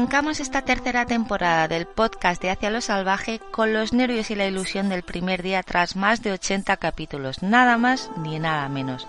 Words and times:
Arrancamos 0.00 0.40
esta 0.40 0.62
tercera 0.62 1.04
temporada 1.04 1.68
del 1.68 1.84
podcast 1.84 2.40
de 2.40 2.48
Hacia 2.48 2.70
lo 2.70 2.80
Salvaje 2.80 3.38
con 3.50 3.74
los 3.74 3.92
nervios 3.92 4.30
y 4.30 4.34
la 4.34 4.46
ilusión 4.46 4.88
del 4.88 5.02
primer 5.02 5.42
día 5.42 5.62
tras 5.62 5.94
más 5.94 6.22
de 6.22 6.32
80 6.32 6.78
capítulos, 6.78 7.42
nada 7.42 7.76
más 7.76 8.10
ni 8.16 8.38
nada 8.38 8.66
menos. 8.70 9.06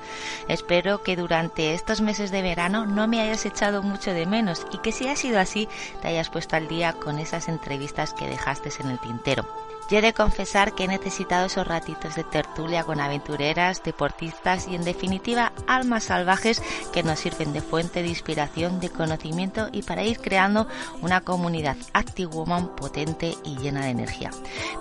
Espero 0.49 1.01
que 1.01 1.15
durante 1.15 1.73
estos 1.73 2.01
meses 2.01 2.29
de 2.29 2.41
verano 2.41 2.85
no 2.85 3.07
me 3.07 3.21
hayas 3.21 3.45
echado 3.45 3.81
mucho 3.81 4.12
de 4.12 4.25
menos 4.25 4.67
y 4.73 4.79
que 4.79 4.91
si 4.91 5.07
ha 5.07 5.15
sido 5.15 5.39
así 5.39 5.70
te 6.01 6.09
hayas 6.09 6.29
puesto 6.29 6.57
al 6.57 6.67
día 6.67 6.91
con 6.91 7.20
esas 7.20 7.48
entrevistas 7.48 8.13
que 8.13 8.27
dejaste 8.27 8.70
en 8.81 8.89
el 8.89 8.99
tintero. 8.99 9.70
Yo 9.91 9.97
he 9.97 10.01
de 10.01 10.13
confesar 10.13 10.73
que 10.73 10.85
he 10.85 10.87
necesitado 10.87 11.47
esos 11.47 11.67
ratitos 11.67 12.15
de 12.15 12.23
tertulia 12.23 12.85
con 12.85 13.01
aventureras, 13.01 13.83
deportistas 13.83 14.69
y 14.69 14.75
en 14.75 14.85
definitiva 14.85 15.51
almas 15.67 16.05
salvajes 16.05 16.63
que 16.93 17.03
nos 17.03 17.19
sirven 17.19 17.51
de 17.51 17.59
fuente 17.59 18.01
de 18.01 18.07
inspiración, 18.07 18.79
de 18.79 18.89
conocimiento 18.89 19.67
y 19.73 19.81
para 19.81 20.03
ir 20.03 20.19
creando 20.19 20.65
una 21.01 21.19
comunidad 21.19 21.75
Active 21.91 22.33
Woman 22.33 22.73
potente 22.73 23.35
y 23.43 23.57
llena 23.57 23.83
de 23.83 23.89
energía. 23.89 24.31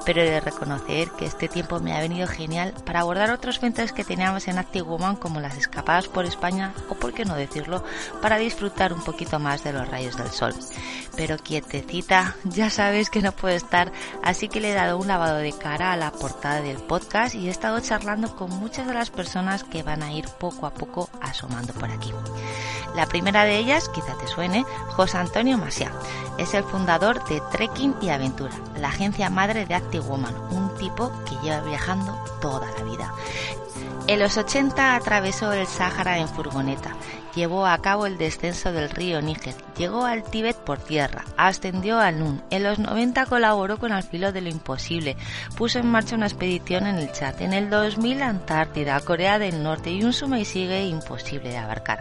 Pero 0.06 0.22
he 0.22 0.30
de 0.30 0.40
reconocer 0.40 1.10
que 1.18 1.26
este 1.26 1.48
tiempo 1.48 1.80
me 1.80 1.92
ha 1.92 2.00
venido 2.00 2.28
genial 2.28 2.72
para 2.86 3.00
abordar 3.00 3.32
otros 3.32 3.58
frentes 3.58 3.92
que 3.92 4.04
teníamos 4.04 4.46
en 4.46 4.58
Active 4.58 4.86
Woman 4.86 5.16
como 5.16 5.40
las 5.40 5.58
escapadas 5.58 6.06
por 6.06 6.24
España 6.24 6.72
o 6.88 6.94
por 6.94 7.14
qué 7.14 7.24
no 7.24 7.34
decirlo, 7.34 7.82
para 8.22 8.38
disfrutar 8.38 8.92
un 8.92 9.02
poquito 9.02 9.40
más 9.40 9.64
de 9.64 9.72
los 9.72 9.88
rayos 9.88 10.16
del 10.16 10.30
sol. 10.30 10.54
Pero 11.16 11.36
quietecita, 11.36 12.36
ya 12.44 12.70
sabes 12.70 13.10
que 13.10 13.22
no 13.22 13.32
puedo 13.32 13.56
estar, 13.56 13.90
así 14.22 14.48
que 14.48 14.60
le 14.60 14.70
he 14.70 14.74
dado 14.74 14.99
un 15.00 15.08
lavado 15.08 15.38
de 15.38 15.52
cara 15.54 15.92
a 15.92 15.96
la 15.96 16.12
portada 16.12 16.60
del 16.60 16.76
podcast 16.76 17.34
y 17.34 17.48
he 17.48 17.50
estado 17.50 17.80
charlando 17.80 18.36
con 18.36 18.50
muchas 18.50 18.86
de 18.86 18.92
las 18.92 19.08
personas 19.08 19.64
que 19.64 19.82
van 19.82 20.02
a 20.02 20.12
ir 20.12 20.28
poco 20.38 20.66
a 20.66 20.74
poco 20.74 21.08
asomando 21.22 21.72
por 21.72 21.90
aquí. 21.90 22.12
La 22.94 23.06
primera 23.06 23.44
de 23.44 23.56
ellas, 23.56 23.88
quizá 23.88 24.14
te 24.18 24.26
suene, 24.26 24.64
José 24.88 25.16
Antonio 25.16 25.56
Masia. 25.56 25.90
Es 26.36 26.52
el 26.52 26.64
fundador 26.64 27.24
de 27.28 27.40
Trekking 27.50 27.94
y 28.02 28.10
Aventura, 28.10 28.52
la 28.76 28.88
agencia 28.88 29.30
madre 29.30 29.64
de 29.64 29.74
Active 29.74 30.04
Woman, 30.04 30.36
un 30.50 30.74
tipo 30.74 31.10
que 31.24 31.36
lleva 31.36 31.62
viajando 31.62 32.22
toda 32.42 32.70
la 32.70 32.84
vida. 32.84 33.14
En 34.06 34.18
los 34.18 34.36
80 34.36 34.96
atravesó 34.96 35.52
el 35.52 35.66
Sáhara 35.66 36.18
en 36.18 36.28
furgoneta, 36.28 36.94
llevó 37.34 37.66
a 37.66 37.78
cabo 37.78 38.06
el 38.06 38.18
descenso 38.18 38.72
del 38.72 38.90
río 38.90 39.20
Níger, 39.22 39.54
llegó 39.76 40.04
al 40.04 40.22
Tíbet 40.22 40.56
por 40.56 40.78
tierra, 40.78 41.24
ascendió 41.36 41.98
al 41.98 42.18
Nun, 42.18 42.42
en 42.50 42.62
los 42.62 42.78
90 42.78 43.26
colaboró 43.26 43.78
con 43.78 43.92
Al 43.92 44.02
filo 44.02 44.32
de 44.32 44.40
lo 44.40 44.48
imposible, 44.48 45.16
puso 45.56 45.78
en 45.78 45.86
marcha 45.86 46.16
una 46.16 46.26
expedición 46.26 46.86
en 46.86 46.96
el 46.96 47.12
Chat, 47.12 47.40
en 47.40 47.52
el 47.52 47.70
2000 47.70 48.22
Antártida, 48.22 49.00
Corea 49.00 49.38
del 49.38 49.62
Norte 49.62 49.90
y 49.90 50.02
un 50.04 50.12
suma 50.12 50.38
y 50.40 50.44
sigue 50.44 50.84
imposible 50.84 51.50
de 51.50 51.58
abarcar. 51.58 52.00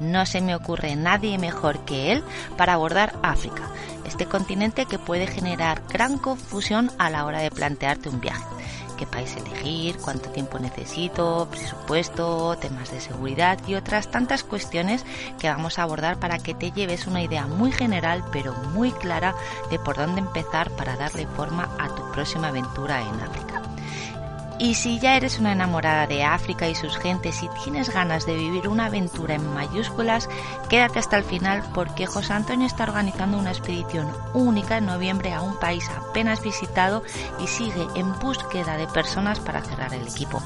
No 0.00 0.26
se 0.26 0.40
me 0.40 0.54
ocurre 0.54 0.96
nadie 0.96 1.38
mejor 1.38 1.84
que 1.84 2.12
él 2.12 2.22
para 2.56 2.74
abordar 2.74 3.14
África, 3.22 3.62
este 4.06 4.26
continente 4.26 4.86
que 4.86 4.98
puede 4.98 5.26
generar 5.26 5.82
gran 5.88 6.18
confusión 6.18 6.90
a 6.98 7.10
la 7.10 7.24
hora 7.24 7.40
de 7.40 7.50
plantearte 7.50 8.08
un 8.08 8.20
viaje 8.20 8.44
qué 8.98 9.06
país 9.06 9.34
elegir, 9.36 9.96
cuánto 9.98 10.28
tiempo 10.30 10.58
necesito, 10.58 11.48
presupuesto, 11.50 12.56
temas 12.60 12.90
de 12.90 13.00
seguridad 13.00 13.58
y 13.66 13.76
otras 13.76 14.10
tantas 14.10 14.44
cuestiones 14.44 15.06
que 15.38 15.48
vamos 15.48 15.78
a 15.78 15.84
abordar 15.84 16.18
para 16.18 16.38
que 16.38 16.54
te 16.54 16.72
lleves 16.72 17.06
una 17.06 17.22
idea 17.22 17.46
muy 17.46 17.72
general 17.72 18.24
pero 18.32 18.52
muy 18.74 18.90
clara 18.90 19.34
de 19.70 19.78
por 19.78 19.96
dónde 19.96 20.20
empezar 20.20 20.70
para 20.72 20.96
darle 20.96 21.26
forma 21.28 21.70
a 21.78 21.94
tu 21.94 22.10
próxima 22.12 22.48
aventura 22.48 23.00
en 23.00 23.20
África. 23.20 23.62
Y 24.60 24.74
si 24.74 24.98
ya 24.98 25.16
eres 25.16 25.38
una 25.38 25.52
enamorada 25.52 26.08
de 26.08 26.24
África 26.24 26.68
y 26.68 26.74
sus 26.74 26.96
gentes 26.98 27.44
y 27.44 27.48
tienes 27.62 27.90
ganas 27.90 28.26
de 28.26 28.34
vivir 28.34 28.66
una 28.66 28.86
aventura 28.86 29.34
en 29.34 29.54
mayúsculas, 29.54 30.28
quédate 30.68 30.98
hasta 30.98 31.16
el 31.16 31.22
final 31.22 31.62
porque 31.74 32.06
José 32.06 32.32
Antonio 32.32 32.66
está 32.66 32.82
organizando 32.82 33.38
una 33.38 33.52
expedición 33.52 34.10
única 34.34 34.78
en 34.78 34.86
noviembre 34.86 35.32
a 35.32 35.42
un 35.42 35.56
país 35.60 35.88
apenas 35.90 36.42
visitado 36.42 37.04
y 37.38 37.46
sigue 37.46 37.86
en 37.94 38.18
búsqueda 38.18 38.76
de 38.76 38.88
personas 38.88 39.38
para 39.38 39.62
cerrar 39.62 39.94
el 39.94 40.08
equipo. 40.08 40.42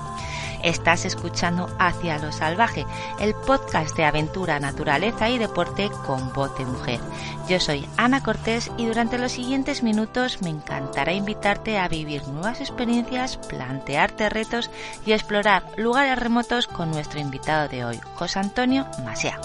Estás 0.63 1.05
escuchando 1.05 1.69
Hacia 1.79 2.19
lo 2.19 2.31
Salvaje, 2.33 2.87
el 3.21 3.35
podcast 3.35 3.97
de 3.97 4.05
aventura, 4.05 4.61
naturaleza 4.61 5.29
y 5.29 5.39
deporte 5.39 5.91
con 6.07 6.33
voz 6.33 6.57
de 6.57 6.65
mujer. 6.65 7.01
Yo 7.49 7.59
soy 7.59 7.87
Ana 7.97 8.23
Cortés 8.23 8.71
y 8.77 8.87
durante 8.87 9.19
los 9.19 9.33
siguientes 9.33 9.83
minutos 9.83 10.41
me 10.43 10.51
encantará 10.51 11.13
invitarte 11.13 11.79
a 11.79 11.89
vivir 11.89 12.27
nuevas 12.29 12.61
experiencias, 12.61 13.37
plantearte 13.37 14.29
retos 14.29 14.71
y 15.05 15.13
explorar 15.13 15.65
lugares 15.77 16.19
remotos 16.19 16.67
con 16.67 16.91
nuestro 16.91 17.21
invitado 17.21 17.69
de 17.69 17.85
hoy, 17.85 18.01
José 18.15 18.39
Antonio 18.39 18.87
Masea. 19.05 19.41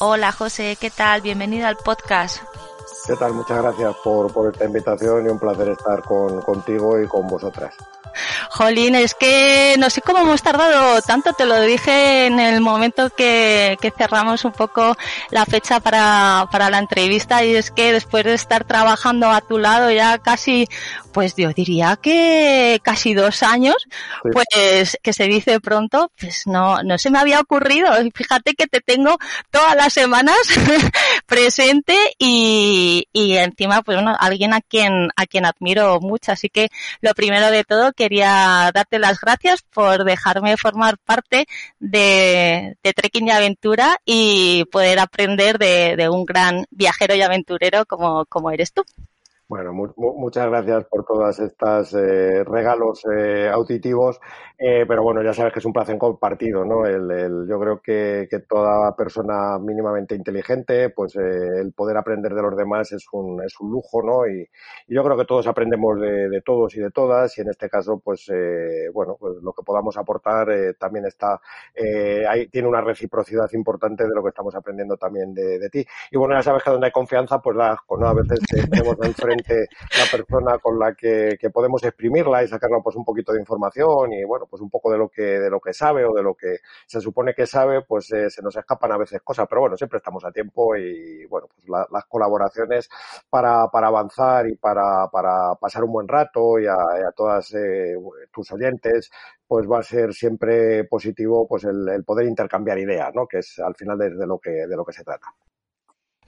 Hola 0.00 0.30
José, 0.30 0.76
¿qué 0.80 0.90
tal? 0.90 1.22
Bienvenido 1.22 1.66
al 1.66 1.76
podcast. 1.76 2.40
¿Qué 3.08 3.16
tal? 3.16 3.32
Muchas 3.32 3.62
gracias 3.62 3.96
por, 4.04 4.30
por 4.30 4.52
esta 4.52 4.66
invitación 4.66 5.24
y 5.24 5.30
un 5.30 5.38
placer 5.38 5.70
estar 5.70 6.02
con, 6.02 6.42
contigo 6.42 7.00
y 7.00 7.06
con 7.06 7.26
vosotras. 7.26 7.74
Jolín, 8.58 8.96
es 8.96 9.14
que 9.14 9.76
no 9.78 9.88
sé 9.88 10.02
cómo 10.02 10.18
hemos 10.18 10.42
tardado 10.42 11.00
tanto, 11.02 11.32
te 11.32 11.46
lo 11.46 11.60
dije 11.60 12.26
en 12.26 12.40
el 12.40 12.60
momento 12.60 13.08
que, 13.10 13.76
que 13.80 13.92
cerramos 13.92 14.44
un 14.44 14.50
poco 14.50 14.96
la 15.30 15.46
fecha 15.46 15.78
para, 15.78 16.48
para 16.50 16.68
la 16.68 16.78
entrevista 16.80 17.44
y 17.44 17.54
es 17.54 17.70
que 17.70 17.92
después 17.92 18.24
de 18.24 18.34
estar 18.34 18.64
trabajando 18.64 19.30
a 19.30 19.42
tu 19.42 19.58
lado 19.58 19.92
ya 19.92 20.18
casi, 20.18 20.66
pues 21.12 21.36
yo 21.36 21.50
diría 21.52 21.96
que 22.02 22.80
casi 22.82 23.14
dos 23.14 23.44
años, 23.44 23.76
Sí. 24.24 24.30
pues 24.32 24.98
que 25.04 25.12
se 25.12 25.24
dice 25.28 25.60
pronto, 25.60 26.10
pues 26.18 26.48
no, 26.48 26.82
no 26.82 26.98
se 26.98 27.10
me 27.10 27.20
había 27.20 27.38
ocurrido. 27.38 27.92
Fíjate 28.12 28.54
que 28.54 28.66
te 28.66 28.80
tengo 28.80 29.16
todas 29.52 29.76
las 29.76 29.92
semanas 29.92 30.36
presente 31.26 31.96
y, 32.18 33.06
y 33.12 33.36
encima 33.36 33.82
pues 33.82 33.96
bueno, 33.98 34.16
alguien 34.18 34.52
a 34.52 34.60
quien, 34.60 35.10
a 35.14 35.26
quien 35.26 35.46
admiro 35.46 36.00
mucho. 36.00 36.32
Así 36.32 36.48
que 36.48 36.70
lo 37.00 37.14
primero 37.14 37.52
de 37.52 37.62
todo 37.62 37.92
quería 37.92 38.47
darte 38.72 38.98
las 38.98 39.20
gracias 39.20 39.62
por 39.62 40.04
dejarme 40.04 40.56
formar 40.56 40.98
parte 40.98 41.46
de, 41.78 42.76
de 42.82 42.92
Trekking 42.92 43.28
y 43.28 43.30
Aventura 43.30 43.98
y 44.04 44.64
poder 44.66 44.98
aprender 44.98 45.58
de, 45.58 45.96
de 45.96 46.08
un 46.08 46.24
gran 46.24 46.66
viajero 46.70 47.14
y 47.14 47.22
aventurero 47.22 47.86
como, 47.86 48.26
como 48.26 48.50
eres 48.50 48.72
tú. 48.72 48.84
Bueno, 49.48 49.72
mu- 49.72 49.94
mu- 49.96 50.12
muchas 50.18 50.46
gracias 50.46 50.84
por 50.84 51.06
todas 51.06 51.38
estas 51.38 51.94
eh, 51.94 52.44
regalos 52.44 53.02
eh, 53.16 53.48
auditivos, 53.50 54.20
eh, 54.58 54.84
pero 54.86 55.02
bueno, 55.02 55.22
ya 55.22 55.32
sabes 55.32 55.54
que 55.54 55.60
es 55.60 55.64
un 55.64 55.72
placer 55.72 55.96
compartido, 55.96 56.66
¿no? 56.66 56.84
El, 56.84 57.10
el- 57.10 57.46
yo 57.48 57.58
creo 57.58 57.80
que, 57.80 58.26
que 58.30 58.40
toda 58.40 58.94
persona 58.94 59.58
mínimamente 59.58 60.14
inteligente, 60.14 60.90
pues 60.90 61.16
eh, 61.16 61.60
el 61.62 61.72
poder 61.72 61.96
aprender 61.96 62.34
de 62.34 62.42
los 62.42 62.54
demás 62.58 62.92
es 62.92 63.06
un, 63.12 63.42
es 63.42 63.58
un 63.60 63.70
lujo, 63.70 64.02
¿no? 64.02 64.26
Y, 64.26 64.46
y 64.86 64.94
yo 64.94 65.02
creo 65.02 65.16
que 65.16 65.24
todos 65.24 65.46
aprendemos 65.46 65.98
de, 65.98 66.28
de 66.28 66.42
todos 66.42 66.74
y 66.76 66.80
de 66.80 66.90
todas, 66.90 67.36
y 67.38 67.40
en 67.40 67.48
este 67.48 67.70
caso, 67.70 67.98
pues 68.04 68.28
eh, 68.30 68.90
bueno, 68.92 69.16
pues 69.18 69.36
lo 69.42 69.54
que 69.54 69.62
podamos 69.62 69.96
aportar 69.96 70.50
eh, 70.50 70.74
también 70.74 71.06
está, 71.06 71.40
eh, 71.74 72.24
ahí 72.28 72.48
tiene 72.48 72.68
una 72.68 72.80
reciprocidad 72.82 73.48
importante 73.52 74.04
de 74.04 74.10
lo 74.14 74.22
que 74.22 74.28
estamos 74.30 74.54
aprendiendo 74.54 74.96
también 74.98 75.32
de, 75.34 75.58
de 75.58 75.70
ti. 75.70 75.86
Y 76.10 76.18
bueno, 76.18 76.34
ya 76.34 76.42
sabes 76.42 76.62
que 76.62 76.70
donde 76.70 76.86
hay 76.86 76.92
confianza, 76.92 77.40
pues 77.40 77.56
la 77.56 77.78
¿no? 77.98 78.06
A 78.06 78.14
veces 78.14 78.44
tenemos 78.48 78.96
enfrente 79.00 79.37
la 79.46 80.04
persona 80.10 80.58
con 80.58 80.78
la 80.78 80.94
que, 80.94 81.36
podemos 81.52 81.82
exprimirla 81.84 82.42
y 82.44 82.48
sacarnos 82.48 82.80
pues 82.84 82.96
un 82.96 83.04
poquito 83.04 83.32
de 83.32 83.40
información 83.40 84.12
y 84.12 84.24
bueno, 84.24 84.46
pues 84.48 84.60
un 84.62 84.70
poco 84.70 84.90
de 84.92 84.98
lo 84.98 85.08
que, 85.08 85.22
de 85.22 85.50
lo 85.50 85.60
que 85.60 85.72
sabe 85.72 86.04
o 86.04 86.12
de 86.12 86.22
lo 86.22 86.34
que 86.34 86.58
se 86.86 87.00
supone 87.00 87.34
que 87.34 87.46
sabe, 87.46 87.82
pues 87.82 88.12
eh, 88.12 88.30
se 88.30 88.42
nos 88.42 88.56
escapan 88.56 88.92
a 88.92 88.98
veces 88.98 89.20
cosas, 89.22 89.46
pero 89.48 89.62
bueno, 89.62 89.76
siempre 89.76 89.98
estamos 89.98 90.24
a 90.24 90.30
tiempo 90.32 90.76
y 90.76 91.24
bueno, 91.26 91.48
pues 91.54 91.68
la- 91.68 91.86
las 91.90 92.04
colaboraciones 92.06 92.88
para, 93.30 93.68
para 93.68 93.88
avanzar 93.88 94.46
y 94.48 94.56
para, 94.56 95.08
para 95.10 95.54
pasar 95.54 95.84
un 95.84 95.92
buen 95.92 96.08
rato 96.08 96.58
y 96.58 96.66
a, 96.66 96.76
todas 97.16 97.52
eh, 97.54 97.94
tus 98.32 98.50
oyentes, 98.52 99.10
pues 99.46 99.66
va 99.70 99.78
a 99.80 99.82
ser 99.82 100.12
siempre 100.12 100.84
positivo 100.84 101.46
pues 101.48 101.64
el, 101.64 101.88
el 101.88 102.04
poder 102.04 102.26
intercambiar 102.26 102.78
ideas, 102.78 103.14
¿no? 103.14 103.26
Que 103.26 103.38
es 103.38 103.58
al 103.58 103.74
final 103.74 103.98
de 103.98 104.26
lo 104.26 104.38
que, 104.38 104.50
de 104.50 104.76
lo 104.76 104.84
que 104.84 104.92
se 104.92 105.04
trata. 105.04 105.28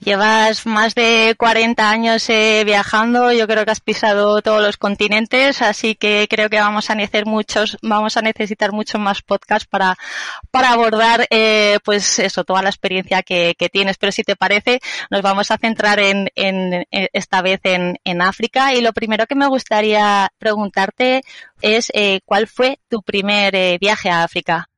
Llevas 0.01 0.65
más 0.65 0.95
de 0.95 1.35
40 1.37 1.91
años 1.91 2.29
eh, 2.31 2.63
viajando, 2.65 3.33
yo 3.33 3.47
creo 3.47 3.67
que 3.67 3.71
has 3.71 3.81
pisado 3.81 4.41
todos 4.41 4.63
los 4.63 4.79
continentes, 4.79 5.61
así 5.61 5.95
que 5.95 6.27
creo 6.31 6.49
que 6.49 6.59
vamos 6.59 6.89
a 6.89 6.95
necesitar 6.95 7.27
muchos, 7.27 7.77
vamos 7.83 8.17
a 8.17 8.23
necesitar 8.23 8.73
muchos 8.73 8.99
más 8.99 9.21
podcasts 9.21 9.69
para, 9.69 9.99
para 10.51 10.71
abordar, 10.71 11.27
eh, 11.29 11.79
pues 11.85 12.19
eso, 12.19 12.45
toda 12.45 12.63
la 12.63 12.71
experiencia 12.71 13.23
que, 13.23 13.55
tienes. 13.71 13.99
Pero 13.99 14.11
si 14.11 14.23
te 14.23 14.37
parece, 14.37 14.81
nos 15.11 15.21
vamos 15.21 15.51
a 15.51 15.59
centrar 15.59 16.01
en, 16.01 16.31
en 16.35 16.87
esta 16.91 17.43
vez 17.43 17.61
en, 17.65 17.99
en, 18.05 18.23
África. 18.23 18.75
Y 18.75 18.81
lo 18.81 18.95
primero 18.95 19.27
que 19.27 19.35
me 19.35 19.47
gustaría 19.47 20.33
preguntarte 20.39 21.23
es 21.61 21.91
eh, 21.95 22.21
cuál 22.25 22.47
fue 22.47 22.81
tu 22.89 23.03
primer 23.03 23.55
eh, 23.55 23.79
viaje 23.79 24.09
a 24.09 24.25
África. 24.25 24.69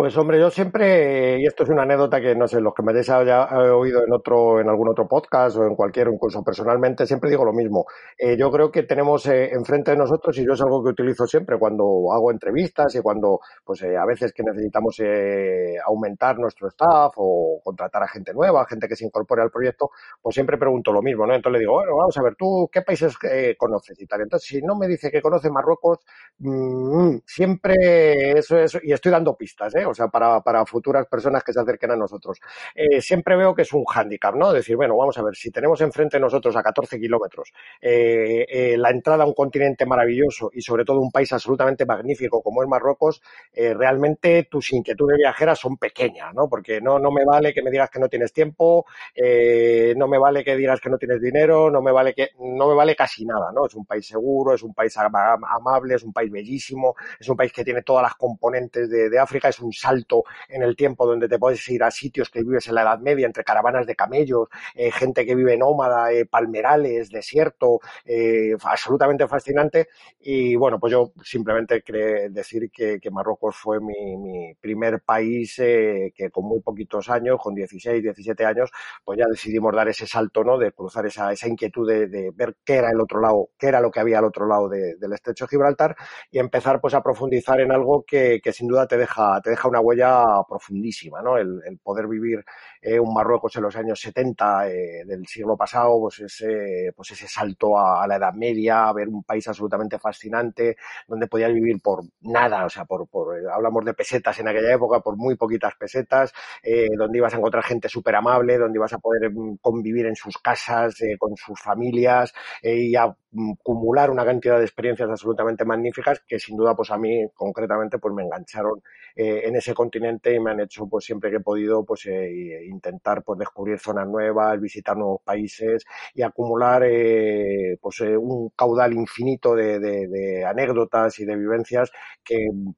Pues 0.00 0.16
hombre, 0.16 0.40
yo 0.40 0.48
siempre, 0.48 1.38
y 1.40 1.44
esto 1.44 1.64
es 1.64 1.68
una 1.68 1.82
anécdota 1.82 2.22
que 2.22 2.34
no 2.34 2.48
sé, 2.48 2.58
los 2.58 2.72
que 2.72 2.82
me 2.82 2.92
hayáis 2.92 3.06
ya 3.06 3.46
oído 3.74 4.02
en 4.02 4.10
otro, 4.14 4.58
en 4.58 4.66
algún 4.70 4.88
otro 4.88 5.06
podcast 5.06 5.58
o 5.58 5.66
en 5.66 5.76
cualquier, 5.76 6.08
incluso 6.08 6.42
personalmente, 6.42 7.06
siempre 7.06 7.28
digo 7.28 7.44
lo 7.44 7.52
mismo. 7.52 7.84
Eh, 8.16 8.34
yo 8.38 8.50
creo 8.50 8.72
que 8.72 8.84
tenemos 8.84 9.26
eh, 9.26 9.50
enfrente 9.52 9.90
de 9.90 9.98
nosotros, 9.98 10.38
y 10.38 10.46
yo 10.46 10.54
es 10.54 10.60
algo 10.62 10.82
que 10.82 10.92
utilizo 10.92 11.26
siempre 11.26 11.58
cuando 11.58 11.84
hago 12.14 12.30
entrevistas 12.30 12.94
y 12.94 13.02
cuando, 13.02 13.40
pues 13.62 13.82
eh, 13.82 13.94
a 13.94 14.06
veces 14.06 14.32
que 14.32 14.42
necesitamos 14.42 14.96
eh, 15.00 15.74
aumentar 15.84 16.38
nuestro 16.38 16.68
staff 16.68 17.12
o 17.16 17.60
contratar 17.62 18.02
a 18.02 18.08
gente 18.08 18.32
nueva, 18.32 18.64
gente 18.64 18.88
que 18.88 18.96
se 18.96 19.04
incorpore 19.04 19.42
al 19.42 19.50
proyecto, 19.50 19.90
pues 20.22 20.32
siempre 20.32 20.56
pregunto 20.56 20.92
lo 20.92 21.02
mismo, 21.02 21.26
¿no? 21.26 21.34
Entonces 21.34 21.58
le 21.58 21.58
digo, 21.58 21.74
bueno, 21.74 21.94
vamos 21.94 22.16
a 22.16 22.22
ver, 22.22 22.36
¿tú 22.36 22.70
qué 22.72 22.80
países 22.80 23.18
conoces 23.58 24.00
y 24.00 24.06
tal? 24.06 24.22
Entonces, 24.22 24.48
si 24.48 24.62
no 24.62 24.76
me 24.76 24.88
dice 24.88 25.10
que 25.10 25.20
conoce 25.20 25.50
Marruecos, 25.50 25.98
mmm, 26.38 27.18
siempre 27.26 28.38
eso 28.38 28.56
es, 28.56 28.78
y 28.82 28.94
estoy 28.94 29.12
dando 29.12 29.36
pistas, 29.36 29.74
¿eh? 29.74 29.89
O 29.90 29.94
sea, 29.94 30.08
para, 30.08 30.40
para 30.40 30.64
futuras 30.66 31.06
personas 31.06 31.44
que 31.44 31.52
se 31.52 31.60
acerquen 31.60 31.90
a 31.92 31.96
nosotros. 31.96 32.40
Eh, 32.74 33.00
siempre 33.00 33.36
veo 33.36 33.54
que 33.54 33.62
es 33.62 33.72
un 33.72 33.84
hándicap, 33.84 34.34
¿no? 34.34 34.52
Decir, 34.52 34.76
bueno, 34.76 34.96
vamos 34.96 35.16
a 35.18 35.22
ver, 35.22 35.34
si 35.34 35.50
tenemos 35.50 35.80
enfrente 35.80 36.16
de 36.16 36.20
nosotros 36.20 36.56
a 36.56 36.62
14 36.62 36.98
kilómetros 36.98 37.52
eh, 37.80 38.46
eh, 38.48 38.76
la 38.76 38.90
entrada 38.90 39.24
a 39.24 39.26
un 39.26 39.34
continente 39.34 39.86
maravilloso 39.86 40.50
y 40.52 40.62
sobre 40.62 40.84
todo 40.84 41.00
un 41.00 41.10
país 41.10 41.32
absolutamente 41.32 41.86
magnífico 41.86 42.42
como 42.42 42.62
es 42.62 42.68
Marruecos, 42.68 43.22
realmente 43.54 44.46
tus 44.50 44.72
inquietudes 44.72 45.16
viajeras 45.18 45.58
son 45.58 45.76
pequeñas, 45.76 46.32
¿no? 46.34 46.48
Porque 46.48 46.80
no, 46.80 46.98
no 46.98 47.10
me 47.10 47.24
vale 47.24 47.52
que 47.52 47.62
me 47.62 47.70
digas 47.70 47.90
que 47.90 47.98
no 47.98 48.08
tienes 48.08 48.32
tiempo, 48.32 48.86
no 49.16 50.08
me 50.08 50.18
vale 50.18 50.44
que 50.44 50.56
digas 50.56 50.80
que 50.80 50.88
no 50.88 50.98
tienes 50.98 51.20
dinero, 51.20 51.70
no 51.70 51.82
me 51.82 51.92
vale 51.92 52.14
que, 52.14 52.30
no 52.38 52.68
me 52.68 52.74
vale 52.74 52.94
casi 52.94 53.24
nada, 53.24 53.50
¿no? 53.52 53.66
Es 53.66 53.74
un 53.74 53.84
país 53.84 54.06
seguro, 54.06 54.54
es 54.54 54.62
un 54.62 54.74
país 54.74 54.96
amable, 54.96 55.94
es 55.96 56.02
un 56.02 56.12
país 56.12 56.30
bellísimo, 56.30 56.94
es 57.18 57.28
un 57.28 57.36
país 57.36 57.52
que 57.52 57.64
tiene 57.64 57.82
todas 57.82 58.02
las 58.02 58.14
componentes 58.14 58.88
de, 58.88 59.10
de 59.10 59.18
África, 59.18 59.48
es 59.48 59.60
un 59.60 59.69
salto 59.72 60.24
en 60.48 60.62
el 60.62 60.76
tiempo 60.76 61.06
donde 61.06 61.28
te 61.28 61.38
puedes 61.38 61.66
ir 61.68 61.82
a 61.82 61.90
sitios 61.90 62.30
que 62.30 62.42
vives 62.42 62.68
en 62.68 62.74
la 62.74 62.82
Edad 62.82 62.98
Media, 63.00 63.26
entre 63.26 63.44
caravanas 63.44 63.86
de 63.86 63.96
camellos, 63.96 64.48
eh, 64.74 64.90
gente 64.90 65.24
que 65.26 65.34
vive 65.34 65.56
nómada, 65.56 66.12
eh, 66.12 66.26
palmerales, 66.26 67.10
desierto, 67.10 67.80
eh, 68.04 68.56
absolutamente 68.62 69.26
fascinante. 69.28 69.88
Y 70.20 70.56
bueno, 70.56 70.78
pues 70.78 70.92
yo 70.92 71.12
simplemente 71.22 71.82
decir 72.30 72.70
que, 72.70 72.98
que 73.00 73.10
Marruecos 73.10 73.56
fue 73.56 73.80
mi, 73.80 74.16
mi 74.16 74.54
primer 74.60 75.00
país 75.02 75.58
eh, 75.58 76.12
que 76.14 76.30
con 76.30 76.44
muy 76.46 76.60
poquitos 76.60 77.08
años, 77.08 77.38
con 77.40 77.54
16, 77.54 78.02
17 78.02 78.44
años, 78.44 78.70
pues 79.04 79.18
ya 79.18 79.26
decidimos 79.26 79.74
dar 79.74 79.88
ese 79.88 80.06
salto, 80.06 80.44
¿no? 80.44 80.58
De 80.58 80.72
cruzar 80.72 81.06
esa, 81.06 81.32
esa 81.32 81.48
inquietud 81.48 81.88
de, 81.88 82.06
de 82.08 82.30
ver 82.34 82.56
qué 82.64 82.74
era 82.76 82.90
el 82.90 83.00
otro 83.00 83.20
lado, 83.20 83.50
qué 83.58 83.68
era 83.68 83.80
lo 83.80 83.90
que 83.90 84.00
había 84.00 84.18
al 84.18 84.24
otro 84.24 84.46
lado 84.46 84.68
de, 84.68 84.96
del 84.96 85.12
estrecho 85.12 85.44
de 85.44 85.50
Gibraltar 85.50 85.96
y 86.30 86.38
empezar 86.38 86.80
pues 86.80 86.94
a 86.94 87.02
profundizar 87.02 87.60
en 87.60 87.72
algo 87.72 88.04
que, 88.06 88.40
que 88.42 88.52
sin 88.52 88.68
duda 88.68 88.86
te 88.86 88.96
deja, 88.96 89.40
te 89.42 89.50
deja 89.50 89.59
una 89.68 89.80
huella 89.80 90.42
profundísima, 90.48 91.22
¿no? 91.22 91.36
El, 91.36 91.60
el 91.66 91.78
poder 91.78 92.06
vivir 92.06 92.44
eh, 92.82 92.98
un 92.98 93.12
Marruecos 93.12 93.54
en 93.56 93.62
los 93.62 93.76
años 93.76 94.00
70 94.00 94.68
eh, 94.68 95.04
del 95.04 95.26
siglo 95.26 95.56
pasado, 95.56 96.00
pues 96.00 96.20
ese, 96.20 96.92
pues 96.96 97.10
ese 97.10 97.28
salto 97.28 97.78
a, 97.78 98.06
la 98.06 98.16
Edad 98.16 98.32
Media, 98.34 98.88
a 98.88 98.92
ver 98.92 99.08
un 99.08 99.22
país 99.22 99.46
absolutamente 99.48 99.98
fascinante, 99.98 100.76
donde 101.06 101.26
podías 101.26 101.52
vivir 101.52 101.80
por 101.82 102.02
nada, 102.22 102.64
o 102.64 102.70
sea, 102.70 102.84
por, 102.84 103.06
por 103.08 103.36
hablamos 103.48 103.84
de 103.84 103.94
pesetas 103.94 104.38
en 104.40 104.48
aquella 104.48 104.74
época, 104.74 105.00
por 105.00 105.16
muy 105.16 105.36
poquitas 105.36 105.74
pesetas, 105.76 106.32
eh, 106.62 106.88
donde 106.96 107.18
ibas 107.18 107.34
a 107.34 107.36
encontrar 107.36 107.64
gente 107.64 107.88
súper 107.88 108.14
amable, 108.16 108.58
donde 108.58 108.78
ibas 108.78 108.92
a 108.92 108.98
poder 108.98 109.30
mm, 109.30 109.58
convivir 109.60 110.06
en 110.06 110.16
sus 110.16 110.38
casas, 110.38 111.00
eh, 111.02 111.16
con 111.18 111.36
sus 111.36 111.60
familias 111.60 112.32
y 112.62 112.94
mm, 113.32 113.52
acumular 113.60 114.10
una 114.10 114.24
cantidad 114.24 114.58
de 114.58 114.64
experiencias 114.64 115.08
absolutamente 115.08 115.64
magníficas 115.64 116.20
que 116.26 116.38
sin 116.38 116.56
duda 116.56 116.74
pues 116.74 116.90
a 116.90 116.98
mí 116.98 117.26
concretamente 117.34 117.98
pues 117.98 118.14
me 118.14 118.22
engancharon 118.22 118.82
eh, 119.16 119.42
en 119.44 119.56
ese 119.56 119.74
continente 119.74 120.34
y 120.34 120.40
me 120.40 120.52
han 120.52 120.60
hecho 120.60 120.86
pues 120.86 121.04
siempre 121.04 121.30
que 121.30 121.36
he 121.36 121.40
podido 121.40 121.84
pues 121.84 122.06
eh, 122.06 122.64
intentar 122.70 123.22
pues 123.22 123.38
descubrir 123.38 123.78
zonas 123.78 124.06
nuevas, 124.06 124.60
visitar 124.60 124.96
nuevos 124.96 125.20
países 125.22 125.84
y 126.14 126.22
acumular 126.22 126.82
eh, 126.84 127.78
pues 127.80 128.00
eh, 128.00 128.16
un 128.16 128.50
caudal 128.50 128.92
infinito 128.92 129.54
de, 129.54 129.78
de, 129.78 130.44
anécdotas 130.44 131.18
y 131.18 131.24
de 131.24 131.36
vivencias 131.36 131.90
que 132.24 132.36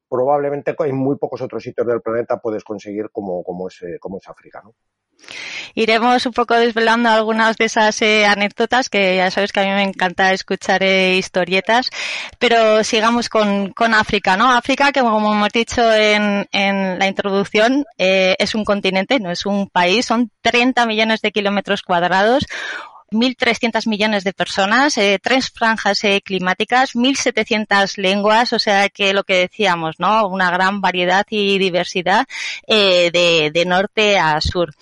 probablemente 0.09 0.75
en 0.79 0.97
muy 0.97 1.17
pocos 1.17 1.43
otros 1.43 1.63
sitios 1.63 1.87
del 1.87 2.01
planeta 2.01 2.39
puedes 2.39 2.65
conseguir 2.65 3.11
como, 3.11 3.43
como, 3.45 3.69
es, 3.69 3.81
como 4.01 4.19
es 4.19 4.29
África, 4.29 4.63
¿no? 4.65 4.75
Iremos 5.75 6.27
un 6.27 6.33
poco 6.33 6.55
desvelando 6.55 7.09
algunas 7.09 7.57
de 7.57 7.67
esas 7.67 8.01
eh, 8.03 8.27
anécdotas 8.27 8.89
que 8.89 9.17
ya 9.17 9.31
sabes 9.31 9.53
que 9.53 9.61
a 9.61 9.65
mí 9.65 9.71
me 9.71 9.83
encanta 9.83 10.33
escuchar 10.33 10.83
eh, 10.83 11.17
historietas, 11.17 11.91
pero 12.39 12.85
sigamos 12.85 13.29
con, 13.29 13.73
con, 13.73 13.95
África, 13.95 14.37
¿no? 14.37 14.51
África, 14.51 14.93
que 14.93 15.01
como 15.01 15.33
hemos 15.33 15.53
dicho 15.53 15.93
en, 15.93 16.47
en 16.53 16.99
la 16.99 17.07
introducción, 17.07 17.85
eh, 17.99 18.37
es 18.39 18.55
un 18.55 18.65
continente, 18.65 19.21
no 19.21 19.31
es 19.31 19.47
un 19.47 19.69
país, 19.69 20.07
son 20.07 20.31
30 20.43 20.87
millones 20.87 21.21
de 21.21 21.33
kilómetros 21.33 21.83
cuadrados, 21.83 22.47
1.300 23.13 23.87
millones 23.87 24.25
de 24.25 24.33
personas, 24.33 24.97
eh, 24.99 25.19
tres 25.23 25.51
franjas 25.51 26.03
eh, 26.05 26.23
climáticas, 26.25 26.95
1.700 26.95 27.99
lenguas, 27.99 28.53
o 28.53 28.59
sea 28.59 28.89
que 28.89 29.13
lo 29.13 29.25
que 29.25 29.35
decíamos, 29.35 29.97
¿no? 29.99 30.27
Una 30.27 30.51
gran 30.51 30.81
variedad 30.81 31.27
y 31.31 31.59
diversidad 31.59 32.27
eh, 32.67 33.11
de, 33.13 33.51
de 33.53 33.65
norte 33.65 34.19
a 34.19 34.41
sur. 34.41 34.75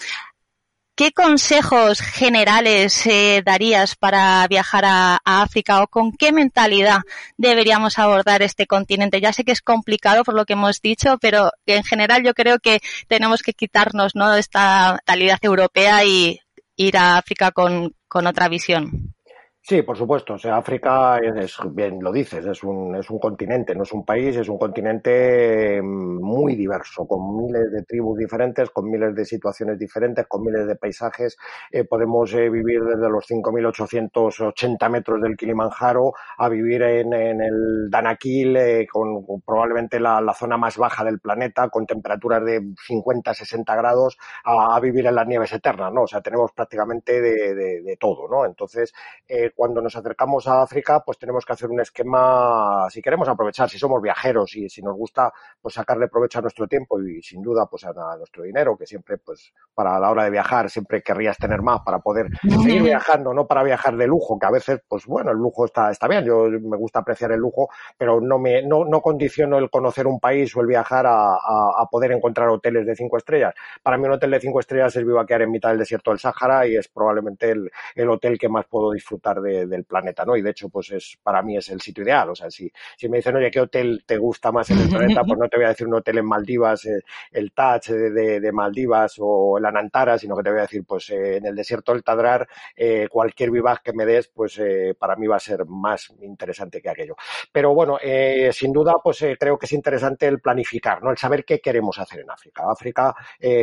¿Qué 1.00 1.12
consejos 1.12 2.02
generales 2.02 3.06
eh, 3.06 3.42
darías 3.42 3.96
para 3.96 4.46
viajar 4.48 4.84
a, 4.84 5.18
África 5.24 5.82
o 5.82 5.86
con 5.86 6.12
qué 6.12 6.30
mentalidad 6.30 6.98
deberíamos 7.38 7.98
abordar 7.98 8.42
este 8.42 8.66
continente? 8.66 9.18
Ya 9.18 9.32
sé 9.32 9.44
que 9.44 9.52
es 9.52 9.62
complicado 9.62 10.24
por 10.24 10.34
lo 10.34 10.44
que 10.44 10.52
hemos 10.52 10.82
dicho, 10.82 11.16
pero 11.18 11.52
en 11.64 11.84
general 11.84 12.22
yo 12.22 12.34
creo 12.34 12.58
que 12.58 12.80
tenemos 13.08 13.40
que 13.40 13.54
quitarnos 13.54 14.14
¿no? 14.14 14.34
esta 14.34 14.92
mentalidad 14.92 15.38
europea 15.40 16.04
y 16.04 16.38
ir 16.76 16.98
a 16.98 17.16
África 17.16 17.50
con 17.50 17.94
otra 18.12 18.48
visión. 18.50 19.14
Sí, 19.70 19.82
por 19.82 19.96
supuesto. 19.96 20.34
O 20.34 20.38
sea, 20.38 20.56
África 20.56 21.18
es, 21.18 21.56
bien 21.70 22.02
lo 22.02 22.10
dices, 22.10 22.44
es 22.44 22.64
un, 22.64 22.96
es 22.96 23.08
un 23.08 23.20
continente, 23.20 23.72
no 23.72 23.84
es 23.84 23.92
un 23.92 24.04
país, 24.04 24.36
es 24.36 24.48
un 24.48 24.58
continente 24.58 25.80
muy 25.80 26.56
diverso, 26.56 27.06
con 27.06 27.36
miles 27.36 27.70
de 27.70 27.84
tribus 27.84 28.18
diferentes, 28.18 28.68
con 28.70 28.90
miles 28.90 29.14
de 29.14 29.24
situaciones 29.24 29.78
diferentes, 29.78 30.26
con 30.26 30.42
miles 30.42 30.66
de 30.66 30.74
paisajes. 30.74 31.36
Eh, 31.70 31.84
podemos 31.84 32.34
eh, 32.34 32.50
vivir 32.50 32.82
desde 32.82 33.08
los 33.08 33.24
5.880 33.30 34.90
metros 34.90 35.22
del 35.22 35.36
Kilimanjaro 35.36 36.14
a 36.38 36.48
vivir 36.48 36.82
en, 36.82 37.12
en 37.12 37.40
el 37.40 37.88
Danakil, 37.90 38.56
eh, 38.56 38.88
con, 38.90 39.24
probablemente 39.46 40.00
la, 40.00 40.20
la, 40.20 40.34
zona 40.34 40.56
más 40.56 40.78
baja 40.78 41.04
del 41.04 41.20
planeta, 41.20 41.68
con 41.68 41.86
temperaturas 41.86 42.44
de 42.44 42.60
50, 42.88 43.34
60 43.34 43.76
grados, 43.76 44.18
a, 44.42 44.80
vivir 44.80 45.06
en 45.06 45.14
las 45.14 45.28
nieves 45.28 45.52
eternas, 45.52 45.92
¿no? 45.92 46.02
O 46.02 46.06
sea, 46.08 46.22
tenemos 46.22 46.50
prácticamente 46.50 47.20
de, 47.20 47.54
de, 47.54 47.82
de 47.82 47.96
todo, 47.96 48.26
¿no? 48.28 48.44
Entonces, 48.44 48.92
cuando 49.60 49.82
nos 49.82 49.94
acercamos 49.94 50.48
a 50.48 50.62
África, 50.62 51.02
pues 51.04 51.18
tenemos 51.18 51.44
que 51.44 51.52
hacer 51.52 51.68
un 51.68 51.80
esquema, 51.80 52.88
si 52.88 53.02
queremos 53.02 53.28
aprovechar, 53.28 53.68
si 53.68 53.78
somos 53.78 54.00
viajeros 54.00 54.56
y 54.56 54.70
si 54.70 54.80
nos 54.80 54.96
gusta, 54.96 55.30
pues 55.60 55.74
sacarle 55.74 56.08
provecho 56.08 56.38
a 56.38 56.40
nuestro 56.40 56.66
tiempo 56.66 56.98
y 56.98 57.20
sin 57.20 57.42
duda, 57.42 57.66
pues 57.66 57.84
a, 57.84 57.90
a 57.90 58.16
nuestro 58.16 58.44
dinero, 58.44 58.74
que 58.78 58.86
siempre, 58.86 59.18
pues 59.18 59.52
para 59.74 60.00
la 60.00 60.10
hora 60.10 60.24
de 60.24 60.30
viajar, 60.30 60.70
siempre 60.70 61.02
querrías 61.02 61.36
tener 61.36 61.60
más 61.60 61.82
para 61.84 61.98
poder 61.98 62.28
seguir 62.40 62.84
viajando, 62.84 63.34
no 63.34 63.46
para 63.46 63.62
viajar 63.62 63.98
de 63.98 64.06
lujo, 64.06 64.38
que 64.38 64.46
a 64.46 64.50
veces, 64.50 64.80
pues 64.88 65.04
bueno, 65.04 65.30
el 65.30 65.36
lujo 65.36 65.66
está, 65.66 65.90
está 65.90 66.08
bien, 66.08 66.24
yo 66.24 66.46
me 66.48 66.78
gusta 66.78 67.00
apreciar 67.00 67.30
el 67.32 67.40
lujo, 67.40 67.68
pero 67.98 68.18
no 68.18 68.38
me, 68.38 68.62
no, 68.62 68.86
no 68.86 69.02
condiciono 69.02 69.58
el 69.58 69.68
conocer 69.68 70.06
un 70.06 70.18
país 70.18 70.56
o 70.56 70.62
el 70.62 70.68
viajar 70.68 71.04
a, 71.04 71.34
a, 71.34 71.82
a 71.82 71.86
poder 71.90 72.12
encontrar 72.12 72.48
hoteles 72.48 72.86
de 72.86 72.96
cinco 72.96 73.18
estrellas. 73.18 73.52
Para 73.82 73.98
mí 73.98 74.06
un 74.06 74.12
hotel 74.12 74.30
de 74.30 74.40
cinco 74.40 74.60
estrellas 74.60 74.96
es 74.96 75.04
vivaquear 75.04 75.42
en 75.42 75.50
mitad 75.50 75.68
del 75.68 75.80
desierto 75.80 76.12
del 76.12 76.18
Sáhara 76.18 76.66
y 76.66 76.76
es 76.76 76.88
probablemente 76.88 77.50
el, 77.50 77.70
el 77.94 78.08
hotel 78.08 78.38
que 78.38 78.48
más 78.48 78.64
puedo 78.64 78.92
disfrutar 78.92 79.39
del 79.40 79.84
planeta, 79.84 80.24
¿no? 80.24 80.36
Y 80.36 80.42
de 80.42 80.50
hecho, 80.50 80.68
pues 80.68 80.90
es, 80.90 81.18
para 81.22 81.42
mí 81.42 81.56
es 81.56 81.68
el 81.70 81.80
sitio 81.80 82.04
ideal. 82.04 82.30
O 82.30 82.34
sea, 82.34 82.50
si, 82.50 82.70
si 82.96 83.08
me 83.08 83.18
dicen, 83.18 83.36
oye, 83.36 83.50
¿qué 83.50 83.60
hotel 83.60 84.04
te 84.06 84.16
gusta 84.16 84.52
más 84.52 84.70
en 84.70 84.78
el 84.78 84.88
planeta? 84.90 85.22
Pues 85.24 85.38
no 85.38 85.48
te 85.48 85.56
voy 85.56 85.66
a 85.66 85.70
decir 85.70 85.86
un 85.86 85.94
hotel 85.94 86.18
en 86.18 86.26
Maldivas, 86.26 86.84
eh, 86.86 87.00
el 87.32 87.52
Taj 87.52 87.86
de, 87.88 88.40
de, 88.40 88.52
Maldivas 88.52 89.14
o 89.18 89.58
el 89.58 89.64
Anantara, 89.64 90.18
sino 90.18 90.36
que 90.36 90.42
te 90.42 90.50
voy 90.50 90.58
a 90.58 90.62
decir, 90.62 90.84
pues 90.84 91.10
eh, 91.10 91.36
en 91.36 91.46
el 91.46 91.54
desierto 91.54 91.92
del 91.92 92.02
Tadrar, 92.02 92.46
eh, 92.76 93.08
cualquier 93.10 93.50
vivac 93.50 93.82
que 93.82 93.92
me 93.92 94.06
des, 94.06 94.28
pues 94.28 94.60
para 94.98 95.16
mí 95.16 95.26
va 95.26 95.36
a 95.36 95.40
ser 95.40 95.64
más 95.66 96.12
interesante 96.20 96.80
que 96.80 96.88
aquello. 96.88 97.16
Pero 97.52 97.74
bueno, 97.74 97.98
sin 98.52 98.72
duda, 98.72 98.96
pues 99.02 99.24
creo 99.38 99.58
que 99.58 99.66
es 99.66 99.72
interesante 99.72 100.26
el 100.26 100.40
planificar, 100.40 101.02
¿no? 101.02 101.10
El 101.10 101.16
saber 101.16 101.44
qué 101.44 101.60
queremos 101.60 101.98
hacer 101.98 102.20
en 102.20 102.30
África. 102.30 102.64
África, 102.70 103.14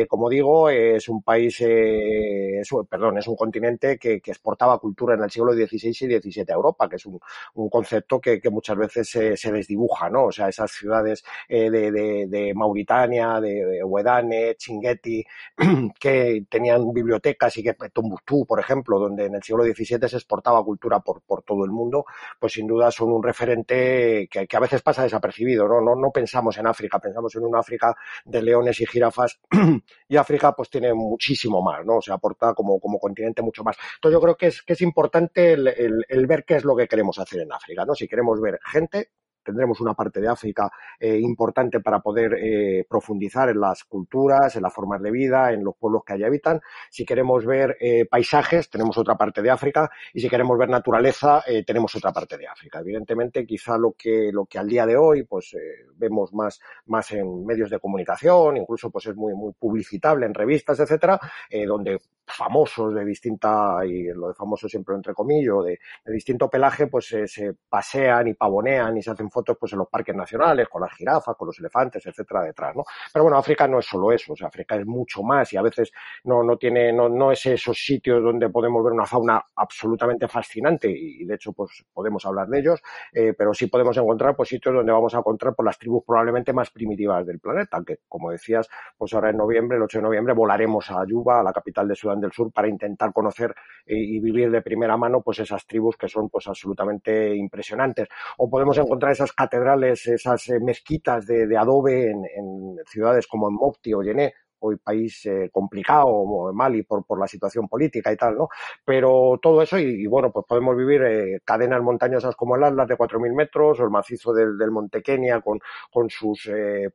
como 0.08 0.28
digo, 0.28 0.68
es 0.70 1.08
un 1.08 1.22
país, 1.22 1.60
es, 1.60 2.68
perdón, 2.88 3.18
es 3.18 3.26
un 3.28 3.36
continente 3.36 3.98
que, 3.98 4.20
que, 4.20 4.30
exportaba 4.30 4.78
cultura 4.78 5.14
en 5.14 5.22
el 5.22 5.30
siglo 5.30 5.52
XVI 5.68 5.88
y 5.90 6.20
XVII 6.20 6.46
a 6.48 6.54
Europa, 6.54 6.88
que 6.88 6.96
es 6.96 7.06
un, 7.06 7.20
un 7.54 7.68
concepto 7.68 8.20
que, 8.20 8.40
muchas 8.50 8.76
veces 8.76 9.08
se, 9.10 9.52
desdibuja, 9.52 10.08
¿no? 10.08 10.26
O 10.26 10.32
sea, 10.32 10.48
esas 10.48 10.70
ciudades 10.70 11.22
de, 11.48 11.70
de, 11.70 12.26
de, 12.28 12.54
Mauritania, 12.54 13.40
de, 13.40 13.82
Huedane, 13.84 14.54
Chinguetti, 14.56 15.24
que 16.00 16.44
tenían 16.48 16.92
bibliotecas 16.92 17.56
y 17.58 17.62
que 17.62 17.74
Tombuctú, 17.92 18.46
por 18.46 18.60
ejemplo, 18.60 18.98
donde 18.98 19.26
en 19.26 19.34
el 19.34 19.42
siglo 19.42 19.64
XVII 19.64 20.08
se 20.08 20.16
exportaba 20.16 20.62
cultura 20.64 21.00
por, 21.00 21.42
todo 21.42 21.64
el 21.64 21.70
mundo, 21.70 22.04
pues 22.38 22.52
sin 22.52 22.66
duda 22.66 22.90
son 22.90 23.12
un 23.12 23.22
referente 23.22 24.28
que, 24.30 24.46
a 24.50 24.60
veces 24.60 24.82
pasa 24.82 25.02
desapercibido, 25.02 25.68
¿no? 25.68 25.80
¿no? 25.80 26.10
Pensamos 26.10 26.56
en 26.58 26.66
África, 26.66 26.98
pensamos 26.98 27.34
en 27.36 27.44
una 27.44 27.60
África 27.60 27.94
de 28.24 28.42
leones 28.42 28.80
y 28.80 28.86
jirafas 28.86 29.40
y 30.08 30.16
África 30.16 30.52
pues 30.52 30.70
tiene 30.70 30.92
muchísimo 30.94 31.62
más, 31.62 31.84
¿no? 31.84 31.96
O 31.96 32.02
sea, 32.02 32.14
aporta 32.14 32.54
como, 32.54 32.78
continente 32.80 33.42
mucho 33.42 33.62
más. 33.62 33.76
Entonces 33.96 34.16
yo 34.16 34.20
creo 34.20 34.36
que 34.36 34.72
es 34.72 34.82
importante 34.82 35.56
el, 35.66 36.26
ver 36.26 36.44
qué 36.44 36.56
es 36.56 36.64
lo 36.64 36.76
que 36.76 36.86
queremos 36.86 37.18
hacer 37.18 37.40
en 37.40 37.52
África, 37.52 37.84
¿no? 37.84 37.94
Si 37.94 38.06
queremos 38.06 38.40
ver 38.40 38.60
gente 38.64 39.10
tendremos 39.48 39.80
una 39.80 39.94
parte 39.94 40.20
de 40.20 40.28
África 40.28 40.70
eh, 41.00 41.18
importante 41.18 41.80
para 41.80 42.00
poder 42.00 42.34
eh, 42.34 42.84
profundizar 42.86 43.48
en 43.48 43.58
las 43.58 43.82
culturas, 43.84 44.54
en 44.56 44.62
las 44.62 44.74
formas 44.74 45.00
de 45.00 45.10
vida, 45.10 45.54
en 45.54 45.64
los 45.64 45.74
pueblos 45.74 46.02
que 46.04 46.12
allí 46.12 46.24
habitan. 46.24 46.60
Si 46.90 47.06
queremos 47.06 47.46
ver 47.46 47.78
eh, 47.80 48.04
paisajes, 48.04 48.68
tenemos 48.68 48.98
otra 48.98 49.16
parte 49.16 49.40
de 49.40 49.50
África. 49.50 49.90
Y 50.12 50.20
si 50.20 50.28
queremos 50.28 50.58
ver 50.58 50.68
naturaleza, 50.68 51.42
tenemos 51.66 51.94
otra 51.96 52.12
parte 52.12 52.36
de 52.36 52.46
África. 52.46 52.80
Evidentemente, 52.80 53.46
quizá 53.46 53.78
lo 53.78 53.92
que, 53.92 54.30
lo 54.32 54.44
que 54.44 54.58
al 54.58 54.68
día 54.68 54.84
de 54.84 54.98
hoy 54.98 55.22
pues 55.22 55.56
vemos 55.96 56.34
más, 56.34 56.60
más 56.86 57.10
en 57.12 57.46
medios 57.46 57.70
de 57.70 57.78
comunicación, 57.78 58.58
incluso 58.58 58.90
pues 58.90 59.06
es 59.06 59.16
muy, 59.16 59.32
muy 59.34 59.54
publicitable 59.58 60.26
en 60.26 60.34
revistas, 60.34 60.78
etcétera, 60.80 61.18
donde 61.66 61.98
famosos 62.26 62.94
de 62.94 63.04
distinta, 63.04 63.78
y 63.86 64.08
lo 64.08 64.28
de 64.28 64.34
famoso 64.34 64.68
siempre 64.68 64.94
entre 64.94 65.14
comillas, 65.14 65.64
de, 65.64 65.78
de 66.04 66.12
distinto 66.12 66.48
pelaje, 66.50 66.86
pues 66.86 67.06
se 67.06 67.54
pasean 67.68 68.28
y 68.28 68.34
pavonean 68.34 68.96
y 68.96 69.02
se 69.02 69.10
hacen 69.10 69.30
fotos 69.38 69.56
pues 69.58 69.72
en 69.72 69.78
los 69.78 69.88
parques 69.88 70.14
nacionales, 70.14 70.68
con 70.68 70.82
las 70.82 70.92
jirafas, 70.94 71.36
con 71.36 71.46
los 71.46 71.58
elefantes, 71.60 72.04
etcétera, 72.04 72.42
detrás, 72.42 72.74
¿no? 72.74 72.82
Pero 73.12 73.24
bueno, 73.24 73.38
África 73.38 73.68
no 73.68 73.78
es 73.78 73.86
solo 73.86 74.10
eso, 74.10 74.32
o 74.32 74.36
sea, 74.36 74.48
África 74.48 74.74
es 74.76 74.84
mucho 74.84 75.22
más 75.22 75.52
y 75.52 75.56
a 75.56 75.62
veces 75.62 75.92
no, 76.24 76.42
no 76.42 76.56
tiene, 76.56 76.92
no, 76.92 77.08
no 77.08 77.30
es 77.30 77.46
esos 77.46 77.78
sitios 77.78 78.22
donde 78.22 78.48
podemos 78.48 78.82
ver 78.82 78.92
una 78.92 79.06
fauna 79.06 79.44
absolutamente 79.54 80.26
fascinante 80.26 80.90
y, 80.90 81.24
de 81.24 81.34
hecho 81.34 81.52
pues 81.52 81.84
podemos 81.92 82.24
hablar 82.26 82.48
de 82.48 82.58
ellos, 82.58 82.82
eh, 83.12 83.32
pero 83.36 83.54
sí 83.54 83.66
podemos 83.66 83.96
encontrar 83.96 84.34
pues 84.34 84.48
sitios 84.48 84.74
donde 84.74 84.92
vamos 84.92 85.14
a 85.14 85.18
encontrar 85.18 85.54
por 85.54 85.64
pues, 85.64 85.66
las 85.66 85.78
tribus 85.78 86.02
probablemente 86.04 86.52
más 86.52 86.70
primitivas 86.70 87.24
del 87.26 87.38
planeta, 87.38 87.76
aunque 87.76 87.98
como 88.08 88.30
decías, 88.30 88.68
pues 88.96 89.14
ahora 89.14 89.30
en 89.30 89.36
noviembre, 89.36 89.76
el 89.76 89.82
8 89.84 89.98
de 89.98 90.02
noviembre, 90.02 90.34
volaremos 90.34 90.90
a 90.90 91.04
Yuba, 91.06 91.40
a 91.40 91.42
la 91.42 91.52
capital 91.52 91.86
de 91.86 91.94
Sudán 91.94 92.20
del 92.20 92.32
Sur, 92.32 92.50
para 92.52 92.68
intentar 92.68 93.12
conocer 93.12 93.54
y 93.86 94.20
vivir 94.20 94.50
de 94.50 94.62
primera 94.62 94.96
mano 94.96 95.22
pues 95.22 95.38
esas 95.38 95.66
tribus 95.66 95.96
que 95.96 96.08
son 96.08 96.28
pues 96.28 96.46
absolutamente 96.48 97.34
impresionantes. 97.36 98.08
O 98.38 98.48
podemos 98.48 98.76
encontrar 98.78 99.12
esas 99.12 99.27
catedrales, 99.32 100.06
esas 100.06 100.48
eh, 100.48 100.60
mezquitas 100.60 101.26
de, 101.26 101.46
de 101.46 101.56
adobe 101.56 102.10
en, 102.10 102.24
en, 102.24 102.76
ciudades 102.86 103.26
como 103.26 103.48
en 103.48 103.54
Mopti 103.54 103.94
o 103.94 104.02
Yené, 104.02 104.34
hoy 104.60 104.76
país 104.76 105.24
eh, 105.26 105.50
complicado, 105.52 106.52
Mali, 106.52 106.82
por, 106.82 107.04
por 107.04 107.18
la 107.18 107.26
situación 107.28 107.68
política 107.68 108.12
y 108.12 108.16
tal, 108.16 108.36
¿no? 108.36 108.48
Pero 108.84 109.38
todo 109.42 109.62
eso, 109.62 109.78
y, 109.78 110.06
bueno, 110.06 110.30
pues 110.32 110.46
podemos 110.46 110.76
vivir 110.76 111.02
eh, 111.02 111.40
cadenas 111.44 111.82
montañosas 111.82 112.34
como 112.36 112.56
el 112.56 112.64
Atlas 112.64 112.88
de 112.88 112.96
4.000 112.96 113.34
metros, 113.34 113.80
o 113.80 113.84
el 113.84 113.90
macizo 113.90 114.32
del, 114.32 114.56
del 114.58 114.70
Monte 114.70 115.02
Kenia 115.02 115.40
con, 115.40 115.58
con 115.90 116.08
sus 116.10 116.46
eh, 116.46 116.90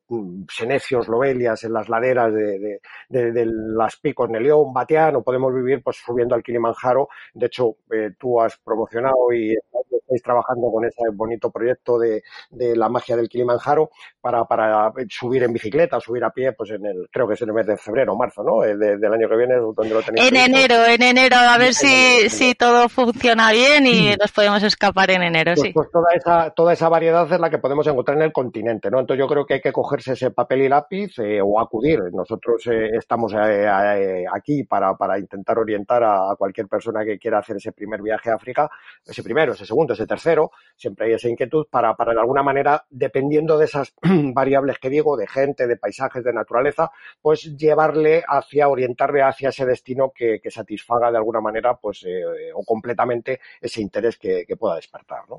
senecios, 0.49 1.07
lobelias 1.07 1.63
en 1.63 1.73
las 1.73 1.89
laderas 1.89 2.33
de, 2.33 2.79
de, 3.09 3.45
las 3.45 3.97
picos 3.97 4.29
de 4.31 4.39
León, 4.39 4.73
Batián, 4.73 5.15
o 5.15 5.23
podemos 5.23 5.53
vivir 5.53 5.81
pues 5.83 5.97
subiendo 5.97 6.35
al 6.35 6.43
Kilimanjaro. 6.43 7.09
De 7.33 7.47
hecho, 7.47 7.77
eh, 7.91 8.11
tú 8.17 8.39
has 8.41 8.57
promocionado 8.57 9.31
y 9.33 9.55
estáis 9.91 10.23
trabajando 10.23 10.71
con 10.71 10.85
ese 10.85 11.01
bonito 11.13 11.51
proyecto 11.51 11.97
de, 11.97 12.23
de 12.49 12.75
la 12.75 12.89
magia 12.89 13.15
del 13.15 13.29
Kilimanjaro 13.29 13.89
para, 14.21 14.45
para 14.45 14.91
subir 15.09 15.43
en 15.43 15.53
bicicleta, 15.53 15.99
subir 15.99 16.23
a 16.23 16.31
pie, 16.31 16.53
pues 16.53 16.71
en 16.71 16.85
el, 16.85 17.07
creo 17.11 17.27
que 17.27 17.33
es 17.35 17.41
en 17.41 17.49
el 17.49 17.52
mes 17.53 17.65
de 17.65 17.77
febrero 17.77 18.15
marzo, 18.15 18.43
¿no? 18.43 18.61
De, 18.61 18.75
del 18.75 19.13
año 19.13 19.29
que 19.29 19.37
viene, 19.37 19.55
donde 19.55 19.89
lo 19.89 20.01
tenéis. 20.01 20.27
En 20.27 20.35
enero, 20.35 20.85
en 20.85 21.01
enero, 21.01 21.37
a 21.37 21.57
ver 21.57 21.73
si, 21.73 22.29
si 22.29 22.55
todo 22.55 22.89
funciona 22.89 23.51
bien 23.51 23.85
y 23.87 24.15
nos 24.19 24.31
podemos 24.31 24.63
escapar 24.63 25.11
en 25.11 25.23
enero, 25.23 25.53
pues, 25.55 25.67
sí. 25.67 25.73
Pues 25.73 25.89
toda 25.91 26.07
esa, 26.13 26.49
toda 26.51 26.73
esa 26.73 26.89
variedad 26.89 27.31
es 27.31 27.39
la 27.39 27.49
que 27.49 27.57
podemos 27.57 27.85
encontrar 27.87 28.17
en 28.17 28.23
el 28.23 28.33
continente, 28.33 28.89
¿no? 28.89 28.99
Entonces 28.99 29.19
yo 29.19 29.27
creo 29.27 29.45
que 29.45 29.55
hay 29.55 29.61
que 29.61 29.71
cogerse 29.71 30.13
ese 30.13 30.31
papel 30.31 30.63
y 30.63 30.69
lápiz 30.69 31.17
eh, 31.19 31.39
o 31.41 31.59
acudir. 31.59 31.99
Nosotros 32.11 32.65
eh, 32.67 32.89
estamos 32.97 33.33
eh, 33.33 33.65
eh, 33.65 34.25
aquí 34.33 34.63
para, 34.63 34.95
para 34.95 35.19
intentar 35.19 35.57
orientar 35.57 36.03
a, 36.03 36.31
a 36.31 36.35
cualquier 36.35 36.67
persona 36.67 37.03
que 37.05 37.17
quiera 37.17 37.39
hacer 37.39 37.57
ese 37.57 37.71
primer 37.71 38.01
viaje 38.01 38.29
a 38.29 38.35
África, 38.35 38.69
ese 39.05 39.23
primero, 39.23 39.53
ese 39.53 39.65
segundo, 39.65 39.93
ese 39.93 40.07
tercero, 40.07 40.51
siempre 40.75 41.07
hay 41.07 41.13
esa 41.13 41.29
inquietud 41.29 41.65
para, 41.69 41.95
para 41.95 42.13
de 42.13 42.19
alguna 42.19 42.43
manera, 42.43 42.83
dependiendo 42.89 43.57
de 43.57 43.65
esas 43.65 43.93
variables 44.33 44.79
que 44.79 44.89
digo, 44.89 45.17
de 45.17 45.27
gente, 45.27 45.67
de 45.67 45.77
paisajes, 45.77 46.23
de 46.23 46.33
naturaleza, 46.33 46.91
pues 47.21 47.42
llevarle 47.57 48.23
hacia, 48.27 48.67
orientarle 48.67 49.21
hacia 49.21 49.49
ese 49.49 49.65
destino 49.65 50.11
que, 50.15 50.39
que 50.41 50.51
satisfaga 50.51 51.11
de 51.11 51.17
alguna 51.17 51.41
manera, 51.41 51.75
pues, 51.75 52.03
eh, 52.05 52.51
o 52.53 52.63
completamente 52.63 53.39
ese 53.61 53.81
interés 53.81 54.17
que, 54.17 54.45
que, 54.47 54.55
pueda 54.55 54.75
despertar, 54.75 55.23
¿no? 55.29 55.37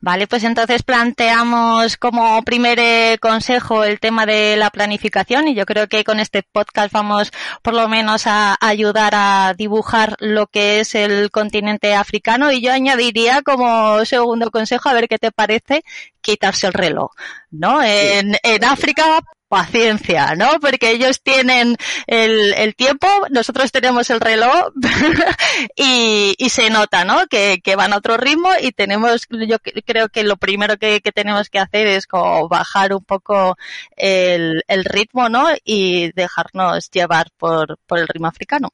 Vale, 0.00 0.26
pues 0.26 0.44
entonces 0.44 0.82
planteamos 0.82 1.96
como 1.96 2.42
primer 2.42 2.78
eh, 2.78 3.18
consejo 3.20 3.84
el 3.84 4.00
tema 4.00 4.26
de 4.26 4.56
la 4.56 4.70
planificación 4.70 5.48
y 5.48 5.54
yo 5.54 5.66
creo 5.66 5.88
que 5.88 6.04
con 6.04 6.20
este 6.20 6.42
podcast 6.42 6.92
vamos 6.92 7.30
por 7.62 7.74
lo 7.74 7.88
menos 7.88 8.26
a 8.26 8.56
ayudar 8.60 9.12
a 9.14 9.54
dibujar 9.56 10.16
lo 10.18 10.46
que 10.46 10.80
es 10.80 10.94
el 10.94 11.30
continente 11.30 11.94
africano 11.94 12.50
y 12.52 12.60
yo 12.60 12.72
añadiría 12.72 13.42
como 13.42 14.04
segundo 14.04 14.50
consejo, 14.50 14.88
a 14.88 14.94
ver 14.94 15.08
qué 15.08 15.18
te 15.18 15.32
parece, 15.32 15.82
quitarse 16.20 16.66
el 16.66 16.72
reloj, 16.72 17.12
¿no? 17.50 17.82
En, 17.82 18.36
en 18.42 18.64
África 18.64 19.20
paciencia, 19.50 20.36
¿no? 20.36 20.60
Porque 20.60 20.92
ellos 20.92 21.22
tienen 21.22 21.76
el, 22.06 22.54
el 22.54 22.76
tiempo, 22.76 23.08
nosotros 23.30 23.72
tenemos 23.72 24.08
el 24.10 24.20
reloj 24.20 24.70
y, 25.76 26.36
y, 26.38 26.48
se 26.50 26.70
nota, 26.70 27.04
¿no? 27.04 27.26
Que, 27.26 27.60
que, 27.62 27.74
van 27.74 27.92
a 27.92 27.96
otro 27.96 28.16
ritmo 28.16 28.50
y 28.60 28.70
tenemos, 28.70 29.26
yo 29.28 29.56
creo 29.84 30.08
que 30.08 30.22
lo 30.22 30.36
primero 30.36 30.76
que, 30.76 31.00
que 31.00 31.10
tenemos 31.10 31.50
que 31.50 31.58
hacer 31.58 31.88
es 31.88 32.06
como 32.06 32.48
bajar 32.48 32.94
un 32.94 33.04
poco 33.04 33.56
el, 33.96 34.62
el, 34.68 34.84
ritmo, 34.84 35.28
¿no? 35.28 35.48
Y 35.64 36.12
dejarnos 36.12 36.88
llevar 36.90 37.26
por, 37.36 37.76
por 37.86 37.98
el 37.98 38.06
ritmo 38.06 38.28
africano. 38.28 38.70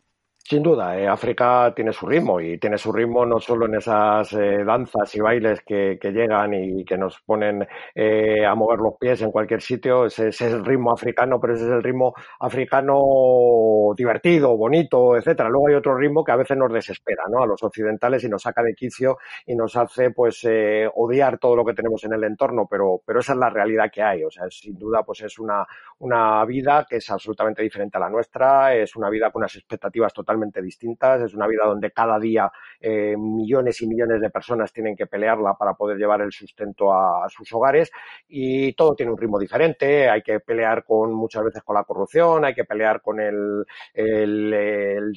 Sin 0.48 0.62
duda, 0.62 0.96
eh, 0.96 1.08
África 1.08 1.72
tiene 1.74 1.92
su 1.92 2.06
ritmo 2.06 2.40
y 2.40 2.56
tiene 2.56 2.78
su 2.78 2.92
ritmo 2.92 3.26
no 3.26 3.40
solo 3.40 3.66
en 3.66 3.74
esas 3.74 4.32
eh, 4.34 4.62
danzas 4.64 5.12
y 5.16 5.20
bailes 5.20 5.60
que, 5.62 5.98
que, 6.00 6.12
llegan 6.12 6.54
y 6.54 6.84
que 6.84 6.96
nos 6.96 7.20
ponen 7.22 7.66
eh, 7.92 8.46
a 8.46 8.54
mover 8.54 8.78
los 8.78 8.94
pies 8.96 9.22
en 9.22 9.32
cualquier 9.32 9.60
sitio, 9.60 10.06
ese, 10.06 10.28
es 10.28 10.40
el 10.42 10.64
ritmo 10.64 10.92
africano, 10.92 11.40
pero 11.40 11.54
ese 11.54 11.64
es 11.64 11.72
el 11.72 11.82
ritmo 11.82 12.14
africano 12.38 13.92
divertido, 13.96 14.56
bonito, 14.56 15.16
etcétera. 15.16 15.48
Luego 15.48 15.66
hay 15.66 15.74
otro 15.74 15.96
ritmo 15.96 16.22
que 16.22 16.30
a 16.30 16.36
veces 16.36 16.56
nos 16.56 16.72
desespera, 16.72 17.24
¿no? 17.28 17.42
A 17.42 17.46
los 17.46 17.60
occidentales 17.64 18.22
y 18.22 18.28
nos 18.28 18.42
saca 18.42 18.62
de 18.62 18.74
quicio 18.74 19.18
y 19.46 19.56
nos 19.56 19.74
hace, 19.76 20.12
pues, 20.12 20.44
eh, 20.44 20.88
odiar 20.94 21.38
todo 21.38 21.56
lo 21.56 21.64
que 21.64 21.74
tenemos 21.74 22.04
en 22.04 22.12
el 22.12 22.22
entorno, 22.22 22.68
pero, 22.70 23.00
pero 23.04 23.18
esa 23.18 23.32
es 23.32 23.38
la 23.40 23.50
realidad 23.50 23.90
que 23.92 24.02
hay. 24.02 24.22
O 24.22 24.30
sea, 24.30 24.44
sin 24.48 24.78
duda, 24.78 25.02
pues 25.02 25.22
es 25.22 25.40
una, 25.40 25.66
una 25.98 26.44
vida 26.44 26.86
que 26.88 26.98
es 26.98 27.10
absolutamente 27.10 27.64
diferente 27.64 27.96
a 27.96 28.00
la 28.00 28.10
nuestra, 28.10 28.76
es 28.76 28.94
una 28.94 29.10
vida 29.10 29.32
con 29.32 29.40
unas 29.40 29.56
expectativas 29.56 30.12
totalmente 30.12 30.35
distintas. 30.62 31.22
Es 31.22 31.34
una 31.34 31.46
vida 31.46 31.64
donde 31.66 31.90
cada 31.90 32.18
día 32.18 32.50
eh, 32.80 33.16
millones 33.16 33.80
y 33.82 33.86
millones 33.86 34.20
de 34.20 34.30
personas 34.30 34.72
tienen 34.72 34.96
que 34.96 35.06
pelearla 35.06 35.54
para 35.54 35.74
poder 35.74 35.96
llevar 35.96 36.20
el 36.22 36.32
sustento 36.32 36.92
a, 36.92 37.28
sus 37.28 37.52
hogares 37.52 37.90
y 38.28 38.72
todo 38.74 38.94
tiene 38.94 39.12
un 39.12 39.18
ritmo 39.18 39.38
diferente. 39.38 40.08
Hay 40.08 40.22
que 40.22 40.40
pelear 40.40 40.84
con 40.84 41.12
muchas 41.12 41.44
veces 41.44 41.62
con 41.62 41.74
la 41.74 41.84
corrupción, 41.84 42.44
hay 42.44 42.54
que 42.54 42.64
pelear 42.64 43.00
con 43.00 43.20
el, 43.20 43.64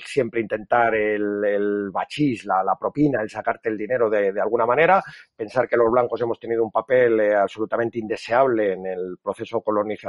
siempre 0.03 0.41
intentar 0.41 0.95
el, 0.95 1.43
el 1.45 1.89
bachís, 1.91 2.45
la, 2.45 2.75
propina, 2.79 3.21
el 3.21 3.29
sacarte 3.29 3.69
el 3.69 3.77
dinero 3.77 4.09
de, 4.09 4.39
alguna 4.41 4.65
manera. 4.65 5.03
Pensar 5.35 5.67
que 5.67 5.77
los 5.77 5.91
blancos 5.91 6.21
hemos 6.21 6.39
tenido 6.39 6.63
un 6.63 6.71
papel 6.71 7.19
eh, 7.19 7.35
absolutamente 7.35 7.99
indeseable 7.99 8.73
en 8.73 8.85
el 8.85 9.17
proceso 9.21 9.63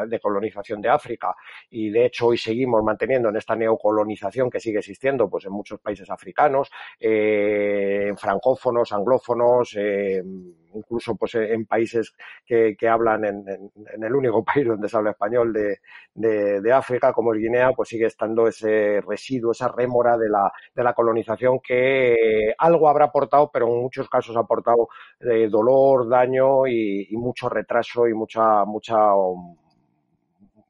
de 0.09 0.21
colonización 0.21 0.81
de 0.81 0.89
África 0.89 1.35
y 1.69 1.91
de 1.91 2.07
hecho 2.07 2.29
hoy 2.29 2.39
seguimos 2.39 2.83
manteniendo 2.83 3.29
en 3.29 3.37
esta 3.37 3.57
neocolonización 3.57 4.51
que 4.51 4.61
sigue 4.61 4.79
existiendo 4.79 5.00
pues 5.31 5.47
en 5.47 5.53
muchos 5.53 5.81
países 5.81 6.09
africanos, 6.11 6.71
eh, 6.99 8.13
francófonos, 8.17 8.93
anglófonos, 8.93 9.75
eh, 9.77 10.23
incluso 10.75 11.17
pues 11.17 11.35
en 11.37 11.67
países 11.67 12.15
que, 12.45 12.77
hablan 12.89 13.25
en, 13.25 13.45
el 14.03 14.15
único 14.15 14.45
país 14.45 14.67
donde 14.67 14.89
se 14.89 14.97
habla 14.97 15.11
español 15.13 15.53
de, 15.53 15.79
de, 16.61 16.73
África, 16.73 17.13
como 17.13 17.33
es 17.35 17.41
Guinea, 17.41 17.73
pues 17.73 17.89
sigue 17.89 18.07
estando 18.07 18.47
ese 18.47 19.01
residuo, 19.01 19.53
esa 19.53 19.69
rémora 19.69 20.17
de 20.19 20.29
la, 20.29 20.53
de 20.75 20.85
la 20.85 20.93
colonización 20.93 21.61
que 21.61 22.55
algo 22.59 22.89
habrá 22.89 23.07
aportado, 23.07 23.51
pero 23.53 23.67
en 23.69 23.81
muchos 23.83 24.09
casos 24.09 24.37
ha 24.37 24.41
aportado 24.41 24.89
eh, 25.21 25.49
dolor, 25.49 26.09
daño 26.09 26.67
y, 26.67 27.09
y, 27.11 27.17
mucho 27.17 27.49
retraso 27.49 28.07
y 28.07 28.15
mucha, 28.15 28.65
mucha, 28.65 29.13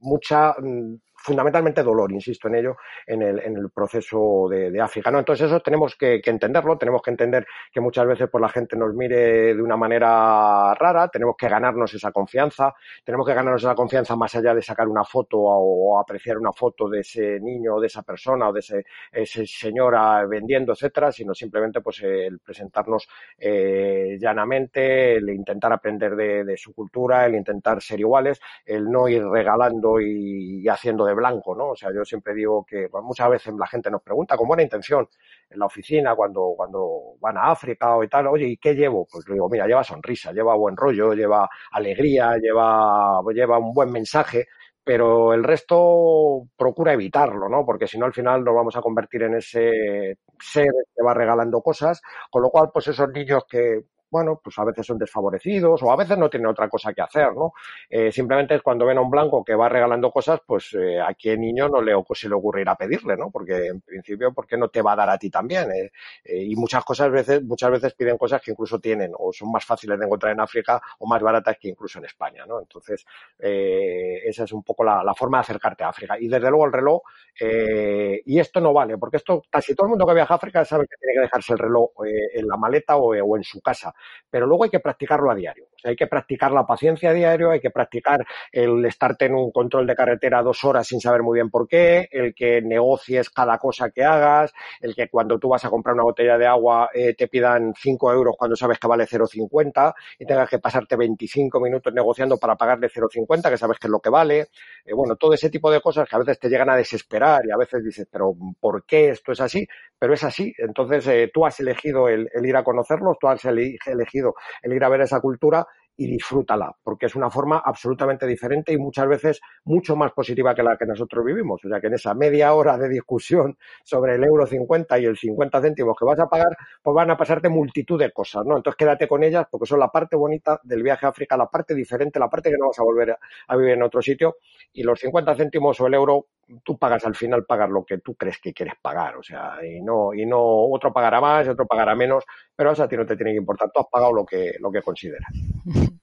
mucha 0.00 0.54
mm, 0.58 0.96
fundamentalmente 1.20 1.82
dolor, 1.82 2.10
insisto 2.12 2.48
en 2.48 2.54
ello, 2.56 2.76
en 3.06 3.22
el, 3.22 3.40
en 3.40 3.56
el 3.56 3.70
proceso 3.70 4.48
de, 4.48 4.80
África. 4.80 5.10
¿no? 5.10 5.18
Entonces 5.18 5.46
eso 5.46 5.60
tenemos 5.60 5.94
que, 5.96 6.20
entenderlo, 6.24 6.78
tenemos 6.78 7.02
que 7.02 7.10
entender 7.10 7.46
que 7.70 7.80
muchas 7.80 8.06
veces 8.06 8.28
pues, 8.30 8.40
la 8.40 8.48
gente 8.48 8.76
nos 8.76 8.94
mire 8.94 9.54
de 9.54 9.62
una 9.62 9.76
manera 9.76 10.74
rara, 10.74 11.08
tenemos 11.08 11.36
que 11.36 11.48
ganarnos 11.48 11.92
esa 11.92 12.10
confianza, 12.10 12.72
tenemos 13.04 13.26
que 13.26 13.34
ganarnos 13.34 13.62
esa 13.62 13.74
confianza 13.74 14.16
más 14.16 14.34
allá 14.34 14.54
de 14.54 14.62
sacar 14.62 14.88
una 14.88 15.04
foto 15.04 15.38
o, 15.38 16.00
apreciar 16.00 16.38
una 16.38 16.52
foto 16.52 16.88
de 16.88 17.00
ese 17.00 17.38
niño 17.40 17.74
o 17.74 17.80
de 17.80 17.88
esa 17.88 18.02
persona 18.02 18.48
o 18.48 18.52
de 18.52 18.60
ese, 18.60 18.84
ese 19.12 19.46
señora 19.46 20.24
vendiendo, 20.26 20.72
etcétera, 20.72 21.12
sino 21.12 21.34
simplemente 21.34 21.80
pues 21.82 22.00
el 22.02 22.38
presentarnos 22.38 23.08
eh, 23.38 24.16
llanamente, 24.18 25.16
el 25.16 25.28
intentar 25.28 25.72
aprender 25.72 26.16
de, 26.16 26.44
de, 26.44 26.56
su 26.56 26.72
cultura, 26.72 27.26
el 27.26 27.34
intentar 27.34 27.82
ser 27.82 28.00
iguales, 28.00 28.40
el 28.64 28.90
no 28.90 29.08
ir 29.08 29.24
regalando 29.26 30.00
y, 30.00 30.62
y 30.62 30.68
haciendo 30.68 31.04
de 31.04 31.09
blanco, 31.14 31.54
¿no? 31.54 31.70
O 31.70 31.76
sea, 31.76 31.90
yo 31.94 32.04
siempre 32.04 32.34
digo 32.34 32.64
que 32.64 32.88
muchas 33.02 33.28
veces 33.30 33.54
la 33.58 33.66
gente 33.66 33.90
nos 33.90 34.02
pregunta 34.02 34.36
con 34.36 34.48
buena 34.48 34.62
intención 34.62 35.08
en 35.48 35.58
la 35.58 35.66
oficina 35.66 36.14
cuando, 36.14 36.54
cuando 36.56 37.14
van 37.20 37.36
a 37.38 37.50
África 37.50 37.96
o 37.96 38.04
y 38.04 38.08
tal, 38.08 38.26
oye, 38.28 38.46
¿y 38.46 38.56
qué 38.56 38.74
llevo? 38.74 39.06
Pues 39.10 39.26
le 39.28 39.34
digo, 39.34 39.48
mira, 39.48 39.66
lleva 39.66 39.84
sonrisa, 39.84 40.32
lleva 40.32 40.54
buen 40.54 40.76
rollo, 40.76 41.12
lleva 41.14 41.48
alegría, 41.72 42.36
lleva, 42.38 43.20
lleva 43.32 43.58
un 43.58 43.72
buen 43.72 43.90
mensaje, 43.92 44.46
pero 44.82 45.32
el 45.34 45.44
resto 45.44 46.42
procura 46.56 46.92
evitarlo, 46.92 47.48
¿no? 47.48 47.64
Porque 47.64 47.86
si 47.86 47.98
no, 47.98 48.06
al 48.06 48.12
final 48.12 48.42
nos 48.44 48.54
vamos 48.54 48.76
a 48.76 48.82
convertir 48.82 49.22
en 49.22 49.34
ese 49.36 50.16
ser 50.38 50.66
que 50.94 51.02
va 51.04 51.14
regalando 51.14 51.60
cosas, 51.60 52.00
con 52.30 52.42
lo 52.42 52.50
cual, 52.50 52.70
pues 52.72 52.88
esos 52.88 53.08
niños 53.10 53.44
que 53.48 53.82
bueno, 54.10 54.40
pues 54.42 54.58
a 54.58 54.64
veces 54.64 54.86
son 54.86 54.98
desfavorecidos 54.98 55.82
o 55.82 55.92
a 55.92 55.96
veces 55.96 56.18
no 56.18 56.28
tienen 56.28 56.48
otra 56.48 56.68
cosa 56.68 56.92
que 56.92 57.02
hacer, 57.02 57.32
¿no? 57.34 57.52
Eh, 57.88 58.10
simplemente 58.10 58.54
es 58.54 58.62
cuando 58.62 58.84
ven 58.84 58.98
a 58.98 59.00
un 59.00 59.10
blanco 59.10 59.44
que 59.44 59.54
va 59.54 59.68
regalando 59.68 60.10
cosas, 60.10 60.40
pues 60.44 60.74
eh, 60.74 61.00
a 61.00 61.14
qué 61.14 61.36
niño 61.36 61.68
no 61.68 61.80
le, 61.80 61.92
se 62.14 62.28
le 62.28 62.34
ocurrirá 62.34 62.74
pedirle, 62.74 63.16
¿no? 63.16 63.30
Porque 63.30 63.66
en 63.66 63.80
principio, 63.80 64.32
¿por 64.32 64.46
qué 64.46 64.56
no 64.56 64.68
te 64.68 64.82
va 64.82 64.92
a 64.92 64.96
dar 64.96 65.10
a 65.10 65.18
ti 65.18 65.30
también? 65.30 65.70
Eh, 65.70 65.92
eh, 66.24 66.42
y 66.44 66.56
muchas 66.56 66.84
cosas 66.84 67.10
veces, 67.10 67.42
muchas 67.42 67.70
veces 67.70 67.94
piden 67.94 68.18
cosas 68.18 68.42
que 68.42 68.50
incluso 68.50 68.80
tienen 68.80 69.12
o 69.16 69.32
son 69.32 69.50
más 69.52 69.64
fáciles 69.64 69.98
de 69.98 70.06
encontrar 70.06 70.32
en 70.32 70.40
África 70.40 70.80
o 70.98 71.06
más 71.06 71.22
baratas 71.22 71.56
que 71.58 71.68
incluso 71.68 71.98
en 71.98 72.06
España, 72.06 72.44
¿no? 72.46 72.60
Entonces, 72.60 73.04
esa 73.38 74.44
es 74.44 74.52
un 74.52 74.62
poco 74.62 74.84
la, 74.84 75.14
forma 75.14 75.38
de 75.38 75.42
acercarte 75.42 75.84
a 75.84 75.88
África. 75.88 76.18
Y 76.18 76.28
desde 76.28 76.48
luego 76.50 76.66
el 76.66 76.72
reloj, 76.72 77.02
y 77.40 78.38
esto 78.38 78.60
no 78.60 78.72
vale, 78.72 78.96
porque 78.98 79.18
esto 79.18 79.42
casi 79.50 79.74
todo 79.74 79.86
el 79.86 79.90
mundo 79.90 80.06
que 80.06 80.14
viaja 80.14 80.34
a 80.34 80.36
África 80.36 80.64
sabe 80.64 80.86
que 80.86 80.96
tiene 81.00 81.14
que 81.14 81.20
dejarse 81.22 81.52
el 81.52 81.58
reloj 81.58 81.90
en 82.06 82.46
la 82.46 82.56
maleta 82.56 82.96
o 82.96 83.36
en 83.36 83.44
su 83.44 83.60
casa 83.60 83.92
pero 84.28 84.46
luego 84.46 84.64
hay 84.64 84.70
que 84.70 84.80
practicarlo 84.80 85.30
a 85.30 85.34
diario. 85.34 85.69
Hay 85.84 85.96
que 85.96 86.06
practicar 86.06 86.52
la 86.52 86.66
paciencia 86.66 87.12
diario, 87.12 87.50
hay 87.50 87.60
que 87.60 87.70
practicar 87.70 88.24
el 88.52 88.84
estarte 88.84 89.26
en 89.26 89.34
un 89.34 89.50
control 89.50 89.86
de 89.86 89.94
carretera 89.94 90.42
dos 90.42 90.64
horas 90.64 90.86
sin 90.86 91.00
saber 91.00 91.22
muy 91.22 91.36
bien 91.36 91.50
por 91.50 91.68
qué, 91.68 92.08
el 92.10 92.34
que 92.34 92.62
negocies 92.62 93.30
cada 93.30 93.58
cosa 93.58 93.90
que 93.90 94.04
hagas, 94.04 94.52
el 94.80 94.94
que 94.94 95.08
cuando 95.08 95.38
tú 95.38 95.48
vas 95.48 95.64
a 95.64 95.70
comprar 95.70 95.94
una 95.94 96.04
botella 96.04 96.38
de 96.38 96.46
agua 96.46 96.90
eh, 96.94 97.14
te 97.14 97.28
pidan 97.28 97.74
5 97.76 98.12
euros 98.12 98.34
cuando 98.38 98.56
sabes 98.56 98.78
que 98.78 98.86
vale 98.88 99.06
0,50 99.06 99.94
y 100.18 100.26
tengas 100.26 100.48
que 100.48 100.58
pasarte 100.58 100.96
25 100.96 101.60
minutos 101.60 101.92
negociando 101.92 102.38
para 102.38 102.56
pagarle 102.56 102.88
0,50, 102.88 103.50
que 103.50 103.58
sabes 103.58 103.78
que 103.78 103.86
es 103.86 103.90
lo 103.90 104.00
que 104.00 104.10
vale. 104.10 104.48
Eh, 104.84 104.92
bueno, 104.94 105.16
todo 105.16 105.34
ese 105.34 105.50
tipo 105.50 105.70
de 105.70 105.80
cosas 105.80 106.08
que 106.08 106.16
a 106.16 106.18
veces 106.18 106.38
te 106.38 106.48
llegan 106.48 106.70
a 106.70 106.76
desesperar 106.76 107.42
y 107.46 107.50
a 107.50 107.56
veces 107.56 107.84
dices, 107.84 108.06
pero 108.10 108.34
¿por 108.60 108.84
qué 108.84 109.10
esto 109.10 109.32
es 109.32 109.40
así? 109.40 109.66
Pero 109.98 110.14
es 110.14 110.24
así. 110.24 110.52
Entonces 110.58 111.06
eh, 111.06 111.30
tú 111.32 111.46
has 111.46 111.58
elegido 111.60 112.08
el, 112.08 112.28
el 112.32 112.46
ir 112.46 112.56
a 112.56 112.64
conocerlos, 112.64 113.18
tú 113.20 113.28
has 113.28 113.44
elegido 113.44 114.34
el 114.62 114.72
ir 114.72 114.84
a 114.84 114.88
ver 114.88 115.02
esa 115.02 115.20
cultura 115.20 115.66
y 115.96 116.06
disfrútala, 116.06 116.74
porque 116.82 117.06
es 117.06 117.14
una 117.14 117.30
forma 117.30 117.62
absolutamente 117.64 118.26
diferente 118.26 118.72
y 118.72 118.78
muchas 118.78 119.06
veces 119.06 119.40
mucho 119.64 119.96
más 119.96 120.12
positiva 120.12 120.54
que 120.54 120.62
la 120.62 120.76
que 120.76 120.86
nosotros 120.86 121.24
vivimos. 121.24 121.60
O 121.64 121.68
sea 121.68 121.80
que 121.80 121.88
en 121.88 121.94
esa 121.94 122.14
media 122.14 122.54
hora 122.54 122.78
de 122.78 122.88
discusión 122.88 123.56
sobre 123.84 124.14
el 124.14 124.24
euro 124.24 124.46
50 124.46 124.98
y 124.98 125.04
el 125.04 125.16
50 125.16 125.60
céntimos 125.60 125.96
que 125.98 126.04
vas 126.04 126.18
a 126.20 126.26
pagar, 126.26 126.56
pues 126.82 126.94
van 126.94 127.10
a 127.10 127.16
pasarte 127.16 127.48
multitud 127.48 127.98
de 127.98 128.12
cosas, 128.12 128.44
¿no? 128.46 128.56
Entonces 128.56 128.76
quédate 128.76 129.06
con 129.06 129.22
ellas 129.22 129.46
porque 129.50 129.66
son 129.66 129.80
la 129.80 129.88
parte 129.88 130.16
bonita 130.16 130.60
del 130.62 130.82
viaje 130.82 131.06
a 131.06 131.10
África, 131.10 131.36
la 131.36 131.46
parte 131.46 131.74
diferente, 131.74 132.18
la 132.18 132.28
parte 132.28 132.50
que 132.50 132.56
no 132.58 132.68
vas 132.68 132.78
a 132.78 132.82
volver 132.82 133.16
a 133.48 133.56
vivir 133.56 133.74
en 133.74 133.82
otro 133.82 134.00
sitio 134.00 134.36
y 134.72 134.82
los 134.82 134.98
50 135.00 135.34
céntimos 135.34 135.80
o 135.80 135.86
el 135.86 135.94
euro 135.94 136.26
tú 136.64 136.78
pagas 136.78 137.04
al 137.04 137.14
final 137.14 137.44
pagar 137.44 137.68
lo 137.68 137.84
que 137.84 137.98
tú 137.98 138.14
crees 138.14 138.38
que 138.38 138.52
quieres 138.52 138.74
pagar, 138.80 139.16
o 139.16 139.22
sea, 139.22 139.54
y 139.64 139.80
no, 139.80 140.12
y 140.14 140.26
no, 140.26 140.40
otro 140.40 140.92
pagará 140.92 141.20
más, 141.20 141.48
otro 141.48 141.66
pagará 141.66 141.94
menos, 141.94 142.24
pero 142.54 142.72
eso 142.72 142.82
a 142.82 142.88
ti 142.88 142.96
no 142.96 143.06
te 143.06 143.16
tiene 143.16 143.32
que 143.32 143.38
importar, 143.38 143.70
tú 143.72 143.80
has 143.80 143.86
pagado 143.90 144.12
lo 144.12 144.24
que, 144.24 144.54
lo 144.60 144.70
que 144.70 144.82
consideras. 144.82 145.30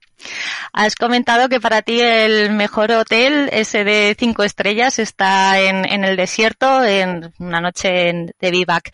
Has 0.73 0.95
comentado 0.95 1.47
que 1.47 1.59
para 1.59 1.81
ti 1.81 2.01
el 2.01 2.51
mejor 2.51 2.91
hotel, 2.91 3.49
ese 3.51 3.83
de 3.83 4.15
cinco 4.17 4.43
estrellas, 4.43 4.99
está 4.99 5.59
en, 5.59 5.85
en 5.85 6.03
el 6.03 6.17
desierto, 6.17 6.83
en 6.83 7.31
una 7.39 7.61
noche 7.61 8.33
de 8.39 8.51
vivac. 8.51 8.91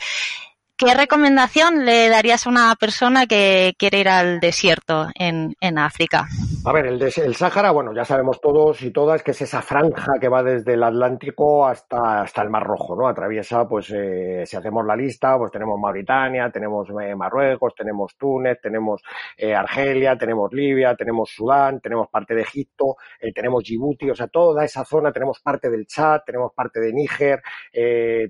¿Qué 0.78 0.94
recomendación 0.94 1.86
le 1.86 2.10
darías 2.10 2.46
a 2.46 2.50
una 2.50 2.76
persona 2.76 3.26
que 3.26 3.74
quiere 3.78 4.00
ir 4.00 4.10
al 4.10 4.40
desierto 4.40 5.08
en, 5.16 5.56
en 5.60 5.78
África? 5.78 6.28
A 6.66 6.72
ver, 6.72 6.86
el, 6.86 7.02
el, 7.02 7.36
Sáhara, 7.36 7.72
bueno, 7.72 7.94
ya 7.94 8.06
sabemos 8.06 8.40
todos 8.40 8.82
y 8.84 8.92
todas 8.92 9.22
que 9.22 9.32
es 9.32 9.42
esa 9.42 9.62
franja 9.62 10.14
que 10.18 10.30
va 10.30 10.42
desde 10.42 10.76
el 10.76 10.84
Atlántico 10.84 11.68
hasta, 11.68 12.22
hasta 12.22 12.42
el 12.42 12.50
Mar 12.50 12.64
Rojo, 12.64 12.96
¿no? 12.96 13.06
Atraviesa, 13.06 13.68
pues, 13.68 13.92
eh, 13.94 14.46
si 14.46 14.56
hacemos 14.56 14.86
la 14.86 14.96
lista, 14.96 15.38
pues 15.38 15.52
tenemos 15.52 15.78
Mauritania, 15.78 16.50
tenemos 16.50 16.88
eh, 16.90 17.16
Marruecos, 17.16 17.74
tenemos 17.76 18.16
Túnez, 18.18 18.62
tenemos 18.62 19.02
eh, 19.36 19.54
Argelia, 19.54 20.18
tenemos 20.18 20.54
Libia, 20.54 20.96
tenemos 20.96 21.32
Sudán, 21.32 21.82
tenemos 21.82 22.08
parte 22.08 22.34
de 22.34 22.44
Egipto, 22.44 22.96
eh, 23.20 23.34
tenemos 23.34 23.62
Djibouti, 23.66 24.10
o 24.12 24.16
sea, 24.16 24.28
toda 24.28 24.64
esa 24.64 24.86
zona, 24.86 25.12
tenemos 25.12 25.42
parte 25.42 25.70
del 25.70 25.86
Chad, 25.86 26.22
tenemos 26.26 26.54
parte 26.54 26.80
de 26.80 26.94
Níger, 26.94 27.42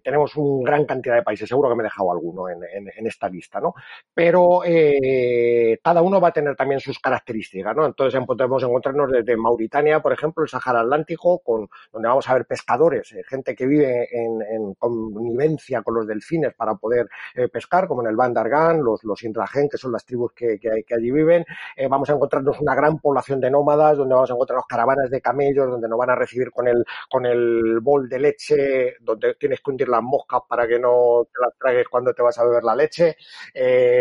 tenemos 0.04 0.36
una 0.38 0.72
gran 0.72 0.86
cantidad 0.86 1.18
de 1.18 1.22
países, 1.22 1.48
seguro 1.48 1.70
que 1.70 1.76
me 1.76 1.84
he 1.84 1.86
dejado 1.86 2.12
alguno 2.12 2.50
en, 2.50 2.64
en, 2.64 2.92
en 2.98 3.06
esta 3.06 3.30
lista, 3.30 3.60
¿no? 3.60 3.76
Pero 4.12 4.62
cada 5.84 6.02
uno 6.02 6.20
va 6.20 6.30
a 6.30 6.34
tener 6.34 6.56
también 6.56 6.80
sus 6.80 6.98
características, 6.98 7.76
¿no? 7.76 7.86
Entonces 7.86 8.23
podemos 8.26 8.64
encontrarnos 8.64 9.12
desde 9.12 9.38
Mauritania, 9.38 10.02
por 10.02 10.14
ejemplo, 10.14 10.44
el 10.44 10.50
Sahara 10.50 10.82
Atlántico, 10.82 11.40
con, 11.40 11.70
donde 11.92 12.08
vamos 12.08 12.30
a 12.30 12.34
ver 12.34 12.46
pescadores, 12.46 13.12
eh, 13.14 13.24
gente 13.28 13.56
que 13.56 13.66
vive 13.66 14.08
en, 14.12 14.42
en, 14.42 14.74
connivencia 14.76 15.82
con 15.82 15.96
los 15.96 16.08
delfines 16.08 16.54
para 16.54 16.76
poder 16.76 17.08
eh, 17.36 17.48
pescar, 17.48 17.88
como 17.88 18.02
en 18.02 18.10
el 18.10 18.16
Bandargan, 18.16 18.84
los, 18.84 19.04
los 19.04 19.24
Indragen, 19.24 19.70
que 19.70 19.78
son 19.78 19.92
las 19.92 20.06
tribus 20.06 20.34
que, 20.34 20.60
que, 20.60 20.94
allí 20.94 21.12
viven. 21.12 21.46
Eh, 21.76 21.88
vamos 21.88 22.10
a 22.10 22.14
encontrarnos 22.14 22.60
una 22.60 22.76
gran 22.76 23.00
población 23.00 23.40
de 23.40 23.50
nómadas, 23.50 23.98
donde 23.98 24.16
vamos 24.16 24.30
a 24.30 24.34
encontrarnos 24.34 24.68
caravanas 24.68 25.10
de 25.10 25.22
camellos, 25.22 25.70
donde 25.70 25.88
nos 25.88 25.98
van 25.98 26.10
a 26.12 26.16
recibir 26.16 26.52
con 26.52 26.68
el, 26.68 26.84
con 27.10 27.26
el 27.26 27.80
bol 27.80 28.10
de 28.10 28.20
leche, 28.20 28.96
donde 29.02 29.36
tienes 29.36 29.62
que 29.62 29.72
hundir 29.72 29.90
las 29.90 30.02
moscas 30.02 30.42
para 30.48 30.68
que 30.68 30.80
no 30.80 31.26
te 31.32 31.42
las 31.42 31.58
tragues 31.58 31.88
cuando 31.88 32.14
te 32.14 32.22
vas 32.22 32.38
a 32.38 32.44
beber 32.44 32.64
la 32.64 32.76
leche, 32.76 33.16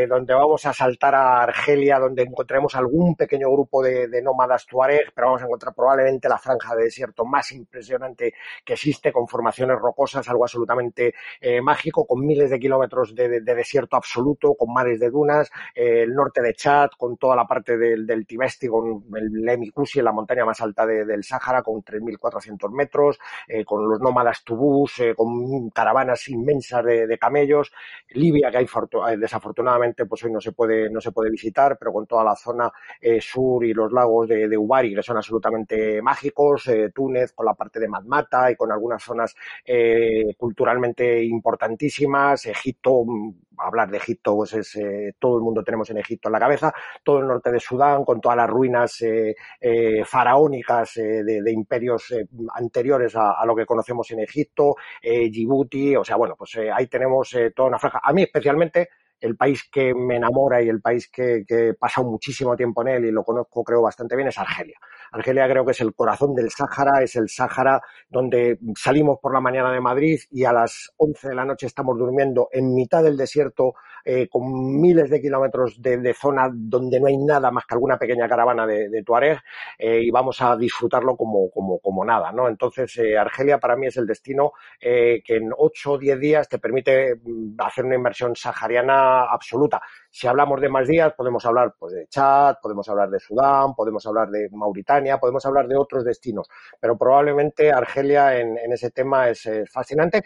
donde 0.09 0.35
vamos 0.35 0.65
a 0.67 0.73
saltar 0.73 1.15
a 1.15 1.43
Argelia, 1.43 1.99
donde 1.99 2.23
encontraremos 2.23 2.75
algún 2.75 3.17
pequeño 3.17 3.51
grupo 3.51 3.83
de, 3.83 4.09
de 4.13 4.23
nómadas 4.23 4.67
tuareg, 4.67 5.13
pero 5.15 5.29
vamos 5.29 5.43
a 5.43 5.47
encontrar 5.47 5.75
probablemente 5.75 6.29
la 6.29 6.39
franja 6.39 6.77
de 6.77 6.85
desierto 6.85 7.25
más 7.25 7.51
impresionante 7.53 8.35
que 8.65 8.75
existe, 8.75 9.11
con 9.11 9.27
formaciones 9.27 9.79
rocosas, 9.79 10.29
algo 10.29 10.45
absolutamente 10.45 11.15
eh, 11.41 11.61
mágico, 11.61 12.07
con 12.07 12.25
miles 12.25 12.51
de 12.51 12.61
kilómetros 12.61 13.15
de, 13.15 13.29
de, 13.29 13.41
de, 13.41 13.55
desierto 13.55 13.97
absoluto, 13.97 14.55
con 14.55 14.73
mares 14.73 15.01
de 15.01 15.11
dunas, 15.11 15.51
eh, 15.75 16.03
el 16.03 16.15
norte 16.15 16.43
de 16.43 16.55
Chad, 16.55 16.91
con 16.97 17.17
toda 17.17 17.35
la 17.35 17.47
parte 17.47 17.77
del, 17.79 18.07
del 18.07 18.27
Tibesti, 18.27 18.69
con 18.69 19.05
el 19.17 19.33
Lemikusi, 19.33 20.03
la 20.03 20.13
montaña 20.13 20.45
más 20.45 20.61
alta 20.61 20.87
de, 20.87 21.05
del 21.05 21.25
Sáhara, 21.25 21.63
con 21.63 21.83
3.400 21.83 22.71
metros, 22.71 23.19
eh, 23.49 23.65
con 23.65 23.89
los 23.89 23.99
nómadas 24.01 24.45
tubús, 24.45 25.01
con 25.17 25.71
caravanas 25.71 26.29
inmensas 26.29 26.85
de, 26.85 27.19
camellos, 27.19 27.73
Libia, 28.11 28.51
que 28.51 28.59
hay 28.59 28.67
desafortunadamente 29.17 30.07
pues 30.07 30.25
hoy 30.25 30.33
no 30.33 30.41
se 30.41 30.53
puede, 30.53 30.91
no 30.91 31.01
se 31.01 31.13
puede 31.13 31.31
visitar, 31.31 31.79
pero 31.79 31.93
con 31.93 32.07
toda 32.07 32.25
la 32.25 32.37
zona 32.37 32.71
sur 33.21 33.65
y 33.65 33.73
los 33.73 33.93
de, 34.27 34.49
de, 34.49 34.59
Ubari 34.59 34.95
que 34.95 35.03
son 35.03 35.17
absolutamente 35.17 36.01
mágicos, 36.03 36.69
eh, 36.69 36.91
Túnez 36.95 37.33
con 37.33 37.47
la 37.47 37.55
parte 37.55 37.81
de 37.81 37.89
Matmata 37.89 38.51
y 38.51 38.57
con 38.57 38.71
algunas 38.71 39.03
zonas 39.03 39.35
eh, 39.65 40.35
culturalmente 40.37 41.23
importantísimas, 41.23 42.47
Egipto, 42.47 43.05
mm, 43.05 43.33
hablar 43.59 43.91
de 43.91 43.99
Egipto, 43.99 44.37
pues 44.37 44.53
es, 44.55 44.77
eh, 44.77 45.15
todo 45.19 45.37
el 45.37 45.43
mundo 45.43 45.63
tenemos 45.63 45.89
en 45.91 45.99
Egipto 45.99 46.29
en 46.29 46.33
la 46.33 46.41
cabeza, 46.41 46.73
todo 47.03 47.21
el 47.21 47.27
norte 47.27 47.51
de 47.51 47.61
Sudán 47.61 48.05
con 48.05 48.21
todas 48.21 48.37
las 48.37 48.49
ruinas 48.49 49.01
eh, 49.03 49.35
eh, 49.61 50.05
faraónicas 50.05 50.95
de, 50.95 51.43
de, 51.43 51.53
imperios 51.53 52.15
anteriores 52.55 53.15
a, 53.17 53.33
a, 53.33 53.47
lo 53.47 53.55
que 53.55 53.67
conocemos 53.67 54.11
en 54.11 54.21
Egipto, 54.21 54.77
Djibouti, 55.03 55.97
o 55.97 56.05
sea, 56.05 56.17
bueno, 56.17 56.35
pues 56.37 56.57
ahí 56.75 56.87
tenemos 56.87 57.37
toda 57.55 57.69
una 57.69 57.79
franja. 57.79 58.01
A 58.03 58.13
mí 58.13 58.23
especialmente 58.23 58.89
el 59.23 59.37
país 59.37 59.69
que 59.71 59.95
me 59.95 60.17
enamora 60.17 60.61
y 60.63 60.69
el 60.69 60.81
país 60.81 61.09
que, 61.09 61.45
que, 61.47 61.69
he 61.69 61.75
pasado 61.75 62.09
muchísimo 62.09 62.57
tiempo 62.57 62.83
en 62.83 62.89
él 62.89 63.05
y 63.07 63.11
lo 63.11 63.23
conozco 63.23 63.63
creo 63.63 63.83
bastante 63.83 64.17
bien 64.17 64.29
es 64.29 64.39
Argelia. 64.39 64.79
Argelia 65.13 65.49
creo 65.49 65.65
que 65.65 65.71
es 65.71 65.81
el 65.81 65.95
corazón 65.95 66.35
del 66.35 66.51
Sáhara, 66.51 67.03
es 67.03 67.17
el 67.17 67.29
Sáhara 67.29 67.81
donde 68.11 68.59
salimos 68.77 69.19
por 69.21 69.33
la 69.33 69.41
mañana 69.41 69.73
de 69.73 69.81
Madrid 69.81 70.21
y 70.31 70.45
a 70.45 70.53
las 70.53 70.93
11 70.97 71.29
de 71.29 71.35
la 71.35 71.45
noche 71.45 71.67
estamos 71.67 71.97
durmiendo 71.97 72.49
en 72.53 72.75
mitad 72.75 73.03
del 73.03 73.17
desierto 73.17 73.75
eh, 74.05 74.29
con 74.29 74.81
miles 74.81 75.11
de 75.11 75.21
kilómetros 75.21 75.81
de, 75.81 76.15
zona 76.15 76.51
donde 76.53 77.01
no 77.01 77.07
hay 77.07 77.17
nada 77.17 77.51
más 77.51 77.65
que 77.67 77.75
alguna 77.75 77.97
pequeña 77.99 78.29
caravana 78.29 78.67
de, 78.67 78.89
de 78.89 79.03
Tuareg 79.03 79.39
eh, 79.79 80.01
y 80.03 80.11
vamos 80.11 80.41
a 80.41 80.57
disfrutarlo 80.57 81.17
como, 81.17 81.51
como, 81.51 81.79
como 81.79 82.05
nada, 82.05 82.33
¿no? 82.33 82.49
Entonces, 82.49 82.97
eh, 82.99 83.17
Argelia 83.17 83.59
para 83.59 83.77
mí 83.77 83.87
es 83.87 83.97
el 83.97 84.07
destino 84.07 84.53
que 84.81 85.23
en 85.29 85.51
8 85.57 85.93
o 85.93 85.99
10 85.99 86.19
días 86.19 86.49
te 86.49 86.59
permite 86.59 87.15
mm, 87.15 87.55
hacer 87.59 87.85
una 87.85 87.95
inversión 87.95 88.35
sahariana 88.35 89.25
absoluta. 89.25 89.81
Si 90.11 90.27
hablamos 90.27 90.61
de 90.61 90.69
más 90.69 90.89
días, 90.89 91.13
podemos 91.15 91.45
hablar 91.47 91.75
pues, 91.79 91.95
de 91.95 92.07
Chad, 92.09 92.57
podemos 92.61 92.89
hablar 92.89 93.09
de 93.11 93.21
Sudán, 93.21 93.75
podemos 93.75 94.05
hablar 94.07 94.29
de 94.31 94.49
Mauritania, 94.51 95.19
podemos 95.19 95.45
hablar 95.47 95.69
de 95.69 95.77
otros 95.77 96.05
destinos, 96.05 96.49
pero 96.81 96.97
probablemente 96.99 97.71
Argelia 97.71 98.39
en, 98.39 98.59
ese 98.73 98.91
tema 98.91 99.29
es 99.29 99.49
fascinante 99.71 100.23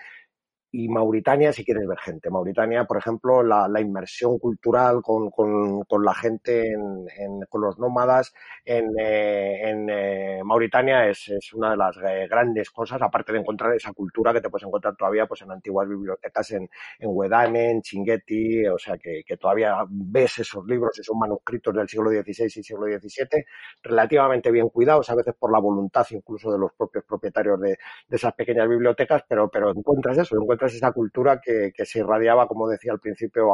y 0.76 0.88
Mauritania 0.88 1.52
si 1.52 1.64
quieres 1.64 1.86
ver 1.86 1.98
gente. 1.98 2.30
Mauritania, 2.30 2.84
por 2.84 2.98
ejemplo, 2.98 3.42
la, 3.42 3.66
la 3.66 3.80
inmersión 3.80 4.38
cultural 4.38 5.00
con, 5.02 5.30
con, 5.30 5.82
con 5.84 6.04
la 6.04 6.14
gente, 6.14 6.72
en, 6.72 7.40
con 7.48 7.62
los 7.62 7.78
nómadas 7.78 8.34
en, 8.64 8.90
eh, 8.98 9.70
en 9.70 9.88
eh, 9.88 10.40
Mauritania 10.44 11.08
es, 11.08 11.28
es, 11.28 11.52
una 11.54 11.70
de 11.70 11.76
las 11.78 11.96
eh, 11.96 12.26
grandes 12.28 12.70
cosas, 12.70 13.00
aparte 13.00 13.32
de 13.32 13.38
encontrar 13.38 13.74
esa 13.74 13.92
cultura 13.92 14.34
que 14.34 14.42
te 14.42 14.50
puedes 14.50 14.66
encontrar 14.66 14.94
todavía 14.96 15.26
pues, 15.26 15.40
en 15.42 15.50
antiguas 15.50 15.88
bibliotecas 15.88 16.50
en, 16.50 16.68
en 16.98 17.10
Wedane, 17.10 17.70
en 17.70 17.80
Chinguetti, 17.80 18.66
o 18.66 18.78
sea 18.78 18.98
que, 18.98 19.22
que, 19.26 19.36
todavía 19.38 19.76
ves 19.88 20.40
esos 20.40 20.66
libros, 20.66 20.98
esos 20.98 21.16
manuscritos 21.16 21.74
del 21.74 21.88
siglo 21.88 22.10
XVI 22.10 22.44
y 22.44 22.62
siglo 22.62 22.86
XVII 22.86 23.44
relativamente 23.82 24.50
bien 24.50 24.68
cuidados, 24.68 25.08
a 25.08 25.14
veces 25.14 25.34
por 25.38 25.50
la 25.52 25.58
voluntad 25.58 26.06
incluso 26.10 26.52
de 26.52 26.58
los 26.58 26.72
propios 26.74 27.04
propietarios 27.04 27.60
de, 27.60 27.78
de 28.08 28.16
esas 28.16 28.34
pequeñas 28.34 28.68
bibliotecas, 28.68 29.24
pero, 29.28 29.48
pero 29.48 29.70
encuentras 29.70 30.18
eso, 30.18 30.36
encuentras 30.36 30.65
esa 30.74 30.92
cultura 30.92 31.40
que, 31.42 31.72
que, 31.74 31.86
se 31.86 32.00
irradiaba, 32.00 32.48
como 32.48 32.68
decía 32.68 32.92
al 32.92 33.00
principio, 33.00 33.50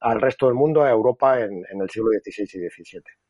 al 0.00 0.20
resto 0.20 0.46
del 0.46 0.54
mundo, 0.54 0.82
a 0.82 0.90
Europa 0.90 1.40
en, 1.40 1.64
en 1.70 1.80
el 1.80 1.90
siglo 1.90 2.10
XVI 2.10 2.44
y 2.44 2.68
XVII. 2.68 3.27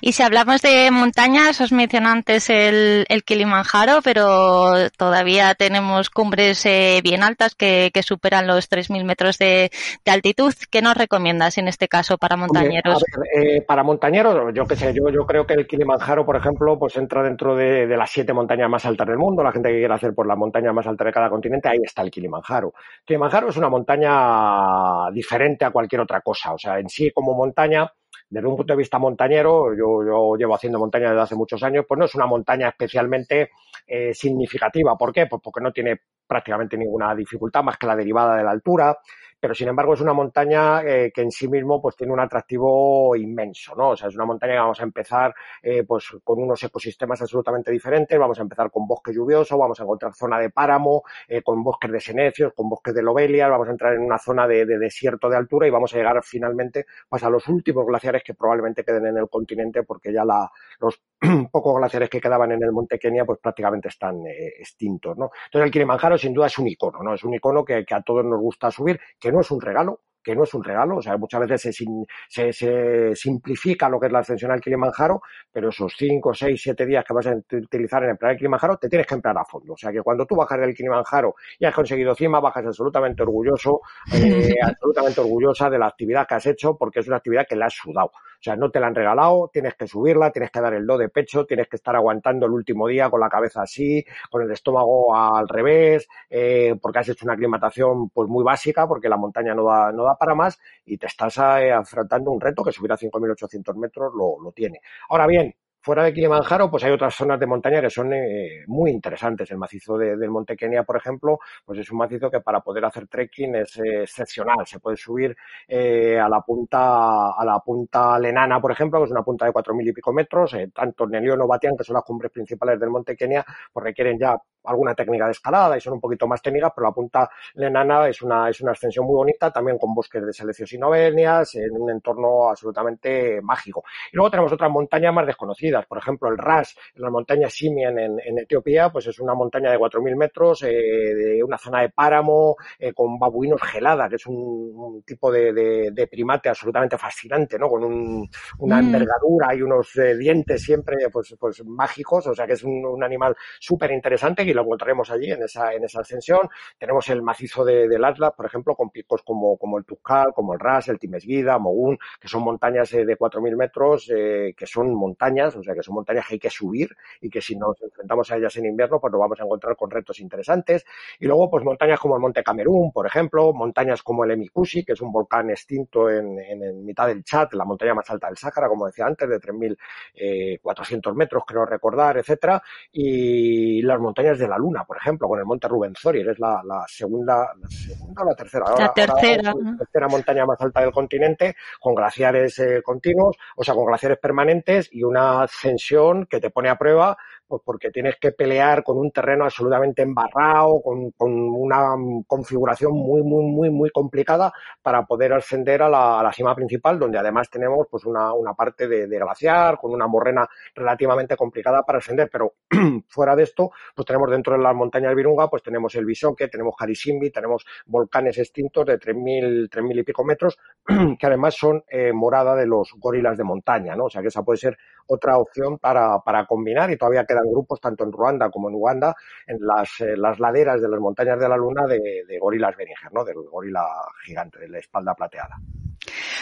Y 0.00 0.12
si 0.12 0.22
hablamos 0.22 0.62
de 0.62 0.90
montañas, 0.90 1.60
os 1.60 1.72
mencioné 1.72 2.08
antes 2.08 2.48
el, 2.50 3.04
el 3.08 3.24
Kilimanjaro, 3.24 4.00
pero 4.02 4.90
todavía 4.96 5.54
tenemos 5.54 6.10
cumbres 6.10 6.64
eh, 6.66 7.00
bien 7.02 7.22
altas 7.22 7.54
que, 7.54 7.90
que, 7.92 8.02
superan 8.02 8.46
los 8.46 8.70
3.000 8.70 9.04
metros 9.04 9.38
de, 9.38 9.70
de, 10.04 10.10
altitud. 10.10 10.54
¿Qué 10.70 10.80
nos 10.80 10.96
recomiendas 10.96 11.58
en 11.58 11.68
este 11.68 11.88
caso 11.88 12.16
para 12.18 12.36
montañeros? 12.36 13.02
Ver, 13.34 13.44
eh, 13.44 13.62
para 13.62 13.82
montañeros, 13.82 14.54
yo 14.54 14.64
qué 14.64 14.76
sé, 14.76 14.94
yo, 14.94 15.10
yo 15.10 15.26
creo 15.26 15.46
que 15.46 15.54
el 15.54 15.66
Kilimanjaro, 15.66 16.24
por 16.24 16.36
ejemplo, 16.36 16.78
pues 16.78 16.96
entra 16.96 17.22
dentro 17.22 17.56
de, 17.56 17.86
de, 17.86 17.96
las 17.96 18.10
siete 18.10 18.32
montañas 18.32 18.70
más 18.70 18.84
altas 18.86 19.06
del 19.06 19.18
mundo. 19.18 19.42
La 19.42 19.52
gente 19.52 19.70
que 19.70 19.78
quiera 19.78 19.96
hacer 19.96 20.14
por 20.14 20.26
la 20.26 20.36
montaña 20.36 20.72
más 20.72 20.86
alta 20.86 21.04
de 21.04 21.12
cada 21.12 21.28
continente, 21.28 21.68
ahí 21.68 21.80
está 21.82 22.02
el 22.02 22.10
Kilimanjaro. 22.10 22.72
Kilimanjaro 23.04 23.48
es 23.48 23.56
una 23.56 23.68
montaña 23.68 25.10
diferente 25.12 25.64
a 25.64 25.70
cualquier 25.70 26.00
otra 26.02 26.20
cosa. 26.20 26.52
O 26.52 26.58
sea, 26.58 26.78
en 26.78 26.88
sí 26.88 27.10
como 27.12 27.34
montaña, 27.34 27.90
desde 28.30 28.46
un 28.46 28.56
punto 28.56 28.72
de 28.74 28.78
vista 28.78 28.98
montañero, 28.98 29.74
yo, 29.74 30.36
llevo 30.36 30.54
haciendo 30.54 30.78
montaña 30.78 31.10
desde 31.10 31.22
hace 31.22 31.34
muchos 31.34 31.62
años, 31.62 31.84
pues 31.88 31.98
no 31.98 32.04
es 32.04 32.14
una 32.14 32.26
montaña 32.26 32.68
especialmente 32.68 33.50
eh, 33.86 34.12
significativa. 34.12 34.96
¿Por 34.96 35.12
qué? 35.12 35.26
Pues 35.26 35.40
porque 35.42 35.62
no 35.62 35.72
tiene 35.72 36.00
prácticamente 36.26 36.76
ninguna 36.76 37.14
dificultad 37.14 37.62
más 37.62 37.78
que 37.78 37.86
la 37.86 37.96
derivada 37.96 38.36
de 38.36 38.44
la 38.44 38.50
altura 38.50 38.98
pero 39.40 39.54
sin 39.54 39.68
embargo 39.68 39.94
es 39.94 40.00
una 40.00 40.12
montaña 40.12 40.82
eh, 40.82 41.12
que 41.14 41.22
en 41.22 41.30
sí 41.30 41.48
mismo 41.48 41.80
pues 41.80 41.96
tiene 41.96 42.12
un 42.12 42.20
atractivo 42.20 43.14
inmenso, 43.16 43.74
¿no? 43.76 43.90
O 43.90 43.96
sea, 43.96 44.08
es 44.08 44.14
una 44.14 44.24
montaña 44.24 44.54
que 44.54 44.58
vamos 44.58 44.80
a 44.80 44.84
empezar 44.84 45.34
eh, 45.62 45.84
pues 45.84 46.06
con 46.24 46.42
unos 46.42 46.62
ecosistemas 46.62 47.20
absolutamente 47.22 47.70
diferentes, 47.70 48.18
vamos 48.18 48.38
a 48.38 48.42
empezar 48.42 48.70
con 48.70 48.86
bosque 48.86 49.12
lluvioso, 49.12 49.56
vamos 49.56 49.78
a 49.80 49.84
encontrar 49.84 50.14
zona 50.14 50.38
de 50.38 50.50
páramo, 50.50 51.02
eh, 51.28 51.42
con 51.42 51.62
bosques 51.62 51.90
de 51.90 52.00
senecios, 52.00 52.52
con 52.54 52.68
bosques 52.68 52.94
de 52.94 53.02
lobelias, 53.02 53.50
vamos 53.50 53.68
a 53.68 53.70
entrar 53.70 53.94
en 53.94 54.02
una 54.02 54.18
zona 54.18 54.46
de, 54.46 54.66
de, 54.66 54.78
desierto 54.78 55.28
de 55.28 55.36
altura 55.36 55.66
y 55.66 55.70
vamos 55.70 55.94
a 55.94 55.98
llegar 55.98 56.20
finalmente 56.22 56.86
pues 57.08 57.22
a 57.22 57.30
los 57.30 57.46
últimos 57.48 57.86
glaciares 57.86 58.22
que 58.24 58.34
probablemente 58.34 58.84
queden 58.84 59.06
en 59.06 59.18
el 59.18 59.28
continente 59.28 59.82
porque 59.82 60.12
ya 60.12 60.24
la, 60.24 60.50
los 60.80 61.00
pocos 61.50 61.76
glaciares 61.76 62.08
que 62.08 62.20
quedaban 62.20 62.52
en 62.52 62.62
el 62.62 62.72
monte 62.72 62.98
Kenia 62.98 63.24
pues 63.24 63.38
prácticamente 63.40 63.88
están 63.88 64.26
eh, 64.26 64.54
extintos, 64.58 65.16
¿no? 65.16 65.30
Entonces 65.46 65.66
el 65.66 65.70
Kilimanjaro 65.70 66.16
sin 66.18 66.32
duda 66.32 66.46
es 66.46 66.58
un 66.58 66.68
icono, 66.68 67.02
¿no? 67.02 67.14
Es 67.14 67.24
un 67.24 67.34
icono 67.34 67.64
que, 67.64 67.84
que 67.84 67.94
a 67.94 68.02
todos 68.02 68.24
nos 68.24 68.40
gusta 68.40 68.70
subir, 68.70 69.00
que 69.18 69.27
que 69.28 69.32
no 69.32 69.42
es 69.42 69.50
un 69.50 69.60
regalo, 69.60 70.00
que 70.22 70.34
no 70.34 70.44
es 70.44 70.54
un 70.54 70.64
regalo, 70.64 70.96
o 70.96 71.02
sea, 71.02 71.18
muchas 71.18 71.40
veces 71.46 71.76
se, 71.76 71.84
se, 72.28 72.52
se, 72.54 73.14
simplifica 73.14 73.90
lo 73.90 74.00
que 74.00 74.06
es 74.06 74.12
la 74.12 74.20
ascensión 74.20 74.50
al 74.50 74.60
Kilimanjaro, 74.60 75.20
pero 75.52 75.68
esos 75.68 75.92
5, 75.98 76.32
6, 76.32 76.58
7 76.62 76.86
días 76.86 77.04
que 77.04 77.12
vas 77.12 77.26
a 77.26 77.34
utilizar 77.34 78.02
en 78.04 78.10
emplear 78.10 78.32
el 78.32 78.38
Kilimanjaro, 78.38 78.78
te 78.78 78.88
tienes 78.88 79.06
que 79.06 79.16
emplear 79.16 79.36
a 79.36 79.44
fondo. 79.44 79.74
O 79.74 79.76
sea, 79.76 79.92
que 79.92 80.00
cuando 80.00 80.24
tú 80.24 80.34
bajas 80.34 80.60
del 80.60 80.74
Kilimanjaro 80.74 81.34
y 81.58 81.66
has 81.66 81.74
conseguido 81.74 82.14
cima, 82.14 82.40
bajas 82.40 82.64
absolutamente 82.64 83.22
orgulloso, 83.22 83.82
eh, 84.14 84.54
absolutamente 84.62 85.20
orgullosa 85.20 85.68
de 85.68 85.78
la 85.78 85.88
actividad 85.88 86.26
que 86.26 86.34
has 86.36 86.46
hecho, 86.46 86.74
porque 86.78 87.00
es 87.00 87.06
una 87.06 87.18
actividad 87.18 87.46
que 87.46 87.56
la 87.56 87.66
has 87.66 87.74
sudado. 87.74 88.10
O 88.40 88.42
sea, 88.42 88.56
no 88.56 88.70
te 88.70 88.78
la 88.80 88.86
han 88.86 88.94
regalado, 88.94 89.50
tienes 89.52 89.74
que 89.74 89.86
subirla, 89.88 90.30
tienes 90.30 90.50
que 90.50 90.60
dar 90.60 90.72
el 90.74 90.86
do 90.86 90.96
de 90.96 91.08
pecho, 91.08 91.44
tienes 91.44 91.68
que 91.68 91.76
estar 91.76 91.96
aguantando 91.96 92.46
el 92.46 92.52
último 92.52 92.86
día 92.86 93.10
con 93.10 93.20
la 93.20 93.28
cabeza 93.28 93.62
así, 93.62 94.04
con 94.30 94.42
el 94.42 94.50
estómago 94.52 95.14
al 95.14 95.48
revés, 95.48 96.06
eh, 96.30 96.76
porque 96.80 97.00
has 97.00 97.08
hecho 97.08 97.24
una 97.26 97.34
aclimatación 97.34 98.10
pues 98.10 98.28
muy 98.28 98.44
básica, 98.44 98.86
porque 98.86 99.08
la 99.08 99.16
montaña 99.16 99.54
no 99.54 99.64
da, 99.64 99.92
no 99.92 100.04
da 100.04 100.16
para 100.16 100.34
más 100.34 100.58
y 100.84 100.98
te 100.98 101.06
estás 101.06 101.36
eh, 101.38 101.72
afrontando 101.72 102.30
un 102.30 102.40
reto 102.40 102.62
que 102.62 102.72
subir 102.72 102.92
a 102.92 102.96
5.800 102.96 103.76
metros 103.76 104.12
lo, 104.14 104.40
lo 104.40 104.52
tiene. 104.52 104.80
Ahora 105.08 105.26
bien, 105.26 105.54
fuera 105.80 106.04
de 106.04 106.12
Kilimanjaro, 106.12 106.70
pues 106.70 106.84
hay 106.84 106.92
otras 106.92 107.14
zonas 107.14 107.38
de 107.40 107.46
montaña 107.46 107.80
que 107.80 107.90
son 107.90 108.12
eh, 108.12 108.64
muy 108.66 108.90
interesantes. 108.90 109.50
El 109.50 109.58
macizo 109.58 109.96
de, 109.96 110.16
del 110.16 110.30
Monte 110.30 110.56
Kenia, 110.56 110.82
por 110.84 110.96
ejemplo, 110.96 111.38
pues 111.64 111.78
es 111.78 111.90
un 111.90 111.98
macizo 111.98 112.30
que 112.30 112.40
para 112.40 112.60
poder 112.60 112.84
hacer 112.84 113.06
trekking 113.08 113.56
es 113.56 113.78
eh, 113.78 114.02
excepcional. 114.02 114.66
Se 114.66 114.80
puede 114.80 114.96
subir 114.96 115.36
eh, 115.66 116.18
a 116.18 116.28
la 116.28 116.40
punta 116.40 117.30
a 117.32 117.44
la 117.44 117.58
punta 117.60 118.18
Lenana, 118.18 118.60
por 118.60 118.72
ejemplo, 118.72 119.00
que 119.00 119.06
es 119.06 119.10
una 119.10 119.22
punta 119.22 119.46
de 119.46 119.52
cuatro 119.52 119.74
mil 119.74 119.88
y 119.88 119.92
pico 119.92 120.12
metros. 120.12 120.56
Tanto 120.74 121.06
Nelión 121.06 121.40
o 121.40 121.46
Batián, 121.46 121.76
que 121.76 121.84
son 121.84 121.94
las 121.94 122.04
cumbres 122.04 122.32
principales 122.32 122.78
del 122.80 122.90
Monte 122.90 123.16
Kenia, 123.16 123.44
pues 123.72 123.84
requieren 123.84 124.18
ya 124.18 124.36
alguna 124.64 124.94
técnica 124.94 125.26
de 125.26 125.32
escalada 125.32 125.76
y 125.76 125.80
son 125.80 125.94
un 125.94 126.00
poquito 126.00 126.26
más 126.26 126.42
técnicas, 126.42 126.72
pero 126.74 126.88
la 126.88 126.92
punta 126.92 127.30
Lenana 127.54 128.08
es 128.08 128.22
una, 128.22 128.48
es 128.48 128.60
una 128.60 128.72
extensión 128.72 129.06
muy 129.06 129.14
bonita, 129.14 129.50
también 129.50 129.78
con 129.78 129.94
bosques 129.94 130.24
de 130.24 130.32
selecios 130.32 130.72
y 130.72 130.78
novenias, 130.78 131.54
en 131.54 131.72
un 131.72 131.90
entorno 131.90 132.50
absolutamente 132.50 133.40
mágico. 133.42 133.84
Y 134.12 134.16
luego 134.16 134.30
tenemos 134.30 134.52
otras 134.52 134.70
montañas 134.70 135.12
más 135.14 135.26
desconocidas, 135.26 135.77
por 135.86 135.98
ejemplo, 135.98 136.28
el 136.28 136.38
Ras, 136.38 136.76
en 136.94 137.02
la 137.02 137.10
montaña 137.10 137.48
Simian 137.48 137.98
en, 137.98 138.18
en 138.24 138.38
Etiopía, 138.38 138.90
pues 138.90 139.06
es 139.06 139.18
una 139.20 139.34
montaña 139.34 139.70
de 139.70 139.78
4.000 139.78 140.16
metros, 140.16 140.62
eh, 140.62 140.68
de 140.68 141.42
una 141.42 141.58
zona 141.58 141.82
de 141.82 141.90
páramo, 141.90 142.56
eh, 142.78 142.92
con 142.92 143.18
babuinos 143.18 143.60
gelada, 143.62 144.08
que 144.08 144.16
es 144.16 144.26
un, 144.26 144.36
un 144.36 145.02
tipo 145.02 145.30
de, 145.30 145.52
de, 145.52 145.90
de, 145.92 146.06
primate 146.06 146.48
absolutamente 146.48 146.96
fascinante, 146.98 147.58
¿no? 147.58 147.68
Con 147.68 147.84
un, 147.84 148.28
una 148.58 148.76
mm. 148.76 148.84
envergadura 148.86 149.54
y 149.54 149.62
unos 149.62 149.96
eh, 149.96 150.16
dientes 150.16 150.62
siempre, 150.62 150.96
pues, 151.12 151.36
pues 151.38 151.64
mágicos, 151.64 152.26
o 152.26 152.34
sea 152.34 152.46
que 152.46 152.54
es 152.54 152.64
un, 152.64 152.84
un 152.84 153.02
animal 153.02 153.36
súper 153.60 153.92
interesante 153.92 154.42
y 154.42 154.52
lo 154.52 154.62
encontraremos 154.62 155.10
allí 155.10 155.30
en 155.30 155.42
esa, 155.42 155.72
en 155.72 155.84
esa 155.84 156.00
ascensión. 156.00 156.48
Tenemos 156.78 157.08
el 157.08 157.22
macizo 157.22 157.64
de, 157.64 157.88
del 157.88 158.04
Atlas, 158.04 158.32
por 158.36 158.46
ejemplo, 158.46 158.74
con 158.74 158.90
picos 158.90 159.22
como, 159.22 159.56
como 159.56 159.78
el 159.78 159.84
Tuzcal, 159.84 160.32
como 160.34 160.54
el 160.54 160.60
Ras, 160.60 160.88
el 160.88 160.98
Timesguida, 160.98 161.58
Mogún, 161.58 161.98
que 162.20 162.28
son 162.28 162.42
montañas 162.42 162.90
de 162.90 163.18
4.000 163.18 163.56
metros, 163.56 164.06
que 164.06 164.66
son 164.66 164.94
montañas, 164.94 165.56
o 165.58 165.62
sea, 165.62 165.74
que 165.74 165.82
son 165.82 165.94
montañas 165.94 166.26
que 166.26 166.34
hay 166.34 166.38
que 166.38 166.50
subir 166.50 166.94
y 167.20 167.28
que 167.28 167.40
si 167.40 167.56
nos 167.56 167.80
enfrentamos 167.82 168.30
a 168.30 168.36
ellas 168.36 168.56
en 168.56 168.66
invierno, 168.66 169.00
pues 169.00 169.12
nos 169.12 169.20
vamos 169.20 169.40
a 169.40 169.44
encontrar 169.44 169.76
con 169.76 169.90
retos 169.90 170.20
interesantes. 170.20 170.84
Y 171.18 171.26
luego, 171.26 171.50
pues 171.50 171.64
montañas 171.64 172.00
como 172.00 172.16
el 172.16 172.20
Monte 172.20 172.42
Camerún, 172.42 172.92
por 172.92 173.06
ejemplo, 173.06 173.52
montañas 173.52 174.02
como 174.02 174.24
el 174.24 174.32
Emikushi, 174.32 174.84
que 174.84 174.92
es 174.92 175.00
un 175.00 175.12
volcán 175.12 175.50
extinto 175.50 176.10
en, 176.10 176.38
en, 176.38 176.62
en 176.62 176.84
mitad 176.84 177.06
del 177.06 177.24
Chad, 177.24 177.48
la 177.52 177.64
montaña 177.64 177.94
más 177.94 178.08
alta 178.10 178.28
del 178.28 178.36
Sáhara, 178.36 178.68
como 178.68 178.86
decía 178.86 179.06
antes, 179.06 179.28
de 179.28 179.38
3.400 179.40 179.76
eh, 180.14 181.14
metros, 181.14 181.42
creo 181.46 181.64
recordar, 181.64 182.18
etcétera, 182.18 182.62
y 182.92 183.82
las 183.82 183.98
montañas 183.98 184.38
de 184.38 184.48
la 184.48 184.58
Luna, 184.58 184.84
por 184.84 184.96
ejemplo, 184.96 185.28
con 185.28 185.38
el 185.38 185.44
monte 185.44 185.68
Rubenzori, 185.68 186.20
es 186.20 186.38
la, 186.38 186.62
la 186.64 186.84
segunda, 186.86 187.52
la 187.60 187.68
segunda 187.68 188.22
o 188.22 188.24
la 188.24 188.34
tercera, 188.34 188.64
ahora, 188.68 188.84
la 188.86 188.92
tercera, 188.92 189.50
ahora 189.50 189.76
tercera 189.78 190.08
montaña 190.08 190.46
más 190.46 190.60
alta 190.60 190.80
del 190.80 190.92
continente, 190.92 191.56
con 191.80 191.94
glaciares 191.94 192.58
eh, 192.58 192.82
continuos, 192.82 193.36
o 193.56 193.64
sea, 193.64 193.74
con 193.74 193.86
glaciares 193.86 194.18
permanentes 194.18 194.88
y 194.92 195.02
una 195.02 195.46
ascensión 195.48 196.26
que 196.26 196.40
te 196.40 196.50
pone 196.50 196.68
a 196.68 196.78
prueba 196.78 197.16
pues 197.48 197.62
porque 197.64 197.90
tienes 197.90 198.16
que 198.20 198.32
pelear 198.32 198.84
con 198.84 198.98
un 198.98 199.10
terreno 199.10 199.44
absolutamente 199.44 200.02
embarrado, 200.02 200.82
con, 200.82 201.10
con 201.12 201.32
una 201.32 201.94
configuración 202.26 202.92
muy, 202.92 203.22
muy, 203.22 203.44
muy, 203.44 203.70
muy 203.70 203.90
complicada 203.90 204.52
para 204.82 205.06
poder 205.06 205.32
ascender 205.32 205.82
a 205.82 205.88
la, 205.88 206.30
cima 206.34 206.54
principal, 206.54 206.98
donde 206.98 207.18
además 207.18 207.48
tenemos 207.48 207.86
pues 207.90 208.04
una, 208.04 208.34
una 208.34 208.52
parte 208.52 208.86
de, 208.86 209.06
de, 209.06 209.18
glaciar, 209.18 209.78
con 209.78 209.92
una 209.92 210.06
morrena 210.06 210.46
relativamente 210.74 211.36
complicada 211.36 211.82
para 211.82 211.98
ascender, 211.98 212.28
pero 212.30 212.52
fuera 213.08 213.34
de 213.34 213.44
esto, 213.44 213.70
pues 213.94 214.04
tenemos 214.04 214.30
dentro 214.30 214.52
de 214.52 214.62
las 214.62 214.74
montañas 214.74 215.14
Virunga, 215.14 215.48
pues 215.48 215.62
tenemos 215.62 215.94
el 215.94 216.04
Bisoque, 216.04 216.48
tenemos 216.48 216.74
Harisimbi, 216.78 217.30
tenemos 217.30 217.64
volcanes 217.86 218.36
extintos 218.38 218.84
de 218.84 218.98
3.000, 218.98 219.70
3.000 219.70 220.00
y 220.00 220.02
pico 220.02 220.22
metros, 220.22 220.58
que 221.18 221.26
además 221.26 221.54
son 221.54 221.82
eh, 221.88 222.12
morada 222.12 222.54
de 222.54 222.66
los 222.66 222.92
gorilas 222.98 223.38
de 223.38 223.44
montaña, 223.44 223.96
¿no? 223.96 224.04
O 224.04 224.10
sea 224.10 224.20
que 224.20 224.28
esa 224.28 224.42
puede 224.42 224.58
ser 224.58 224.76
otra 225.08 225.38
opción 225.38 225.78
para, 225.78 226.18
para 226.20 226.46
combinar 226.46 226.90
y 226.90 226.96
todavía 226.96 227.24
queda 227.24 227.38
quedan 227.38 227.50
grupos 227.50 227.80
tanto 227.80 228.04
en 228.04 228.12
Ruanda 228.12 228.50
como 228.50 228.68
en 228.68 228.74
Uganda 228.74 229.14
en 229.46 229.58
las, 229.60 230.00
eh, 230.00 230.16
las 230.16 230.38
laderas 230.38 230.80
de 230.80 230.88
las 230.88 231.00
montañas 231.00 231.38
de 231.38 231.48
la 231.48 231.56
Luna 231.56 231.86
de, 231.86 232.24
de 232.26 232.38
gorilas 232.38 232.76
Beringer, 232.76 233.12
¿no? 233.12 233.24
del 233.24 233.36
gorila 233.50 233.86
gigante, 234.24 234.58
de 234.58 234.68
la 234.68 234.78
espalda 234.78 235.14
plateada. 235.14 235.56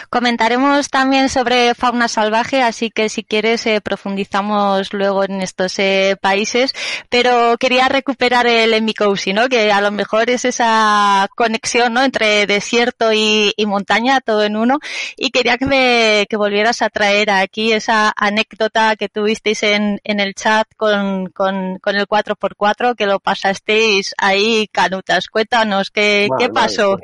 Comentaremos 0.09 0.89
también 0.89 1.29
sobre 1.29 1.73
fauna 1.75 2.07
salvaje, 2.07 2.61
así 2.61 2.89
que 2.89 3.09
si 3.09 3.23
quieres 3.23 3.65
eh, 3.65 3.81
profundizamos 3.81 4.93
luego 4.93 5.23
en 5.23 5.41
estos 5.41 5.77
eh, 5.79 6.17
países, 6.19 6.73
pero 7.09 7.57
quería 7.59 7.89
recuperar 7.89 8.47
el 8.47 8.73
Emikousi, 8.73 9.33
¿no? 9.33 9.47
Que 9.49 9.71
a 9.71 9.81
lo 9.81 9.91
mejor 9.91 10.29
es 10.29 10.45
esa 10.45 11.27
conexión, 11.35 11.93
¿no? 11.93 12.03
Entre 12.03 12.45
desierto 12.45 13.13
y, 13.13 13.53
y 13.55 13.65
montaña, 13.65 14.21
todo 14.21 14.43
en 14.43 14.55
uno, 14.55 14.79
y 15.15 15.31
quería 15.31 15.57
que 15.57 15.65
me 15.65 16.25
que 16.29 16.37
volvieras 16.37 16.81
a 16.81 16.89
traer 16.89 17.29
aquí 17.29 17.73
esa 17.73 18.13
anécdota 18.15 18.95
que 18.95 19.09
tuvisteis 19.09 19.63
en, 19.63 19.99
en 20.03 20.19
el 20.19 20.33
chat 20.33 20.67
con, 20.75 21.27
con, 21.27 21.79
con 21.79 21.95
el 21.95 22.07
4x4, 22.07 22.95
que 22.95 23.05
lo 23.05 23.19
pasasteis 23.19 24.13
ahí, 24.17 24.67
canutas. 24.71 25.27
Cuéntanos, 25.27 25.91
¿qué, 25.91 26.27
¿qué 26.37 26.49
pasó? 26.49 26.97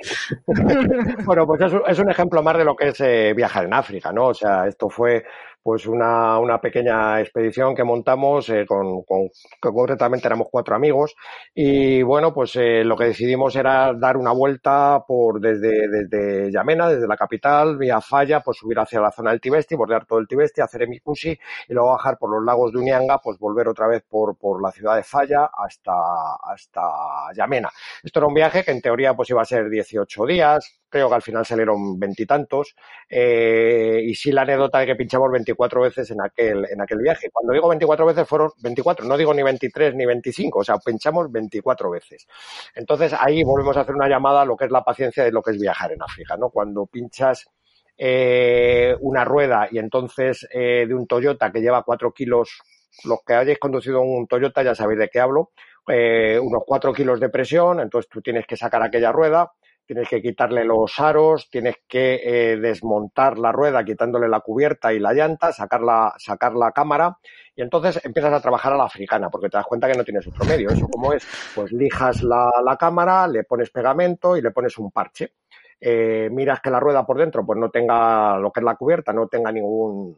Vale. 0.47 1.13
bueno, 1.25 1.45
pues 1.45 1.61
es, 1.61 1.73
es 1.87 1.99
un 1.99 2.09
ejemplo 2.09 2.41
más 2.43 2.57
de 2.57 2.65
lo 2.65 2.75
que 2.75 2.82
eh, 2.99 3.33
viajar 3.35 3.65
en 3.65 3.73
África, 3.73 4.11
¿no? 4.11 4.27
O 4.27 4.33
sea, 4.33 4.67
esto 4.67 4.89
fue 4.89 5.25
pues 5.63 5.85
una, 5.87 6.39
una 6.39 6.59
pequeña 6.61 7.19
expedición 7.21 7.75
que 7.75 7.83
montamos 7.83 8.49
eh, 8.49 8.65
con, 8.67 9.03
con, 9.03 9.29
concretamente 9.59 10.27
éramos 10.27 10.47
cuatro 10.51 10.75
amigos. 10.75 11.15
Y 11.53 12.01
bueno 12.03 12.33
pues 12.33 12.55
eh, 12.55 12.83
lo 12.83 12.95
que 12.97 13.05
decidimos 13.05 13.55
era 13.55 13.93
dar 13.93 14.17
una 14.17 14.31
vuelta 14.31 15.03
por 15.07 15.39
desde 15.39 15.87
desde 15.87 16.51
Yamena 16.51 16.89
desde 16.89 17.07
la 17.07 17.17
capital 17.17 17.77
vía 17.77 18.01
Falla 18.01 18.41
pues 18.41 18.57
subir 18.57 18.79
hacia 18.79 19.01
la 19.01 19.11
zona 19.11 19.31
del 19.31 19.41
Tibesti 19.41 19.75
bordear 19.75 20.05
todo 20.05 20.19
el 20.19 20.27
Tibesti 20.27 20.61
hacer 20.61 20.83
Emikusi 20.83 21.29
y 21.67 21.73
luego 21.73 21.89
bajar 21.91 22.17
por 22.17 22.29
los 22.29 22.43
lagos 22.43 22.71
de 22.71 22.79
Unianga 22.79 23.19
pues 23.19 23.37
volver 23.39 23.67
otra 23.67 23.87
vez 23.87 24.03
por 24.07 24.37
por 24.37 24.61
la 24.61 24.71
ciudad 24.71 24.95
de 24.95 25.03
Falla 25.03 25.49
hasta 25.53 25.93
hasta 26.43 26.81
Yamena 27.35 27.71
esto 28.03 28.19
era 28.19 28.27
un 28.27 28.33
viaje 28.33 28.63
que 28.63 28.71
en 28.71 28.81
teoría 28.81 29.13
pues 29.13 29.29
iba 29.29 29.41
a 29.41 29.45
ser 29.45 29.69
18 29.69 30.25
días. 30.25 30.79
Creo 30.89 31.09
que 31.09 31.15
al 31.15 31.21
final 31.21 31.45
salieron 31.45 31.99
veintitantos. 31.99 32.75
Eh, 33.09 34.01
y 34.03 34.15
sí 34.15 34.31
la 34.31 34.41
anécdota 34.43 34.79
de 34.79 34.85
que 34.87 34.95
pinchamos 34.95 35.31
24 35.53 35.81
veces 35.81 36.11
en 36.11 36.21
aquel, 36.21 36.65
en 36.69 36.81
aquel 36.81 36.99
viaje. 36.99 37.29
Cuando 37.31 37.53
digo 37.53 37.69
24 37.69 38.05
veces 38.05 38.27
fueron 38.27 38.51
24, 38.61 39.05
no 39.05 39.17
digo 39.17 39.33
ni 39.33 39.43
23 39.43 39.95
ni 39.95 40.05
25, 40.05 40.59
o 40.59 40.63
sea, 40.63 40.77
pinchamos 40.77 41.31
24 41.31 41.89
veces. 41.89 42.27
Entonces 42.75 43.13
ahí 43.17 43.43
volvemos 43.43 43.77
a 43.77 43.81
hacer 43.81 43.95
una 43.95 44.07
llamada 44.07 44.41
a 44.41 44.45
lo 44.45 44.57
que 44.57 44.65
es 44.65 44.71
la 44.71 44.83
paciencia 44.83 45.23
de 45.23 45.31
lo 45.31 45.41
que 45.41 45.51
es 45.51 45.59
viajar 45.59 45.91
en 45.91 46.01
África, 46.01 46.35
¿no? 46.37 46.49
Cuando 46.49 46.85
pinchas 46.87 47.45
eh, 47.97 48.95
una 49.01 49.23
rueda 49.23 49.67
y 49.71 49.77
entonces 49.77 50.47
eh, 50.51 50.85
de 50.87 50.95
un 50.95 51.05
Toyota 51.07 51.51
que 51.51 51.61
lleva 51.61 51.83
4 51.83 52.11
kilos, 52.11 52.59
los 53.05 53.19
que 53.25 53.33
hayáis 53.33 53.59
conducido 53.59 54.01
un 54.01 54.27
Toyota 54.27 54.63
ya 54.63 54.75
sabéis 54.75 54.99
de 54.99 55.09
qué 55.09 55.19
hablo, 55.19 55.51
eh, 55.87 56.39
unos 56.41 56.63
4 56.65 56.93
kilos 56.93 57.19
de 57.19 57.29
presión, 57.29 57.79
entonces 57.79 58.09
tú 58.09 58.21
tienes 58.21 58.47
que 58.47 58.57
sacar 58.57 58.81
aquella 58.81 59.11
rueda, 59.11 59.51
tienes 59.85 60.07
que 60.09 60.21
quitarle 60.21 60.63
los 60.63 60.99
aros, 60.99 61.49
tienes 61.49 61.77
que 61.87 62.21
eh, 62.23 62.57
desmontar 62.57 63.37
la 63.37 63.51
rueda 63.51 63.83
quitándole 63.83 64.27
la 64.27 64.39
cubierta 64.39 64.93
y 64.93 64.99
la 64.99 65.13
llanta, 65.13 65.51
sacar 65.51 65.81
la, 65.81 66.13
sacar 66.17 66.53
la 66.53 66.71
cámara 66.71 67.17
y 67.55 67.61
entonces 67.61 68.03
empiezas 68.03 68.33
a 68.33 68.41
trabajar 68.41 68.73
a 68.73 68.77
la 68.77 68.85
africana 68.85 69.29
porque 69.29 69.49
te 69.49 69.57
das 69.57 69.65
cuenta 69.65 69.87
que 69.87 69.97
no 69.97 70.03
tienes 70.03 70.27
otro 70.27 70.45
medio. 70.45 70.69
Eso 70.69 70.87
como 70.87 71.13
es, 71.13 71.27
pues 71.53 71.71
lijas 71.71 72.23
la, 72.23 72.49
la 72.63 72.77
cámara, 72.77 73.27
le 73.27 73.43
pones 73.43 73.69
pegamento 73.69 74.37
y 74.37 74.41
le 74.41 74.51
pones 74.51 74.77
un 74.77 74.91
parche. 74.91 75.33
Eh, 75.79 76.29
miras 76.31 76.61
que 76.61 76.69
la 76.69 76.79
rueda 76.79 77.05
por 77.05 77.17
dentro 77.17 77.45
pues 77.45 77.59
no 77.59 77.69
tenga 77.69 78.37
lo 78.37 78.51
que 78.51 78.61
es 78.61 78.63
la 78.63 78.75
cubierta, 78.75 79.11
no 79.11 79.27
tenga 79.27 79.51
ningún 79.51 80.17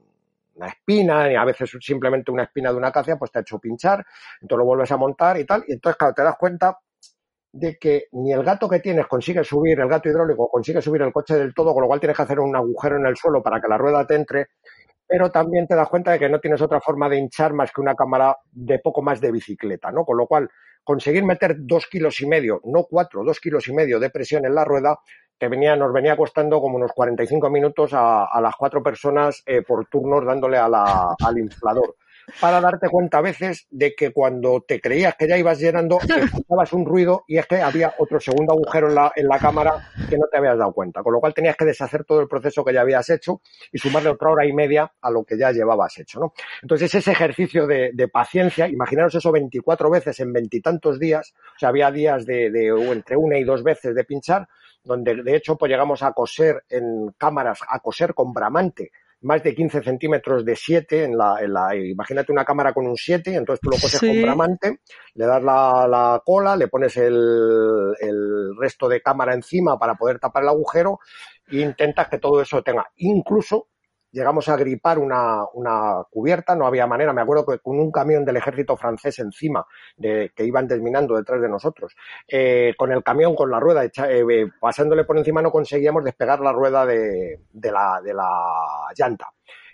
una 0.55 0.67
espina, 0.67 1.27
ni 1.27 1.35
a 1.35 1.43
veces 1.43 1.69
simplemente 1.81 2.31
una 2.31 2.43
espina 2.43 2.71
de 2.71 2.77
una 2.77 2.87
acacia, 2.87 3.17
pues 3.17 3.31
te 3.31 3.39
ha 3.39 3.41
hecho 3.41 3.59
pinchar, 3.59 4.05
entonces 4.41 4.59
lo 4.59 4.65
vuelves 4.65 4.91
a 4.91 4.97
montar 4.97 5.37
y 5.37 5.45
tal, 5.45 5.65
y 5.67 5.73
entonces 5.73 5.97
claro, 5.97 6.13
te 6.13 6.23
das 6.23 6.37
cuenta 6.37 6.79
de 7.55 7.77
que 7.77 8.07
ni 8.11 8.33
el 8.33 8.43
gato 8.43 8.67
que 8.67 8.81
tienes 8.81 9.07
consigue 9.07 9.41
subir, 9.45 9.79
el 9.79 9.87
gato 9.87 10.09
hidráulico 10.09 10.49
consigue 10.49 10.81
subir 10.81 11.01
el 11.01 11.13
coche 11.13 11.35
del 11.35 11.53
todo, 11.53 11.73
con 11.73 11.83
lo 11.83 11.87
cual 11.87 12.01
tienes 12.01 12.17
que 12.17 12.23
hacer 12.23 12.39
un 12.41 12.53
agujero 12.53 12.97
en 12.97 13.05
el 13.05 13.15
suelo 13.15 13.41
para 13.41 13.61
que 13.61 13.69
la 13.69 13.77
rueda 13.77 14.05
te 14.05 14.15
entre, 14.15 14.47
pero 15.07 15.31
también 15.31 15.65
te 15.65 15.73
das 15.73 15.87
cuenta 15.87 16.11
de 16.11 16.19
que 16.19 16.27
no 16.27 16.41
tienes 16.41 16.61
otra 16.61 16.81
forma 16.81 17.07
de 17.07 17.17
hinchar 17.17 17.53
más 17.53 17.71
que 17.71 17.79
una 17.79 17.95
cámara 17.95 18.35
de 18.51 18.79
poco 18.79 19.01
más 19.01 19.21
de 19.21 19.31
bicicleta, 19.31 19.89
¿no? 19.89 20.03
Con 20.03 20.17
lo 20.17 20.27
cual, 20.27 20.49
conseguir 20.83 21.23
meter 21.23 21.55
dos 21.59 21.87
kilos 21.87 22.19
y 22.19 22.27
medio, 22.27 22.59
no 22.65 22.83
cuatro, 22.83 23.23
dos 23.23 23.39
kilos 23.39 23.69
y 23.69 23.73
medio 23.73 24.01
de 24.01 24.09
presión 24.09 24.45
en 24.45 24.53
la 24.53 24.65
rueda, 24.65 24.99
que 25.39 25.47
venía, 25.47 25.77
nos 25.77 25.93
venía 25.93 26.17
costando 26.17 26.59
como 26.59 26.75
unos 26.75 26.91
45 26.91 27.49
minutos 27.49 27.93
a, 27.93 28.25
a 28.25 28.41
las 28.41 28.55
cuatro 28.57 28.83
personas 28.83 29.43
eh, 29.45 29.61
por 29.61 29.87
turnos 29.87 30.25
dándole 30.25 30.57
a 30.57 30.67
la, 30.67 31.15
al 31.25 31.37
inflador 31.37 31.95
para 32.39 32.61
darte 32.61 32.89
cuenta 32.89 33.19
a 33.19 33.21
veces 33.21 33.67
de 33.69 33.95
que 33.95 34.11
cuando 34.11 34.63
te 34.67 34.81
creías 34.81 35.15
que 35.15 35.27
ya 35.27 35.37
ibas 35.37 35.59
llenando, 35.59 35.99
escuchabas 36.01 36.73
un 36.73 36.85
ruido 36.85 37.23
y 37.27 37.37
es 37.37 37.45
que 37.45 37.61
había 37.61 37.93
otro 37.97 38.19
segundo 38.19 38.53
agujero 38.53 38.89
en 38.89 38.95
la, 38.95 39.11
en 39.15 39.27
la 39.27 39.39
cámara 39.39 39.91
que 40.09 40.17
no 40.17 40.27
te 40.31 40.37
habías 40.37 40.57
dado 40.57 40.73
cuenta. 40.73 41.01
Con 41.03 41.13
lo 41.13 41.19
cual 41.19 41.33
tenías 41.33 41.55
que 41.55 41.65
deshacer 41.65 42.03
todo 42.03 42.21
el 42.21 42.27
proceso 42.27 42.63
que 42.63 42.73
ya 42.73 42.81
habías 42.81 43.09
hecho 43.09 43.41
y 43.71 43.77
sumarle 43.77 44.09
otra 44.09 44.29
hora 44.29 44.45
y 44.45 44.53
media 44.53 44.91
a 45.01 45.11
lo 45.11 45.23
que 45.23 45.37
ya 45.37 45.51
llevabas 45.51 45.97
hecho. 45.97 46.19
¿no? 46.19 46.33
Entonces 46.61 46.93
ese 46.93 47.11
ejercicio 47.11 47.67
de, 47.67 47.91
de 47.93 48.07
paciencia, 48.07 48.67
imaginaros 48.67 49.15
eso 49.15 49.31
24 49.31 49.89
veces 49.89 50.19
en 50.19 50.33
veintitantos 50.33 50.99
días, 50.99 51.33
o 51.55 51.59
sea, 51.59 51.69
había 51.69 51.91
días 51.91 52.25
de, 52.25 52.49
de 52.51 52.67
entre 52.91 53.17
una 53.17 53.37
y 53.37 53.43
dos 53.43 53.63
veces 53.63 53.95
de 53.95 54.03
pinchar, 54.03 54.47
donde 54.83 55.23
de 55.23 55.35
hecho 55.35 55.57
pues 55.57 55.69
llegamos 55.69 56.03
a 56.03 56.13
coser 56.13 56.63
en 56.69 57.13
cámaras, 57.17 57.59
a 57.67 57.79
coser 57.79 58.13
con 58.13 58.33
bramante 58.33 58.91
más 59.21 59.43
de 59.43 59.55
15 59.55 59.81
centímetros 59.83 60.45
de 60.45 60.55
7 60.55 61.03
en 61.03 61.17
la, 61.17 61.37
en 61.41 61.53
la, 61.53 61.75
imagínate 61.75 62.31
una 62.31 62.45
cámara 62.45 62.73
con 62.73 62.85
un 62.85 62.95
7, 62.95 63.33
entonces 63.33 63.61
tú 63.61 63.69
lo 63.69 63.77
coses 63.77 63.99
sí. 63.99 64.07
con 64.07 64.21
bramante, 64.21 64.79
le 65.13 65.25
das 65.25 65.41
la, 65.43 65.87
la 65.87 66.21
cola, 66.23 66.55
le 66.55 66.67
pones 66.67 66.95
el, 66.97 67.93
el, 67.99 68.55
resto 68.59 68.87
de 68.87 69.01
cámara 69.01 69.33
encima 69.33 69.77
para 69.77 69.95
poder 69.95 70.19
tapar 70.19 70.43
el 70.43 70.49
agujero 70.49 70.99
e 71.47 71.57
intentas 71.57 72.07
que 72.07 72.19
todo 72.19 72.41
eso 72.41 72.61
tenga. 72.61 72.85
Incluso 72.97 73.69
llegamos 74.15 74.47
a 74.47 74.55
gripar 74.55 74.97
una, 74.97 75.43
una, 75.53 76.01
cubierta, 76.09 76.55
no 76.55 76.65
había 76.65 76.87
manera, 76.87 77.11
me 77.11 77.21
acuerdo 77.21 77.45
que 77.45 77.59
con 77.59 77.77
un 77.77 77.91
camión 77.91 78.23
del 78.23 78.37
ejército 78.37 78.77
francés 78.77 79.19
encima, 79.19 79.65
de, 79.97 80.31
que 80.33 80.45
iban 80.45 80.67
desminando 80.67 81.17
detrás 81.17 81.41
de 81.41 81.49
nosotros, 81.49 81.93
eh, 82.25 82.73
con 82.77 82.93
el 82.93 83.03
camión, 83.03 83.35
con 83.35 83.51
la 83.51 83.59
rueda, 83.59 83.83
echa, 83.83 84.09
eh, 84.09 84.23
pasándole 84.59 85.03
por 85.03 85.17
encima 85.17 85.41
no 85.41 85.51
conseguíamos 85.51 86.05
despegar 86.05 86.39
la 86.39 86.53
rueda 86.53 86.85
de, 86.85 87.41
de, 87.51 87.71
la, 87.71 87.99
de 88.01 88.13
la 88.13 88.31
llanta. 88.97 89.27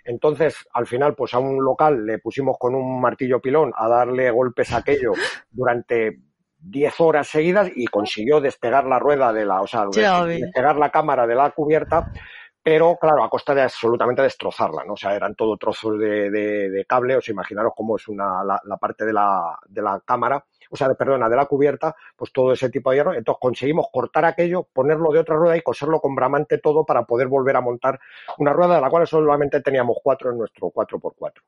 Entonces, 0.04 0.56
al 0.72 0.88
final, 0.88 1.14
pues 1.14 1.32
a 1.34 1.38
un 1.38 1.64
local 1.64 2.04
le 2.04 2.18
pusimos 2.18 2.56
con 2.58 2.74
un 2.74 3.00
martillo 3.00 3.40
pilón 3.40 3.72
a 3.76 3.86
darle 3.86 4.32
golpes 4.32 4.72
a 4.72 4.78
aquello 4.78 5.12
durante 5.52 6.18
10 6.58 7.00
horas 7.00 7.28
seguidas 7.28 7.70
y 7.74 7.86
consiguió 7.86 8.40
despegar 8.40 8.86
la 8.86 8.98
rueda 8.98 9.32
de 9.32 9.44
la, 9.44 9.60
o 9.60 9.68
sea, 9.68 9.86
despegar 9.86 10.76
la 10.76 10.90
cámara 10.90 11.28
de 11.28 11.36
la 11.36 11.50
cubierta 11.50 12.12
pero 12.62 12.96
claro, 13.00 13.24
a 13.24 13.30
costa 13.30 13.54
de 13.54 13.62
absolutamente 13.62 14.22
destrozarla, 14.22 14.84
¿no? 14.84 14.94
O 14.94 14.96
sea, 14.96 15.14
eran 15.16 15.34
todo 15.34 15.56
trozos 15.56 15.98
de, 15.98 16.30
de, 16.30 16.70
de 16.70 16.84
cable, 16.86 17.16
os 17.16 17.28
imaginaros 17.28 17.72
cómo 17.76 17.96
es 17.96 18.08
una, 18.08 18.44
la, 18.44 18.60
la 18.64 18.76
parte 18.76 19.04
de 19.04 19.12
la, 19.12 19.58
de 19.66 19.82
la 19.82 20.00
cámara, 20.04 20.44
o 20.72 20.76
sea, 20.76 20.88
perdona, 20.94 21.28
de 21.28 21.36
la 21.36 21.44
cubierta, 21.44 21.94
pues 22.16 22.32
todo 22.32 22.52
ese 22.52 22.70
tipo 22.70 22.90
de 22.90 22.96
hierro. 22.96 23.14
Entonces 23.14 23.38
conseguimos 23.40 23.88
cortar 23.92 24.24
aquello, 24.24 24.66
ponerlo 24.72 25.12
de 25.12 25.18
otra 25.18 25.36
rueda 25.36 25.54
y 25.54 25.60
coserlo 25.60 26.00
con 26.00 26.14
bramante 26.14 26.58
todo 26.58 26.86
para 26.86 27.04
poder 27.04 27.28
volver 27.28 27.56
a 27.56 27.60
montar 27.60 28.00
una 28.38 28.54
rueda 28.54 28.76
de 28.76 28.80
la 28.80 28.88
cual 28.88 29.06
solamente 29.06 29.60
teníamos 29.60 29.98
cuatro 30.02 30.30
en 30.30 30.38
nuestro 30.38 30.68
4x4. 30.68 31.42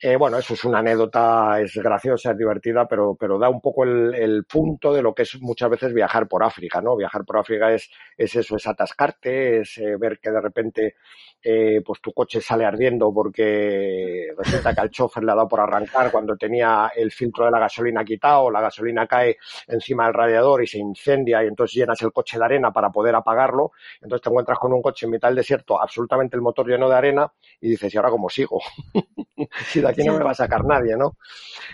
Eh, 0.00 0.16
bueno, 0.16 0.38
eso 0.38 0.54
es 0.54 0.64
una 0.64 0.78
anécdota, 0.78 1.60
es 1.60 1.74
graciosa, 1.74 2.30
es 2.30 2.38
divertida, 2.38 2.86
pero, 2.86 3.16
pero 3.18 3.36
da 3.36 3.48
un 3.48 3.60
poco 3.60 3.82
el, 3.82 4.14
el, 4.14 4.44
punto 4.44 4.92
de 4.92 5.02
lo 5.02 5.12
que 5.12 5.22
es 5.22 5.40
muchas 5.40 5.68
veces 5.70 5.92
viajar 5.92 6.28
por 6.28 6.44
África, 6.44 6.80
¿no? 6.80 6.96
Viajar 6.96 7.24
por 7.24 7.38
África 7.38 7.72
es, 7.72 7.90
es 8.16 8.36
eso, 8.36 8.54
es 8.54 8.66
atascarte, 8.66 9.60
es 9.60 9.76
eh, 9.78 9.96
ver 9.98 10.20
que 10.20 10.30
de 10.30 10.40
repente 10.40 10.94
eh, 11.42 11.82
pues 11.86 12.00
tu 12.00 12.12
coche 12.12 12.40
sale 12.40 12.64
ardiendo 12.64 13.12
porque 13.14 14.28
resulta 14.36 14.74
que 14.74 14.80
al 14.80 14.90
chofer 14.90 15.22
le 15.22 15.32
ha 15.32 15.36
dado 15.36 15.46
por 15.46 15.60
arrancar 15.60 16.10
cuando 16.10 16.36
tenía 16.36 16.90
el 16.96 17.12
filtro 17.12 17.44
de 17.44 17.52
la 17.52 17.60
gasolina 17.60 18.04
quitado, 18.04 18.50
la 18.50 18.60
gasolina 18.68 19.06
cae 19.06 19.36
encima 19.66 20.04
del 20.06 20.14
radiador 20.14 20.62
y 20.62 20.66
se 20.66 20.78
incendia 20.78 21.42
y 21.42 21.48
entonces 21.48 21.74
llenas 21.76 22.00
el 22.02 22.12
coche 22.12 22.38
de 22.38 22.44
arena 22.44 22.72
para 22.72 22.90
poder 22.90 23.14
apagarlo, 23.14 23.72
entonces 24.00 24.22
te 24.22 24.28
encuentras 24.30 24.58
con 24.58 24.72
un 24.72 24.80
coche 24.82 25.06
en 25.06 25.12
mitad 25.12 25.28
del 25.28 25.36
desierto, 25.36 25.80
absolutamente 25.80 26.36
el 26.36 26.42
motor 26.42 26.66
lleno 26.68 26.88
de 26.88 26.96
arena 26.96 27.32
y 27.60 27.70
dices, 27.70 27.92
¿y 27.92 27.96
ahora 27.96 28.10
cómo 28.10 28.28
sigo? 28.28 28.60
si 29.66 29.80
de 29.80 29.88
aquí 29.88 30.04
no 30.04 30.16
me 30.16 30.24
va 30.24 30.30
a 30.32 30.34
sacar 30.34 30.64
nadie, 30.64 30.96
¿no? 30.96 31.16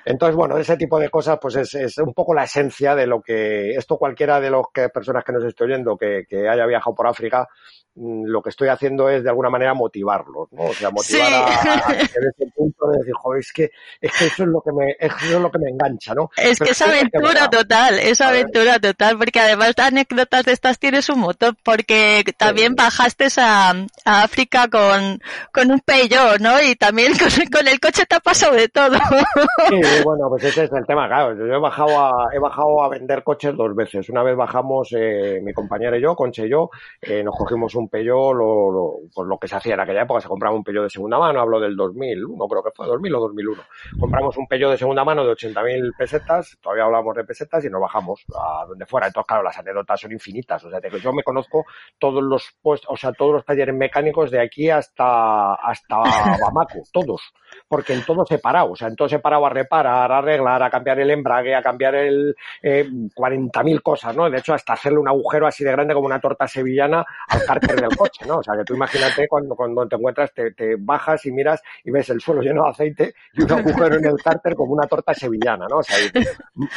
Entonces, 0.05 0.37
bueno, 0.37 0.59
ese 0.59 0.77
tipo 0.77 0.99
de 0.99 1.09
cosas, 1.09 1.39
pues 1.41 1.57
es, 1.57 1.75
es 1.75 1.99
un 1.99 2.13
poco 2.15 2.35
la 2.35 2.45
esencia 2.45 2.95
de 2.95 3.07
lo 3.07 3.21
que 3.23 3.71
esto 3.71 3.97
cualquiera 3.97 4.41
de 4.41 4.51
las 4.51 4.63
que, 4.73 4.89
personas 4.89 5.25
que 5.25 5.33
nos 5.33 5.45
estoy 5.45 5.69
oyendo 5.73 5.97
que, 5.97 6.25
que 6.29 6.49
haya 6.49 6.67
viajado 6.67 6.95
por 6.95 7.07
África, 7.07 7.49
mm, 7.95 8.25
lo 8.27 8.43
que 8.43 8.51
estoy 8.51 8.69
haciendo 8.69 9.09
es 9.09 9.23
de 9.23 9.31
alguna 9.31 9.51
manera 9.51 9.75
motivarlos, 9.75 10.53
¿no? 10.53 10.65
O 10.65 10.73
sea, 10.75 10.91
motivar 10.91 11.27
Sí. 11.27 11.35
a, 11.35 11.39
a, 11.47 11.89
a 11.89 11.93
ese 12.03 12.47
punto 12.55 12.89
de 12.89 12.99
decir, 12.99 13.15
joder, 13.15 13.41
es 13.41 13.53
que, 13.53 13.71
es 14.01 14.13
que 14.19 14.27
eso 14.27 14.43
es 14.45 14.49
lo 14.49 14.61
que 14.61 14.73
me, 14.73 14.97
eso 14.99 15.17
es 15.37 15.41
lo 15.41 15.51
que 15.51 15.59
me 15.59 15.71
engancha, 15.71 16.15
¿no? 16.15 16.31
Es 16.37 16.59
Pero 16.59 16.67
que 16.67 16.73
es 16.73 16.79
sí 16.79 16.84
que 16.84 16.84
aventura 16.85 17.51
total, 17.51 17.99
es 17.99 18.21
aventura 18.21 18.79
total, 18.79 19.19
porque 19.19 19.41
además 19.41 19.75
de 19.75 19.83
anécdotas 19.83 20.45
de 20.45 20.53
estas 20.53 20.79
tienes 20.79 21.09
un 21.09 21.21
montón, 21.21 21.57
porque 21.63 22.25
también 22.37 22.75
bajaste 22.75 23.27
a, 23.39 23.71
a 24.05 24.23
África 24.23 24.69
con, 24.69 25.21
con 25.53 25.71
un 25.71 25.81
Peugeot, 25.81 26.41
¿no? 26.41 26.61
Y 26.63 26.75
también 26.77 27.13
con, 27.19 27.29
con 27.51 27.69
el 27.69 27.81
coche 27.81 28.05
te 28.07 28.17
ha 28.17 28.21
pasado 28.21 28.55
de 28.55 28.69
todo. 28.69 28.97
Sí, 29.69 29.81
bueno, 30.05 30.29
pues 30.29 30.45
ese 30.45 30.65
es 30.65 30.73
el 30.73 30.87
tema, 30.87 31.07
claro. 31.07 31.37
Yo 31.37 31.45
he 31.45 31.59
bajado 31.59 31.99
a, 31.99 32.29
he 32.35 32.39
bajado 32.39 32.83
a 32.83 32.89
vender 32.89 33.23
coches 33.23 33.57
dos 33.57 33.75
veces. 33.75 34.09
Una 34.11 34.23
vez 34.23 34.37
bajamos, 34.37 34.89
eh, 34.97 35.41
mi 35.43 35.53
compañera 35.53 35.97
y 35.97 36.03
yo, 36.03 36.15
Conche 36.15 36.47
y 36.47 36.51
yo, 36.51 36.71
eh, 37.01 37.23
nos 37.23 37.37
cogimos 37.37 37.75
un 37.75 37.89
Peugeot, 37.89 38.35
lo, 38.35 38.71
lo, 38.71 38.93
pues 39.15 39.29
lo 39.29 39.39
que 39.39 39.49
se 39.49 39.57
hacía 39.57 39.75
en 39.75 39.81
aquella 39.81 40.03
época, 40.03 40.21
se 40.21 40.29
compraba 40.29 40.55
un 40.55 40.65
Peugeot 40.65 40.85
de 40.85 40.91
segunda 40.91 41.19
mano, 41.19 41.41
hablo 41.41 41.61
del 41.61 41.77
2001, 41.77 42.49
creo 42.49 42.63
que 42.63 42.71
fue 42.75 42.87
2000 42.87 43.15
o 43.15 43.21
2001. 43.21 43.63
Compramos 44.01 44.37
un 44.37 44.47
Peugeot 44.47 44.73
de 44.73 44.79
segunda 44.79 45.05
mano 45.05 45.25
de 45.25 45.33
80.000 45.33 45.97
pesetas, 45.97 46.57
todavía 46.75 46.87
hablamos 46.87 47.15
de 47.15 47.25
pesetas, 47.25 47.65
y 47.65 47.71
nos 47.71 47.81
bajamos 47.81 48.25
a 48.35 48.67
donde 48.67 48.87
fuera. 48.87 49.07
Entonces, 49.07 49.29
claro, 49.29 49.43
las 49.45 49.59
anécdotas 49.59 50.01
son 50.01 50.13
infinitas. 50.13 50.65
O 50.65 50.71
sea, 50.71 50.81
yo 50.81 51.13
me 51.13 51.23
conozco 51.23 51.65
todos 51.99 52.23
los 52.23 52.59
o 52.63 52.97
sea, 52.97 53.13
todos 53.13 53.33
los 53.35 53.45
talleres 53.45 53.75
mecánicos 53.75 54.31
de 54.31 54.41
aquí 54.41 54.71
hasta, 54.71 55.55
hasta 55.55 55.99
Bamako, 56.43 56.83
todos 56.93 57.33
porque 57.69 57.93
en 57.95 58.05
todo 58.05 58.25
se 58.27 58.39
parado, 58.39 58.73
o 58.73 58.77
sea, 58.77 58.89
en 58.89 58.97
todo 58.97 59.09
se 59.09 59.19
parado 59.19 59.47
a 59.47 59.51
reparar, 59.51 60.11
a 60.13 60.19
arreglar, 60.19 60.63
a 60.63 60.71
cambiar 60.71 61.01
el 61.01 61.11
embrague, 61.11 61.55
a 61.55 61.63
cambiar 61.63 61.95
el 61.95 62.35
eh, 62.63 62.87
40.000 63.15 63.83
cosas, 63.83 64.15
¿no? 64.17 64.29
De 64.31 64.39
hecho, 64.39 64.55
hasta 64.55 64.73
hacerle 64.75 64.99
un 64.99 65.09
agujero 65.09 65.47
así 65.47 65.65
de 65.65 65.73
grande 65.73 65.95
como 65.95 66.07
una 66.07 66.21
torta 66.21 66.47
sevillana 66.49 67.05
al 67.29 67.45
cárter 67.45 67.81
del 67.81 67.97
coche, 67.97 68.25
¿no? 68.27 68.39
O 68.39 68.43
sea, 68.43 68.55
que 68.57 68.65
tú 68.65 68.75
imagínate 68.75 69.27
cuando, 69.29 69.55
cuando 69.55 69.87
te 69.89 69.97
encuentras, 69.97 70.33
te, 70.33 70.53
te 70.53 70.77
bajas 70.79 71.25
y 71.27 71.33
miras 71.33 71.63
y 71.85 71.91
ves 71.91 72.09
el 72.11 72.21
suelo 72.21 72.43
lleno 72.43 72.65
de 72.65 72.71
aceite 72.71 73.15
y 73.35 73.43
un 73.43 73.53
agujero 73.53 73.97
en 73.97 74.05
el 74.07 74.17
cárter 74.23 74.55
como 74.55 74.73
una 74.73 74.87
torta 74.87 75.15
sevillana, 75.15 75.67
¿no? 75.69 75.79
O 75.79 75.83
sea, 75.83 75.97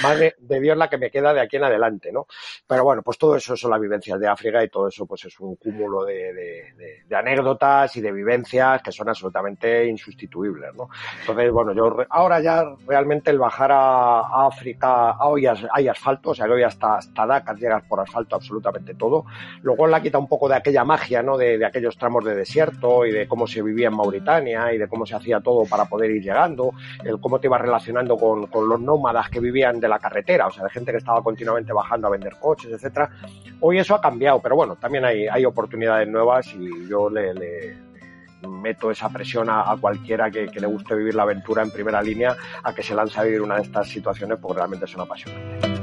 madre 0.03 0.35
de 0.39 0.59
Dios 0.59 0.77
la 0.77 0.89
que 0.89 0.97
me 0.97 1.09
queda 1.11 1.33
de 1.33 1.41
aquí 1.41 1.57
en 1.57 1.63
adelante, 1.63 2.11
¿no? 2.11 2.27
Pero 2.67 2.83
bueno, 2.83 3.01
pues 3.01 3.17
todo 3.17 3.35
eso 3.35 3.55
son 3.55 3.71
las 3.71 3.79
vivencias 3.81 4.19
de 4.19 4.27
África 4.27 4.63
y 4.63 4.69
todo 4.69 4.87
eso 4.87 5.05
pues 5.05 5.25
es 5.25 5.39
un 5.39 5.55
cúmulo 5.55 6.03
de- 6.05 7.03
de 7.07 7.15
anécdotas 7.15 7.95
y 7.95 8.01
de 8.01 8.11
vivencias 8.11 8.81
que 8.81 8.91
son 8.91 9.09
absolutamente 9.09 9.85
insustituibles, 9.85 10.66
¿no? 10.75 10.89
Entonces, 11.21 11.51
bueno, 11.51 11.73
yo 11.73 11.89
re- 11.89 12.07
ahora 12.09 12.39
ya 12.39 12.63
realmente 12.87 13.31
el 13.31 13.39
bajar 13.39 13.71
a, 13.71 14.19
a 14.19 14.47
África, 14.47 15.11
ah, 15.11 15.27
hoy 15.27 15.45
as- 15.45 15.65
hay 15.71 15.87
asfalto, 15.87 16.31
o 16.31 16.35
sea 16.35 16.45
que 16.45 16.53
hoy 16.53 16.63
hasta, 16.63 16.95
hasta 16.97 17.25
Dakar 17.25 17.55
llegas 17.57 17.83
por 17.83 17.99
asfalto 17.99 18.35
absolutamente 18.35 18.93
todo. 18.95 19.25
Luego 19.61 19.87
la 19.87 20.01
quita 20.01 20.17
un 20.17 20.27
poco 20.27 20.47
de 20.49 20.55
aquella 20.55 20.83
magia, 20.83 21.21
¿no? 21.23 21.37
De, 21.37 21.57
de 21.57 21.65
aquellos 21.65 21.97
tramos 21.97 22.23
de 22.25 22.35
desierto 22.35 23.05
y 23.05 23.11
de 23.11 23.27
cómo 23.27 23.47
se 23.47 23.61
vivía 23.61 23.87
en 23.87 23.95
Mauritania 23.95 24.73
y 24.73 24.77
de 24.77 24.87
cómo 24.87 25.05
se 25.05 25.15
hacía 25.15 25.39
todo 25.39 25.65
para 25.65 25.85
poder 25.85 26.11
ir 26.11 26.23
llegando, 26.23 26.71
el 27.03 27.19
cómo 27.19 27.39
te 27.39 27.47
ibas 27.47 27.61
relacionando 27.61 28.17
con, 28.17 28.47
con 28.47 28.67
los 28.69 28.79
nómadas 28.79 29.29
que 29.29 29.39
vivían 29.39 29.79
de 29.79 29.87
la 29.87 29.99
carretera, 29.99 30.47
o 30.47 30.51
sea, 30.51 30.63
de 30.63 30.69
gente 30.69 30.91
que 30.91 30.97
estaba 30.97 31.21
continuamente 31.21 31.73
bajando 31.73 32.07
a 32.07 32.11
vender 32.11 32.35
coches, 32.39 32.71
etcétera. 32.71 33.09
Hoy 33.59 33.79
eso 33.79 33.95
ha 33.95 34.01
cambiado, 34.01 34.39
pero 34.41 34.55
bueno, 34.55 34.75
también 34.75 35.05
hay, 35.05 35.27
hay 35.27 35.45
oportunidades 35.45 36.07
nuevas 36.07 36.47
y 36.53 36.87
yo 36.87 37.09
le- 37.09 37.33
le 37.33 37.86
meto 38.41 38.91
esa 38.91 39.09
presión 39.09 39.49
a, 39.49 39.71
a 39.71 39.77
cualquiera 39.77 40.29
que, 40.29 40.47
que 40.47 40.59
le 40.59 40.67
guste 40.67 40.95
vivir 40.95 41.15
la 41.15 41.23
aventura 41.23 41.63
en 41.63 41.71
primera 41.71 42.01
línea 42.01 42.35
a 42.63 42.73
que 42.73 42.83
se 42.83 42.93
lance 42.95 43.19
a 43.19 43.23
vivir 43.23 43.41
una 43.41 43.55
de 43.55 43.63
estas 43.63 43.87
situaciones 43.87 44.37
porque 44.39 44.57
realmente 44.57 44.87
son 44.87 45.01
apasionantes. 45.01 45.76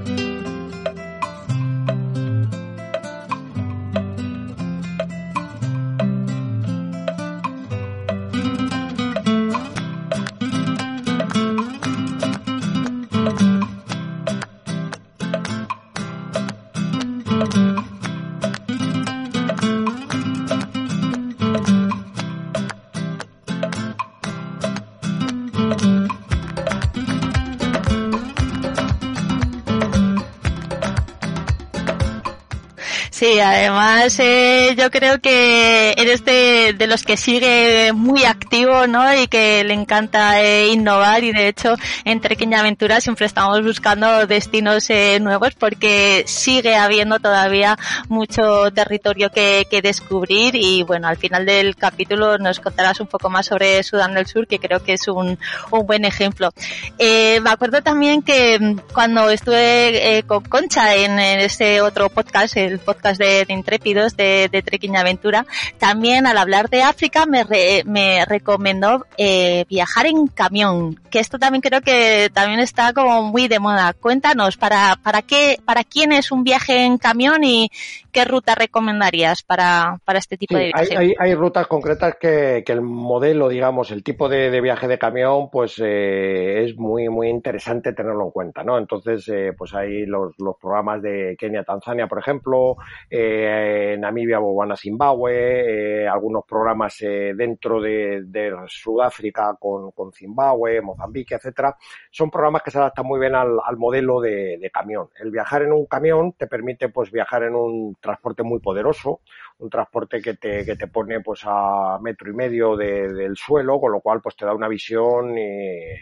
Además 33.65 34.19
eh, 34.21 34.75
yo 34.77 34.91
creo 34.91 35.21
que 35.21 35.95
eres 35.97 36.25
de, 36.25 36.75
de 36.77 36.87
los 36.87 37.03
que 37.03 37.17
sigue 37.17 37.93
muy 37.95 38.25
activo, 38.25 38.87
¿no? 38.87 39.15
Y 39.19 39.27
que 39.27 39.65
le 39.65 39.73
encanta 39.73 40.43
eh, 40.43 40.69
innovar 40.69 41.25
y 41.25 41.33
de 41.33 41.49
hecho 41.49 41.75
en 42.05 42.21
Trequeña 42.21 42.61
Aventura 42.61 43.01
siempre 43.01 43.25
estamos 43.25 43.63
buscando 43.63 44.27
destinos 44.27 44.91
eh, 44.91 45.19
nuevos 45.21 45.55
porque 45.55 46.25
sigue 46.27 46.77
habiendo 46.77 47.21
todavía 47.21 47.79
mucho 48.09 48.71
territorio 48.71 49.31
que, 49.31 49.67
que 49.71 49.81
descubrir 49.81 50.57
y 50.57 50.83
bueno, 50.83 51.09
al 51.09 51.17
final 51.17 51.47
del 51.47 51.75
capítulo 51.75 52.37
nos 52.37 52.61
contarás 52.61 53.01
un 53.01 53.07
poco 53.07 53.31
más 53.31 53.47
sobre 53.47 53.83
Sudán 53.83 54.15
del 54.15 54.27
Sur 54.27 54.47
que 54.47 54.59
creo 54.59 54.83
que 54.83 54.95
es 54.95 55.09
un, 55.09 55.39
un 55.71 55.87
buen 55.87 56.05
ejemplo. 56.05 56.51
Eh, 56.99 57.41
me 57.41 57.51
acuerdo 57.51 57.83
también 57.83 58.21
que 58.21 58.59
mm, 58.59 58.93
cuando 58.93 59.31
estuve 59.31 60.19
eh, 60.19 60.23
con 60.25 60.45
Concha 60.45 60.95
en, 60.95 61.19
en 61.19 61.41
ese 61.41 61.81
otro 61.81 62.11
podcast, 62.11 62.57
el 62.59 62.79
podcast 62.79 63.19
de 63.19 63.47
Intrépidos 63.55 64.17
de, 64.17 64.49
de 64.53 64.63
Trekking 64.63 64.97
Aventura, 64.97 65.47
también 65.79 66.27
al 66.27 66.37
hablar 66.37 66.69
de 66.69 66.83
África 66.83 67.25
me, 67.25 67.45
re- 67.45 67.83
me 67.87 68.25
recomendó 68.27 69.07
eh, 69.17 69.65
viajar 69.71 70.07
en 70.07 70.27
camión, 70.27 71.01
que 71.11 71.21
esto 71.21 71.39
también 71.39 71.63
creo 71.63 71.81
que 71.81 72.31
también 72.35 72.61
está 72.61 72.93
como 72.93 73.23
muy 73.23 73.49
de 73.49 73.59
moda. 73.59 73.93
Cuéntanos, 73.95 74.57
¿para, 74.57 74.97
para 75.03 75.23
qué, 75.23 75.59
para 75.65 75.85
quién 75.85 76.13
es 76.13 76.31
un 76.31 76.45
viaje 76.45 76.85
en 76.85 76.99
camión 76.99 77.43
y 77.45 77.71
qué 78.15 78.25
ruta 78.25 78.55
recomendarías 78.55 79.43
para, 79.43 79.99
para 80.07 80.21
este 80.21 80.39
tipo 80.39 80.57
Sí, 80.57 80.61
de 80.61 80.73
hay, 80.73 80.87
viaje? 80.89 80.97
hay, 80.97 81.15
hay 81.19 81.35
rutas 81.35 81.67
concretas 81.67 82.17
que, 82.21 82.63
que 82.65 82.73
el 82.73 82.83
modelo, 82.83 83.49
digamos, 83.49 83.91
el 83.91 84.05
tipo 84.05 84.29
de, 84.29 84.51
de 84.51 84.61
viaje 84.61 84.89
de 84.89 84.99
camión, 84.99 85.51
pues 85.51 85.81
eh, 85.85 86.65
es 86.65 86.77
muy, 86.79 87.09
muy 87.09 87.29
interesante 87.29 87.93
tenerlo 87.95 88.27
en 88.27 88.31
cuenta, 88.31 88.63
¿no? 88.63 88.79
Entonces, 88.79 89.29
eh, 89.29 89.53
pues 89.59 89.75
hay 89.75 90.07
los, 90.07 90.35
los 90.39 90.57
programas 90.61 91.03
de 91.03 91.37
Kenia, 91.39 91.65
Tanzania, 91.65 92.07
por 92.07 92.19
ejemplo, 92.21 92.77
eh, 93.11 93.97
Namibia, 93.99 94.39
Botswana, 94.39 94.77
Zimbabue, 94.77 96.03
eh, 96.05 96.09
algunos 96.09 96.45
programas 96.47 96.97
dentro 97.01 97.81
de, 97.81 98.23
de 98.27 98.55
Sudáfrica 98.69 99.57
con, 99.59 99.91
con 99.93 100.13
Zimbabue, 100.13 100.81
Mozambique, 100.83 101.35
etcétera. 101.37 101.77
Son 102.11 102.31
programas 102.31 102.63
que 102.63 102.71
se 102.71 102.79
adaptan 102.79 103.07
muy 103.07 103.19
bien 103.19 103.35
al, 103.35 103.59
al 103.65 103.77
modelo 103.77 104.21
de, 104.21 104.59
de 104.61 104.71
camión. 104.71 105.09
El 105.19 105.31
viajar 105.31 105.63
en 105.63 105.73
un 105.73 105.87
camión 105.87 106.33
te 106.35 106.47
permite, 106.47 106.91
pues, 106.91 107.11
viajar 107.11 107.43
en 107.45 107.55
un 107.55 107.97
transporte 108.05 108.43
muy 108.43 108.61
poderoso, 108.61 109.21
un 109.59 109.71
transporte 109.71 110.21
que 110.21 110.35
te, 110.35 110.65
que 110.65 110.77
te 110.77 110.89
pone 110.89 111.21
pues 111.21 111.43
a 111.45 111.99
metro 112.01 112.31
y 112.31 112.35
medio 112.35 112.77
de- 112.77 113.13
del 113.13 113.37
suelo, 113.37 113.81
con 113.81 113.93
lo 113.93 114.01
cual 114.01 114.21
pues 114.23 114.37
te 114.37 114.45
da 114.47 114.55
una 114.55 114.69
visión 114.69 115.37
eh, 115.39 115.97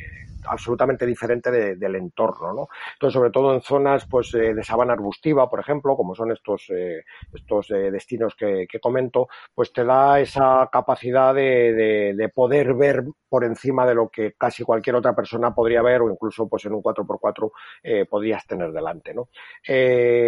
absolutamente 0.44 1.06
diferente 1.06 1.50
de- 1.52 1.76
del 1.76 1.94
entorno, 1.94 2.52
¿no? 2.52 2.68
Entonces, 2.94 3.14
sobre 3.14 3.30
todo 3.30 3.54
en 3.54 3.60
zonas 3.62 4.06
pues 4.10 4.34
eh, 4.34 4.54
de 4.54 4.64
sabana 4.64 4.92
arbustiva, 4.94 5.48
por 5.48 5.60
ejemplo, 5.60 5.96
como 5.96 6.14
son 6.16 6.32
estos, 6.32 6.64
eh, 6.70 7.04
estos 7.32 7.70
eh, 7.70 7.90
destinos 7.92 8.34
que, 8.34 8.66
que 8.68 8.80
comento, 8.80 9.28
pues 9.54 9.72
te 9.72 9.84
da 9.84 10.18
esa 10.20 10.68
capacidad 10.72 11.32
de, 11.34 11.72
de- 11.74 12.14
de 12.16 12.28
poder 12.28 12.74
ver 12.74 13.04
por 13.28 13.44
encima 13.44 13.86
de 13.86 13.94
lo 13.94 14.08
que 14.08 14.32
casi 14.36 14.64
cualquier 14.64 14.96
otra 14.96 15.14
persona 15.14 15.54
podría 15.54 15.80
ver 15.82 16.02
o 16.02 16.10
incluso 16.10 16.48
pues 16.48 16.64
en 16.64 16.74
un 16.74 16.82
4x4 16.82 17.52
eh, 17.82 18.04
podrías 18.06 18.44
tener 18.46 18.72
delante, 18.72 19.14
¿no? 19.14 19.28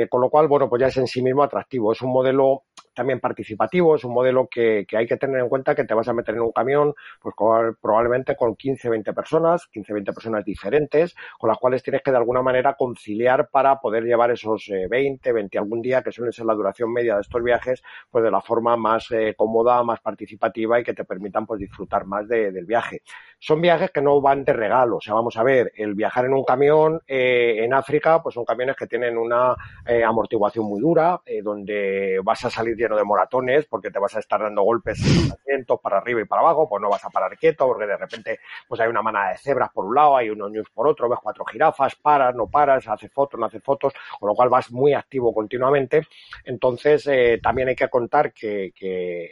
Con 0.09 0.21
lo 0.21 0.31
cual, 0.31 0.49
bueno, 0.49 0.69
pues 0.69 0.81
ya 0.81 0.87
es 0.89 0.97
en 0.97 1.07
sí 1.07 1.23
mismo 1.23 1.43
atractivo. 1.43 1.93
Es 1.93 2.03
un 2.03 2.13
modelo 2.13 2.65
también 2.95 3.21
participativo, 3.21 3.97
es 3.97 4.05
un 4.05 4.15
modelo 4.15 4.49
que, 4.49 4.85
que, 4.89 4.97
hay 4.97 5.07
que 5.07 5.17
tener 5.17 5.41
en 5.41 5.49
cuenta 5.49 5.75
que 5.75 5.85
te 5.85 5.95
vas 5.95 6.09
a 6.09 6.13
meter 6.13 6.35
en 6.35 6.43
un 6.43 6.53
camión, 6.53 6.95
pues 7.21 7.35
probablemente 7.81 8.37
con 8.37 8.57
15, 8.57 8.89
20 8.89 9.13
personas, 9.13 9.67
15, 9.69 9.93
20 9.93 10.13
personas 10.13 10.45
diferentes, 10.45 11.15
con 11.39 11.49
las 11.49 11.59
cuales 11.59 11.83
tienes 11.83 12.03
que 12.03 12.11
de 12.11 12.17
alguna 12.17 12.43
manera 12.43 12.75
conciliar 12.75 13.49
para 13.51 13.81
poder 13.81 14.05
llevar 14.05 14.31
esos 14.31 14.69
eh, 14.69 14.87
20, 14.89 15.33
20 15.33 15.59
algún 15.59 15.83
día, 15.83 16.03
que 16.03 16.13
suelen 16.13 16.33
ser 16.33 16.47
la 16.47 16.55
duración 16.55 16.93
media 16.93 17.17
de 17.17 17.23
estos 17.23 17.43
viajes, 17.43 17.83
pues 18.11 18.25
de 18.25 18.31
la 18.31 18.41
forma 18.41 18.77
más 18.77 19.11
eh, 19.11 19.35
cómoda, 19.37 19.83
más 19.83 20.01
participativa 20.01 20.81
y 20.81 20.85
que 20.85 20.95
te 20.95 21.05
permitan 21.05 21.47
pues 21.47 21.61
disfrutar 21.61 22.07
más 22.07 22.29
de, 22.29 22.53
del 22.53 22.65
viaje. 22.65 23.03
Son 23.39 23.61
viajes 23.61 23.91
que 23.91 24.01
no 24.01 24.21
van 24.21 24.45
de 24.45 24.53
regalo, 24.53 24.97
o 24.97 25.01
sea, 25.01 25.15
vamos 25.15 25.37
a 25.37 25.43
ver, 25.43 25.73
el 25.77 25.95
viajar 25.95 26.25
en 26.25 26.35
un 26.35 26.45
camión 26.45 27.01
eh, 27.07 27.57
en 27.65 27.75
África, 27.75 28.23
pues 28.23 28.35
son 28.35 28.45
camiones 28.45 28.77
que 28.77 28.87
tienen 28.87 29.19
una 29.19 29.55
eh, 29.87 30.03
amortiguación 30.03 30.67
muy 30.67 30.81
dura, 30.81 31.21
eh, 31.27 31.43
donde 31.43 32.21
vas 32.23 32.45
a 32.45 32.51
salir 32.51 32.77
lleno 32.85 32.97
de 32.97 33.05
moratones 33.05 33.67
porque 33.67 33.91
te 33.91 33.99
vas 33.99 34.15
a 34.17 34.21
estar 34.21 34.41
dando 34.41 34.63
golpes 34.63 35.01
en 35.47 35.65
para 35.83 35.99
arriba 35.99 36.21
y 36.21 36.25
para 36.25 36.43
abajo, 36.43 36.69
pues 36.69 36.83
no 36.83 36.91
vas 36.91 37.05
a 37.05 37.11
parar 37.11 37.37
quieto 37.39 37.67
porque 37.67 37.87
de 37.87 37.97
repente 37.97 38.41
pues 38.69 38.81
hay 38.81 38.89
una 38.89 39.03
manada 39.03 39.31
de 39.31 39.39
cebras 39.39 39.71
por 39.73 39.85
un 39.87 39.95
lado, 39.95 40.17
hay 40.17 40.31
unos 40.31 40.51
news 40.51 40.69
por 40.71 40.87
otro, 40.87 41.09
ves 41.09 41.19
cuatro 41.23 41.45
jirafas, 41.45 41.95
paras, 41.97 42.35
no 42.35 42.47
paras, 42.47 42.87
hace 42.89 43.09
fotos, 43.09 43.41
no 43.41 43.47
hace 43.47 43.61
fotos, 43.61 43.93
con 44.19 44.29
lo 44.29 44.35
cual 44.35 44.49
vas 44.49 44.71
muy 44.71 44.93
activo 44.93 45.33
continuamente. 45.33 46.07
Entonces, 46.45 47.07
eh, 47.07 47.41
también 47.43 47.69
hay 47.69 47.77
que 47.77 47.89
contar 47.89 48.33
que 48.33 48.73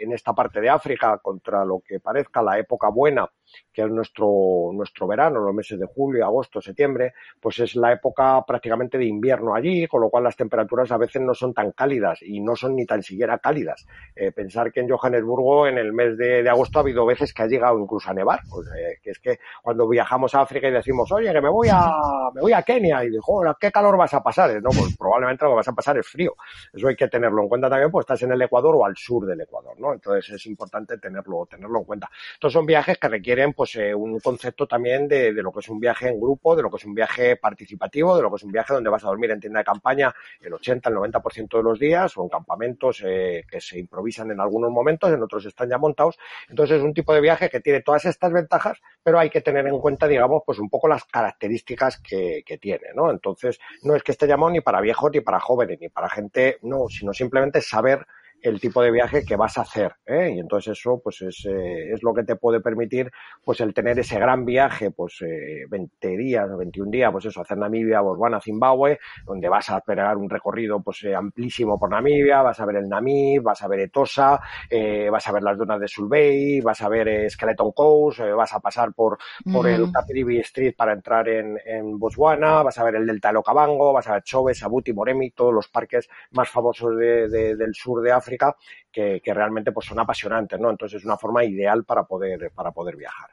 en 0.00 0.12
esta 0.12 0.32
parte 0.32 0.60
de 0.60 0.70
África, 0.70 1.18
contra 1.18 1.64
lo 1.64 1.80
que 1.80 2.00
parezca 2.00 2.42
la 2.42 2.58
época 2.58 2.88
buena, 2.88 3.28
que 3.72 3.82
es 3.82 3.88
nuestro, 3.88 4.70
nuestro 4.72 5.06
verano, 5.06 5.40
los 5.40 5.54
meses 5.54 5.78
de 5.78 5.86
julio, 5.86 6.24
agosto, 6.24 6.60
septiembre, 6.60 7.14
pues 7.40 7.58
es 7.60 7.74
la 7.76 7.92
época 7.92 8.44
prácticamente 8.46 8.98
de 8.98 9.06
invierno 9.06 9.54
allí, 9.54 9.86
con 9.86 10.00
lo 10.00 10.10
cual 10.10 10.24
las 10.24 10.36
temperaturas 10.36 10.90
a 10.92 10.98
veces 10.98 11.22
no 11.22 11.34
son 11.34 11.54
tan 11.54 11.72
cálidas 11.72 12.20
y 12.22 12.40
no 12.40 12.56
son 12.56 12.76
ni 12.76 12.86
tan 12.86 13.02
siquiera 13.02 13.38
cálidas. 13.38 13.86
Eh, 14.14 14.32
pensar 14.32 14.72
que 14.72 14.80
en 14.80 14.88
Johannesburgo 14.88 15.66
en 15.66 15.78
el 15.78 15.92
mes 15.92 16.16
de, 16.16 16.48
agosto 16.48 16.78
ha 16.78 16.82
habido 16.82 17.06
veces 17.06 17.32
que 17.32 17.42
ha 17.42 17.46
llegado 17.46 17.78
incluso 17.78 18.10
a 18.10 18.14
nevar, 18.14 18.40
pues, 18.48 18.68
eh, 18.68 18.98
que 19.02 19.10
es 19.10 19.18
que 19.18 19.38
cuando 19.62 19.88
viajamos 19.88 20.34
a 20.34 20.42
África 20.42 20.68
y 20.68 20.72
decimos, 20.72 21.10
oye, 21.12 21.32
que 21.32 21.40
me 21.40 21.48
voy 21.48 21.68
a, 21.70 21.90
me 22.34 22.40
voy 22.40 22.52
a 22.52 22.62
Kenia 22.62 23.04
y 23.04 23.10
dijo, 23.10 23.42
¿qué 23.58 23.70
calor 23.70 23.96
vas 23.96 24.12
a 24.14 24.22
pasar? 24.22 24.62
No, 24.62 24.70
pues 24.70 24.96
probablemente 24.96 25.44
lo 25.44 25.52
que 25.52 25.56
vas 25.56 25.68
a 25.68 25.72
pasar 25.72 25.98
es 25.98 26.06
frío. 26.06 26.34
Eso 26.72 26.88
hay 26.88 26.96
que 26.96 27.08
tenerlo 27.08 27.42
en 27.42 27.48
cuenta 27.48 27.70
también, 27.70 27.90
pues 27.90 28.04
estás 28.04 28.22
en 28.22 28.32
el 28.32 28.42
Ecuador 28.42 28.76
o 28.76 28.84
al 28.84 28.96
sur 28.96 29.26
del 29.26 29.40
Ecuador, 29.40 29.78
¿no? 29.78 29.92
Entonces 29.94 30.30
es 30.34 30.46
importante 30.46 30.98
tenerlo, 30.98 31.46
tenerlo 31.46 31.78
en 31.78 31.84
cuenta. 31.84 32.10
Estos 32.34 32.52
son 32.52 32.66
viajes 32.66 32.98
que 32.98 33.08
requieren 33.08 33.41
pues 33.50 33.74
eh, 33.76 33.92
un 33.94 34.20
concepto 34.20 34.66
también 34.68 35.08
de, 35.08 35.32
de, 35.32 35.42
lo 35.42 35.50
que 35.50 35.58
es 35.58 35.68
un 35.68 35.80
viaje 35.80 36.08
en 36.08 36.20
grupo, 36.20 36.54
de 36.54 36.62
lo 36.62 36.70
que 36.70 36.76
es 36.76 36.84
un 36.84 36.94
viaje 36.94 37.36
participativo, 37.36 38.16
de 38.16 38.22
lo 38.22 38.30
que 38.30 38.36
es 38.36 38.44
un 38.44 38.52
viaje 38.52 38.74
donde 38.74 38.90
vas 38.90 39.02
a 39.02 39.08
dormir 39.08 39.32
en 39.32 39.40
tienda 39.40 39.58
de 39.58 39.64
campaña 39.64 40.14
el 40.40 40.54
80, 40.54 40.88
el 40.88 40.94
90% 40.94 41.56
de 41.56 41.62
los 41.62 41.78
días 41.80 42.16
o 42.16 42.22
en 42.22 42.28
campamentos 42.28 43.02
eh, 43.04 43.44
que 43.50 43.60
se 43.60 43.80
improvisan 43.80 44.30
en 44.30 44.40
algunos 44.40 44.70
momentos, 44.70 45.10
en 45.10 45.22
otros 45.22 45.44
están 45.46 45.68
ya 45.68 45.78
montados. 45.78 46.18
Entonces 46.48 46.78
es 46.78 46.82
un 46.82 46.94
tipo 46.94 47.12
de 47.12 47.20
viaje 47.20 47.50
que 47.50 47.60
tiene 47.60 47.80
todas 47.80 48.04
estas 48.04 48.32
ventajas, 48.32 48.78
pero 49.02 49.18
hay 49.18 49.30
que 49.30 49.40
tener 49.40 49.66
en 49.66 49.78
cuenta, 49.80 50.06
digamos, 50.06 50.42
pues 50.46 50.60
un 50.60 50.70
poco 50.70 50.86
las 50.86 51.04
características 51.04 51.98
que, 51.98 52.44
que 52.46 52.58
tiene, 52.58 52.88
¿no? 52.94 53.10
Entonces 53.10 53.58
no 53.82 53.96
es 53.96 54.02
que 54.02 54.12
esté 54.12 54.26
llamado 54.26 54.52
ni 54.52 54.60
para 54.60 54.80
viejos, 54.80 55.10
ni 55.12 55.20
para 55.20 55.40
jóvenes, 55.40 55.78
ni 55.80 55.88
para 55.88 56.08
gente, 56.08 56.58
no, 56.62 56.88
sino 56.88 57.12
simplemente 57.12 57.60
saber 57.60 58.06
el 58.42 58.60
tipo 58.60 58.82
de 58.82 58.90
viaje 58.90 59.24
que 59.24 59.36
vas 59.36 59.56
a 59.58 59.62
hacer. 59.62 59.92
¿eh? 60.06 60.32
Y 60.34 60.40
entonces 60.40 60.78
eso 60.78 61.00
pues 61.02 61.22
es, 61.22 61.46
eh, 61.46 61.92
es, 61.92 62.02
lo 62.02 62.12
que 62.12 62.24
te 62.24 62.36
puede 62.36 62.60
permitir 62.60 63.10
pues 63.44 63.60
el 63.60 63.72
tener 63.72 63.98
ese 63.98 64.18
gran 64.18 64.44
viaje, 64.44 64.90
pues 64.90 65.22
eh, 65.22 65.64
20 65.68 66.08
días 66.16 66.48
o 66.50 66.56
21 66.56 66.90
días, 66.90 67.12
pues 67.12 67.26
eso, 67.26 67.40
hacer 67.40 67.56
Namibia, 67.56 68.00
Botswana, 68.00 68.40
Zimbabue, 68.40 68.98
donde 69.24 69.48
vas 69.48 69.70
a 69.70 69.78
esperar 69.78 70.16
un 70.16 70.28
recorrido 70.28 70.82
pues 70.82 71.04
eh, 71.04 71.14
amplísimo 71.14 71.78
por 71.78 71.90
Namibia, 71.90 72.42
vas 72.42 72.58
a 72.60 72.66
ver 72.66 72.76
el 72.76 72.88
Namib, 72.88 73.42
vas 73.42 73.62
a 73.62 73.68
ver 73.68 73.80
Etosa, 73.80 74.40
eh, 74.68 75.08
vas 75.10 75.26
a 75.28 75.32
ver 75.32 75.42
las 75.42 75.56
dunas 75.56 75.80
de 75.80 75.88
Sulbey, 75.88 76.60
vas 76.60 76.82
a 76.82 76.88
ver 76.88 77.30
Skeleton 77.30 77.72
Coast, 77.72 78.20
vas 78.20 78.52
a 78.52 78.60
pasar 78.60 78.92
por, 78.92 79.18
por 79.52 79.66
mm. 79.66 79.68
el 79.68 79.92
Kapiribi 79.92 80.38
Street 80.40 80.74
para 80.76 80.92
entrar 80.92 81.28
en, 81.28 81.58
en, 81.64 81.98
Botswana, 81.98 82.62
vas 82.62 82.78
a 82.78 82.84
ver 82.84 82.96
el 82.96 83.06
Delta 83.06 83.30
de 83.30 83.38
Okavango, 83.38 83.92
vas 83.92 84.08
a 84.08 84.14
ver 84.14 84.22
Chobe, 84.22 84.54
Sabuti, 84.54 84.92
Moremi, 84.92 85.30
todos 85.30 85.52
los 85.52 85.68
parques 85.68 86.08
más 86.32 86.48
famosos 86.48 86.96
de, 86.96 87.28
de, 87.28 87.56
del 87.56 87.74
sur 87.74 88.02
de 88.02 88.12
África 88.12 88.31
África 88.32 88.56
que, 88.90 89.20
que 89.22 89.34
realmente 89.34 89.72
pues, 89.72 89.86
son 89.86 89.98
apasionantes, 89.98 90.58
¿no? 90.58 90.70
Entonces 90.70 91.00
es 91.00 91.04
una 91.04 91.16
forma 91.16 91.44
ideal 91.44 91.84
para 91.84 92.04
poder, 92.04 92.50
para 92.54 92.72
poder 92.72 92.96
viajar. 92.96 93.30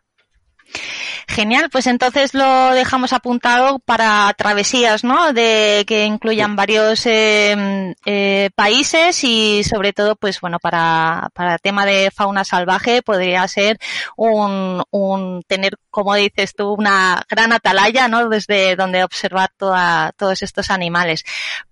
Genial, 1.30 1.70
pues 1.72 1.86
entonces 1.86 2.34
lo 2.34 2.72
dejamos 2.72 3.14
apuntado 3.14 3.78
para 3.80 4.34
travesías, 4.36 5.04
¿no? 5.04 5.32
De 5.32 5.86
que 5.88 6.06
incluyan 6.06 6.56
varios 6.56 7.06
eh, 7.06 7.94
eh, 8.06 8.50
países 8.56 9.24
y 9.24 9.64
sobre 9.64 9.94
todo, 9.94 10.16
pues 10.16 10.42
bueno, 10.42 10.58
para 10.60 11.30
para 11.34 11.54
el 11.54 11.62
tema 11.62 11.86
de 11.86 12.10
fauna 12.12 12.44
salvaje 12.44 13.04
podría 13.04 13.48
ser 13.48 13.78
un, 14.18 14.84
un 14.90 15.44
tener, 15.44 15.78
como 15.92 16.16
dices 16.16 16.56
tú, 16.56 16.74
una 16.74 17.22
gran 17.30 17.54
atalaya, 17.54 18.08
¿no? 18.08 18.28
Desde 18.28 18.76
donde 18.76 19.04
observar 19.04 19.52
toda, 19.56 20.12
todos 20.18 20.42
estos 20.42 20.72
animales. 20.72 21.24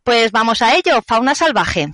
Pues 0.04 0.32
vamos 0.32 0.62
a 0.62 0.76
ello, 0.76 1.02
fauna 1.06 1.34
salvaje. 1.34 1.90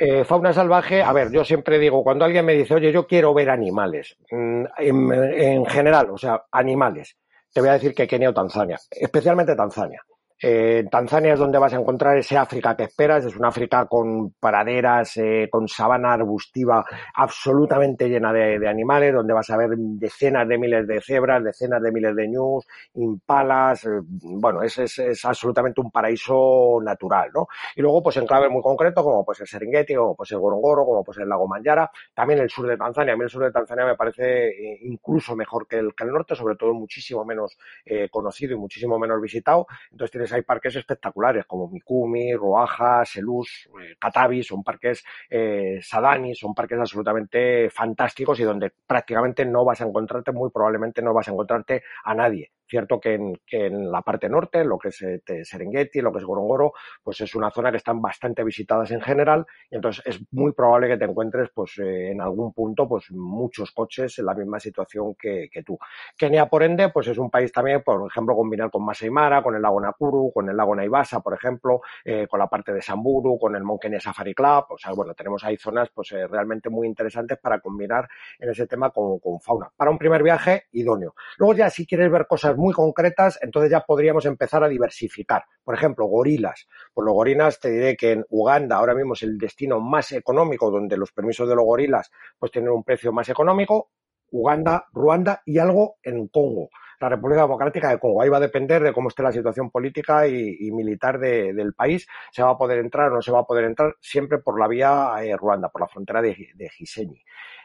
Eh, 0.00 0.24
fauna 0.24 0.52
salvaje, 0.52 1.02
a 1.02 1.12
ver, 1.12 1.32
yo 1.32 1.44
siempre 1.44 1.76
digo, 1.76 2.04
cuando 2.04 2.24
alguien 2.24 2.44
me 2.44 2.52
dice, 2.52 2.74
oye, 2.74 2.92
yo 2.92 3.04
quiero 3.06 3.34
ver 3.34 3.50
animales, 3.50 4.16
mm, 4.30 4.64
en, 4.78 5.12
en, 5.12 5.66
general, 5.66 6.10
o 6.10 6.16
sea, 6.16 6.44
animales, 6.52 7.16
te 7.52 7.60
voy 7.60 7.70
a 7.70 7.72
decir 7.72 7.94
que 7.94 8.06
Kenia 8.06 8.30
o 8.30 8.34
Tanzania, 8.34 8.78
especialmente 8.90 9.56
Tanzania. 9.56 10.00
Eh, 10.40 10.84
Tanzania 10.90 11.32
es 11.34 11.38
donde 11.38 11.58
vas 11.58 11.72
a 11.72 11.78
encontrar 11.80 12.16
ese 12.16 12.36
África 12.36 12.76
que 12.76 12.84
esperas, 12.84 13.24
es 13.24 13.36
un 13.36 13.44
África 13.44 13.86
con 13.86 14.32
praderas, 14.34 15.16
eh, 15.16 15.48
con 15.50 15.66
sabana 15.66 16.12
arbustiva 16.12 16.84
absolutamente 17.14 18.08
llena 18.08 18.32
de, 18.32 18.68
animales, 18.68 19.12
donde 19.14 19.32
vas 19.32 19.50
a 19.50 19.56
ver 19.56 19.70
decenas 19.76 20.46
de 20.46 20.58
miles 20.58 20.86
de 20.86 21.00
cebras, 21.00 21.42
decenas 21.42 21.82
de 21.82 21.90
miles 21.90 22.14
de 22.14 22.28
ñus, 22.28 22.66
impalas, 22.94 23.84
eh, 23.86 24.00
bueno, 24.02 24.62
es, 24.62 24.78
es, 24.78 24.98
es, 24.98 25.24
absolutamente 25.24 25.80
un 25.80 25.90
paraíso 25.90 26.78
natural, 26.82 27.30
¿no? 27.34 27.48
Y 27.74 27.82
luego, 27.82 28.02
pues 28.02 28.16
en 28.18 28.26
clave 28.26 28.48
muy 28.48 28.62
concreto, 28.62 29.02
como 29.02 29.24
pues 29.24 29.40
el 29.40 29.48
Serengeti, 29.48 29.94
como 29.94 30.14
pues 30.14 30.30
el 30.32 30.38
Gorongoro, 30.38 30.84
como 30.84 31.02
pues 31.02 31.18
el 31.18 31.28
lago 31.28 31.48
Manyara, 31.48 31.90
también 32.14 32.40
el 32.40 32.50
sur 32.50 32.66
de 32.68 32.76
Tanzania, 32.76 33.14
a 33.14 33.16
mí 33.16 33.24
el 33.24 33.30
sur 33.30 33.42
de 33.42 33.50
Tanzania 33.50 33.84
me 33.84 33.96
parece 33.96 34.48
eh, 34.48 34.78
incluso 34.82 35.34
mejor 35.34 35.66
que 35.66 35.78
el, 35.78 35.94
que 35.94 36.04
el 36.04 36.12
norte, 36.12 36.36
sobre 36.36 36.56
todo 36.56 36.74
muchísimo 36.74 37.24
menos 37.24 37.58
eh, 37.84 38.08
conocido 38.08 38.54
y 38.54 38.58
muchísimo 38.58 38.98
menos 38.98 39.20
visitado, 39.20 39.66
entonces 39.90 40.12
tienes 40.12 40.27
hay 40.32 40.42
parques 40.42 40.76
espectaculares 40.76 41.46
como 41.46 41.68
Mikumi, 41.68 42.34
Roaja, 42.34 43.04
Selous, 43.04 43.68
eh, 43.80 43.96
Katavi, 43.98 44.42
son 44.42 44.62
parques 44.62 45.04
eh, 45.30 45.78
Sadani, 45.82 46.34
son 46.34 46.54
parques 46.54 46.78
absolutamente 46.78 47.70
fantásticos 47.70 48.40
y 48.40 48.44
donde 48.44 48.72
prácticamente 48.86 49.44
no 49.44 49.64
vas 49.64 49.80
a 49.80 49.84
encontrarte, 49.86 50.32
muy 50.32 50.50
probablemente 50.50 51.02
no 51.02 51.14
vas 51.14 51.28
a 51.28 51.32
encontrarte 51.32 51.82
a 52.04 52.14
nadie. 52.14 52.50
Cierto 52.68 53.00
que 53.00 53.14
en, 53.14 53.40
que 53.46 53.66
en 53.66 53.90
la 53.90 54.02
parte 54.02 54.28
norte, 54.28 54.64
lo 54.64 54.78
que 54.78 54.88
es 54.88 55.02
eh, 55.02 55.44
Serengeti, 55.44 56.00
lo 56.00 56.12
que 56.12 56.18
es 56.18 56.24
Gorongoro, 56.24 56.72
pues 57.02 57.20
es 57.22 57.34
una 57.34 57.50
zona 57.50 57.70
que 57.70 57.78
están 57.78 58.02
bastante 58.02 58.44
visitadas 58.44 58.90
en 58.90 59.00
general 59.00 59.46
y 59.70 59.76
entonces 59.76 60.04
es 60.06 60.20
muy 60.32 60.52
probable 60.52 60.88
que 60.88 60.96
te 60.96 61.04
encuentres 61.04 61.48
pues 61.54 61.78
eh, 61.78 62.10
en 62.10 62.20
algún 62.20 62.52
punto 62.52 62.86
pues 62.86 63.10
muchos 63.10 63.72
coches 63.72 64.18
en 64.18 64.26
la 64.26 64.34
misma 64.34 64.60
situación 64.60 65.14
que, 65.14 65.48
que, 65.50 65.62
tú. 65.62 65.78
Kenia, 66.16 66.46
por 66.46 66.62
ende, 66.62 66.90
pues 66.90 67.08
es 67.08 67.18
un 67.18 67.30
país 67.30 67.52
también, 67.52 67.82
por 67.82 68.06
ejemplo, 68.08 68.34
combinar 68.34 68.70
con 68.70 68.84
Masai 68.84 69.10
Mara, 69.10 69.42
con 69.42 69.54
el 69.54 69.62
lago 69.62 69.80
Nakuru, 69.80 70.30
con 70.32 70.48
el 70.48 70.56
lago 70.56 70.74
Naivasa, 70.74 71.20
por 71.20 71.34
ejemplo, 71.34 71.80
eh, 72.04 72.26
con 72.28 72.38
la 72.38 72.48
parte 72.48 72.72
de 72.72 72.82
Samburu, 72.82 73.38
con 73.38 73.56
el 73.56 73.64
Mount 73.64 73.80
Kenya 73.80 74.00
Safari 74.00 74.34
Club, 74.34 74.66
o 74.70 74.78
sea, 74.78 74.92
bueno, 74.92 75.14
tenemos 75.14 75.42
ahí 75.44 75.56
zonas 75.56 75.88
pues 75.94 76.12
eh, 76.12 76.26
realmente 76.26 76.68
muy 76.68 76.86
interesantes 76.86 77.38
para 77.38 77.60
combinar 77.60 78.08
en 78.38 78.50
ese 78.50 78.66
tema 78.66 78.90
con, 78.90 79.18
con 79.18 79.40
fauna. 79.40 79.70
Para 79.76 79.90
un 79.90 79.98
primer 79.98 80.22
viaje, 80.22 80.66
idóneo. 80.72 81.14
Luego 81.38 81.54
ya 81.54 81.70
si 81.70 81.86
quieres 81.86 82.10
ver 82.10 82.26
cosas 82.26 82.56
muy 82.58 82.74
concretas, 82.74 83.38
entonces 83.40 83.70
ya 83.70 83.80
podríamos 83.80 84.26
empezar 84.26 84.62
a 84.62 84.68
diversificar. 84.68 85.44
Por 85.64 85.74
ejemplo, 85.74 86.06
gorilas. 86.06 86.66
Pues 86.92 87.04
los 87.04 87.14
gorilas 87.14 87.60
te 87.60 87.70
diré 87.70 87.96
que 87.96 88.12
en 88.12 88.24
Uganda 88.28 88.76
ahora 88.76 88.94
mismo 88.94 89.14
es 89.14 89.22
el 89.22 89.38
destino 89.38 89.80
más 89.80 90.12
económico 90.12 90.70
donde 90.70 90.96
los 90.96 91.12
permisos 91.12 91.48
de 91.48 91.54
los 91.54 91.64
gorilas 91.64 92.10
pues 92.38 92.52
tienen 92.52 92.70
un 92.70 92.84
precio 92.84 93.12
más 93.12 93.28
económico. 93.28 93.90
Uganda, 94.30 94.84
Ruanda 94.92 95.42
y 95.46 95.58
algo 95.58 95.96
en 96.02 96.28
Congo 96.28 96.68
la 97.00 97.08
República 97.08 97.42
Democrática 97.42 97.90
de 97.90 97.98
Congo. 97.98 98.22
Ahí 98.22 98.28
va 98.28 98.38
a 98.38 98.40
depender 98.40 98.82
de 98.82 98.92
cómo 98.92 99.08
esté 99.08 99.22
la 99.22 99.32
situación 99.32 99.70
política 99.70 100.26
y, 100.26 100.70
militar 100.72 101.18
de, 101.18 101.52
del 101.54 101.74
país. 101.74 102.06
Se 102.32 102.42
va 102.42 102.50
a 102.50 102.58
poder 102.58 102.78
entrar 102.78 103.10
o 103.12 103.16
no 103.16 103.22
se 103.22 103.32
va 103.32 103.40
a 103.40 103.44
poder 103.44 103.64
entrar 103.64 103.94
siempre 104.00 104.38
por 104.38 104.58
la 104.58 104.68
vía 104.68 105.12
eh, 105.22 105.36
Ruanda, 105.36 105.68
por 105.68 105.80
la 105.80 105.88
frontera 105.88 106.20
de, 106.22 106.50
de. 106.54 106.70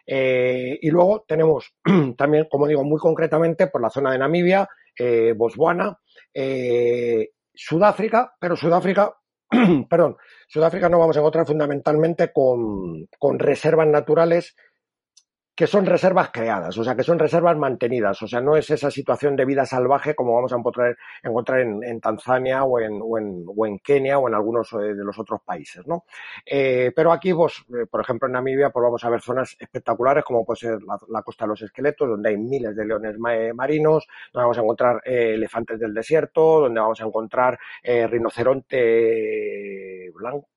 Eh, 0.06 0.78
y 0.82 0.90
luego 0.90 1.24
tenemos 1.28 1.74
también, 2.18 2.48
como 2.50 2.68
digo, 2.68 2.84
muy 2.84 3.00
concretamente 3.00 3.68
por 3.68 3.82
la 3.82 3.90
zona 3.90 4.12
de 4.12 4.20
Namibia, 4.20 4.68
eh, 4.98 5.34
Botswana, 5.36 5.98
eh, 6.34 7.30
Sudáfrica, 7.54 8.34
pero 8.40 8.56
Sudáfrica, 8.56 9.16
perdón, 9.90 10.18
Sudáfrica 10.48 10.90
no 10.90 11.00
vamos 11.00 11.16
a 11.16 11.20
encontrar 11.20 11.46
fundamentalmente 11.46 12.32
con, 12.32 13.08
con 13.18 13.40
reservas 13.40 13.88
naturales 13.88 14.56
que 15.56 15.68
son 15.68 15.86
reservas 15.86 16.32
creadas, 16.32 16.78
o 16.78 16.84
sea, 16.84 16.96
que 16.96 17.04
son 17.04 17.20
reservas 17.20 17.56
mantenidas, 17.58 18.22
o 18.24 18.28
sea, 18.28 18.42
no 18.42 18.58
es 18.58 18.70
esa 18.72 18.90
situación 18.90 19.36
de 19.36 19.46
vida 19.46 19.66
salvaje 19.66 20.16
como 20.16 20.34
vamos 20.34 20.52
a 20.52 20.58
encontrar, 20.58 20.98
encontrar 21.22 21.62
en, 21.62 22.02
Tanzania 22.02 22.64
o 22.64 22.80
en, 22.80 23.00
o, 23.02 23.18
en, 23.18 23.46
en, 23.66 23.80
Kenia 23.80 24.18
o 24.18 24.28
en 24.28 24.34
algunos 24.34 24.74
eh, 24.74 24.96
de 24.96 25.04
los 25.04 25.18
otros 25.20 25.42
países, 25.42 25.86
¿no? 25.86 26.06
Eh, 26.46 26.92
pero 26.96 27.12
aquí, 27.12 27.34
pues, 27.34 27.64
eh, 27.70 27.86
por 27.90 28.02
ejemplo, 28.02 28.28
en 28.28 28.34
Namibia, 28.34 28.72
pues 28.72 28.84
vamos 28.84 29.04
a 29.04 29.10
ver 29.10 29.22
zonas 29.22 29.56
espectaculares 29.60 30.24
como 30.24 30.44
puede 30.44 30.60
ser 30.60 30.80
la, 31.10 31.22
costa 31.22 31.46
de 31.46 31.50
los 31.50 31.62
esqueletos, 31.62 32.10
donde 32.10 32.30
hay 32.30 32.38
miles 32.38 32.76
de 32.76 32.86
leones 32.86 33.18
marinos, 33.20 34.08
donde 34.34 34.44
vamos 34.44 34.58
a 34.58 34.62
encontrar 34.62 35.02
eh, 35.06 35.34
elefantes 35.36 35.80
del 35.80 35.94
desierto, 35.94 36.62
donde 36.62 36.80
vamos 36.80 37.00
a 37.00 37.06
encontrar 37.06 37.60
rinoceronte 37.84 40.10
blanco, 40.14 40.48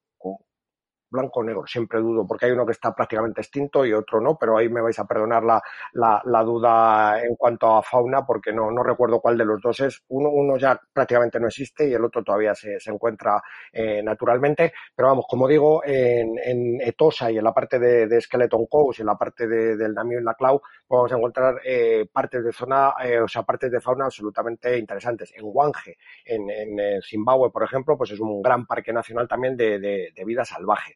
blanco 1.10 1.40
o 1.40 1.44
negro, 1.44 1.66
siempre 1.66 2.00
dudo, 2.00 2.26
porque 2.26 2.46
hay 2.46 2.52
uno 2.52 2.66
que 2.66 2.72
está 2.72 2.94
prácticamente 2.94 3.40
extinto 3.40 3.84
y 3.84 3.92
otro 3.92 4.20
no, 4.20 4.36
pero 4.38 4.56
ahí 4.56 4.68
me 4.68 4.80
vais 4.80 4.98
a 4.98 5.06
perdonar 5.06 5.42
la, 5.44 5.62
la, 5.92 6.42
duda 6.42 7.22
en 7.22 7.36
cuanto 7.36 7.74
a 7.74 7.82
fauna, 7.82 8.24
porque 8.26 8.52
no, 8.52 8.70
no 8.70 8.82
recuerdo 8.82 9.20
cuál 9.20 9.38
de 9.38 9.44
los 9.44 9.60
dos 9.60 9.80
es. 9.80 10.02
Uno, 10.08 10.30
uno 10.30 10.56
ya 10.56 10.80
prácticamente 10.92 11.40
no 11.40 11.46
existe 11.48 11.88
y 11.88 11.94
el 11.94 12.04
otro 12.04 12.22
todavía 12.22 12.54
se, 12.54 12.78
se 12.80 12.90
encuentra 12.90 13.42
eh, 13.72 14.02
naturalmente, 14.02 14.72
pero 14.94 15.08
vamos, 15.08 15.26
como 15.28 15.48
digo, 15.48 15.82
en, 15.84 16.38
en, 16.42 16.80
Etosa 16.80 17.30
y 17.30 17.38
en 17.38 17.44
la 17.44 17.52
parte 17.52 17.78
de, 17.78 18.20
Skeleton 18.20 18.66
Coast 18.66 18.98
y 18.98 19.02
en 19.02 19.06
la 19.06 19.16
parte 19.16 19.46
de, 19.46 19.76
del 19.76 19.94
Namio 19.94 20.20
y 20.20 20.22
la 20.22 20.34
Clau, 20.34 20.60
vamos 20.88 21.12
a 21.12 21.16
encontrar 21.16 21.60
eh, 21.64 22.06
partes 22.12 22.44
de 22.44 22.52
zona, 22.52 22.94
eh, 23.02 23.20
o 23.20 23.28
sea, 23.28 23.42
partes 23.42 23.70
de 23.70 23.80
fauna 23.80 24.06
absolutamente 24.06 24.78
interesantes. 24.78 25.32
En 25.34 25.44
Wange, 25.44 25.98
en, 26.24 26.50
en 26.50 27.02
Zimbabue, 27.02 27.50
por 27.50 27.62
ejemplo, 27.62 27.96
pues 27.96 28.10
es 28.10 28.20
un 28.20 28.42
gran 28.42 28.66
parque 28.66 28.92
nacional 28.92 29.28
también 29.28 29.56
de, 29.56 29.78
de 29.78 30.24
vida 30.24 30.44
salvaje. 30.44 30.95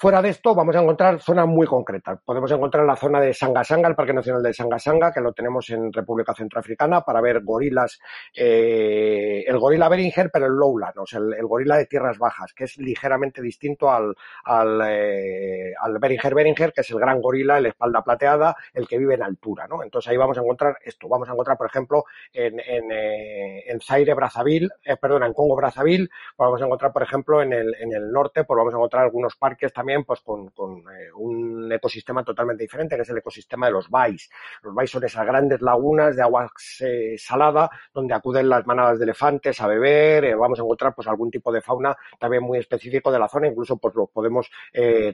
Fuera 0.00 0.22
de 0.22 0.28
esto, 0.28 0.54
vamos 0.54 0.76
a 0.76 0.80
encontrar 0.80 1.20
zonas 1.20 1.48
muy 1.48 1.66
concretas. 1.66 2.20
Podemos 2.24 2.48
encontrar 2.52 2.86
la 2.86 2.94
zona 2.94 3.20
de 3.20 3.34
Sangasanga, 3.34 3.88
el 3.88 3.96
Parque 3.96 4.12
Nacional 4.12 4.44
de 4.44 4.54
Sangasanga, 4.54 5.12
que 5.12 5.20
lo 5.20 5.32
tenemos 5.32 5.68
en 5.70 5.92
República 5.92 6.32
Centroafricana, 6.34 7.00
para 7.00 7.20
ver 7.20 7.42
gorilas, 7.42 7.98
eh, 8.32 9.42
el 9.44 9.58
gorila 9.58 9.88
Beringer, 9.88 10.30
pero 10.32 10.46
el 10.46 10.52
lowland, 10.52 10.96
o 10.98 11.04
sea, 11.04 11.18
el, 11.18 11.44
gorila 11.44 11.78
de 11.78 11.86
tierras 11.86 12.16
bajas, 12.16 12.54
que 12.54 12.62
es 12.62 12.78
ligeramente 12.78 13.42
distinto 13.42 13.90
al, 13.90 14.14
al, 14.44 14.80
eh, 14.86 15.74
al 15.80 15.98
Beringer 15.98 16.32
Beringer, 16.32 16.72
que 16.72 16.82
es 16.82 16.90
el 16.92 17.00
gran 17.00 17.20
gorila, 17.20 17.58
el 17.58 17.66
espalda 17.66 18.00
plateada, 18.04 18.54
el 18.74 18.86
que 18.86 18.98
vive 18.98 19.14
en 19.14 19.24
altura, 19.24 19.66
¿no? 19.66 19.82
Entonces 19.82 20.12
ahí 20.12 20.16
vamos 20.16 20.38
a 20.38 20.42
encontrar 20.42 20.76
esto. 20.84 21.08
Vamos 21.08 21.28
a 21.28 21.32
encontrar, 21.32 21.58
por 21.58 21.66
ejemplo, 21.66 22.04
en, 22.32 22.60
en, 22.60 22.92
eh, 22.92 23.64
en 23.66 23.80
Zaire 23.80 24.14
Brazzaville, 24.14 24.68
eh, 24.84 24.96
perdón, 24.96 25.24
en 25.24 25.32
Congo 25.32 25.56
Brazzaville, 25.56 26.08
vamos 26.36 26.62
a 26.62 26.66
encontrar, 26.66 26.92
por 26.92 27.02
ejemplo, 27.02 27.42
en 27.42 27.52
el, 27.52 27.74
en 27.80 27.92
el 27.92 28.12
norte, 28.12 28.44
pues 28.44 28.56
vamos 28.56 28.72
a 28.72 28.76
encontrar 28.76 29.02
algunos 29.02 29.34
parques 29.34 29.72
también 29.72 29.87
pues 30.04 30.20
con, 30.20 30.48
eh, 30.48 31.10
un 31.14 31.70
ecosistema 31.72 32.22
totalmente 32.24 32.64
diferente, 32.64 32.96
que 32.96 33.02
es 33.02 33.08
el 33.08 33.18
ecosistema 33.18 33.66
de 33.66 33.72
los 33.72 33.88
bais. 33.88 34.30
Los 34.62 34.74
bais 34.74 34.90
son 34.90 35.04
esas 35.04 35.24
grandes 35.24 35.60
lagunas 35.62 36.14
de 36.14 36.22
agua 36.22 36.50
eh, 36.80 37.16
salada 37.18 37.70
donde 37.92 38.14
acuden 38.14 38.48
las 38.48 38.66
manadas 38.66 38.98
de 38.98 39.04
elefantes 39.04 39.60
a 39.60 39.66
beber. 39.66 40.24
Eh, 40.26 40.34
vamos 40.34 40.58
a 40.58 40.62
encontrar 40.62 40.94
pues 40.94 41.08
algún 41.08 41.30
tipo 41.30 41.50
de 41.52 41.60
fauna 41.60 41.96
también 42.18 42.42
muy 42.42 42.58
específico 42.58 43.10
de 43.10 43.18
la 43.18 43.28
zona. 43.28 43.48
Incluso 43.48 43.76
pues 43.78 43.94
lo 43.94 44.06
podemos 44.06 44.50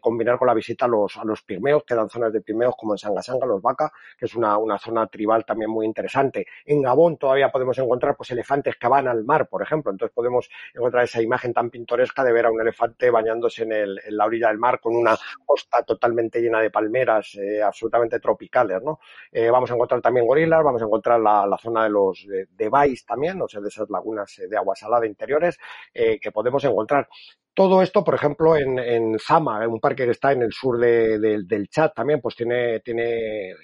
combinar 0.00 0.38
con 0.38 0.46
la 0.46 0.54
visita 0.54 0.84
a 0.84 0.88
los, 0.88 1.16
a 1.16 1.24
los 1.24 1.42
pigmeos, 1.42 1.84
que 1.84 1.94
dan 1.94 2.08
zonas 2.08 2.32
de 2.32 2.40
pigmeos 2.40 2.74
como 2.76 2.94
en 2.94 2.98
Sangasanga, 2.98 3.46
los 3.46 3.62
Vaca, 3.62 3.92
que 4.18 4.26
es 4.26 4.34
una, 4.34 4.58
una 4.58 4.78
zona 4.78 5.06
tribal 5.06 5.44
también 5.44 5.70
muy 5.70 5.86
interesante. 5.86 6.46
En 6.64 6.82
Gabón 6.82 7.16
todavía 7.16 7.50
podemos 7.50 7.78
encontrar 7.78 8.16
pues 8.16 8.30
elefantes 8.30 8.76
que 8.76 8.88
van 8.88 9.08
al 9.08 9.24
mar, 9.24 9.48
por 9.48 9.62
ejemplo. 9.62 9.92
Entonces 9.92 10.14
podemos 10.14 10.48
encontrar 10.74 11.04
esa 11.04 11.22
imagen 11.22 11.52
tan 11.52 11.70
pintoresca 11.70 12.24
de 12.24 12.32
ver 12.32 12.46
a 12.46 12.50
un 12.50 12.60
elefante 12.60 13.10
bañándose 13.10 13.62
en, 13.62 13.72
el, 13.72 14.00
en 14.04 14.16
la 14.16 14.26
orilla 14.26 14.48
del 14.48 14.58
mar 14.58 14.63
con 14.80 14.96
una 14.96 15.16
costa 15.44 15.82
totalmente 15.82 16.40
llena 16.40 16.60
de 16.60 16.70
palmeras, 16.70 17.34
eh, 17.34 17.62
absolutamente 17.62 18.20
tropicales, 18.20 18.82
¿no? 18.82 19.00
Eh, 19.30 19.50
vamos 19.50 19.70
a 19.70 19.74
encontrar 19.74 20.00
también 20.00 20.26
gorilas, 20.26 20.62
vamos 20.64 20.82
a 20.82 20.84
encontrar 20.84 21.20
la, 21.20 21.58
zona 21.60 21.84
de 21.84 21.90
los 21.90 22.26
de, 22.26 22.46
de 22.50 22.68
Bais 22.68 23.04
también, 23.04 23.40
o 23.40 23.48
sea, 23.48 23.60
de 23.60 23.68
esas 23.68 23.88
lagunas 23.90 24.40
de 24.48 24.56
agua 24.56 24.74
salada 24.74 25.06
interiores 25.06 25.58
eh, 25.92 26.18
que 26.20 26.32
podemos 26.32 26.64
encontrar. 26.64 27.08
Todo 27.54 27.82
esto, 27.82 28.02
por 28.02 28.14
ejemplo, 28.14 28.56
en, 28.56 28.78
en 28.78 29.18
Zama, 29.18 29.66
un 29.68 29.80
parque 29.80 30.04
que 30.04 30.10
está 30.10 30.32
en 30.32 30.42
el 30.42 30.52
sur 30.52 30.78
de, 30.78 31.18
de, 31.18 31.44
del 31.44 31.68
Chad 31.68 31.92
también, 31.94 32.20
pues 32.20 32.34
tiene, 32.34 32.80
tiene 32.80 33.54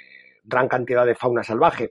gran 0.44 0.68
cantidad 0.68 1.04
de 1.04 1.14
fauna 1.14 1.42
salvaje 1.42 1.90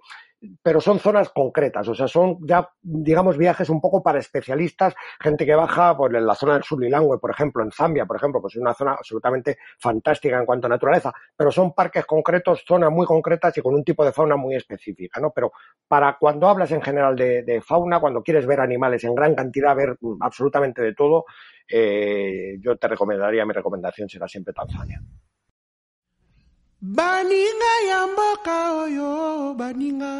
pero 0.62 0.80
son 0.80 1.00
zonas 1.00 1.30
concretas, 1.30 1.88
o 1.88 1.96
sea, 1.96 2.08
son 2.08 2.38
ya, 2.48 2.70
digamos, 2.82 3.38
viajes 3.38 3.70
un 3.70 3.82
poco 3.82 4.02
para 4.02 4.20
especialistas, 4.20 4.96
gente 5.20 5.46
que 5.46 5.56
baja 5.56 5.96
por 5.98 6.16
en 6.16 6.26
la 6.26 6.36
zona 6.36 6.54
del 6.54 6.64
sur 6.64 6.82
Lilangwe, 6.82 7.20
por 7.20 7.32
ejemplo, 7.32 7.64
en 7.64 7.72
Zambia, 7.72 8.06
por 8.06 8.16
ejemplo, 8.16 8.42
pues 8.42 8.56
es 8.56 8.62
una 8.62 8.74
zona 8.74 8.94
absolutamente 8.94 9.58
fantástica 9.78 10.40
en 10.40 10.46
cuanto 10.46 10.68
a 10.68 10.70
naturaleza, 10.70 11.12
pero 11.36 11.52
son 11.52 11.74
parques 11.74 12.06
concretos, 12.06 12.64
zonas 12.66 12.92
muy 12.92 13.06
concretas 13.06 13.58
y 13.58 13.62
con 13.62 13.74
un 13.76 13.84
tipo 13.84 14.06
de 14.06 14.14
fauna 14.14 14.38
muy 14.38 14.56
específica, 14.56 15.20
¿no? 15.20 15.32
Pero 15.32 15.52
para 15.88 16.18
cuando 16.18 16.48
hablas 16.48 16.72
en 16.72 16.82
general 16.82 17.16
de, 17.16 17.44
de 17.44 17.62
fauna, 17.62 18.00
cuando 18.00 18.24
quieres 18.24 18.46
ver 18.46 18.62
animales 18.62 19.04
en 19.04 19.16
gran 19.16 19.36
cantidad, 19.36 19.76
ver 19.76 19.98
absolutamente 20.22 20.82
de 20.82 20.94
todo, 20.94 21.26
eh, 21.68 22.58
yo 22.60 22.78
te 22.78 22.88
recomendaría, 22.88 23.46
mi 23.46 23.54
recomendación 23.54 24.10
será 24.10 24.28
siempre 24.28 24.54
Tanzania. 24.54 25.02
Baninga 26.82 27.74
ya 27.90 28.08
mboka 28.08 28.58
oyo 28.84 29.54
baninga. 29.60 30.14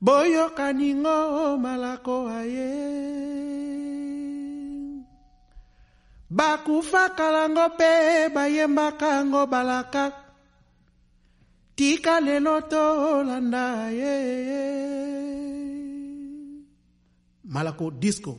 Boyokaningo 0.00 1.58
malako 1.58 2.28
aye. 2.28 2.72
Bakufakalanga 6.30 7.68
mpe 7.68 8.28
bayembaka 8.34 9.06
yango 9.08 9.46
balaka. 9.46 10.12
Tika 11.76 12.20
lelo 12.20 12.60
tolanda 12.60 13.90
ye 13.90 14.16
malako 17.44 17.90
disco 17.90 18.38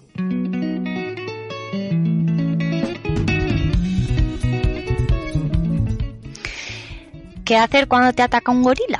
¿Qué 7.47 7.55
hacer 7.55 7.87
cuando 7.87 8.11
te 8.11 8.23
ataca 8.23 8.51
un 8.51 8.61
gorila? 8.61 8.99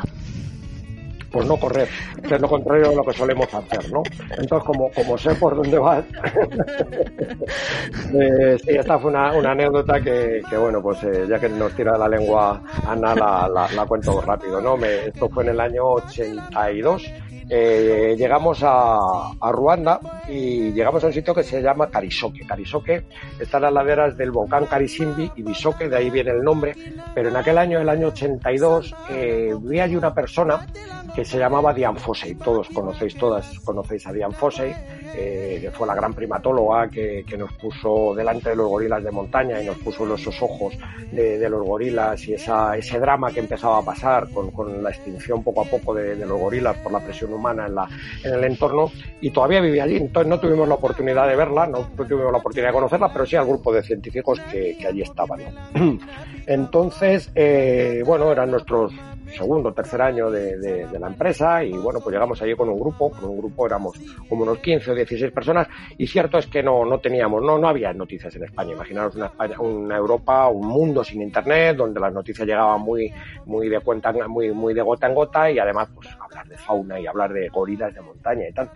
Pues 1.30 1.46
no 1.46 1.58
correr, 1.58 1.90
que 2.26 2.36
es 2.36 2.40
lo 2.42 2.48
contrario 2.48 2.92
de 2.92 2.96
lo 2.96 3.04
que 3.04 3.12
solemos 3.12 3.54
hacer, 3.54 3.92
¿no? 3.92 4.04
Entonces, 4.38 4.66
como, 4.66 4.90
como 4.92 5.18
sé 5.18 5.36
por 5.36 5.58
dónde 5.58 5.78
vas, 5.78 6.06
eh, 8.14 8.58
sí, 8.64 8.70
esta 8.70 8.98
fue 8.98 9.12
una, 9.12 9.32
anécdota 9.32 10.00
que, 10.00 10.42
que, 10.50 10.56
bueno, 10.56 10.82
pues 10.82 11.04
eh, 11.04 11.26
ya 11.28 11.38
que 11.38 11.50
nos 11.50 11.74
tira 11.74 11.98
la 11.98 12.08
lengua 12.08 12.64
Ana, 12.88 13.14
la, 13.14 13.86
cuento 13.86 14.22
rápido, 14.22 14.62
¿no? 14.62 14.78
Esto 14.78 15.28
fue 15.28 15.44
en 15.44 15.50
el 15.50 15.60
año 15.60 15.84
82 15.84 17.04
eh, 17.50 18.16
llegamos 18.18 18.62
a, 18.64 18.98
a, 19.40 19.52
Ruanda 19.52 20.00
y 20.28 20.72
llegamos 20.72 21.04
a 21.04 21.08
un 21.08 21.14
sitio 21.14 21.34
que 21.34 21.44
se 21.44 21.62
llama 21.62 21.90
Karisoke. 21.90 22.46
Karisoke 22.46 23.06
está 23.40 23.58
en 23.58 23.64
las 23.64 23.74
laderas 23.74 24.18
del 24.18 24.32
volcán 24.32 24.66
Karisimbi 24.66 25.32
y 25.36 25.44
Bisoke, 25.44 25.88
de 25.88 25.96
ahí 25.96 26.10
viene 26.10 26.32
el 26.32 26.44
nombre, 26.44 26.76
pero 27.16 27.30
en 27.30 27.36
aquel 27.38 27.58
año, 27.58 27.80
el 27.80 27.90
año 27.90 28.08
82, 28.08 28.96
eh, 29.12 29.56
vi 29.62 29.80
allí 29.80 29.96
una 29.96 30.14
persona 30.14 30.68
que 31.16 31.26
se 31.26 31.40
llamaba 31.40 31.74
Diane 31.74 32.00
Fossey. 32.00 32.36
Todos 32.36 32.68
conocéis, 32.70 33.16
todas 33.16 33.60
conocéis 33.62 34.06
a 34.06 34.14
Diane 34.14 34.36
Fossey, 34.36 34.72
eh, 35.16 35.58
que 35.62 35.72
fue 35.72 35.88
la 35.88 35.96
gran 35.96 36.14
primatóloga 36.14 36.90
que, 36.90 37.24
que, 37.28 37.38
nos 37.38 37.52
puso 37.54 38.14
delante 38.14 38.50
de 38.50 38.56
los 38.56 38.68
gorilas 38.68 39.04
de 39.04 39.10
montaña 39.10 39.62
y 39.62 39.66
nos 39.66 39.78
puso 39.78 40.14
esos 40.14 40.42
ojos 40.42 40.78
de, 41.12 41.40
de 41.40 41.50
los 41.50 41.66
gorilas 41.66 42.24
y 42.28 42.34
esa, 42.34 42.78
ese 42.78 43.00
drama 43.00 43.32
que 43.32 43.40
empezaba 43.40 43.80
a 43.80 43.82
pasar 43.82 44.30
con, 44.30 44.52
con 44.52 44.84
la 44.84 44.90
extinción 44.90 45.44
poco 45.44 45.62
a 45.62 45.66
poco 45.66 45.94
de, 45.96 46.16
de 46.16 46.26
los 46.26 46.40
gorilas 46.40 46.78
por 46.78 46.92
la 46.92 47.00
presión 47.00 47.32
humana 47.38 47.68
en, 47.68 47.76
la, 47.76 47.88
en 48.24 48.34
el 48.34 48.44
entorno 48.44 48.92
y 49.22 49.32
todavía 49.32 49.62
vivía 49.62 49.84
allí. 49.84 49.98
Entonces 49.98 50.30
no 50.30 50.40
tuvimos 50.40 50.68
la 50.68 50.76
oportunidad 50.76 51.28
de 51.28 51.36
verla, 51.36 51.68
no 51.68 51.80
tuvimos 51.96 52.32
la 52.32 52.40
oportunidad 52.40 52.70
de 52.70 52.74
conocerla, 52.74 53.12
pero 53.12 53.26
sí 53.26 53.36
al 53.36 53.46
grupo 53.46 53.74
de 53.74 53.84
científicos 53.84 54.40
que, 54.52 54.78
allí 54.88 55.02
estaban. 55.02 55.40
Entonces, 56.46 57.32
eh, 57.36 58.04
bueno, 58.06 58.32
eran 58.32 58.52
nuestros 58.52 58.94
segundo, 59.36 59.74
tercer 59.74 60.02
año 60.02 60.30
de, 60.30 60.88
la 61.00 61.08
empresa 61.08 61.64
y 61.64 61.72
bueno, 61.72 62.00
pues 62.00 62.14
llegamos 62.14 62.42
allí 62.42 62.56
con 62.56 62.70
un 62.70 62.80
grupo, 62.80 63.12
con 63.12 63.26
un 63.26 63.38
grupo 63.38 63.66
éramos 63.66 63.98
como 64.28 64.44
unos 64.44 64.60
15 64.60 64.92
o 64.92 64.96
16 64.96 65.32
personas 65.32 65.68
y 65.98 66.08
cierto 66.08 66.38
es 66.38 66.48
que 66.48 66.64
no, 66.64 66.86
no 66.86 67.00
teníamos, 67.00 67.44
no, 67.44 67.58
no 67.58 67.68
había 67.68 67.94
noticias 67.94 68.36
en 68.36 68.46
España, 68.46 68.74
imaginaros 68.74 69.16
una, 69.16 69.28
España, 69.28 69.60
una 69.60 69.98
Europa, 69.98 70.48
un 70.48 70.68
mundo 70.68 71.04
sin 71.04 71.22
internet 71.22 71.78
donde 71.78 72.00
las 72.00 72.14
noticias 72.14 72.48
llegaban 72.48 72.82
muy, 72.82 73.12
muy 73.46 73.70
de 73.70 73.80
cuenta, 73.80 74.12
muy, 74.28 74.52
muy 74.52 74.74
de 74.74 74.82
gota 74.82 75.08
en 75.08 75.16
gota 75.16 75.52
y 75.52 75.60
además 75.60 75.90
pues 75.94 76.08
de 76.46 76.58
fauna 76.58 77.00
y 77.00 77.08
hablar 77.08 77.34
de 77.34 77.50
gorilas 77.50 77.94
de 77.94 78.02
montaña 78.02 78.48
y 78.48 78.54
tal, 78.54 78.70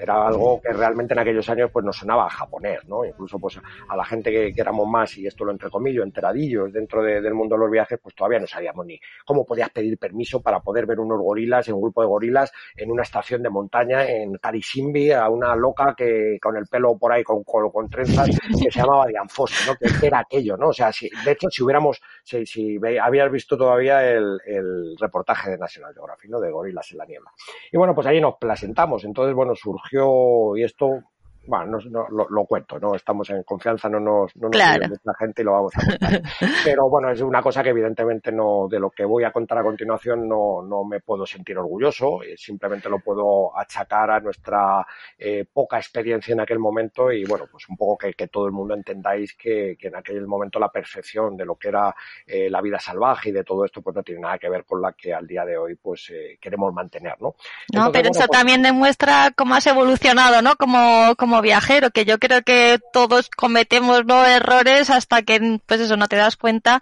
era 0.00 0.26
algo 0.26 0.60
que 0.60 0.72
realmente 0.72 1.14
en 1.14 1.20
aquellos 1.20 1.48
años 1.48 1.70
pues 1.72 1.84
nos 1.84 1.96
sonaba 1.96 2.28
japonés, 2.28 2.84
¿no? 2.86 3.04
Incluso 3.04 3.38
pues 3.38 3.58
a 3.88 3.96
la 3.96 4.04
gente 4.04 4.30
que, 4.30 4.52
que 4.52 4.60
éramos 4.60 4.88
más, 4.88 5.16
y 5.18 5.26
esto 5.26 5.44
lo 5.44 5.52
entrecomillo, 5.52 6.02
enteradillos 6.02 6.72
dentro 6.72 7.02
de, 7.02 7.20
del 7.20 7.34
mundo 7.34 7.56
de 7.56 7.60
los 7.60 7.70
viajes, 7.70 7.98
pues 8.02 8.14
todavía 8.14 8.40
no 8.40 8.46
sabíamos 8.46 8.86
ni 8.86 9.00
cómo 9.24 9.44
podías 9.44 9.70
pedir 9.70 9.98
permiso 9.98 10.40
para 10.40 10.60
poder 10.60 10.86
ver 10.86 11.00
unos 11.00 11.18
gorilas, 11.20 11.68
un 11.68 11.80
grupo 11.80 12.02
de 12.02 12.08
gorilas, 12.08 12.52
en 12.76 12.90
una 12.90 13.02
estación 13.02 13.42
de 13.42 13.50
montaña 13.50 14.08
en 14.08 14.34
Carisimbi, 14.34 15.12
a 15.12 15.28
una 15.28 15.54
loca 15.56 15.94
que 15.96 16.38
con 16.40 16.56
el 16.56 16.66
pelo 16.66 16.96
por 16.98 17.12
ahí 17.12 17.22
con, 17.22 17.42
con, 17.44 17.88
trenzas, 17.88 18.28
que 18.62 18.70
se 18.70 18.80
llamaba 18.80 19.06
Diane 19.06 19.28
Foster, 19.28 19.68
¿no? 19.68 20.00
Que 20.00 20.06
era 20.06 20.20
aquello, 20.20 20.56
¿no? 20.56 20.68
O 20.68 20.72
sea, 20.72 20.92
si, 20.92 21.08
de 21.24 21.32
hecho, 21.32 21.48
si 21.50 21.62
hubiéramos, 21.62 22.00
si, 22.22 22.46
si 22.46 22.78
habías 23.00 23.30
visto 23.30 23.56
todavía 23.56 24.08
el, 24.08 24.40
el 24.46 24.96
reportaje 24.98 25.50
de 25.50 25.58
National 25.58 25.94
Geographic, 25.94 26.30
¿no? 26.30 26.40
De 26.40 26.50
gorilas 26.50 26.81
en 26.90 26.98
la 26.98 27.06
niebla. 27.06 27.30
Y 27.70 27.76
bueno, 27.76 27.94
pues 27.94 28.06
ahí 28.06 28.20
nos 28.20 28.34
presentamos. 28.36 29.04
Entonces, 29.04 29.34
bueno, 29.34 29.54
surgió, 29.54 30.56
y 30.56 30.64
esto, 30.64 31.02
bueno, 31.44 31.78
no, 31.90 32.06
lo, 32.10 32.28
lo 32.28 32.44
cuento, 32.44 32.78
¿no? 32.78 32.94
Estamos 32.94 33.28
en 33.30 33.42
confianza, 33.42 33.88
no 33.88 33.98
nos, 34.00 34.34
no 34.36 34.42
nos 34.48 34.52
Claro. 34.52 34.88
mucha 34.88 35.14
gente 35.18 35.42
y 35.42 35.44
lo 35.44 35.52
vamos 35.52 35.72
a 35.76 35.86
contar. 35.86 36.22
Pero 36.64 36.88
bueno, 36.88 37.10
es 37.10 37.20
una 37.20 37.42
cosa 37.42 37.62
que 37.62 37.70
evidentemente 37.70 38.30
no, 38.30 38.68
de 38.70 38.78
lo 38.78 38.90
que 38.90 39.04
voy 39.04 39.24
a 39.24 39.32
contar 39.32 39.58
a 39.58 39.62
continuación 39.62 40.28
no, 40.28 40.62
no 40.62 40.84
me 40.84 41.00
puedo 41.00 41.26
sentir 41.26 41.58
orgulloso, 41.58 42.22
eh, 42.22 42.36
simplemente 42.36 42.88
lo 42.88 43.00
puedo 43.00 43.56
achacar 43.58 44.10
a 44.10 44.20
nuestra 44.20 44.86
eh, 45.18 45.44
poca 45.52 45.78
experiencia 45.78 46.32
en 46.32 46.40
aquel 46.40 46.58
momento 46.58 47.10
y 47.10 47.24
bueno, 47.24 47.46
pues 47.50 47.68
un 47.68 47.76
poco 47.76 47.98
que, 47.98 48.14
que 48.14 48.28
todo 48.28 48.46
el 48.46 48.52
mundo 48.52 48.74
entendáis 48.74 49.34
que, 49.34 49.76
que 49.78 49.88
en 49.88 49.96
aquel 49.96 50.26
momento 50.26 50.58
la 50.58 50.70
percepción 50.70 51.36
de 51.36 51.44
lo 51.44 51.56
que 51.56 51.68
era 51.68 51.94
eh, 52.26 52.48
la 52.50 52.60
vida 52.60 52.78
salvaje 52.78 53.30
y 53.30 53.32
de 53.32 53.44
todo 53.44 53.64
esto 53.64 53.82
pues 53.82 53.96
no 53.96 54.02
tiene 54.02 54.20
nada 54.20 54.38
que 54.38 54.48
ver 54.48 54.64
con 54.64 54.80
la 54.80 54.92
que 54.92 55.12
al 55.12 55.26
día 55.26 55.44
de 55.44 55.56
hoy 55.56 55.74
pues 55.76 56.10
eh, 56.10 56.38
queremos 56.40 56.72
mantener, 56.72 57.14
¿no? 57.20 57.34
No, 57.72 57.86
Entonces, 57.86 57.92
pero 57.92 58.08
bueno, 58.10 58.10
eso 58.20 58.26
pues- 58.28 58.38
también 58.38 58.62
demuestra 58.62 59.30
cómo 59.36 59.54
has 59.54 59.66
evolucionado, 59.66 60.42
¿no? 60.42 60.56
Como, 60.56 61.14
como 61.16 61.31
viajero, 61.40 61.90
que 61.90 62.04
yo 62.04 62.18
creo 62.18 62.42
que 62.42 62.78
todos 62.92 63.30
cometemos 63.30 64.02
errores 64.26 64.90
hasta 64.90 65.22
que, 65.22 65.60
pues 65.66 65.80
eso, 65.80 65.96
no 65.96 66.08
te 66.08 66.16
das 66.16 66.36
cuenta 66.36 66.80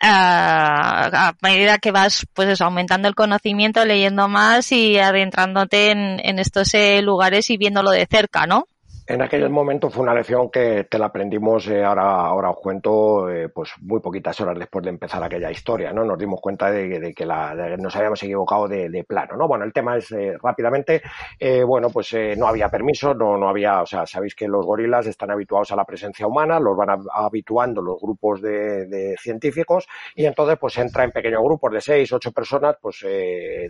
ah, 0.00 1.10
a 1.12 1.34
medida 1.42 1.78
que 1.78 1.92
vas, 1.92 2.26
pues 2.34 2.48
eso, 2.48 2.64
aumentando 2.64 3.08
el 3.08 3.14
conocimiento, 3.14 3.84
leyendo 3.84 4.28
más 4.28 4.72
y 4.72 4.98
adentrándote 4.98 5.90
en, 5.90 6.20
en 6.24 6.38
estos 6.38 6.74
eh, 6.74 7.02
lugares 7.02 7.50
y 7.50 7.56
viéndolo 7.56 7.90
de 7.90 8.06
cerca, 8.10 8.46
¿no? 8.46 8.66
En 9.04 9.20
aquel 9.20 9.50
momento 9.50 9.90
fue 9.90 10.04
una 10.04 10.14
lección 10.14 10.48
que 10.48 10.84
te 10.84 10.96
la 10.96 11.06
aprendimos, 11.06 11.66
eh, 11.66 11.82
ahora, 11.84 12.24
ahora 12.24 12.50
os 12.50 12.56
cuento, 12.58 13.28
eh, 13.28 13.48
pues 13.48 13.72
muy 13.80 13.98
poquitas 14.00 14.40
horas 14.40 14.56
después 14.56 14.84
de 14.84 14.90
empezar 14.90 15.20
aquella 15.22 15.50
historia, 15.50 15.92
¿no? 15.92 16.04
Nos 16.04 16.16
dimos 16.16 16.40
cuenta 16.40 16.70
de, 16.70 17.12
que 17.12 17.26
la, 17.26 17.52
nos 17.78 17.96
habíamos 17.96 18.22
equivocado 18.22 18.68
de, 18.68 19.04
plano, 19.06 19.36
¿no? 19.36 19.48
Bueno, 19.48 19.64
el 19.64 19.72
tema 19.72 19.96
es 19.96 20.12
eh, 20.12 20.38
rápidamente, 20.40 21.02
eh, 21.40 21.64
bueno, 21.64 21.90
pues 21.90 22.14
no 22.36 22.46
había 22.46 22.68
permiso, 22.68 23.12
no, 23.12 23.36
no 23.36 23.48
había, 23.48 23.82
o 23.82 23.86
sea, 23.86 24.06
sabéis 24.06 24.36
que 24.36 24.46
los 24.46 24.64
gorilas 24.64 25.04
están 25.08 25.32
habituados 25.32 25.72
a 25.72 25.76
la 25.76 25.84
presencia 25.84 26.26
humana, 26.28 26.60
los 26.60 26.76
van 26.76 26.90
a- 26.90 26.98
habituando 27.12 27.82
los 27.82 28.00
grupos 28.00 28.40
de, 28.40 29.16
científicos 29.18 29.88
y 30.14 30.26
entonces 30.26 30.56
pues 30.60 30.78
entra 30.78 31.02
en 31.04 31.10
pequeños 31.10 31.42
grupos 31.42 31.72
de 31.72 31.80
seis, 31.80 32.12
ocho 32.12 32.30
personas, 32.30 32.76
pues 32.80 33.00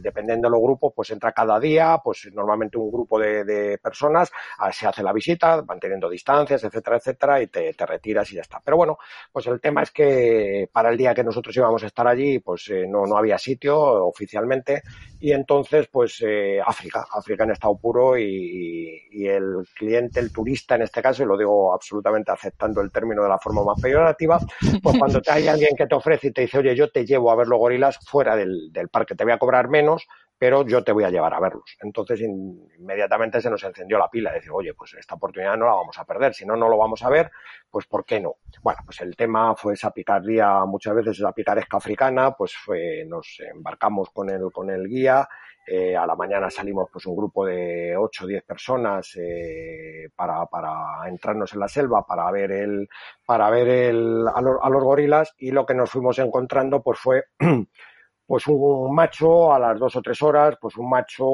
dependiendo 0.00 0.48
de 0.48 0.52
los 0.52 0.60
grupos, 0.60 0.92
pues 0.94 1.10
entra 1.10 1.32
cada 1.32 1.58
día, 1.58 1.98
pues 2.02 2.28
normalmente 2.32 2.78
un 2.78 2.90
grupo 2.90 3.18
de, 3.18 3.44
de 3.44 3.78
personas, 3.78 4.30
ah, 4.58 4.72
se 4.72 4.86
hace 4.86 5.02
la 5.02 5.12
visita, 5.12 5.21
manteniendo 5.66 6.08
distancias, 6.08 6.64
etcétera, 6.64 6.96
etcétera, 6.96 7.42
y 7.42 7.46
te, 7.46 7.74
te 7.74 7.86
retiras 7.86 8.30
y 8.32 8.36
ya 8.36 8.42
está. 8.42 8.60
Pero 8.64 8.76
bueno, 8.76 8.98
pues 9.32 9.46
el 9.46 9.60
tema 9.60 9.82
es 9.82 9.90
que 9.90 10.68
para 10.72 10.90
el 10.90 10.96
día 10.96 11.14
que 11.14 11.24
nosotros 11.24 11.56
íbamos 11.56 11.82
a 11.82 11.86
estar 11.86 12.06
allí, 12.06 12.38
pues 12.38 12.68
eh, 12.68 12.86
no, 12.88 13.06
no 13.06 13.16
había 13.16 13.38
sitio 13.38 13.78
oficialmente, 14.06 14.82
y 15.20 15.32
entonces, 15.32 15.88
pues 15.90 16.22
eh, 16.26 16.60
África, 16.64 17.06
África 17.12 17.44
en 17.44 17.52
estado 17.52 17.76
puro 17.76 18.18
y, 18.18 19.02
y 19.10 19.26
el 19.26 19.64
cliente, 19.74 20.20
el 20.20 20.32
turista 20.32 20.74
en 20.74 20.82
este 20.82 21.00
caso, 21.00 21.22
y 21.22 21.26
lo 21.26 21.38
digo 21.38 21.72
absolutamente 21.72 22.32
aceptando 22.32 22.80
el 22.80 22.90
término 22.90 23.22
de 23.22 23.28
la 23.28 23.38
forma 23.38 23.62
más 23.62 23.80
peyorativa, 23.80 24.40
pues 24.82 24.98
cuando 24.98 25.20
te 25.20 25.30
hay 25.32 25.48
alguien 25.48 25.76
que 25.76 25.86
te 25.86 25.94
ofrece 25.94 26.28
y 26.28 26.32
te 26.32 26.42
dice, 26.42 26.58
oye, 26.58 26.74
yo 26.74 26.90
te 26.90 27.04
llevo 27.04 27.30
a 27.30 27.36
ver 27.36 27.46
los 27.46 27.58
gorilas 27.58 27.98
fuera 28.04 28.34
del, 28.36 28.72
del 28.72 28.88
parque, 28.88 29.14
te 29.14 29.24
voy 29.24 29.32
a 29.32 29.38
cobrar 29.38 29.68
menos, 29.68 30.06
pero 30.42 30.66
yo 30.66 30.82
te 30.82 30.90
voy 30.90 31.04
a 31.04 31.08
llevar 31.10 31.32
a 31.34 31.38
verlos. 31.38 31.76
Entonces 31.80 32.20
in- 32.20 32.68
inmediatamente 32.76 33.40
se 33.40 33.48
nos 33.48 33.62
encendió 33.62 33.96
la 33.96 34.08
pila, 34.10 34.30
de 34.30 34.38
decir, 34.38 34.50
oye, 34.52 34.74
pues 34.74 34.92
esta 34.94 35.14
oportunidad 35.14 35.56
no 35.56 35.66
la 35.66 35.74
vamos 35.74 35.96
a 35.96 36.04
perder, 36.04 36.34
si 36.34 36.44
no, 36.44 36.56
no 36.56 36.68
lo 36.68 36.76
vamos 36.76 37.00
a 37.04 37.08
ver, 37.10 37.30
pues 37.70 37.86
¿por 37.86 38.04
qué 38.04 38.18
no? 38.18 38.34
Bueno, 38.60 38.80
pues 38.84 39.00
el 39.02 39.14
tema 39.14 39.54
fue 39.54 39.74
esa 39.74 39.92
picardía, 39.92 40.64
muchas 40.64 40.96
veces 40.96 41.20
esa 41.20 41.30
picaresca 41.30 41.76
africana, 41.76 42.32
pues 42.32 42.56
fue, 42.56 43.04
nos 43.06 43.38
embarcamos 43.54 44.10
con 44.10 44.30
el, 44.30 44.50
con 44.50 44.68
el 44.68 44.88
guía, 44.88 45.28
eh, 45.64 45.96
a 45.96 46.04
la 46.08 46.16
mañana 46.16 46.50
salimos 46.50 46.88
pues 46.92 47.06
un 47.06 47.14
grupo 47.14 47.46
de 47.46 47.96
8 47.96 48.24
o 48.24 48.26
10 48.26 48.42
personas 48.42 49.16
eh, 49.20 50.08
para, 50.16 50.44
para 50.46 51.08
entrarnos 51.08 51.52
en 51.54 51.60
la 51.60 51.68
selva, 51.68 52.04
para 52.04 52.28
ver 52.32 52.50
el, 52.50 52.88
para 53.24 53.48
ver 53.48 53.68
el, 53.68 54.26
a, 54.34 54.40
los, 54.40 54.56
a 54.60 54.68
los 54.68 54.82
gorilas 54.82 55.34
y 55.38 55.52
lo 55.52 55.64
que 55.64 55.74
nos 55.74 55.88
fuimos 55.88 56.18
encontrando 56.18 56.82
pues 56.82 56.98
fue 56.98 57.26
pues 58.32 58.46
un 58.46 58.94
macho 58.94 59.52
a 59.52 59.58
las 59.58 59.78
dos 59.78 59.94
o 59.94 60.00
tres 60.00 60.22
horas, 60.22 60.56
pues 60.58 60.74
un 60.78 60.88
macho 60.88 61.26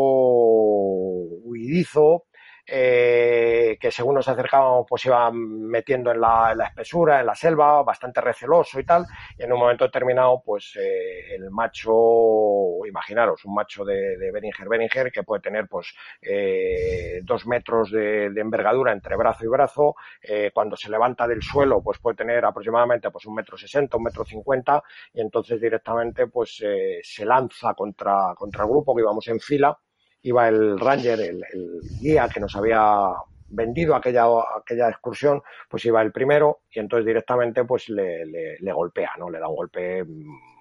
huidizo, 1.44 2.24
eh, 2.68 3.76
que 3.80 3.90
según 3.90 4.14
nos 4.14 4.28
acercábamos 4.28 4.86
pues 4.88 5.04
iba 5.06 5.30
metiendo 5.32 6.10
en 6.12 6.20
la, 6.20 6.52
en 6.52 6.58
la 6.58 6.66
espesura, 6.66 7.20
en 7.20 7.26
la 7.26 7.34
selva, 7.34 7.82
bastante 7.82 8.20
receloso 8.20 8.78
y 8.78 8.84
tal, 8.84 9.06
y 9.38 9.42
en 9.42 9.52
un 9.52 9.58
momento 9.58 9.84
determinado 9.84 10.42
pues 10.44 10.76
eh, 10.76 11.34
el 11.34 11.50
macho, 11.50 12.84
imaginaros, 12.86 13.44
un 13.44 13.54
macho 13.54 13.84
de, 13.84 14.16
de 14.18 14.30
Beringer 14.32 14.68
Beringer 14.68 15.10
que 15.12 15.22
puede 15.22 15.42
tener 15.42 15.66
pues 15.68 15.94
eh, 16.22 17.20
dos 17.24 17.46
metros 17.46 17.90
de, 17.90 18.30
de 18.30 18.40
envergadura 18.40 18.92
entre 18.92 19.16
brazo 19.16 19.44
y 19.44 19.48
brazo, 19.48 19.94
eh, 20.22 20.50
cuando 20.52 20.76
se 20.76 20.90
levanta 20.90 21.26
del 21.26 21.42
suelo 21.42 21.82
pues 21.82 21.98
puede 21.98 22.16
tener 22.16 22.44
aproximadamente 22.44 23.10
pues 23.10 23.26
un 23.26 23.34
metro 23.34 23.56
sesenta, 23.56 23.96
un 23.96 24.04
metro 24.04 24.24
cincuenta, 24.24 24.82
y 25.12 25.20
entonces 25.20 25.60
directamente 25.60 26.26
pues 26.26 26.62
eh, 26.64 27.00
se 27.02 27.24
lanza 27.24 27.74
contra, 27.74 28.34
contra 28.36 28.64
el 28.64 28.70
grupo 28.70 28.94
que 28.94 29.02
íbamos 29.02 29.26
en 29.28 29.40
fila, 29.40 29.76
iba 30.22 30.48
el 30.48 30.78
ranger, 30.78 31.20
el, 31.20 31.44
el 31.52 31.80
guía 32.00 32.28
que 32.28 32.40
nos 32.40 32.54
había 32.56 33.12
vendido 33.50 33.94
aquella, 33.94 34.26
aquella 34.56 34.88
excursión, 34.88 35.42
pues 35.68 35.84
iba 35.84 36.02
el 36.02 36.12
primero 36.12 36.60
y 36.70 36.80
entonces 36.80 37.06
directamente 37.06 37.64
pues 37.64 37.88
le, 37.88 38.26
le, 38.26 38.58
le 38.58 38.72
golpea, 38.72 39.12
¿no? 39.18 39.30
Le 39.30 39.38
da 39.38 39.48
un 39.48 39.56
golpe 39.56 40.04
mm, 40.04 40.57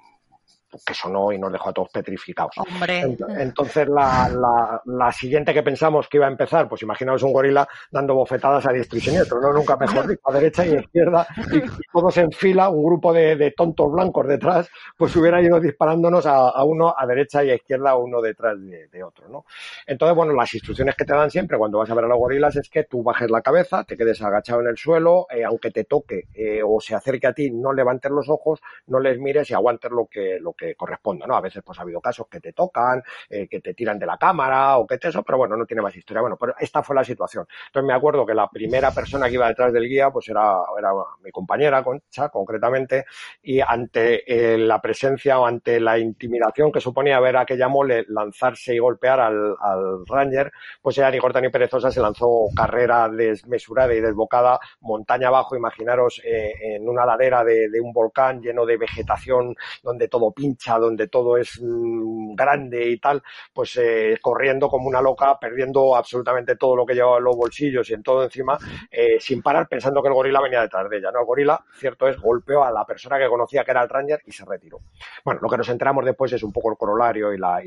que 0.85 0.93
sonó 0.93 1.31
y 1.31 1.39
nos 1.39 1.51
dejó 1.51 1.69
a 1.69 1.73
todos 1.73 1.89
petrificados. 1.89 2.53
Hombre. 2.57 3.01
Entonces, 3.37 3.87
la, 3.87 4.29
la, 4.29 4.81
la 4.85 5.11
siguiente 5.11 5.53
que 5.53 5.63
pensamos 5.63 6.07
que 6.07 6.17
iba 6.17 6.27
a 6.27 6.29
empezar, 6.31 6.67
pues 6.67 6.81
imaginaos 6.81 7.23
un 7.23 7.33
gorila 7.33 7.67
dando 7.91 8.15
bofetadas 8.15 8.65
a 8.67 8.73
diestro 8.73 8.97
y 8.97 9.01
siniestro, 9.01 9.39
¿no? 9.41 9.53
Nunca 9.53 9.77
mejor 9.77 10.07
dicho, 10.07 10.21
a 10.25 10.33
derecha 10.33 10.65
y 10.65 10.75
a 10.75 10.79
izquierda, 10.79 11.27
y, 11.51 11.57
y 11.57 11.69
todos 11.91 12.17
en 12.17 12.31
fila, 12.31 12.69
un 12.69 12.83
grupo 12.83 13.13
de, 13.13 13.35
de 13.35 13.51
tontos 13.51 13.91
blancos 13.91 14.27
detrás, 14.27 14.69
pues 14.97 15.15
hubiera 15.15 15.41
ido 15.41 15.59
disparándonos 15.59 16.25
a, 16.25 16.49
a 16.49 16.63
uno 16.63 16.93
a 16.97 17.05
derecha 17.05 17.43
y 17.43 17.51
a 17.51 17.55
izquierda, 17.55 17.95
uno 17.95 18.21
detrás 18.21 18.59
de, 18.59 18.87
de 18.87 19.03
otro, 19.03 19.27
¿no? 19.29 19.45
Entonces, 19.85 20.15
bueno, 20.15 20.33
las 20.33 20.53
instrucciones 20.53 20.95
que 20.95 21.05
te 21.05 21.13
dan 21.13 21.31
siempre 21.31 21.57
cuando 21.57 21.79
vas 21.79 21.89
a 21.89 21.95
ver 21.95 22.05
a 22.05 22.07
los 22.07 22.17
gorilas 22.17 22.55
es 22.55 22.69
que 22.69 22.83
tú 22.83 23.03
bajes 23.03 23.29
la 23.29 23.41
cabeza, 23.41 23.83
te 23.83 23.95
quedes 23.97 24.21
agachado 24.21 24.61
en 24.61 24.67
el 24.67 24.77
suelo, 24.77 25.27
eh, 25.29 25.43
aunque 25.43 25.71
te 25.71 25.83
toque 25.85 26.27
eh, 26.33 26.61
o 26.65 26.79
se 26.79 26.95
acerque 26.95 27.27
a 27.27 27.33
ti, 27.33 27.51
no 27.51 27.73
levantes 27.73 28.11
los 28.11 28.29
ojos, 28.29 28.59
no 28.87 28.99
les 28.99 29.19
mires 29.19 29.49
y 29.49 29.53
aguantes 29.53 29.91
lo 29.91 30.07
que, 30.07 30.39
lo 30.39 30.53
que 30.57 30.75
corresponda, 30.75 31.25
¿no? 31.27 31.35
A 31.35 31.41
veces 31.41 31.63
pues 31.65 31.77
ha 31.79 31.83
habido 31.83 32.01
casos 32.01 32.27
que 32.27 32.39
te 32.39 32.53
tocan, 32.53 33.03
eh, 33.29 33.47
que 33.47 33.61
te 33.61 33.73
tiran 33.73 33.99
de 33.99 34.05
la 34.05 34.17
cámara 34.17 34.77
o 34.77 34.87
que 34.87 34.97
te 34.97 35.07
eso, 35.07 35.23
pero 35.23 35.37
bueno, 35.37 35.55
no 35.55 35.65
tiene 35.65 35.81
más 35.81 35.95
historia. 35.95 36.21
Bueno, 36.21 36.37
pero 36.39 36.55
esta 36.59 36.83
fue 36.83 36.95
la 36.95 37.03
situación. 37.03 37.47
Entonces 37.67 37.87
me 37.87 37.93
acuerdo 37.93 38.25
que 38.25 38.33
la 38.33 38.49
primera 38.49 38.91
persona 38.91 39.27
que 39.27 39.35
iba 39.35 39.47
detrás 39.47 39.71
del 39.73 39.87
guía 39.87 40.09
pues 40.09 40.27
era, 40.29 40.57
era 40.77 40.91
mi 41.23 41.31
compañera, 41.31 41.83
Concha, 41.83 42.29
concretamente, 42.29 43.05
y 43.41 43.59
ante 43.59 44.53
eh, 44.53 44.57
la 44.57 44.81
presencia 44.81 45.39
o 45.39 45.45
ante 45.45 45.79
la 45.79 45.97
intimidación 45.97 46.71
que 46.71 46.81
suponía 46.81 47.19
ver 47.19 47.37
a 47.37 47.41
aquella 47.41 47.67
mole 47.67 48.05
lanzarse 48.09 48.75
y 48.75 48.79
golpear 48.79 49.19
al, 49.19 49.55
al 49.59 50.05
Ranger, 50.07 50.51
pues 50.81 50.97
ella 50.97 51.11
ni 51.11 51.19
corta 51.19 51.41
ni 51.41 51.49
perezosa 51.49 51.91
se 51.91 52.01
lanzó 52.01 52.47
carrera 52.55 53.09
desmesurada 53.09 53.93
y 53.93 54.01
desbocada 54.01 54.59
montaña 54.81 55.27
abajo, 55.27 55.55
imaginaros 55.55 56.21
eh, 56.25 56.53
en 56.61 56.87
una 56.87 57.05
ladera 57.05 57.43
de, 57.43 57.69
de 57.69 57.79
un 57.81 57.93
volcán 57.93 58.41
lleno 58.41 58.65
de 58.65 58.77
vegetación 58.77 59.55
donde 59.83 60.07
todo 60.07 60.31
pincha, 60.47 60.79
donde 60.79 61.07
todo 61.07 61.37
es 61.37 61.59
mm, 61.61 62.35
grande 62.35 62.89
y 62.89 62.99
tal, 62.99 63.21
pues 63.53 63.77
eh, 63.77 64.17
corriendo 64.21 64.69
como 64.69 64.87
una 64.87 65.01
loca, 65.01 65.37
perdiendo 65.39 65.95
absolutamente 65.95 66.55
todo 66.55 66.75
lo 66.75 66.85
que 66.85 66.93
llevaba 66.93 67.17
en 67.17 67.25
los 67.25 67.35
bolsillos 67.35 67.89
y 67.89 67.93
en 67.93 68.03
todo 68.03 68.23
encima, 68.23 68.57
eh, 68.89 69.17
sin 69.19 69.41
parar 69.41 69.67
pensando 69.67 70.01
que 70.01 70.07
el 70.07 70.13
gorila 70.13 70.41
venía 70.41 70.61
detrás 70.61 70.89
de 70.89 70.97
ella. 70.97 71.11
No, 71.11 71.19
el 71.19 71.25
gorila, 71.25 71.63
cierto 71.73 72.07
es, 72.07 72.17
golpeó 72.19 72.63
a 72.63 72.71
la 72.71 72.85
persona 72.85 73.17
que 73.17 73.27
conocía 73.27 73.63
que 73.63 73.71
era 73.71 73.83
el 73.83 73.89
Ranger 73.89 74.21
y 74.25 74.31
se 74.31 74.45
retiró. 74.45 74.79
Bueno, 75.25 75.41
lo 75.41 75.49
que 75.49 75.57
nos 75.57 75.69
enteramos 75.69 76.05
después 76.05 76.31
es 76.33 76.43
un 76.43 76.51
poco 76.51 76.71
el 76.71 76.77
corolario 76.77 77.33
y 77.33 77.37
la, 77.37 77.57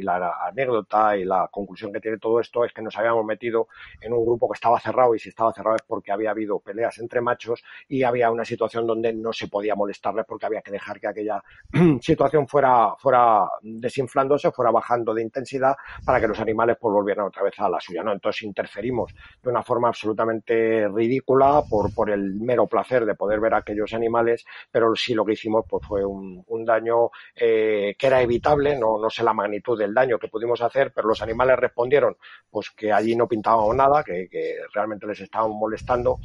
anécdota 0.47 1.17
y 1.17 1.25
la 1.25 1.49
conclusión 1.51 1.93
que 1.93 2.01
tiene 2.01 2.19
todo 2.19 2.41
esto 2.41 2.65
es 2.65 2.73
que 2.73 2.83
nos 2.83 2.97
habíamos 2.97 3.25
metido 3.25 3.69
en 4.01 4.13
un 4.13 4.25
grupo 4.25 4.49
que 4.49 4.57
estaba 4.57 4.81
cerrado 4.81 5.15
y 5.15 5.19
si 5.19 5.29
estaba 5.29 5.53
cerrado 5.53 5.77
es 5.77 5.83
porque 5.83 6.13
había 6.13 6.31
habido 6.31 6.59
peleas 6.61 6.99
entre 6.99 7.21
machos 7.21 7.63
y 7.89 8.03
había 8.03 8.31
una 8.31 8.45
situación 8.45 8.87
donde 8.87 9.13
no 9.13 9.33
se 9.33 9.49
podía 9.49 9.75
molestarles 9.75 10.25
porque 10.27 10.47
había 10.47 10.63
que 10.63 10.71
dejar 10.71 11.01
que 11.01 11.09
aquella 11.09 11.43
situación 12.01 12.47
fuera 12.47 12.70
fuera, 12.99 13.49
desinflándose, 13.63 14.51
fuera 14.51 14.71
bajando 14.71 15.15
de 15.15 15.23
intensidad 15.23 15.75
para 16.05 16.21
que 16.21 16.29
los 16.29 16.41
animales 16.41 16.77
pues 16.81 16.93
volvieran 16.93 17.27
otra 17.27 17.43
vez 17.43 17.59
a 17.59 17.69
la 17.69 17.81
suya, 17.81 18.03
¿no? 18.03 18.13
Entonces 18.13 18.43
interferimos 18.43 19.15
de 19.43 19.51
una 19.51 19.63
forma 19.63 19.89
absolutamente 19.89 20.89
ridícula 20.89 21.63
por, 21.69 21.95
por 21.95 22.11
el 22.11 22.35
mero 22.35 22.67
placer 22.67 23.07
de 23.07 23.15
poder 23.15 23.41
ver 23.41 23.55
a 23.55 23.59
aquellos 23.59 23.93
animales, 23.95 24.45
pero 24.71 24.95
sí 24.95 25.15
lo 25.15 25.25
que 25.25 25.33
hicimos 25.33 25.65
pues 25.69 25.87
fue 25.87 26.05
un, 26.05 26.45
daño 26.65 27.11
eh, 27.35 27.95
que 27.99 28.07
era 28.07 28.21
evitable, 28.21 28.79
no, 28.79 28.99
no 28.99 29.09
sé 29.09 29.23
la 29.23 29.33
magnitud 29.33 29.79
del 29.79 29.95
daño 29.95 30.19
que 30.19 30.29
pudimos 30.29 30.61
hacer, 30.61 30.93
pero 30.95 31.09
los 31.09 31.23
animales 31.23 31.59
respondieron 31.59 32.17
pues 32.51 32.71
que 32.71 32.93
allí 32.93 33.17
no 33.17 33.27
pintábamos 33.27 33.75
nada, 33.75 34.03
que, 34.05 34.29
realmente 34.73 35.07
les 35.07 35.21
estábamos 35.21 35.57
molestando 35.57 36.19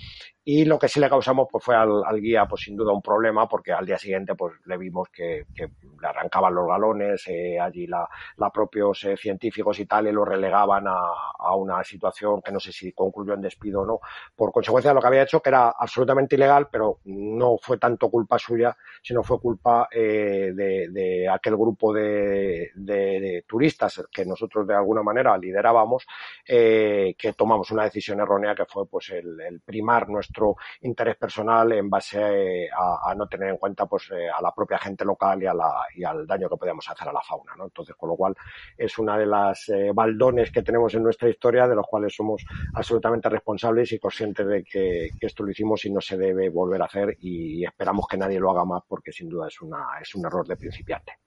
y 0.48 0.64
lo 0.64 0.78
que 0.78 0.88
sí 0.88 1.00
le 1.00 1.10
causamos 1.10 1.48
pues 1.52 1.64
fue 1.64 1.76
al, 1.76 2.04
al, 2.06 2.22
guía 2.22 2.46
pues 2.46 2.62
sin 2.62 2.78
duda 2.78 2.94
un 2.94 3.02
problema 3.02 3.48
porque 3.48 3.74
al 3.74 3.84
día 3.84 3.98
siguiente 3.98 4.36
pues 4.36 4.54
le 4.66 4.78
vimos 4.78 5.10
que, 5.10 5.48
que 5.56 5.72
le 6.00 6.08
arrancaban 6.08 6.54
los 6.54 6.68
galones 6.68 7.24
eh, 7.28 7.60
allí 7.60 7.88
la, 7.88 8.08
la 8.38 8.52
propios 8.52 9.04
eh, 9.06 9.18
científicos 9.18 9.80
y 9.80 9.88
tal 9.88 10.08
y 10.08 10.12
lo 10.12 10.24
relegaban 10.24 10.88
a, 10.88 11.00
a, 11.40 11.56
una 11.56 11.84
situación 11.84 12.44
que 12.44 12.52
no 12.52 12.60
sé 12.60 12.72
si 12.72 12.92
concluyó 12.92 13.34
en 13.34 13.42
despido 13.42 13.82
o 13.82 13.86
no. 13.88 14.00
Por 14.36 14.52
consecuencia 14.52 14.92
de 14.92 14.96
lo 14.96 15.02
que 15.02 15.08
había 15.08 15.24
hecho 15.24 15.42
que 15.42 15.50
era 15.50 15.70
absolutamente 15.70 16.36
ilegal 16.36 16.68
pero 16.72 17.00
no 17.06 17.58
fue 17.60 17.80
tanto 17.80 18.12
culpa 18.12 18.38
suya 18.38 18.78
sino 19.02 19.24
fue 19.24 19.40
culpa 19.40 19.90
eh, 19.92 20.52
de, 20.54 20.90
de, 20.92 21.28
aquel 21.28 21.58
grupo 21.58 21.92
de, 21.92 22.70
de, 22.76 23.44
turistas 23.48 24.04
que 24.12 24.26
nosotros 24.26 24.68
de 24.68 24.76
alguna 24.76 25.02
manera 25.02 25.36
liderábamos 25.40 26.06
eh, 26.48 27.16
que 27.18 27.34
tomamos 27.34 27.72
una 27.72 27.86
decisión 27.86 28.20
errónea 28.20 28.54
que 28.54 28.66
fue 28.66 28.88
pues 28.88 29.10
el, 29.10 29.42
el 29.42 29.62
primar 29.62 30.08
nuestro 30.08 30.35
nuestro 30.36 30.56
interés 30.82 31.16
personal 31.16 31.72
en 31.72 31.90
base 31.90 32.70
a, 32.70 33.12
a 33.12 33.16
no 33.16 33.28
tener 33.28 33.50
en 33.50 33.58
cuenta 33.58 33.86
pues 33.86 34.10
eh, 34.12 34.30
a 34.30 34.42
la 34.42 34.54
propia 34.54 34.78
gente 34.78 35.06
local 35.06 35.42
y, 35.42 35.46
a 35.46 35.54
la, 35.54 35.86
y 35.96 36.04
al 36.04 36.28
daño 36.28 36.50
que 36.50 36.58
podíamos 36.58 36.88
hacer 36.90 37.08
a 37.08 37.14
la 37.14 37.22
fauna, 37.22 37.54
¿no? 37.58 37.66
Entonces, 37.66 37.96
con 37.96 38.10
lo 38.10 38.16
cual 38.16 38.36
es 38.78 38.98
una 38.98 39.18
de 39.18 39.26
las 39.26 39.70
eh, 39.70 39.92
baldones 39.94 40.52
que 40.52 40.62
tenemos 40.62 40.94
en 40.94 41.04
nuestra 41.04 41.30
historia 41.30 41.68
de 41.68 41.76
los 41.76 41.86
cuales 41.88 42.14
somos 42.16 42.44
absolutamente 42.74 43.30
responsables 43.30 43.92
y 43.94 44.00
conscientes 44.00 44.46
de 44.48 44.64
que, 44.64 45.10
que 45.20 45.28
esto 45.28 45.44
lo 45.44 45.52
hicimos 45.52 45.86
y 45.86 45.92
no 45.92 46.02
se 46.02 46.18
debe 46.18 46.50
volver 46.50 46.82
a 46.82 46.86
hacer 46.86 47.18
y 47.20 47.64
esperamos 47.66 48.06
que 48.08 48.18
nadie 48.18 48.40
lo 48.40 48.52
haga 48.52 48.66
más 48.66 48.82
porque 48.88 49.12
sin 49.12 49.30
duda 49.30 49.48
es 49.48 49.62
una 49.62 49.86
es 50.02 50.14
un 50.16 50.26
error 50.26 50.48
de 50.48 50.58
principiante. 50.58 51.25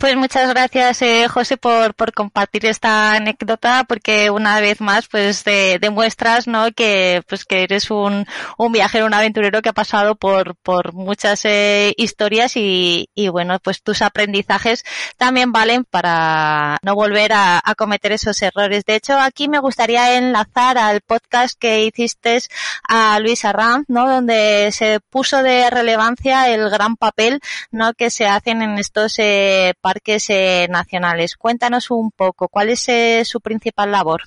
Pues 0.00 0.16
muchas 0.16 0.48
gracias, 0.48 1.02
eh, 1.02 1.28
José, 1.28 1.58
por, 1.58 1.92
por 1.94 2.14
compartir 2.14 2.64
esta 2.64 3.12
anécdota, 3.12 3.84
porque 3.86 4.30
una 4.30 4.58
vez 4.58 4.80
más, 4.80 5.08
pues 5.08 5.44
de, 5.44 5.78
demuestras, 5.78 6.46
¿no? 6.48 6.72
Que, 6.72 7.22
pues 7.28 7.44
que 7.44 7.64
eres 7.64 7.90
un, 7.90 8.26
un 8.56 8.72
viajero, 8.72 9.04
un 9.04 9.12
aventurero 9.12 9.60
que 9.60 9.68
ha 9.68 9.74
pasado 9.74 10.14
por, 10.14 10.56
por 10.56 10.94
muchas 10.94 11.44
eh, 11.44 11.92
historias 11.98 12.56
y, 12.56 13.10
y 13.14 13.28
bueno, 13.28 13.58
pues 13.62 13.82
tus 13.82 14.00
aprendizajes 14.00 14.84
también 15.18 15.52
valen 15.52 15.84
para 15.84 16.78
no 16.80 16.94
volver 16.94 17.34
a, 17.34 17.60
a 17.62 17.74
cometer 17.74 18.12
esos 18.12 18.40
errores. 18.40 18.86
De 18.86 18.94
hecho, 18.94 19.18
aquí 19.18 19.50
me 19.50 19.58
gustaría 19.58 20.16
enlazar 20.16 20.78
al 20.78 21.02
podcast 21.02 21.58
que 21.60 21.84
hiciste 21.84 22.40
a 22.88 23.18
Luis 23.20 23.44
Arranz, 23.44 23.84
¿no? 23.88 24.08
Donde 24.08 24.70
se 24.72 25.00
puso 25.10 25.42
de 25.42 25.68
relevancia 25.68 26.48
el 26.48 26.70
gran 26.70 26.96
papel, 26.96 27.40
¿no? 27.70 27.92
Que 27.92 28.08
se 28.08 28.26
hacen 28.26 28.62
en 28.62 28.78
estos 28.78 29.18
eh, 29.18 29.74
parques 29.90 30.30
eh, 30.30 30.68
nacionales. 30.70 31.36
Cuéntanos 31.36 31.90
un 31.90 32.12
poco, 32.12 32.48
¿cuál 32.48 32.68
es 32.68 32.88
eh, 32.88 33.22
su 33.24 33.40
principal 33.40 33.90
labor? 33.90 34.20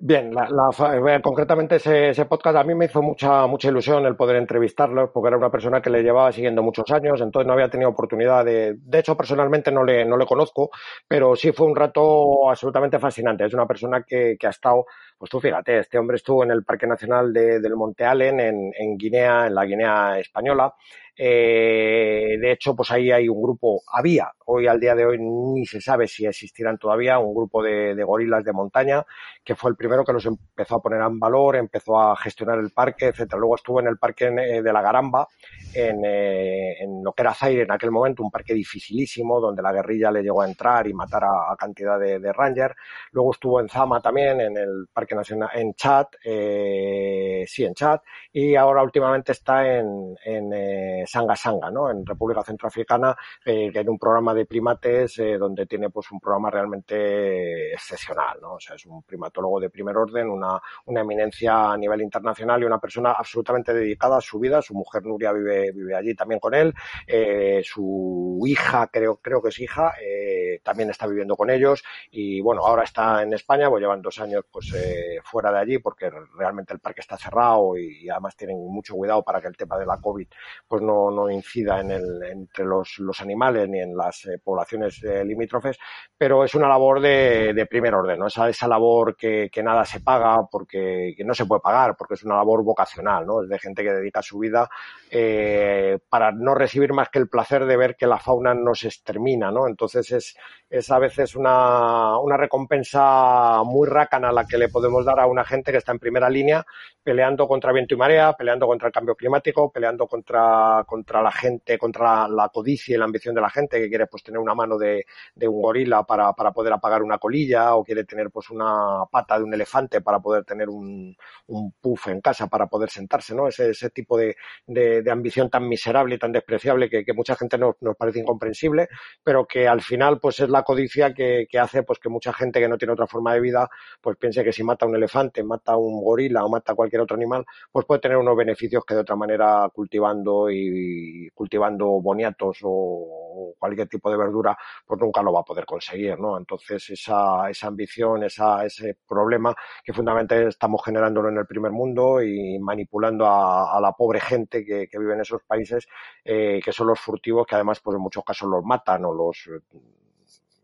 Bien, 0.00 0.32
la, 0.32 0.48
la, 0.48 1.20
concretamente 1.20 1.76
ese, 1.76 2.10
ese, 2.10 2.24
podcast 2.24 2.56
a 2.56 2.64
mí 2.64 2.74
me 2.74 2.84
hizo 2.84 3.02
mucha 3.02 3.46
mucha 3.46 3.68
ilusión 3.68 4.06
el 4.06 4.14
poder 4.14 4.36
entrevistarlo, 4.36 5.12
porque 5.12 5.28
era 5.28 5.36
una 5.36 5.50
persona 5.50 5.80
que 5.80 5.90
le 5.90 6.02
llevaba 6.02 6.30
siguiendo 6.30 6.62
muchos 6.62 6.88
años, 6.92 7.20
entonces 7.20 7.46
no 7.48 7.52
había 7.52 7.68
tenido 7.68 7.90
oportunidad 7.90 8.44
de, 8.44 8.74
de 8.78 8.98
hecho 8.98 9.16
personalmente 9.16 9.72
no 9.72 9.82
le, 9.82 10.04
no 10.04 10.16
le 10.16 10.26
conozco, 10.26 10.70
pero 11.08 11.34
sí 11.34 11.50
fue 11.50 11.66
un 11.66 11.74
rato 11.74 12.48
absolutamente 12.48 12.98
fascinante. 13.00 13.44
Es 13.44 13.54
una 13.54 13.66
persona 13.66 14.04
que, 14.06 14.36
que 14.38 14.46
ha 14.46 14.50
estado, 14.50 14.86
pues 15.18 15.30
tú 15.30 15.40
fíjate, 15.40 15.78
este 15.80 15.98
hombre 15.98 16.16
estuvo 16.16 16.44
en 16.44 16.52
el 16.52 16.64
Parque 16.64 16.86
Nacional 16.86 17.32
de, 17.32 17.60
del 17.60 17.74
Monte 17.74 18.04
Allen, 18.04 18.40
en, 18.40 18.96
Guinea, 18.96 19.46
en 19.48 19.54
la 19.54 19.64
Guinea 19.64 20.18
española, 20.18 20.72
eh, 21.20 22.36
de 22.40 22.52
hecho, 22.52 22.76
pues 22.76 22.92
ahí 22.92 23.10
hay 23.10 23.28
un 23.28 23.42
grupo, 23.42 23.82
había, 23.92 24.30
hoy 24.46 24.68
al 24.68 24.78
día 24.78 24.94
de 24.94 25.04
hoy 25.04 25.18
ni 25.18 25.66
se 25.66 25.80
sabe 25.80 26.06
si 26.06 26.24
existirán 26.24 26.78
todavía, 26.78 27.18
un 27.18 27.34
grupo 27.34 27.60
de, 27.60 27.92
gorilas 28.04 28.44
de 28.44 28.52
montaña, 28.52 29.04
que 29.42 29.56
fue 29.56 29.70
el 29.72 29.76
primero 29.76 30.04
que 30.04 30.12
los 30.12 30.24
empezó 30.26 30.76
a 30.76 30.80
poner 30.80 31.02
en 31.02 31.18
valor, 31.18 31.56
empezó 31.56 31.98
a 31.98 32.14
gestionar 32.14 32.60
el 32.60 32.70
parque, 32.70 33.06
etcétera. 33.06 33.40
Luego 33.40 33.56
estuvo 33.56 33.80
en 33.80 33.88
el 33.88 33.98
parque 33.98 34.26
eh, 34.26 34.62
de 34.62 34.72
la 34.72 34.80
Garamba, 34.80 35.26
en, 35.74 36.04
eh, 36.04 36.76
en 36.84 37.02
lo 37.02 37.12
que 37.12 37.22
era 37.22 37.34
Zaire 37.34 37.62
en 37.62 37.72
aquel 37.72 37.90
momento, 37.90 38.22
un 38.22 38.30
parque 38.30 38.54
dificilísimo, 38.54 39.40
donde 39.40 39.60
la 39.60 39.72
guerrilla 39.72 40.12
le 40.12 40.22
llegó 40.22 40.42
a 40.42 40.48
entrar 40.48 40.86
y 40.86 40.94
matar 40.94 41.24
a, 41.24 41.52
a 41.52 41.56
cantidad 41.56 41.98
de, 41.98 42.20
de 42.20 42.32
ranger. 42.32 42.76
Luego 43.10 43.32
estuvo 43.32 43.60
en 43.60 43.68
Zama 43.68 44.00
también, 44.00 44.40
en 44.40 44.56
el 44.56 44.86
Parque 44.92 45.07
Nacional, 45.14 45.50
en 45.54 45.74
Chad, 45.74 46.06
eh, 46.24 47.44
sí, 47.46 47.64
en 47.64 47.74
Chad, 47.74 48.00
y 48.32 48.54
ahora 48.54 48.82
últimamente 48.82 49.32
está 49.32 49.78
en, 49.78 50.16
en 50.24 50.52
eh, 50.52 51.04
Sanga 51.06 51.36
Sanga, 51.36 51.70
¿no? 51.70 51.90
En 51.90 52.04
República 52.04 52.42
Centroafricana, 52.42 53.16
eh, 53.44 53.70
en 53.72 53.88
un 53.88 53.98
programa 53.98 54.34
de 54.34 54.46
primates 54.46 55.18
eh, 55.18 55.38
donde 55.38 55.66
tiene 55.66 55.90
pues 55.90 56.10
un 56.10 56.20
programa 56.20 56.50
realmente 56.50 57.72
excepcional, 57.72 58.38
¿no? 58.40 58.54
O 58.54 58.60
sea, 58.60 58.76
es 58.76 58.86
un 58.86 59.02
primatólogo 59.02 59.60
de 59.60 59.70
primer 59.70 59.96
orden, 59.96 60.28
una, 60.28 60.60
una 60.86 61.00
eminencia 61.00 61.72
a 61.72 61.76
nivel 61.76 62.02
internacional 62.02 62.62
y 62.62 62.66
una 62.66 62.78
persona 62.78 63.12
absolutamente 63.12 63.72
dedicada 63.72 64.18
a 64.18 64.20
su 64.20 64.38
vida. 64.38 64.62
Su 64.62 64.74
mujer 64.74 65.04
Nuria 65.04 65.32
vive, 65.32 65.72
vive 65.72 65.94
allí 65.94 66.14
también 66.14 66.40
con 66.40 66.54
él. 66.54 66.74
Eh, 67.06 67.62
su 67.64 68.40
hija, 68.46 68.88
creo, 68.92 69.16
creo 69.16 69.42
que 69.42 69.48
es 69.48 69.60
hija, 69.60 69.94
eh, 70.02 70.60
también 70.62 70.90
está 70.90 71.06
viviendo 71.06 71.36
con 71.36 71.50
ellos. 71.50 71.82
Y 72.10 72.40
bueno, 72.40 72.66
ahora 72.66 72.84
está 72.84 73.22
en 73.22 73.32
España, 73.32 73.68
pues 73.68 73.80
llevan 73.80 74.02
dos 74.02 74.18
años 74.20 74.44
pues 74.50 74.72
eh, 74.74 74.97
fuera 75.24 75.52
de 75.52 75.58
allí 75.58 75.78
porque 75.78 76.10
realmente 76.36 76.72
el 76.74 76.80
parque 76.80 77.00
está 77.00 77.16
cerrado 77.16 77.76
y, 77.76 78.04
y 78.04 78.10
además 78.10 78.36
tienen 78.36 78.58
mucho 78.58 78.94
cuidado 78.94 79.22
para 79.22 79.40
que 79.40 79.48
el 79.48 79.56
tema 79.56 79.78
de 79.78 79.86
la 79.86 79.98
COVID 79.98 80.26
pues 80.66 80.82
no 80.82 80.98
no, 81.10 81.30
incida 81.30 81.80
en 81.80 81.90
el, 81.90 82.22
entre 82.24 82.64
los, 82.64 82.98
los, 82.98 83.20
animales 83.20 83.68
ni 83.68 83.80
en 83.80 83.96
las 83.96 84.24
eh, 84.26 84.38
poblaciones 84.42 85.02
eh, 85.04 85.24
limítrofes, 85.24 85.78
pero 86.16 86.44
es 86.44 86.54
una 86.54 86.68
labor 86.68 87.00
de, 87.00 87.52
de 87.54 87.66
primer 87.66 87.94
orden, 87.94 88.18
¿no? 88.18 88.26
esa, 88.26 88.48
esa 88.48 88.68
labor 88.68 89.16
que, 89.16 89.48
que, 89.52 89.62
nada 89.62 89.84
se 89.84 90.00
paga 90.00 90.46
porque 90.50 91.14
que 91.16 91.24
no 91.24 91.34
se 91.34 91.46
puede 91.46 91.60
pagar, 91.60 91.96
porque 91.96 92.14
es 92.14 92.24
una 92.24 92.36
labor 92.36 92.62
vocacional, 92.62 93.26
¿no? 93.26 93.42
es 93.42 93.48
de 93.48 93.58
gente 93.58 93.82
que 93.82 93.92
dedica 93.92 94.22
su 94.22 94.38
vida 94.38 94.68
eh, 95.10 95.98
para 96.08 96.32
no 96.32 96.54
recibir 96.54 96.92
más 96.92 97.08
que 97.10 97.18
el 97.18 97.28
placer 97.28 97.66
de 97.66 97.76
ver 97.76 97.96
que 97.96 98.06
la 98.06 98.18
fauna 98.18 98.54
no 98.54 98.74
se 98.74 98.88
extermina, 98.88 99.50
¿no? 99.50 99.66
entonces 99.66 100.10
es, 100.12 100.36
es 100.70 100.90
a 100.90 100.98
veces 100.98 101.34
una, 101.36 102.18
una 102.18 102.36
recompensa 102.36 103.62
muy 103.64 103.88
rácana 103.88 104.32
la 104.32 104.44
que 104.44 104.58
le 104.58 104.68
podemos 104.68 104.87
dar 105.04 105.20
a 105.20 105.26
una 105.26 105.44
gente 105.44 105.72
que 105.72 105.78
está 105.78 105.92
en 105.92 105.98
primera 105.98 106.28
línea 106.28 106.64
peleando 107.02 107.48
contra 107.48 107.72
viento 107.72 107.94
y 107.94 107.96
marea, 107.96 108.34
peleando 108.34 108.66
contra 108.66 108.88
el 108.88 108.92
cambio 108.92 109.14
climático, 109.14 109.72
peleando 109.72 110.06
contra, 110.06 110.84
contra 110.86 111.22
la 111.22 111.32
gente, 111.32 111.78
contra 111.78 112.04
la, 112.04 112.28
la, 112.28 112.48
codicia 112.50 112.94
y 112.94 112.98
la 112.98 113.06
ambición 113.06 113.34
de 113.34 113.40
la 113.40 113.48
gente 113.48 113.78
que 113.78 113.88
quiere 113.88 114.06
pues 114.06 114.22
tener 114.22 114.38
una 114.38 114.54
mano 114.54 114.76
de, 114.76 115.06
de 115.34 115.48
un 115.48 115.62
gorila 115.62 116.02
para, 116.02 116.32
para, 116.34 116.52
poder 116.52 116.72
apagar 116.72 117.02
una 117.02 117.16
colilla 117.16 117.74
o 117.76 117.84
quiere 117.84 118.04
tener 118.04 118.30
pues 118.30 118.50
una 118.50 119.04
pata 119.10 119.38
de 119.38 119.44
un 119.44 119.54
elefante 119.54 120.00
para 120.00 120.20
poder 120.20 120.44
tener 120.44 120.68
un, 120.68 121.16
un 121.46 121.72
puff 121.80 122.08
en 122.08 122.20
casa 122.20 122.46
para 122.46 122.66
poder 122.66 122.90
sentarse, 122.90 123.34
¿no? 123.34 123.48
Ese, 123.48 123.70
ese 123.70 123.90
tipo 123.90 124.18
de, 124.18 124.36
de, 124.66 125.02
de, 125.02 125.10
ambición 125.10 125.48
tan 125.48 125.66
miserable 125.66 126.16
y 126.16 126.18
tan 126.18 126.32
despreciable 126.32 126.90
que, 126.90 127.04
que 127.04 127.12
mucha 127.14 127.36
gente 127.36 127.56
nos, 127.56 127.76
nos, 127.80 127.96
parece 127.96 128.20
incomprensible, 128.20 128.88
pero 129.24 129.46
que 129.46 129.66
al 129.66 129.80
final 129.80 130.20
pues 130.20 130.40
es 130.40 130.48
la 130.50 130.62
codicia 130.62 131.14
que, 131.14 131.46
que 131.48 131.58
hace 131.58 131.82
pues 131.84 131.98
que 131.98 132.08
mucha 132.08 132.32
gente 132.32 132.60
que 132.60 132.68
no 132.68 132.76
tiene 132.76 132.92
otra 132.92 133.06
forma 133.06 133.32
de 133.34 133.40
vida 133.40 133.68
pues 134.00 134.16
piense 134.18 134.44
que 134.44 134.52
si 134.52 134.62
mata 134.62 134.77
un 134.86 134.96
elefante, 134.96 135.42
mata 135.42 135.76
un 135.76 136.02
gorila 136.02 136.44
o 136.44 136.48
mata 136.48 136.74
cualquier 136.74 137.02
otro 137.02 137.16
animal, 137.16 137.44
pues 137.72 137.86
puede 137.86 138.00
tener 138.00 138.16
unos 138.16 138.36
beneficios 138.36 138.84
que 138.84 138.94
de 138.94 139.00
otra 139.00 139.16
manera 139.16 139.68
cultivando 139.72 140.50
y 140.50 141.30
cultivando 141.34 141.86
boniatos 142.00 142.58
o 142.62 143.54
cualquier 143.58 143.88
tipo 143.88 144.10
de 144.10 144.16
verdura, 144.16 144.56
pues 144.86 145.00
nunca 145.00 145.22
lo 145.22 145.32
va 145.32 145.40
a 145.40 145.44
poder 145.44 145.64
conseguir, 145.64 146.18
¿no? 146.18 146.36
Entonces 146.38 146.90
esa, 146.90 147.48
esa 147.50 147.66
ambición, 147.68 148.24
esa, 148.24 148.64
ese 148.64 148.98
problema 149.06 149.54
que 149.84 149.92
fundamentalmente 149.92 150.48
estamos 150.48 150.82
generándolo 150.84 151.28
en 151.28 151.38
el 151.38 151.46
primer 151.46 151.72
mundo 151.72 152.22
y 152.22 152.58
manipulando 152.58 153.26
a, 153.26 153.76
a 153.76 153.80
la 153.80 153.92
pobre 153.92 154.20
gente 154.20 154.64
que, 154.64 154.88
que, 154.88 154.98
vive 154.98 155.14
en 155.14 155.20
esos 155.20 155.42
países, 155.46 155.86
eh, 156.24 156.60
que 156.64 156.72
son 156.72 156.88
los 156.88 157.00
furtivos 157.00 157.46
que 157.46 157.54
además 157.54 157.80
pues 157.80 157.96
en 157.96 158.02
muchos 158.02 158.24
casos 158.24 158.48
los 158.48 158.64
matan 158.64 159.04
o 159.04 159.12
los 159.12 159.48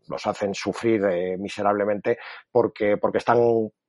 los 0.07 0.25
hacen 0.27 0.53
sufrir 0.53 1.03
eh, 1.05 1.37
miserablemente 1.37 2.17
porque, 2.51 2.97
porque 2.97 3.19
están 3.19 3.39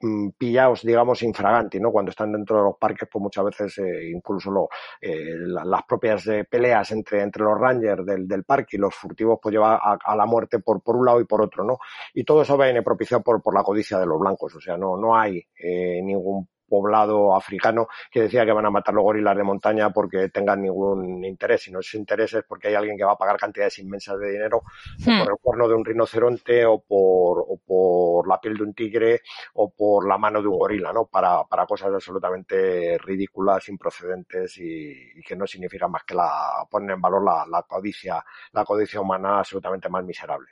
mm, 0.01 0.31
pillados, 0.39 0.83
digamos, 0.83 1.23
infraganti, 1.23 1.81
¿no? 1.81 1.91
Cuando 1.91 2.11
están 2.11 2.33
dentro 2.33 2.57
de 2.57 2.63
los 2.65 2.77
parques, 2.79 3.09
pues 3.11 3.23
muchas 3.23 3.45
veces 3.45 3.79
eh, 3.79 4.11
incluso 4.15 4.51
lo, 4.51 4.69
eh, 5.01 5.35
la, 5.37 5.65
las 5.65 5.83
propias 5.85 6.27
eh, 6.29 6.45
peleas 6.49 6.91
entre, 6.93 7.23
entre 7.23 7.43
los 7.45 7.59
rangers 7.59 8.05
del, 8.05 8.27
del 8.27 8.45
parque 8.45 8.77
y 8.77 8.81
los 8.81 8.95
furtivos, 8.95 9.39
pues 9.43 9.53
lleva 9.53 9.77
a, 9.77 9.99
a, 10.03 10.17
la 10.17 10.27
muerte 10.27 10.59
por, 10.61 10.83
por 10.83 10.97
un 10.97 11.07
lado 11.07 11.21
y 11.21 11.25
por 11.25 11.43
otro, 11.43 11.65
¿no? 11.65 11.79
Y 12.15 12.25
todo 12.25 12.43
eso 12.43 12.57
viene 12.57 12.83
propiciado 12.83 13.23
por, 13.23 13.43
por 13.43 13.55
la 13.55 13.63
codicia 13.63 13.99
de 13.99 14.07
los 14.07 14.19
blancos, 14.19 14.55
o 14.55 14.61
sea, 14.61 14.77
no, 14.77 14.97
no 14.97 15.17
hay 15.17 15.43
eh, 15.59 16.01
ningún 16.03 16.49
poblado 16.69 17.35
africano 17.35 17.89
que 18.11 18.23
decía 18.23 18.45
que 18.45 18.53
van 18.53 18.67
a 18.67 18.71
matar 18.71 18.95
los 18.95 19.05
gorilas 19.05 19.37
de 19.37 19.43
montaña 19.43 19.91
porque 19.91 20.29
tengan 20.29 20.63
ningún 20.63 21.25
interés. 21.25 21.69
Y 21.69 21.73
no 21.73 21.81
es 21.81 21.95
interés 21.95 22.35
es 22.35 22.45
porque 22.45 22.69
hay 22.69 22.75
alguien 22.75 22.97
que 22.97 23.05
va 23.05 23.13
a 23.13 23.17
pagar 23.19 23.37
cantidades 23.37 23.79
inmensas 23.79 24.19
de 24.19 24.31
dinero 24.33 24.63
Hmm. 25.05 25.19
por 25.23 25.31
el 25.33 25.39
cuerno 25.41 25.69
de 25.69 25.75
un 25.75 25.85
rinoceronte 25.85 26.65
o 26.65 26.81
por, 26.81 27.45
o 27.49 27.59
por 27.65 28.29
la 28.29 28.41
piel 28.41 28.57
de 28.57 28.63
un 28.65 28.75
tigre 28.75 29.23
o 29.55 29.71
por 29.71 30.07
la 30.07 30.19
mano 30.19 30.41
de 30.41 30.49
un 30.49 30.59
gorila, 30.59 30.93
¿no? 30.93 31.07
Para, 31.07 31.45
para 31.45 31.67
cosas 31.67 31.93
absolutamente 31.93 32.99
ridículas, 32.99 33.69
improcedentes 33.69 34.57
y, 34.59 35.19
y 35.19 35.23
que 35.23 35.37
no 35.37 35.47
significan 35.47 35.91
más 35.91 36.05
que 36.05 36.15
la 36.15 36.67
poner 36.71 36.93
en 36.93 37.01
valor 37.01 37.25
la, 37.25 37.45
la 37.51 37.63
codicia, 37.63 38.25
la 38.53 38.65
codicia 38.65 39.01
humana 39.01 39.39
absolutamente 39.39 39.89
más 39.89 40.05
miserable. 40.05 40.49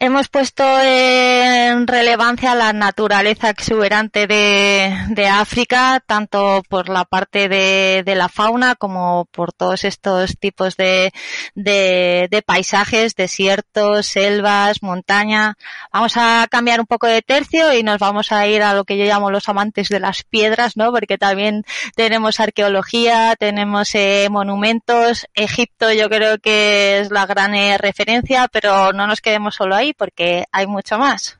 Hemos 0.00 0.28
puesto 0.28 0.62
en 0.80 1.88
relevancia 1.88 2.54
la 2.54 2.72
naturaleza 2.72 3.50
exuberante 3.50 4.28
de, 4.28 5.26
África, 5.26 6.00
tanto 6.06 6.62
por 6.68 6.88
la 6.88 7.04
parte 7.04 7.48
de, 7.48 8.14
la 8.14 8.28
fauna 8.28 8.76
como 8.76 9.24
por 9.32 9.52
todos 9.52 9.82
estos 9.82 10.38
tipos 10.38 10.76
de, 10.76 11.12
de, 11.56 12.28
de, 12.30 12.42
paisajes, 12.42 13.16
desiertos, 13.16 14.06
selvas, 14.06 14.84
montaña. 14.84 15.56
Vamos 15.92 16.16
a 16.16 16.46
cambiar 16.48 16.78
un 16.78 16.86
poco 16.86 17.08
de 17.08 17.20
tercio 17.20 17.72
y 17.74 17.82
nos 17.82 17.98
vamos 17.98 18.30
a 18.30 18.46
ir 18.46 18.62
a 18.62 18.74
lo 18.74 18.84
que 18.84 18.98
yo 18.98 19.04
llamo 19.04 19.32
los 19.32 19.48
amantes 19.48 19.88
de 19.88 19.98
las 19.98 20.22
piedras, 20.22 20.76
¿no? 20.76 20.92
Porque 20.92 21.18
también 21.18 21.64
tenemos 21.96 22.38
arqueología, 22.38 23.34
tenemos 23.36 23.92
eh, 23.96 24.28
monumentos. 24.30 25.26
Egipto 25.34 25.92
yo 25.92 26.08
creo 26.08 26.38
que 26.38 27.00
es 27.00 27.10
la 27.10 27.26
gran 27.26 27.56
eh, 27.56 27.78
referencia, 27.78 28.46
pero 28.46 28.92
no 28.92 29.08
nos 29.08 29.20
quedemos 29.20 29.56
solo 29.56 29.74
ahí 29.74 29.87
porque 29.92 30.44
hay 30.52 30.66
mucho 30.66 30.98
más. 30.98 31.38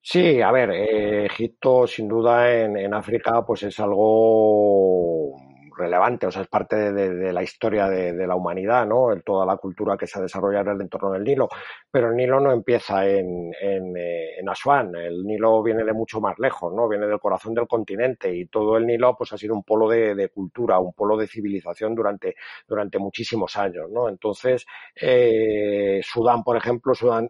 Sí, 0.00 0.40
a 0.42 0.52
ver, 0.52 0.70
eh, 0.70 1.26
Egipto 1.26 1.86
sin 1.86 2.08
duda 2.08 2.52
en, 2.52 2.76
en, 2.76 2.92
África 2.92 3.42
pues 3.46 3.62
es 3.62 3.80
algo 3.80 5.34
relevante, 5.76 6.26
o 6.26 6.30
sea, 6.30 6.42
es 6.42 6.48
parte 6.48 6.92
de, 6.92 7.32
la 7.32 7.42
historia 7.42 7.88
de, 7.88 8.26
la 8.26 8.36
humanidad, 8.36 8.86
¿no? 8.86 9.12
En 9.12 9.22
toda 9.22 9.46
la 9.46 9.56
cultura 9.56 9.96
que 9.96 10.06
se 10.06 10.18
ha 10.18 10.22
desarrollado 10.22 10.70
en 10.70 10.76
el 10.76 10.82
entorno 10.82 11.12
del 11.12 11.24
Nilo. 11.24 11.48
Pero 11.90 12.10
el 12.10 12.16
Nilo 12.16 12.40
no 12.40 12.52
empieza 12.52 13.06
en, 13.06 13.52
en, 13.60 13.96
eh, 13.96 14.38
en 14.38 14.48
Asuán, 14.48 14.94
el 14.94 15.24
Nilo 15.24 15.62
viene 15.62 15.84
de 15.84 15.92
mucho 15.92 16.20
más 16.20 16.38
lejos, 16.38 16.72
¿no? 16.72 16.88
Viene 16.88 17.06
del 17.06 17.20
corazón 17.20 17.54
del 17.54 17.66
continente 17.66 18.34
y 18.34 18.46
todo 18.46 18.76
el 18.76 18.86
Nilo 18.86 19.16
pues 19.16 19.32
ha 19.32 19.38
sido 19.38 19.54
un 19.54 19.64
polo 19.64 19.88
de, 19.88 20.28
cultura, 20.28 20.78
un 20.78 20.92
polo 20.92 21.16
de 21.16 21.26
civilización 21.26 21.94
durante, 21.94 22.34
durante 22.66 22.98
muchísimos 22.98 23.56
años, 23.56 23.90
¿no? 23.90 24.08
Entonces, 24.08 24.66
eh, 25.00 26.00
Sudán, 26.02 26.42
por 26.42 26.56
ejemplo, 26.56 26.94
Sudán 26.94 27.28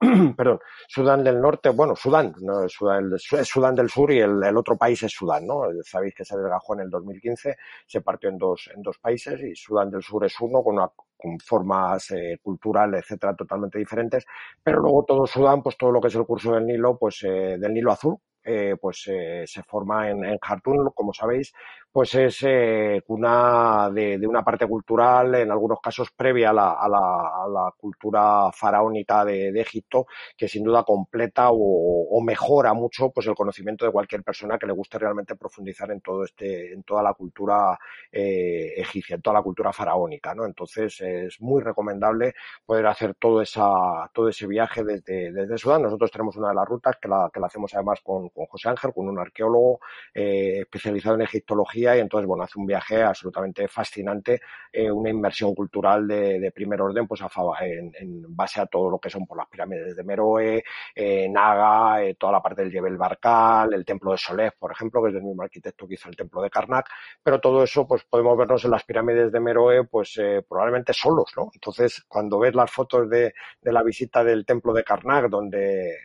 perdón, 0.36 0.60
Sudán 0.88 1.24
del 1.24 1.40
Norte, 1.40 1.70
bueno, 1.70 1.96
Sudán, 1.96 2.34
no, 2.42 2.68
Sudán, 2.68 3.10
Sudán 3.18 3.74
del 3.74 3.88
Sur 3.88 4.12
y 4.12 4.20
el, 4.20 4.56
otro 4.56 4.76
país 4.76 5.02
es 5.02 5.12
Sudán, 5.12 5.46
¿no? 5.46 5.62
Sabéis 5.82 6.14
que 6.14 6.24
se 6.24 6.36
desgajó 6.36 6.74
en 6.74 6.80
el 6.80 6.90
2015, 6.90 7.56
se 7.86 8.00
partió 8.02 8.28
en 8.28 8.36
dos, 8.36 8.70
en 8.74 8.82
dos 8.82 8.98
países 8.98 9.40
y 9.40 9.54
Sudán 9.54 9.90
del 9.90 10.02
Sur 10.02 10.24
es 10.26 10.38
uno 10.40 10.62
con, 10.62 10.74
una, 10.74 10.90
con 11.16 11.38
formas 11.38 12.10
eh, 12.10 12.38
culturales, 12.42 13.04
etcétera, 13.04 13.34
totalmente 13.34 13.78
diferentes, 13.78 14.26
pero 14.62 14.80
luego 14.80 15.04
todo 15.04 15.26
Sudán, 15.26 15.62
pues 15.62 15.78
todo 15.78 15.92
lo 15.92 16.00
que 16.00 16.08
es 16.08 16.14
el 16.14 16.26
curso 16.26 16.52
del 16.52 16.66
Nilo, 16.66 16.98
pues 16.98 17.22
eh, 17.22 17.56
del 17.58 17.72
Nilo 17.72 17.92
Azul, 17.92 18.18
eh, 18.48 18.76
pues 18.80 19.08
eh, 19.08 19.42
se 19.44 19.62
forma 19.64 20.08
en, 20.08 20.24
en 20.24 20.38
Jartún, 20.38 20.90
como 20.94 21.12
sabéis, 21.12 21.52
pues 21.96 22.14
es 22.14 22.42
eh, 22.42 23.02
una 23.06 23.88
de, 23.90 24.20
una 24.26 24.42
parte 24.44 24.66
cultural, 24.66 25.34
en 25.36 25.50
algunos 25.50 25.80
casos 25.80 26.10
previa 26.14 26.50
a 26.50 26.52
la, 26.52 27.72
cultura 27.78 28.52
faraónica 28.52 29.24
de, 29.24 29.58
Egipto, 29.58 30.06
que 30.36 30.46
sin 30.46 30.62
duda 30.62 30.84
completa 30.84 31.48
o, 31.52 32.20
mejora 32.20 32.74
mucho 32.74 33.10
pues 33.10 33.26
el 33.28 33.34
conocimiento 33.34 33.86
de 33.86 33.92
cualquier 33.92 34.22
persona 34.22 34.58
que 34.58 34.66
le 34.66 34.74
guste 34.74 34.98
realmente 34.98 35.36
profundizar 35.36 35.90
en 35.90 36.02
todo 36.02 36.24
este, 36.24 36.74
en 36.74 36.82
toda 36.82 37.02
la 37.02 37.14
cultura 37.14 37.78
eh, 38.12 38.74
egipcia, 38.76 39.16
en 39.16 39.22
toda 39.22 39.38
la 39.38 39.42
cultura 39.42 39.72
faraónica. 39.72 40.34
Entonces 40.44 41.00
es 41.00 41.40
muy 41.40 41.62
recomendable 41.62 42.34
poder 42.66 42.88
hacer 42.88 43.14
todo 43.14 43.40
esa, 43.40 44.10
todo 44.12 44.28
ese 44.28 44.46
viaje 44.46 44.84
desde, 44.84 45.32
desde 45.32 45.56
Sudán. 45.56 45.80
Nosotros 45.80 46.10
tenemos 46.10 46.36
una 46.36 46.50
de 46.50 46.56
las 46.56 46.68
rutas 46.68 46.96
que 47.00 47.08
la, 47.08 47.30
que 47.32 47.40
la 47.40 47.46
hacemos 47.46 47.72
además 47.72 48.00
con, 48.02 48.28
con 48.28 48.44
José 48.44 48.68
Ángel, 48.68 48.92
con 48.92 49.08
un 49.08 49.18
arqueólogo 49.18 49.80
eh, 50.12 50.58
especializado 50.60 51.14
en 51.14 51.22
egiptología 51.22 51.85
y 51.94 52.00
entonces, 52.00 52.26
bueno, 52.26 52.44
hace 52.44 52.58
un 52.58 52.66
viaje 52.66 53.02
absolutamente 53.02 53.68
fascinante, 53.68 54.40
eh, 54.72 54.90
una 54.90 55.10
inmersión 55.10 55.54
cultural 55.54 56.08
de, 56.08 56.50
primer 56.54 56.80
orden, 56.80 57.06
pues 57.06 57.20
en, 57.60 58.24
base 58.34 58.60
a 58.60 58.66
todo 58.66 58.90
lo 58.90 58.98
que 58.98 59.10
son 59.10 59.26
por 59.26 59.36
las 59.36 59.46
pirámides 59.48 59.94
de 59.94 60.02
Meroe, 60.02 60.64
eh, 60.94 61.28
Naga, 61.28 62.00
toda 62.18 62.32
la 62.32 62.42
parte 62.42 62.62
del 62.62 62.72
Jebel 62.72 62.96
Barkal, 62.96 63.74
el 63.74 63.84
templo 63.84 64.12
de 64.12 64.18
Solef, 64.18 64.54
por 64.58 64.72
ejemplo, 64.72 65.02
que 65.02 65.10
es 65.10 65.14
el 65.16 65.22
mismo 65.22 65.42
arquitecto 65.42 65.86
que 65.86 65.94
hizo 65.94 66.08
el 66.08 66.16
templo 66.16 66.40
de 66.40 66.50
Karnak, 66.50 66.88
pero 67.22 67.40
todo 67.40 67.62
eso, 67.62 67.86
pues 67.86 68.04
podemos 68.04 68.36
vernos 68.38 68.64
en 68.64 68.70
las 68.70 68.84
pirámides 68.84 69.30
de 69.30 69.40
Meroe, 69.40 69.84
pues 69.84 70.16
eh, 70.18 70.42
probablemente 70.48 70.92
solos, 70.94 71.32
¿no? 71.36 71.50
Entonces, 71.52 72.04
cuando 72.08 72.38
ves 72.38 72.54
las 72.54 72.70
fotos 72.70 73.08
de, 73.10 73.34
de 73.60 73.72
la 73.72 73.82
visita 73.82 74.24
del 74.24 74.46
templo 74.46 74.72
de 74.72 74.84
Karnak, 74.84 75.28
donde 75.28 75.96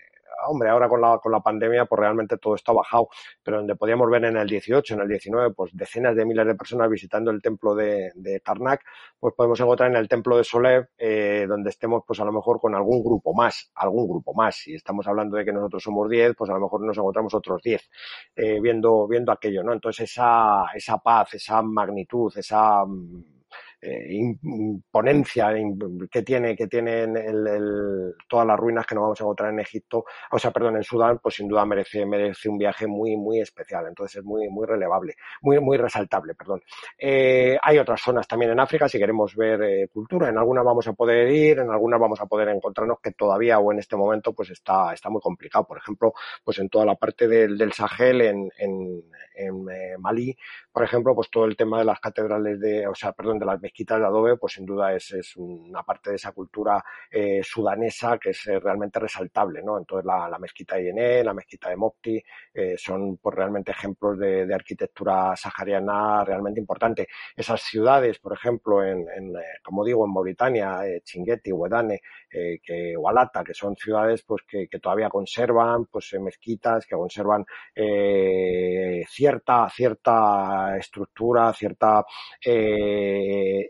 hombre, 0.48 0.70
ahora 0.70 0.90
con 0.90 1.02
la, 1.02 1.18
con 1.20 1.32
la 1.32 1.40
pandemia, 1.40 1.86
pues 1.86 2.00
realmente 2.00 2.38
todo 2.38 2.56
está 2.56 2.72
bajado, 2.72 3.10
pero 3.44 3.58
donde 3.58 3.76
podíamos 3.76 4.10
ver 4.10 4.26
en 4.26 4.38
el 4.38 4.48
18, 4.48 4.96
en 4.96 5.02
el 5.02 5.08
19, 5.08 5.54
pues 5.54 5.72
decenas 5.74 6.16
de 6.16 6.26
miles 6.26 6.46
de 6.46 6.56
personas 6.56 6.90
visitando 6.90 7.32
el 7.32 7.42
templo 7.42 7.76
de, 7.76 8.12
de 8.16 8.42
Karnak, 8.42 8.82
pues 9.20 9.34
podemos 9.36 9.60
encontrar 9.60 9.90
en 9.90 9.98
el 9.98 10.08
templo 10.08 10.38
de 10.38 10.44
Solev, 10.44 10.90
eh, 10.98 11.46
donde 11.48 11.70
estemos, 11.70 12.04
pues 12.06 12.20
a 12.20 12.26
lo 12.26 12.32
mejor 12.32 12.60
con 12.60 12.76
algún 12.76 13.04
grupo 13.04 13.34
más, 13.34 13.72
algún 13.76 14.08
grupo 14.08 14.34
más. 14.34 14.56
Si 14.56 14.74
estamos 14.74 15.08
hablando 15.08 15.38
de 15.38 15.46
que 15.46 15.54
nosotros 15.54 15.84
somos 15.84 16.10
10, 16.10 16.34
pues 16.36 16.50
a 16.50 16.54
lo 16.54 16.62
mejor 16.62 16.82
nos 16.82 16.98
encontramos 16.98 17.34
otros 17.34 17.62
10, 17.62 17.90
eh, 18.36 18.60
viendo, 18.62 19.08
viendo 19.08 19.32
aquello, 19.32 19.64
¿no? 19.64 19.74
Entonces 19.74 20.12
esa, 20.12 20.66
esa 20.74 20.98
paz, 20.98 21.34
esa 21.34 21.62
magnitud, 21.62 22.32
esa 22.36 22.84
eh, 23.82 24.08
imponencia 24.12 25.50
que 26.12 26.22
tiene, 26.22 26.56
que 26.56 26.68
tienen 26.68 27.18
el, 27.18 27.48
el, 27.48 28.16
todas 28.30 28.46
las 28.46 28.60
ruinas 28.60 28.86
que 28.86 28.96
nos 28.96 29.04
vamos 29.04 29.20
a 29.20 29.24
encontrar 29.24 29.52
en 29.52 29.60
Egipto, 29.60 30.06
o 30.32 30.40
sea, 30.40 30.52
perdón, 30.52 30.78
en 30.78 30.84
Sudán, 30.84 31.20
pues 31.20 31.36
sin 31.36 31.48
duda 31.48 31.66
merece, 31.66 32.06
merece 32.06 32.50
un 32.50 32.58
viaje 32.58 32.88
muy, 32.88 33.16
muy 33.18 33.40
especial. 33.42 33.88
Entonces 33.88 34.18
es 34.18 34.24
muy, 34.24 34.48
muy 34.50 34.66
relevable, 34.66 35.16
muy, 35.42 35.60
muy 35.60 35.78
resaltable, 35.78 36.36
perdón. 36.36 36.62
Eh, 36.98 37.58
hay 37.62 37.78
otras 37.78 38.02
zonas 38.02 38.28
también 38.28 38.52
en 38.52 38.60
África, 38.60 38.88
si 38.88 39.00
queremos 39.00 39.36
ver 39.36 39.62
eh, 39.64 39.88
cultura, 39.88 40.30
en 40.30 40.38
algunas 40.38 40.64
vamos 40.64 40.88
a 40.88 40.94
poder 40.94 41.30
ir, 41.32 41.60
en 41.60 41.70
algunas 41.70 42.00
vamos 42.00 42.22
a 42.22 42.26
poder 42.26 42.50
encontrarnos 42.50 43.00
que 43.02 43.12
todavía 43.12 43.60
o 43.60 43.72
en 43.72 43.80
este 43.80 43.96
momento 43.96 44.34
pues 44.34 44.50
está, 44.52 44.94
está 44.94 45.10
muy 45.10 45.22
complicado. 45.22 45.66
Por 45.66 45.78
ejemplo, 45.78 46.14
pues 46.44 46.60
en 46.60 46.70
toda 46.70 46.86
la 46.86 46.96
parte 46.96 47.28
del, 47.28 47.58
del 47.58 47.74
Sahel, 47.74 48.22
en, 48.22 48.52
en, 48.58 49.04
en 49.36 49.70
eh, 49.70 49.98
Malí, 49.98 50.36
por 50.72 50.84
ejemplo, 50.84 51.16
pues 51.16 51.30
todo 51.30 51.46
el 51.46 51.56
tema 51.56 51.80
de 51.80 51.86
las 51.86 52.00
catedrales 52.00 52.60
de, 52.60 52.88
o 52.88 52.96
sea, 52.96 53.14
perdón, 53.14 53.40
de 53.40 53.46
las 53.46 53.62
mezquitas 53.72 54.00
de 54.00 54.06
adobe, 54.06 54.38
pues 54.38 54.54
sin 54.54 54.66
duda 54.66 54.94
es, 54.94 55.12
es 55.12 55.36
una 55.38 55.82
parte 55.84 56.10
de 56.10 56.18
esa 56.18 56.34
cultura 56.34 56.84
eh, 57.10 57.42
sudanesa 57.44 58.18
que 58.18 58.32
es 58.32 58.48
eh, 58.48 58.60
realmente 58.60 59.00
resaltable, 59.00 59.62
¿no? 59.64 59.78
Entonces 59.78 60.06
la, 60.06 60.38
mezquita 60.40 60.76
de 60.76 60.86
Yené, 60.86 61.24
la 61.24 61.34
mezquita 61.34 61.70
de 61.70 61.78
Mopti, 61.78 62.22
eh, 62.54 62.76
son 62.78 63.18
pues 63.18 63.36
realmente 63.36 63.72
ejemplos 63.72 64.20
de, 64.20 64.52
arquitectura 64.54 65.36
sahariana 65.36 66.26
realmente 66.26 66.60
importante. 66.60 67.08
Esas 67.36 67.62
ciudades, 67.62 68.20
por 68.20 68.34
ejemplo, 68.34 68.84
en, 68.84 69.06
como 69.64 69.86
digo, 69.86 70.06
en 70.06 70.14
Mauritania, 70.14 70.86
eh, 70.86 71.02
Chinguetti, 71.04 71.52
Huedane, 71.52 72.02
que 72.30 72.96
Walata, 72.98 73.44
que 73.44 73.54
son 73.54 73.76
ciudades 73.76 74.24
pues 74.24 74.42
que, 74.48 74.68
todavía 74.82 75.10
conservan 75.10 75.86
pues 75.86 76.14
mezquitas, 76.20 76.86
que 76.86 76.96
conservan 76.96 77.46
cierta, 79.08 79.70
cierta 79.70 80.78
estructura, 80.78 81.54
cierta 81.54 82.04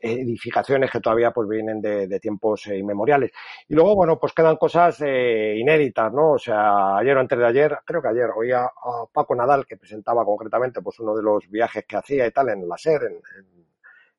edificaciones 0.02 0.92
que 0.92 1.00
todavía 1.00 1.32
pues 1.32 1.48
vienen 1.48 1.82
de, 1.82 2.20
tiempos 2.20 2.68
eh, 2.68 2.78
inmemoriales. 2.78 3.32
Y 3.68 3.76
luego, 3.76 3.96
bueno, 3.96 4.20
pues 4.20 4.34
quedan 4.34 4.58
cosas 4.58 5.02
eh, 5.02 5.56
inéditas, 5.58 6.12
¿no? 6.14 6.34
O 6.34 6.40
sea, 6.40 6.98
ayer 6.98 7.18
o 7.18 7.20
antes 7.20 7.38
de 7.38 7.46
ayer, 7.46 7.80
creo 7.86 8.02
que 8.02 8.10
ayer, 8.10 8.30
oía 8.36 8.64
a 8.64 9.06
Paco 9.12 9.36
Nadal 9.36 9.66
que 9.66 9.78
presentaba 9.78 10.26
concretamente 10.26 10.82
pues 10.82 11.00
uno 11.00 11.16
de 11.16 11.24
los 11.24 11.50
viajes 11.50 11.86
que 11.86 11.98
hacía 11.98 12.28
y 12.28 12.32
tal 12.32 12.50
en 12.50 12.68
la 12.68 12.78
SER, 12.78 13.04
en, 13.04 13.22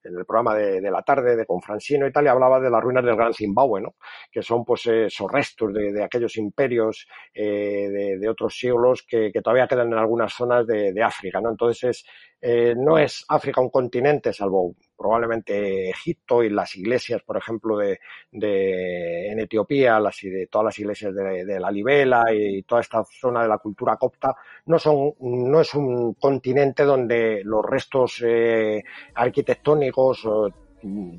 el 0.05 0.25
programa 0.25 0.55
de, 0.57 0.91
la 0.91 1.03
tarde 1.03 1.37
de 1.37 1.47
Confrancino 1.47 2.07
y 2.07 2.13
tal, 2.13 2.25
y 2.25 2.29
hablaba 2.29 2.61
de 2.61 2.71
las 2.71 2.83
ruinas 2.83 3.05
del 3.05 3.17
Gran 3.17 3.33
Zimbabue, 3.33 3.81
¿no? 3.81 3.95
Que 4.31 4.43
son, 4.43 4.65
pues, 4.65 4.87
esos 4.87 5.31
restos 5.31 5.73
de, 5.73 6.03
aquellos 6.03 6.37
imperios 6.37 7.07
eh, 7.33 8.17
de, 8.19 8.29
otros 8.29 8.57
siglos 8.57 9.05
que, 9.09 9.31
todavía 9.43 9.69
quedan 9.69 9.93
en 9.93 9.99
algunas 9.99 10.33
zonas 10.33 10.67
de, 10.67 11.03
África, 11.03 11.41
¿no? 11.41 11.51
Entonces, 11.51 11.85
es, 11.85 12.05
eh, 12.41 12.75
no 12.77 12.99
es 12.99 13.25
África 13.29 13.61
un 13.61 13.71
continente, 13.71 14.33
salvo 14.33 14.75
probablemente 15.03 15.91
Egipto 15.91 16.45
y 16.45 16.49
las 16.49 16.77
iglesias, 16.77 17.23
por 17.23 17.37
ejemplo, 17.37 17.77
de, 17.77 17.99
de 18.31 19.33
en 19.33 19.41
Etiopía, 19.41 19.99
las, 19.99 20.17
de 20.23 20.47
todas 20.47 20.67
las 20.67 20.79
iglesias 20.79 21.13
de, 21.13 21.45
de, 21.45 21.59
la 21.59 21.73
Libela 21.73 22.33
y 22.33 22.63
toda 22.63 22.83
esta 22.83 23.03
zona 23.05 23.43
de 23.43 23.49
la 23.49 23.59
cultura 23.59 23.97
copta, 23.97 24.37
no 24.67 24.79
son, 24.79 25.15
no 25.21 25.61
es 25.61 25.75
un 25.75 26.15
continente 26.15 26.85
donde 26.85 27.43
los 27.45 27.65
restos 27.65 28.23
eh, 28.25 28.85
arquitectónicos 29.15 30.25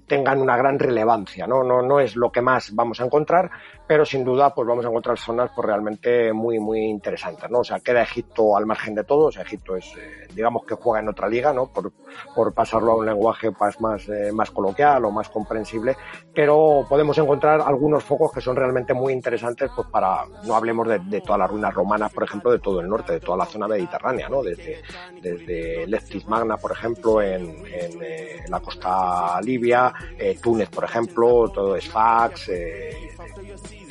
tengan 0.08 0.42
una 0.42 0.58
gran 0.58 0.78
relevancia, 0.78 1.48
¿no? 1.48 1.64
No, 1.64 1.82
no 1.82 2.00
es 2.00 2.16
lo 2.16 2.32
que 2.32 2.42
más 2.42 2.74
vamos 2.74 3.00
a 3.00 3.06
encontrar, 3.06 3.50
pero 3.94 4.08
sin 4.08 4.24
duda 4.24 4.52
pues 4.56 4.68
vamos 4.68 4.84
a 4.84 4.88
encontrar 4.88 5.20
zonas 5.20 5.52
pues 5.56 5.68
realmente 5.68 6.34
muy 6.34 6.58
muy 6.58 6.80
interesantes, 6.80 7.48
¿no? 7.52 7.60
O 7.60 7.64
sea, 7.64 7.80
queda 7.80 8.02
Egipto 8.02 8.58
al 8.58 8.66
margen 8.66 8.96
de 8.96 9.04
todo, 9.04 9.26
o 9.26 9.32
sea, 9.32 9.44
Egipto 9.44 9.76
es, 9.76 9.86
eh, 9.96 10.28
digamos 10.34 10.66
que 10.66 10.74
juega 10.74 11.00
en 11.02 11.10
otra 11.10 11.30
liga, 11.30 11.54
¿no? 11.54 11.68
Por, 11.68 11.92
por 12.36 12.52
pasarlo 12.56 12.94
a 12.94 12.96
un 12.96 13.06
lenguaje 13.06 13.52
pues, 13.52 13.80
más, 13.80 14.10
eh, 14.10 14.32
más 14.32 14.50
coloquial 14.50 15.06
o 15.06 15.12
más 15.12 15.30
comprensible, 15.30 15.96
pero 16.34 16.88
podemos 16.90 17.16
encontrar 17.20 17.62
algunos 17.62 18.04
focos 18.04 18.32
que 18.32 18.42
son 18.42 18.56
realmente 18.56 18.96
muy 18.96 19.14
interesantes, 19.14 19.70
pues 19.76 19.88
para, 19.90 20.26
no 20.44 20.56
hablemos 20.56 20.88
de, 20.88 20.98
de 20.98 21.22
todas 21.22 21.38
las 21.38 21.52
ruinas 21.52 21.76
romanas, 21.76 22.12
por 22.12 22.24
ejemplo, 22.24 22.52
de 22.52 22.58
todo 22.58 22.80
el 22.82 22.90
norte, 22.90 23.14
de 23.14 23.20
toda 23.20 23.38
la 23.38 23.46
zona 23.46 23.68
mediterránea, 23.68 24.28
¿no? 24.28 24.42
Desde, 24.42 24.82
desde 25.22 25.86
Leptis 25.86 26.28
Magna, 26.28 26.58
por 26.58 26.72
ejemplo, 26.72 27.22
en, 27.22 27.44
en, 27.68 28.02
eh, 28.02 28.44
la 28.50 28.60
costa 28.60 29.40
libia, 29.42 29.94
eh, 30.18 30.40
Túnez, 30.42 30.70
por 30.70 30.84
ejemplo, 30.84 31.48
todo 31.50 31.80
Sfax, 31.80 32.50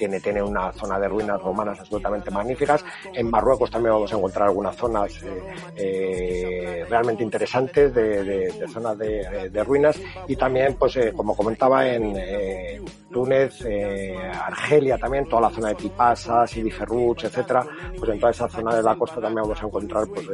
tiene, 0.03 0.19
tiene 0.19 0.43
una 0.43 0.73
zona 0.73 0.99
de 0.99 1.07
ruinas 1.07 1.41
romanas 1.41 1.79
absolutamente 1.79 2.29
magníficas. 2.29 2.85
En 3.15 3.31
Marruecos 3.31 3.71
también 3.71 3.95
vamos 3.95 4.13
a 4.13 4.17
encontrar 4.17 4.49
algunas 4.49 4.75
zonas 4.75 5.13
eh, 5.23 5.43
eh, 5.77 6.87
realmente 6.91 7.23
interesantes 7.23 7.95
de, 7.95 8.25
de, 8.25 8.51
de 8.51 8.69
zonas 8.69 8.99
de, 8.99 9.49
de, 9.49 9.63
ruinas 9.65 10.01
y 10.27 10.35
también, 10.35 10.75
pues 10.75 10.97
eh, 10.97 11.13
como 11.15 11.37
comentaba, 11.37 11.87
en 11.87 12.17
eh, 12.17 12.81
Túnez, 13.13 13.65
eh, 13.65 14.17
Argelia 14.33 14.99
también, 14.99 15.29
toda 15.29 15.43
la 15.43 15.51
zona 15.51 15.69
de 15.69 15.75
Tipasa, 15.75 16.47
Sidi 16.47 16.71
Ferruch, 16.71 17.25
etcétera, 17.25 17.65
pues 17.99 18.11
en 18.11 18.19
toda 18.19 18.33
esa 18.33 18.49
zona 18.49 18.75
de 18.75 18.83
la 18.83 18.97
costa 18.97 19.21
también 19.21 19.43
vamos 19.43 19.63
a 19.63 19.67
encontrar 19.67 20.07
pues 20.09 20.27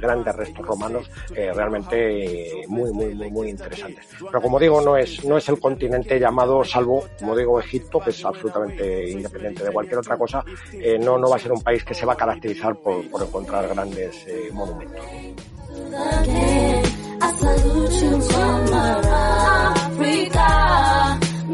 grandes 0.00 0.34
restos 0.34 0.66
romanos 0.66 1.10
realmente 1.34 2.62
muy, 2.68 2.92
muy, 2.92 3.14
muy, 3.14 3.30
muy 3.30 3.48
interesantes. 3.50 4.06
Pero 4.18 4.40
como 4.40 4.58
digo, 4.58 4.80
no 4.80 4.96
es, 4.96 5.24
no 5.24 5.36
es 5.36 5.48
el 5.48 5.58
continente 5.58 6.18
llamado, 6.18 6.64
salvo, 6.64 7.04
como 7.18 7.36
digo, 7.36 7.60
Egipto, 7.60 8.00
que 8.00 8.10
es 8.10 8.24
absolutamente 8.24 9.10
independiente 9.10 9.64
de 9.64 9.72
cualquier 9.72 9.98
otra 9.98 10.16
cosa, 10.16 10.44
eh, 10.72 10.98
no, 10.98 11.18
no 11.18 11.28
va 11.28 11.36
a 11.36 11.38
ser 11.38 11.52
un 11.52 11.62
país 11.62 11.84
que 11.84 11.94
se 11.94 12.06
va 12.06 12.12
a 12.14 12.16
caracterizar 12.16 12.76
por, 12.76 13.08
por 13.10 13.22
encontrar 13.22 13.68
grandes 13.68 14.26
eh, 14.26 14.50
monumentos. 14.52 15.04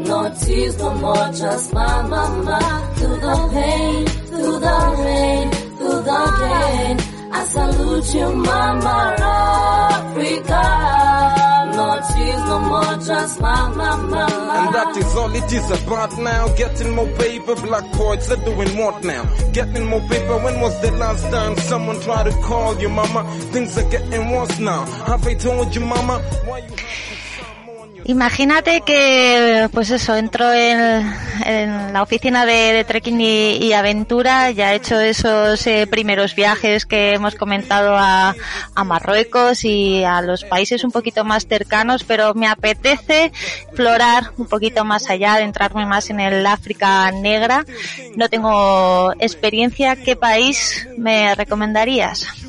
No 0.07 0.33
tears, 0.39 0.77
no 0.77 0.93
more, 0.95 1.29
just 1.33 1.73
my 1.73 2.01
mama. 2.07 2.93
Through 2.95 3.17
the 3.17 3.49
pain, 3.51 4.05
through 4.07 4.59
the 4.59 4.95
rain, 5.03 5.51
through 5.51 6.01
the 6.09 6.21
gain. 6.39 6.97
I 7.33 7.43
salute 7.45 8.13
you, 8.15 8.33
mama, 8.35 9.15
Africa. 9.91 10.63
No 11.75 11.99
tears, 12.15 12.43
no 12.49 12.59
more, 12.59 12.95
just 13.05 13.41
my, 13.41 13.69
my. 13.75 13.97
And 14.57 14.75
that 14.75 14.95
is 14.97 15.15
all 15.15 15.35
it 15.35 15.51
is 15.51 15.83
about 15.83 16.17
now. 16.17 16.47
Getting 16.55 16.95
more 16.95 17.07
paper, 17.17 17.55
black 17.55 17.83
are 17.99 18.45
doing 18.45 18.77
what 18.77 19.03
now? 19.03 19.25
Getting 19.51 19.85
more 19.87 20.01
paper, 20.07 20.37
when 20.37 20.61
was 20.61 20.81
the 20.81 20.91
last 20.91 21.23
time 21.31 21.57
someone 21.57 21.99
tried 21.99 22.31
to 22.31 22.31
call 22.43 22.79
you, 22.79 22.87
mama? 22.87 23.29
Things 23.51 23.77
are 23.77 23.89
getting 23.89 24.31
worse 24.31 24.57
now. 24.57 24.85
Have 24.85 25.27
I 25.27 25.33
told 25.33 25.75
you, 25.75 25.81
mama? 25.81 26.19
Why 26.45 26.59
you 26.59 26.75
Imagínate 28.07 28.81
que, 28.85 29.67
pues 29.73 29.89
eso, 29.91 30.15
entro 30.15 30.53
en, 30.53 31.03
la 31.91 32.01
oficina 32.01 32.45
de, 32.45 32.85
trekking 32.87 33.19
y, 33.19 33.73
aventura, 33.73 34.49
ya 34.51 34.71
he 34.71 34.77
hecho 34.77 34.97
esos 34.97 35.67
eh, 35.67 35.85
primeros 35.87 36.33
viajes 36.33 36.85
que 36.85 37.13
hemos 37.13 37.35
comentado 37.35 37.97
a, 37.97 38.33
a, 38.75 38.83
Marruecos 38.85 39.65
y 39.65 40.05
a 40.05 40.21
los 40.21 40.45
países 40.45 40.85
un 40.85 40.91
poquito 40.91 41.25
más 41.25 41.47
cercanos, 41.47 42.05
pero 42.05 42.33
me 42.33 42.47
apetece 42.47 43.33
explorar 43.63 44.31
un 44.37 44.47
poquito 44.47 44.85
más 44.85 45.09
allá, 45.09 45.33
adentrarme 45.33 45.85
más 45.85 46.09
en 46.09 46.21
el 46.21 46.47
África 46.47 47.11
negra. 47.11 47.65
No 48.15 48.29
tengo 48.29 49.11
experiencia. 49.19 49.97
¿Qué 49.97 50.15
país 50.15 50.87
me 50.97 51.35
recomendarías? 51.35 52.46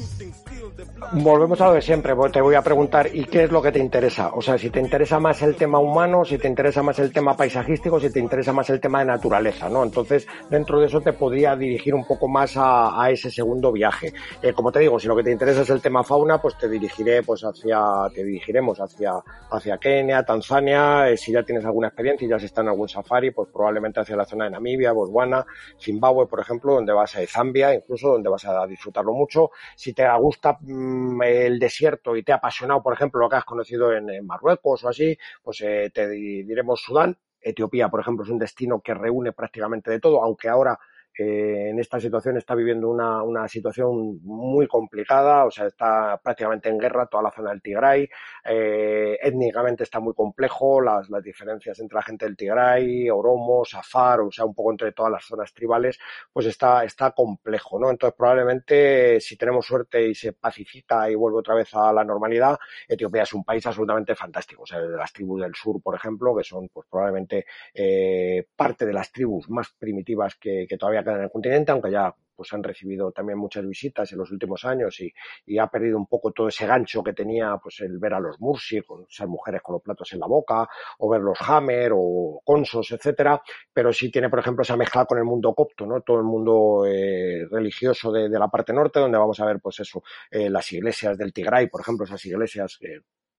Volvemos 1.13 1.61
a 1.61 1.67
lo 1.69 1.75
de 1.75 1.83
siempre, 1.83 2.15
te 2.33 2.41
voy 2.41 2.55
a 2.55 2.63
preguntar, 2.63 3.09
¿y 3.13 3.25
qué 3.25 3.45
es 3.45 3.51
lo 3.51 3.63
que 3.63 3.73
te 3.73 3.79
interesa? 3.79 4.31
O 4.35 4.43
sea, 4.43 4.59
si 4.59 4.71
te 4.71 4.81
interesa 4.81 5.19
más 5.19 5.41
el 5.43 5.57
tema 5.57 5.79
humano, 5.79 6.25
si 6.25 6.39
te 6.39 6.49
interesa 6.49 6.83
más 6.83 6.99
el 6.99 7.13
tema 7.13 7.37
paisajístico, 7.37 7.99
si 7.99 8.13
te 8.13 8.21
interesa 8.21 8.53
más 8.53 8.69
el 8.71 8.81
tema 8.81 9.01
de 9.01 9.07
naturaleza, 9.07 9.69
¿no? 9.69 9.83
Entonces, 9.83 10.27
dentro 10.51 10.81
de 10.81 10.87
eso 10.87 11.01
te 11.01 11.13
podría 11.13 11.57
dirigir 11.57 11.95
un 11.95 12.07
poco 12.07 12.29
más 12.29 12.55
a, 12.57 13.09
ese 13.11 13.31
segundo 13.31 13.73
viaje. 13.73 14.13
Eh, 14.43 14.53
como 14.53 14.71
te 14.71 14.81
digo, 14.81 14.99
si 14.99 15.09
lo 15.09 15.17
que 15.17 15.23
te 15.23 15.33
interesa 15.33 15.63
es 15.63 15.71
el 15.71 15.81
tema 15.81 16.05
fauna, 16.05 16.41
pues 16.41 16.59
te 16.59 16.69
dirigiré, 16.69 17.23
pues 17.23 17.43
hacia, 17.43 17.81
te 18.15 18.23
dirigiremos 18.25 18.79
hacia, 18.79 19.13
hacia 19.51 19.79
Kenia, 19.79 20.23
Tanzania, 20.25 21.09
eh, 21.09 21.17
si 21.17 21.33
ya 21.33 21.43
tienes 21.43 21.65
alguna 21.65 21.89
experiencia 21.89 22.27
y 22.27 22.29
ya 22.29 22.37
has 22.37 22.43
estado 22.43 22.67
en 22.67 22.73
algún 22.73 22.89
safari, 22.89 23.31
pues 23.31 23.49
probablemente 23.53 24.01
hacia 24.01 24.17
la 24.17 24.27
zona 24.27 24.45
de 24.45 24.51
Namibia, 24.51 24.93
Botswana, 24.93 25.47
Zimbabue, 25.81 26.27
por 26.27 26.41
ejemplo, 26.41 26.75
donde 26.75 26.93
vas 26.93 27.17
a 27.17 27.27
Zambia, 27.27 27.75
incluso 27.75 28.09
donde 28.09 28.29
vas 28.29 28.45
a 28.45 28.67
disfrutarlo 28.67 29.15
mucho. 29.15 29.51
Si 29.75 29.93
te 29.93 30.05
gusta 30.19 30.59
mmm, 30.61 30.98
el 31.23 31.59
desierto 31.59 32.17
y 32.17 32.23
te 32.23 32.33
ha 32.33 32.37
apasionado, 32.37 32.83
por 32.83 32.95
ejemplo, 32.95 33.21
lo 33.21 33.29
que 33.29 33.37
has 33.37 33.45
conocido 33.45 33.93
en, 33.93 34.09
en 34.11 34.27
Marruecos 34.27 34.85
o 34.85 34.89
así, 34.89 35.17
pues 35.43 35.61
eh, 35.63 35.91
te 35.93 36.09
diremos 36.09 36.81
Sudán. 36.83 37.17
Etiopía, 37.41 37.89
por 37.89 38.01
ejemplo, 38.01 38.25
es 38.25 38.31
un 38.31 38.39
destino 38.39 38.81
que 38.81 38.95
reúne 38.95 39.33
prácticamente 39.33 39.91
de 39.91 40.01
todo, 40.01 40.23
aunque 40.23 40.49
ahora 40.49 40.79
eh, 41.19 41.71
en 41.71 41.81
esta 41.81 41.99
situación 41.99 42.37
está 42.37 42.55
viviendo 42.55 42.89
una, 42.89 43.25
una, 43.25 43.49
situación 43.49 44.21
muy 44.23 44.69
complicada, 44.69 45.47
o 45.47 45.51
sea, 45.51 45.67
está 45.67 46.21
prácticamente 46.23 46.69
en 46.69 46.79
guerra 46.79 47.07
toda 47.07 47.25
la 47.25 47.33
zona 47.33 47.51
del 47.51 47.61
Tigray, 47.61 48.09
eh, 48.49 49.19
étnicamente 49.23 49.85
está 49.85 50.01
muy 50.01 50.15
complejo, 50.15 50.81
las, 50.81 51.11
las, 51.11 51.23
diferencias 51.23 51.79
entre 51.81 51.97
la 51.97 52.03
gente 52.03 52.25
del 52.25 52.37
Tigray, 52.37 53.11
Oromo, 53.11 53.65
Safar, 53.65 54.21
o 54.21 54.31
sea, 54.31 54.47
un 54.47 54.55
poco 54.55 54.71
entre 54.71 54.93
todas 54.93 55.13
las 55.13 55.25
zonas 55.25 55.53
tribales, 55.53 55.99
pues 56.33 56.47
está, 56.47 56.85
está 56.85 57.11
complejo, 57.11 57.79
¿no? 57.79 57.91
Entonces, 57.91 58.17
probablemente, 58.17 59.21
si 59.21 59.37
tenemos 59.37 59.67
suerte 59.67 60.09
y 60.09 60.15
se 60.15 60.33
pacifica 60.33 61.11
y 61.11 61.15
vuelve 61.15 61.41
otra 61.41 61.55
vez 61.55 61.75
a 61.75 61.93
la 61.93 62.05
normalidad, 62.05 62.59
Etiopía 62.89 63.25
es 63.25 63.33
un 63.35 63.45
país 63.45 63.67
absolutamente 63.67 64.15
fantástico, 64.15 64.63
o 64.63 64.67
sea, 64.67 64.81
de 64.81 64.97
las 64.97 65.13
tribus 65.13 65.43
del 65.43 65.55
sur, 65.55 65.83
por 65.83 65.95
ejemplo, 65.95 66.35
que 66.35 66.45
son, 66.45 66.69
pues, 66.73 66.87
probablemente 66.91 67.45
eh, 67.75 68.47
parte 68.57 68.87
de 68.87 68.93
las 68.93 69.13
tribus 69.13 69.51
más 69.51 69.71
primitivas 69.79 70.37
que, 70.37 70.67
todavía 70.79 71.01
en 71.01 71.23
el 71.23 71.31
continente, 71.31 71.73
aunque 71.73 71.91
ya 71.91 72.15
pues 72.39 72.53
han 72.53 72.63
recibido 72.63 73.11
también 73.11 73.37
muchas 73.37 73.67
visitas 73.67 74.13
en 74.13 74.19
los 74.19 74.31
últimos 74.31 74.65
años 74.65 75.01
y, 75.01 75.13
y, 75.45 75.59
ha 75.59 75.67
perdido 75.67 75.99
un 75.99 76.07
poco 76.07 76.31
todo 76.31 76.47
ese 76.47 76.69
gancho 76.69 77.03
que 77.03 77.13
tenía 77.13 77.57
pues 77.61 77.81
el 77.81 77.99
ver 77.99 78.15
a 78.15 78.21
los 78.21 78.41
Mursi, 78.41 78.81
con 78.83 79.05
esas 79.11 79.27
mujeres 79.27 79.61
con 79.61 79.73
los 79.73 79.83
platos 79.83 80.13
en 80.13 80.21
la 80.21 80.29
boca, 80.29 80.69
o 80.99 81.11
ver 81.11 81.21
los 81.21 81.37
Hammer 81.41 81.91
o 81.97 82.41
Consos, 82.45 82.93
etcétera, 82.93 83.43
pero 83.73 83.93
sí 83.93 84.09
tiene, 84.09 84.31
por 84.31 84.39
ejemplo, 84.39 84.63
esa 84.63 84.77
mezcla 84.77 85.05
con 85.05 85.19
el 85.19 85.25
mundo 85.25 85.53
copto, 85.53 85.85
¿no? 85.85 86.03
Todo 86.03 86.19
el 86.19 86.25
mundo 86.25 86.87
eh, 86.87 87.45
religioso 87.51 88.13
de, 88.13 88.29
la 88.29 88.47
parte 88.47 88.73
norte, 88.73 89.01
donde 89.01 89.19
vamos 89.19 89.41
a 89.41 89.47
ver, 89.47 89.59
pues 89.61 89.81
eso, 89.81 90.05
eh, 90.31 90.49
las 90.49 90.73
iglesias 90.73 91.19
del 91.19 91.33
Tigray, 91.33 91.69
por 91.69 91.81
ejemplo, 91.81 92.05
esas 92.05 92.25
iglesias 92.25 92.79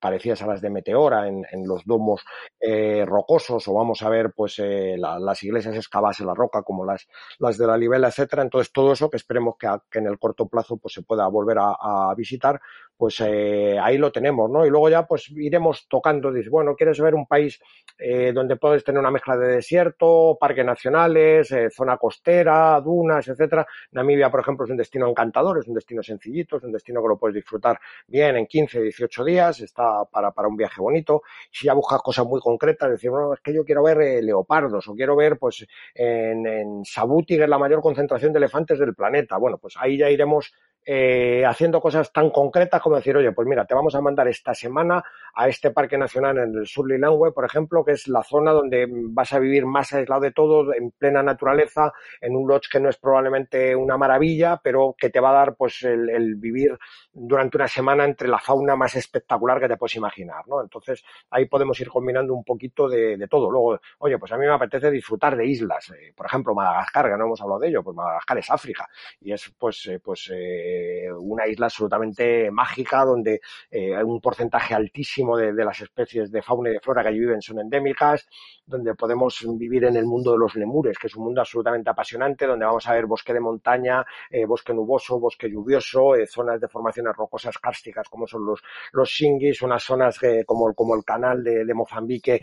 parecidas 0.00 0.42
a 0.42 0.46
las 0.46 0.60
de 0.60 0.70
Meteora 0.70 1.28
en, 1.28 1.46
en 1.52 1.66
los 1.66 1.84
domos 1.84 2.24
eh, 2.58 3.04
rocosos 3.06 3.66
o 3.68 3.74
vamos 3.74 4.02
a 4.02 4.08
ver 4.08 4.32
pues 4.32 4.58
eh, 4.58 4.96
la, 4.98 5.18
las 5.18 5.42
iglesias 5.42 5.76
excavadas 5.76 6.20
en 6.20 6.26
la 6.26 6.34
roca 6.34 6.62
como 6.62 6.84
las, 6.84 7.06
las 7.38 7.58
de 7.58 7.66
la 7.66 7.76
Libela, 7.76 8.08
etcétera. 8.08 8.42
Entonces 8.42 8.72
todo 8.72 8.92
eso 8.92 9.10
que 9.10 9.16
esperemos 9.16 9.56
que, 9.58 9.66
a, 9.66 9.82
que 9.90 9.98
en 9.98 10.06
el 10.06 10.18
corto 10.18 10.46
plazo 10.46 10.76
pues 10.76 10.94
se 10.94 11.02
pueda 11.02 11.26
volver 11.28 11.58
a, 11.60 12.14
visitar, 12.16 12.60
pues 12.96 13.20
eh, 13.20 13.78
ahí 13.80 13.96
lo 13.96 14.12
tenemos, 14.12 14.50
¿no? 14.50 14.66
Y 14.66 14.70
luego 14.70 14.88
ya 14.88 15.06
pues 15.06 15.30
iremos 15.30 15.86
tocando, 15.88 16.32
dices, 16.32 16.50
bueno, 16.50 16.74
quieres 16.74 17.00
ver 17.00 17.14
un 17.14 17.26
país 17.26 17.60
eh, 17.98 18.32
donde 18.32 18.56
puedes 18.56 18.84
tener 18.84 18.98
una 18.98 19.10
mezcla 19.10 19.36
de 19.36 19.48
desierto, 19.48 20.36
parques 20.38 20.64
nacionales, 20.64 21.50
eh, 21.52 21.70
zona 21.70 21.96
costera, 21.96 22.80
dunas, 22.80 23.26
etcétera. 23.28 23.66
Namibia, 23.92 24.30
por 24.30 24.40
ejemplo, 24.40 24.64
es 24.64 24.70
un 24.70 24.76
destino 24.76 25.08
encantador, 25.08 25.58
es 25.58 25.68
un 25.68 25.74
destino 25.74 26.02
sencillito, 26.02 26.56
es 26.56 26.64
un 26.64 26.72
destino 26.72 27.02
que 27.02 27.08
lo 27.08 27.18
puedes 27.18 27.34
disfrutar 27.34 27.78
bien 28.06 28.36
en 28.36 28.46
15, 28.46 28.82
18 28.82 29.24
días, 29.24 29.60
está 29.60 29.89
para, 30.10 30.30
para 30.32 30.48
un 30.48 30.56
viaje 30.56 30.80
bonito. 30.80 31.22
Si 31.50 31.66
ya 31.66 31.74
buscas 31.74 32.00
cosas 32.02 32.26
muy 32.26 32.40
concretas, 32.40 32.90
decir, 32.90 33.10
bueno, 33.10 33.34
es 33.34 33.40
que 33.40 33.52
yo 33.52 33.64
quiero 33.64 33.82
ver 33.82 34.00
eh, 34.00 34.22
leopardos 34.22 34.86
o 34.88 34.94
quiero 34.94 35.16
ver, 35.16 35.38
pues, 35.38 35.66
en, 35.94 36.46
en 36.46 36.84
Sabuti, 36.84 37.36
que 37.36 37.44
es 37.44 37.48
la 37.48 37.58
mayor 37.58 37.80
concentración 37.80 38.32
de 38.32 38.38
elefantes 38.38 38.78
del 38.78 38.94
planeta. 38.94 39.36
Bueno, 39.36 39.58
pues 39.58 39.74
ahí 39.78 39.98
ya 39.98 40.10
iremos 40.10 40.52
eh, 40.84 41.44
haciendo 41.46 41.80
cosas 41.80 42.12
tan 42.12 42.30
concretas 42.30 42.80
como 42.80 42.96
decir, 42.96 43.16
oye, 43.16 43.32
pues 43.32 43.46
mira, 43.46 43.64
te 43.64 43.74
vamos 43.74 43.94
a 43.94 44.00
mandar 44.00 44.28
esta 44.28 44.54
semana 44.54 45.02
a 45.34 45.48
este 45.48 45.70
parque 45.70 45.98
nacional 45.98 46.38
en 46.38 46.54
el 46.56 46.66
sur 46.66 46.88
Lilangwe, 46.88 47.32
por 47.32 47.44
ejemplo, 47.44 47.84
que 47.84 47.92
es 47.92 48.08
la 48.08 48.22
zona 48.22 48.52
donde 48.52 48.86
vas 48.90 49.32
a 49.32 49.38
vivir 49.38 49.66
más 49.66 49.92
aislado 49.92 50.22
de 50.22 50.32
todo, 50.32 50.72
en 50.74 50.90
plena 50.90 51.22
naturaleza, 51.22 51.92
en 52.20 52.34
un 52.36 52.48
lodge 52.48 52.68
que 52.70 52.80
no 52.80 52.88
es 52.88 52.96
probablemente 52.96 53.76
una 53.76 53.96
maravilla, 53.96 54.60
pero 54.62 54.94
que 54.98 55.10
te 55.10 55.20
va 55.20 55.30
a 55.30 55.34
dar 55.34 55.56
pues 55.56 55.82
el, 55.82 56.08
el 56.10 56.34
vivir 56.36 56.76
durante 57.12 57.56
una 57.56 57.68
semana 57.68 58.04
entre 58.04 58.28
la 58.28 58.38
fauna 58.38 58.76
más 58.76 58.94
espectacular 58.96 59.60
que 59.60 59.68
te 59.68 59.76
puedes 59.76 59.96
imaginar, 59.96 60.46
¿no? 60.48 60.62
Entonces 60.62 61.04
ahí 61.30 61.46
podemos 61.46 61.78
ir 61.80 61.88
combinando 61.88 62.34
un 62.34 62.44
poquito 62.44 62.88
de, 62.88 63.16
de 63.16 63.28
todo. 63.28 63.50
Luego, 63.50 63.80
oye, 63.98 64.18
pues 64.18 64.32
a 64.32 64.36
mí 64.36 64.46
me 64.46 64.52
apetece 64.52 64.90
disfrutar 64.90 65.36
de 65.36 65.46
islas, 65.46 65.90
eh, 65.90 66.12
por 66.16 66.26
ejemplo, 66.26 66.54
Madagascar, 66.54 67.10
que 67.10 67.16
no 67.16 67.24
hemos 67.26 67.40
hablado 67.40 67.60
de 67.60 67.68
ello, 67.68 67.82
pues 67.82 67.96
Madagascar 67.96 68.38
es 68.38 68.50
África 68.50 68.88
y 69.20 69.32
es 69.32 69.52
pues, 69.58 69.86
eh, 69.86 70.00
pues 70.00 70.30
eh, 70.32 70.69
eh, 70.70 71.12
una 71.12 71.46
isla 71.46 71.66
absolutamente 71.66 72.50
mágica 72.50 73.04
donde 73.04 73.40
eh, 73.70 74.02
un 74.02 74.20
porcentaje 74.20 74.74
altísimo 74.74 75.36
de, 75.36 75.52
las 75.52 75.80
especies 75.80 76.30
de 76.30 76.42
fauna 76.42 76.70
y 76.70 76.74
de 76.74 76.80
flora 76.80 77.02
que 77.02 77.08
allí 77.08 77.20
viven 77.20 77.42
son 77.42 77.60
endémicas, 77.60 78.26
donde 78.66 78.94
podemos 78.94 79.44
vivir 79.56 79.84
en 79.84 79.96
el 79.96 80.06
mundo 80.06 80.32
de 80.32 80.38
los 80.38 80.54
lemures, 80.54 80.98
que 80.98 81.08
es 81.08 81.16
un 81.16 81.24
mundo 81.24 81.40
absolutamente 81.40 81.90
apasionante, 81.90 82.46
donde 82.46 82.64
vamos 82.64 82.86
a 82.86 82.94
ver 82.94 83.06
bosque 83.06 83.32
de 83.32 83.40
montaña, 83.40 84.04
eh, 84.30 84.46
bosque 84.46 84.72
nuboso, 84.72 85.18
bosque 85.18 85.50
lluvioso, 85.50 86.14
eh, 86.14 86.26
zonas 86.26 86.60
de 86.60 86.68
formaciones 86.68 87.14
rocosas 87.16 87.58
kársticas 87.58 88.08
como 88.08 88.26
son 88.26 88.46
los, 88.46 88.62
los 88.92 89.08
shingis, 89.08 89.62
unas 89.62 89.82
zonas 89.82 90.18
como, 90.46 90.72
como 90.74 90.94
el 90.94 91.04
canal 91.04 91.42
de, 91.42 91.64
de 91.64 91.74
Mozambique, 91.74 92.40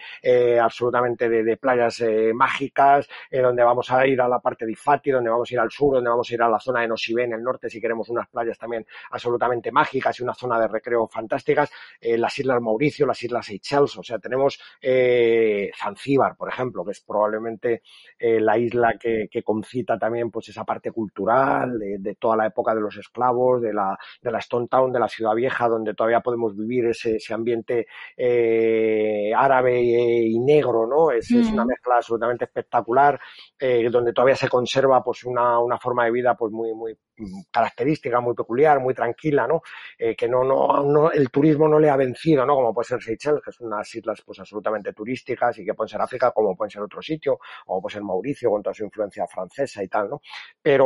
absolutamente 0.62 1.30
de, 1.30 1.44
de 1.44 1.58
playas 1.58 2.04
mágicas, 2.34 3.08
donde 3.32 3.64
vamos 3.64 3.90
a 3.92 4.06
ir 4.06 4.20
a 4.22 4.28
la 4.28 4.40
parte 4.40 4.66
de 4.66 4.74
Ifati, 4.74 5.12
donde 5.12 5.30
vamos 5.30 5.50
a 5.50 5.54
ir 5.54 5.60
al 5.60 5.72
sur, 5.72 5.96
donde 5.96 6.10
vamos 6.10 6.30
a 6.30 6.34
ir 6.34 6.42
a 6.42 6.50
la 6.50 6.60
zona 6.60 6.82
de 6.82 6.88
Nosibé 6.88 7.24
en 7.24 7.34
el 7.34 7.44
norte 7.44 7.70
si 7.70 7.80
queremos 7.80 8.10
unas 8.18 8.30
playas 8.30 8.58
también 8.58 8.86
absolutamente 9.12 9.72
mágicas 9.72 10.20
y 10.20 10.24
una 10.24 10.34
zona 10.34 10.60
de 10.60 10.68
recreo 10.68 11.08
fantásticas, 11.08 11.72
eh, 12.00 12.18
las 12.18 12.38
Islas 12.38 12.62
Mauricio, 12.62 13.06
las 13.06 13.22
Islas 13.24 13.46
Seychelles, 13.46 13.98
o 13.98 14.04
sea, 14.04 14.20
tenemos 14.20 14.60
eh, 14.82 15.72
Zanzíbar, 15.78 16.36
por 16.36 16.50
ejemplo, 16.50 16.84
que 16.84 16.92
es 16.92 17.02
probablemente 17.02 17.82
eh, 18.20 18.40
la 18.40 18.58
isla 18.58 18.96
que, 19.00 19.28
que, 19.30 19.44
concita 19.44 19.98
también 19.98 20.30
pues 20.32 20.50
esa 20.50 20.64
parte 20.64 20.92
cultural 20.92 21.78
de, 21.80 21.98
de, 22.00 22.16
toda 22.16 22.36
la 22.36 22.48
época 22.48 22.74
de 22.76 22.82
los 22.82 22.98
esclavos, 22.98 23.62
de 23.62 23.74
la, 23.74 23.98
de 24.22 24.32
la 24.32 24.40
Stone 24.40 24.68
Town, 24.68 24.92
de 24.92 25.00
la 25.00 25.08
ciudad 25.08 25.36
vieja, 25.36 25.68
donde 25.68 25.94
todavía 25.94 26.22
podemos 26.22 26.56
vivir 26.56 26.88
ese, 26.88 27.16
ese 27.16 27.34
ambiente 27.34 27.88
eh, 28.16 29.32
árabe 29.36 29.82
y 29.82 30.40
negro, 30.40 30.88
¿no? 30.88 31.12
Es, 31.12 31.32
mm. 31.32 31.40
es, 31.40 31.52
una 31.52 31.66
mezcla 31.66 31.96
absolutamente 31.98 32.46
espectacular, 32.46 33.20
donde 33.92 34.14
todavía 34.14 34.36
se 34.36 34.50
conserva 34.50 35.04
pues 35.04 35.24
una, 35.24 35.60
una 35.60 35.78
forma 35.80 36.06
de 36.06 36.12
vida 36.12 36.36
pues 36.36 36.52
muy, 36.52 36.74
muy 36.74 36.98
característica, 37.52 38.07
muy 38.22 38.34
peculiar, 38.34 38.80
muy 38.80 38.94
tranquila, 38.94 39.48
¿no? 39.48 39.62
Eh, 39.98 40.16
que 40.16 40.28
no, 40.28 40.44
no, 40.44 41.12
el 41.12 41.30
turismo 41.30 41.68
no 41.68 41.80
le 41.80 41.90
ha 41.90 41.96
vencido, 41.96 42.46
¿no? 42.46 42.56
Como 42.56 42.74
puede 42.74 42.88
ser 42.88 43.02
Seychelles, 43.02 43.42
que 43.44 43.52
son 43.52 43.68
unas 43.68 43.94
islas 43.94 44.22
pues 44.26 44.40
absolutamente 44.40 44.94
turísticas 44.94 45.58
y 45.60 45.66
que 45.66 45.74
pueden 45.74 45.90
ser 45.90 46.02
África, 46.02 46.32
como 46.32 46.56
pueden 46.56 46.72
ser 46.72 46.82
otro 46.82 47.02
sitio, 47.02 47.40
o 47.68 47.82
puede 47.82 47.94
ser 47.94 48.04
Mauricio 48.04 48.50
con 48.50 48.64
toda 48.64 48.74
su 48.74 48.84
influencia 48.84 49.28
francesa 49.28 49.84
y 49.84 49.88
tal, 49.88 50.10
¿no? 50.10 50.22
Pero 50.62 50.86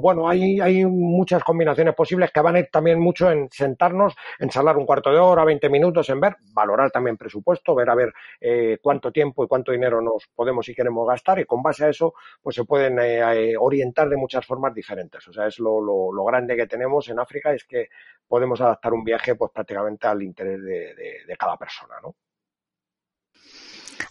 bueno, 0.00 0.28
hay, 0.28 0.60
hay 0.60 0.84
muchas 0.84 1.42
combinaciones 1.42 1.94
posibles 1.94 2.30
que 2.30 2.40
van 2.40 2.56
a 2.56 2.58
ir 2.60 2.68
también 2.70 3.00
mucho 3.00 3.30
en 3.30 3.48
sentarnos, 3.50 4.14
en 4.38 4.48
charlar 4.48 4.76
un 4.76 4.86
cuarto 4.86 5.10
de 5.10 5.18
hora, 5.18 5.44
20 5.44 5.68
minutos, 5.68 6.08
en 6.10 6.20
ver, 6.20 6.36
valorar 6.52 6.90
también 6.90 7.16
presupuesto, 7.16 7.74
ver 7.74 7.90
a 7.90 7.94
ver 7.94 8.12
eh, 8.40 8.78
cuánto 8.82 9.12
tiempo 9.12 9.44
y 9.44 9.48
cuánto 9.48 9.72
dinero 9.72 10.00
nos 10.00 10.28
podemos 10.34 10.68
y 10.68 10.74
queremos 10.74 11.06
gastar 11.08 11.38
y 11.38 11.44
con 11.44 11.62
base 11.62 11.84
a 11.84 11.88
eso 11.88 12.14
pues 12.42 12.56
se 12.56 12.64
pueden 12.64 12.98
eh, 12.98 13.54
orientar 13.58 14.08
de 14.08 14.16
muchas 14.16 14.44
formas 14.46 14.74
diferentes. 14.74 15.26
O 15.28 15.32
sea, 15.32 15.46
es 15.46 15.58
lo, 15.58 15.80
lo, 15.80 16.12
lo, 16.12 16.24
grande 16.34 16.56
que 16.56 16.66
tenemos 16.66 17.08
en 17.08 17.18
África, 17.18 17.52
es 17.52 17.64
que 17.64 17.88
podemos 18.26 18.60
adaptar 18.60 18.92
un 18.92 19.04
viaje 19.04 19.34
pues 19.36 19.52
prácticamente 19.52 20.06
al 20.06 20.22
interés 20.22 20.62
de, 20.62 21.24
de, 21.26 21.36
cada 21.36 21.56
persona, 21.56 21.94
¿no? 22.02 22.16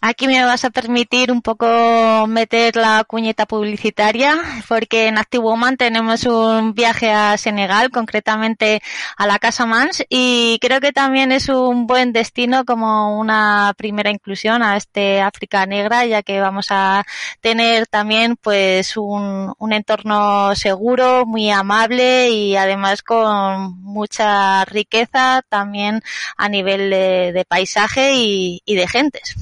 Aquí 0.02 0.28
me 0.28 0.44
vas 0.44 0.66
a 0.66 0.70
permitir 0.70 1.32
un 1.32 1.42
poco 1.42 2.28
meter 2.28 2.76
la 2.76 3.04
cuñeta 3.06 3.46
publicitaria, 3.46 4.38
porque 4.68 5.08
en 5.08 5.18
Active 5.18 5.44
Woman 5.44 5.78
tenemos 5.78 6.26
un 6.26 6.74
viaje 6.74 7.12
a 7.12 7.38
Senegal, 7.38 7.90
concretamente 7.90 8.82
a 9.18 9.28
la 9.28 9.40
Casa 9.40 9.66
Mans, 9.66 10.04
y 10.10 10.60
creo 10.62 10.82
que 10.82 10.92
también 10.92 11.32
es 11.32 11.50
un 11.50 11.88
buen 11.88 12.12
destino 12.14 12.66
como 12.66 13.18
una 13.20 13.74
primera 13.78 14.12
inclusión 14.12 14.62
a 14.62 14.78
este 14.78 15.22
África 15.22 15.66
Negra, 15.66 16.06
ya 16.06 16.22
que 16.22 16.40
vamos 16.42 16.68
a 16.70 17.06
tener 17.42 17.88
también 17.88 18.36
pues 18.36 18.98
un, 18.98 19.54
un 19.58 19.74
entorno 19.74 20.56
seguro, 20.56 21.26
muy 21.26 21.50
amable 21.50 22.30
y 22.30 22.56
además 22.56 23.02
con 23.04 23.82
mucha 23.82 24.66
riqueza 24.66 25.44
también 25.48 26.02
a 26.38 26.50
nivel 26.50 26.90
de, 26.90 27.32
de 27.34 27.46
paisaje 27.46 28.16
y, 28.16 28.62
y 28.66 28.76
de 28.76 28.88
gentes. 28.88 29.36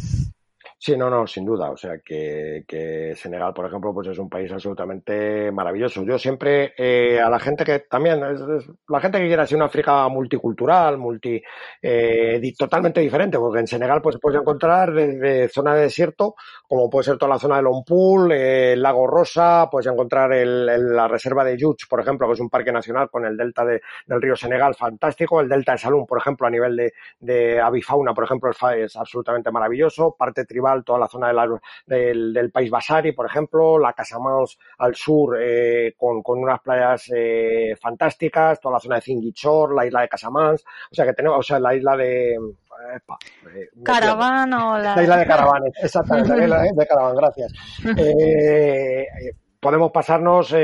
Sí, 0.84 0.98
no, 0.98 1.12
no, 1.12 1.28
sin 1.28 1.46
duda. 1.46 1.70
O 1.70 1.78
sea, 1.78 2.00
que, 2.00 3.14
Senegal, 3.16 3.54
por 3.54 3.68
ejemplo, 3.68 3.94
pues 3.94 4.08
es 4.08 4.18
un 4.18 4.28
país 4.28 4.52
absolutamente 4.52 5.52
maravilloso. 5.52 6.04
Yo 6.04 6.18
siempre, 6.18 6.74
eh, 6.76 7.20
a 7.20 7.30
la 7.30 7.40
gente 7.40 7.64
que 7.64 7.82
también, 7.82 8.20
es, 8.24 8.42
la 8.88 9.00
gente 9.00 9.20
que 9.20 9.28
quiera 9.28 9.46
ser 9.46 9.58
una 9.58 9.66
África 9.66 10.08
multicultural, 10.08 10.98
multi, 10.98 11.40
eh, 11.84 12.42
totalmente 12.58 13.00
diferente, 13.00 13.38
porque 13.38 13.60
en 13.60 13.68
Senegal 13.68 14.02
pues 14.02 14.18
puedes 14.20 14.42
encontrar 14.42 14.92
desde 14.92 15.50
zona 15.50 15.76
de 15.76 15.82
desierto, 15.84 16.34
como 16.68 16.90
puede 16.90 17.04
ser 17.04 17.18
toda 17.20 17.34
la 17.34 17.40
zona 17.40 17.58
de 17.58 17.62
Lompoul, 17.62 18.32
eh, 18.32 18.74
el 18.74 18.82
lago 18.82 19.06
Rosa, 19.06 19.70
puedes 19.70 19.86
encontrar 19.86 20.34
el, 20.34 20.66
la 20.96 21.08
reserva 21.08 21.44
de 21.44 21.58
Yuch, 21.58 21.88
por 21.88 22.00
ejemplo, 22.00 22.26
que 22.26 22.34
es 22.34 22.40
un 22.40 22.50
parque 22.50 22.72
nacional 22.72 23.08
con 23.12 23.24
el 23.24 23.38
delta 23.38 23.64
de, 23.64 23.82
del 24.08 24.20
río 24.20 24.36
Senegal 24.36 24.74
fantástico, 24.74 25.42
el 25.42 25.50
delta 25.50 25.74
de 25.74 25.78
Salum, 25.78 26.08
por 26.08 26.18
ejemplo, 26.18 26.48
a 26.48 26.50
nivel 26.50 26.76
de, 26.76 26.94
de 27.20 27.62
avifauna, 27.62 28.16
por 28.16 28.24
ejemplo, 28.24 28.50
es, 28.50 28.58
es 28.78 28.96
absolutamente 28.96 29.52
maravilloso, 29.52 30.16
parte 30.18 30.44
tribal 30.46 30.71
toda 30.84 31.00
la 31.00 31.08
zona 31.08 31.28
de 31.28 31.34
la, 31.34 31.48
del, 31.86 32.34
del, 32.34 32.52
país 32.52 32.70
Basari, 32.70 33.12
por 33.12 33.26
ejemplo, 33.26 33.78
la 33.78 33.94
Casamance 33.94 34.58
al 34.80 34.96
sur 34.96 35.38
eh, 35.40 35.94
con, 35.98 36.22
con, 36.22 36.40
unas 36.40 36.60
playas 36.62 37.12
eh, 37.16 37.76
fantásticas, 37.80 38.60
toda 38.60 38.74
la 38.74 38.80
zona 38.80 38.96
de 38.96 39.02
Zinguichor, 39.02 39.76
la 39.76 39.86
isla 39.86 40.02
de 40.02 40.10
Casamance, 40.10 40.64
o 40.92 40.96
sea 40.96 41.06
que 41.06 41.14
tenemos, 41.14 41.40
o 41.40 41.44
sea, 41.44 41.60
la 41.60 41.76
isla 41.76 41.96
de... 41.96 42.38
Epa, 42.96 43.18
eh, 43.54 43.70
Caravan 43.84 44.54
o 44.54 44.78
la... 44.78 44.96
la... 44.96 45.04
isla 45.04 45.18
de 45.18 45.26
Caravan, 45.28 45.64
exactamente, 45.84 46.36
la 46.36 46.46
isla 46.46 46.64
de 46.74 46.88
Caravan, 46.88 47.16
gracias. 47.16 47.54
Eh, 47.98 49.06
podemos 49.60 49.92
pasarnos 49.92 50.56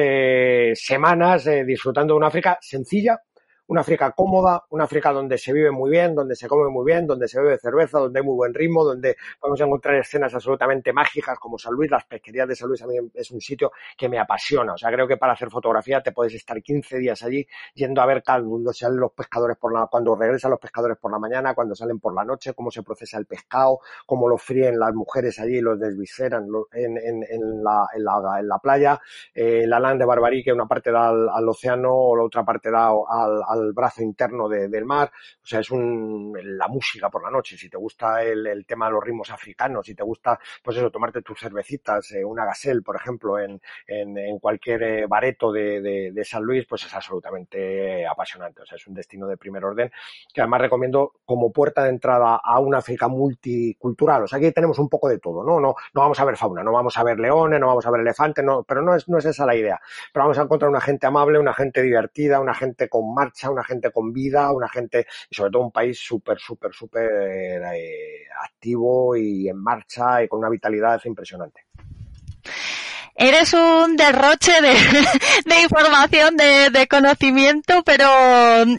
semanas 0.73 1.45
disfrutando 1.65 2.13
de 2.13 2.17
una 2.17 2.27
África 2.27 2.57
sencilla, 2.59 3.19
una 3.67 3.81
África 3.81 4.11
cómoda, 4.11 4.63
una 4.69 4.85
África 4.85 5.11
donde 5.11 5.37
se 5.37 5.53
vive 5.53 5.71
muy 5.71 5.91
bien, 5.91 6.15
donde 6.15 6.35
se 6.35 6.47
come 6.47 6.69
muy 6.69 6.85
bien, 6.85 7.05
donde 7.05 7.27
se 7.27 7.39
bebe 7.39 7.57
cerveza, 7.57 7.99
donde 7.99 8.19
hay 8.19 8.25
muy 8.25 8.35
buen 8.35 8.53
ritmo, 8.53 8.83
donde 8.83 9.17
podemos 9.39 9.59
encontrar 9.59 9.95
escenas 9.95 10.33
absolutamente 10.33 10.93
mágicas 10.93 11.37
como 11.39 11.57
San 11.57 11.73
Luis, 11.73 11.91
las 11.91 12.05
pesquerías 12.05 12.47
de 12.47 12.55
San 12.55 12.69
Luis 12.69 12.81
a 12.81 12.87
mí 12.87 12.95
es 13.13 13.31
un 13.31 13.41
sitio 13.41 13.71
que 13.97 14.07
me 14.07 14.19
apasiona. 14.19 14.73
O 14.73 14.77
sea, 14.77 14.91
creo 14.91 15.07
que 15.07 15.17
para 15.17 15.33
hacer 15.33 15.49
fotografía 15.49 16.01
te 16.01 16.11
puedes 16.11 16.33
estar 16.33 16.61
15 16.61 16.97
días 16.97 17.21
allí 17.23 17.45
yendo 17.73 18.01
a 18.01 18.05
ver 18.05 18.23
cuando 18.25 18.73
salen 18.73 18.99
los 18.99 19.11
pescadores 19.11 19.57
por 19.57 19.73
la, 19.73 19.87
cuando 19.87 20.15
regresan 20.15 20.51
los 20.51 20.59
pescadores 20.59 20.97
por 20.97 21.11
la 21.11 21.19
mañana, 21.19 21.53
cuando 21.53 21.75
salen 21.75 21.99
por 21.99 22.13
la 22.13 22.23
noche, 22.23 22.53
cómo 22.53 22.71
se 22.71 22.83
procesa 22.83 23.17
el 23.17 23.25
pescado, 23.25 23.79
cómo 24.05 24.29
lo 24.29 24.37
fríen 24.37 24.79
las 24.79 24.93
mujeres 24.93 25.39
allí, 25.39 25.59
los 25.59 25.79
desvisceran 25.79 26.47
en, 26.73 26.97
en, 26.97 27.23
en, 27.23 27.63
la, 27.63 27.87
en, 27.93 28.47
la, 28.47 28.59
playa, 28.59 28.99
eh, 29.33 29.65
la 29.67 29.79
lana 29.79 29.99
de 29.99 30.05
Barbarí, 30.05 30.43
que 30.43 30.53
una 30.53 30.67
parte 30.67 30.91
da 30.91 31.09
al, 31.09 31.29
al 31.29 31.49
océano 31.49 31.93
o 31.93 32.15
la 32.15 32.23
otra 32.23 32.43
parte 32.43 32.71
da 32.71 32.87
al, 32.87 33.41
al 33.47 33.56
al 33.57 33.73
brazo 33.73 34.01
interno 34.01 34.47
de, 34.47 34.67
del 34.67 34.85
mar, 34.85 35.11
o 35.41 35.45
sea, 35.45 35.59
es 35.59 35.71
un, 35.71 36.33
la 36.43 36.67
música 36.67 37.09
por 37.09 37.23
la 37.23 37.31
noche, 37.31 37.57
si 37.57 37.69
te 37.69 37.77
gusta 37.77 38.23
el, 38.23 38.45
el, 38.47 38.65
tema 38.65 38.87
de 38.87 38.93
los 38.93 39.03
ritmos 39.03 39.29
africanos, 39.29 39.85
si 39.85 39.95
te 39.95 40.03
gusta, 40.03 40.39
pues 40.63 40.77
eso, 40.77 40.91
tomarte 40.91 41.21
tus 41.21 41.39
cervecitas, 41.39 42.11
eh, 42.11 42.23
una 42.23 42.45
gasel, 42.45 42.83
por 42.83 42.95
ejemplo, 42.95 43.39
en, 43.39 43.61
en, 43.87 44.17
en 44.17 44.39
cualquier 44.39 44.83
eh, 44.83 45.05
bareto 45.07 45.51
de, 45.51 45.81
de, 45.81 46.11
de, 46.11 46.25
San 46.25 46.43
Luis, 46.43 46.65
pues 46.67 46.85
es 46.85 46.93
absolutamente 46.93 48.05
apasionante, 48.05 48.61
o 48.61 48.65
sea, 48.65 48.75
es 48.75 48.87
un 48.87 48.93
destino 48.93 49.27
de 49.27 49.37
primer 49.37 49.63
orden 49.63 49.91
que 50.33 50.41
además 50.41 50.61
recomiendo 50.61 51.13
como 51.25 51.51
puerta 51.51 51.83
de 51.83 51.89
entrada 51.89 52.39
a 52.43 52.59
una 52.59 52.79
África 52.79 53.07
multicultural, 53.07 54.23
o 54.23 54.27
sea, 54.27 54.37
aquí 54.37 54.51
tenemos 54.51 54.79
un 54.79 54.89
poco 54.89 55.09
de 55.09 55.19
todo, 55.19 55.43
¿no? 55.43 55.59
No, 55.59 55.75
no 55.93 56.01
vamos 56.01 56.19
a 56.19 56.25
ver 56.25 56.37
fauna, 56.37 56.63
no 56.63 56.71
vamos 56.71 56.97
a 56.97 57.03
ver 57.03 57.19
leones, 57.19 57.59
no 57.59 57.67
vamos 57.67 57.85
a 57.85 57.91
ver 57.91 58.01
elefantes, 58.01 58.43
no, 58.43 58.63
pero 58.63 58.81
no 58.81 58.95
es, 58.95 59.07
no 59.07 59.17
es 59.17 59.25
esa 59.25 59.45
la 59.45 59.55
idea, 59.55 59.79
pero 60.13 60.25
vamos 60.25 60.37
a 60.37 60.43
encontrar 60.43 60.69
una 60.69 60.81
gente 60.81 61.07
amable, 61.07 61.39
una 61.39 61.53
gente 61.53 61.81
divertida, 61.81 62.39
una 62.39 62.53
gente 62.53 62.89
con 62.89 63.13
marcha, 63.13 63.46
una 63.49 63.63
gente 63.63 63.91
con 63.91 64.11
vida, 64.13 64.51
una 64.51 64.69
gente 64.69 65.07
y 65.29 65.35
sobre 65.35 65.51
todo 65.51 65.63
un 65.63 65.71
país 65.71 65.99
súper, 65.99 66.39
súper, 66.39 66.73
súper 66.73 67.63
eh, 67.73 68.25
activo 68.43 69.15
y 69.15 69.49
en 69.49 69.57
marcha 69.57 70.23
y 70.23 70.27
con 70.27 70.39
una 70.39 70.49
vitalidad 70.49 71.01
impresionante. 71.05 71.66
Eres 73.19 73.51
un 73.55 73.97
derroche 73.97 74.51
de, 75.45 75.61
información, 75.63 76.37
de, 76.37 76.69
de, 76.69 76.87
conocimiento, 76.87 77.81
pero 77.83 78.07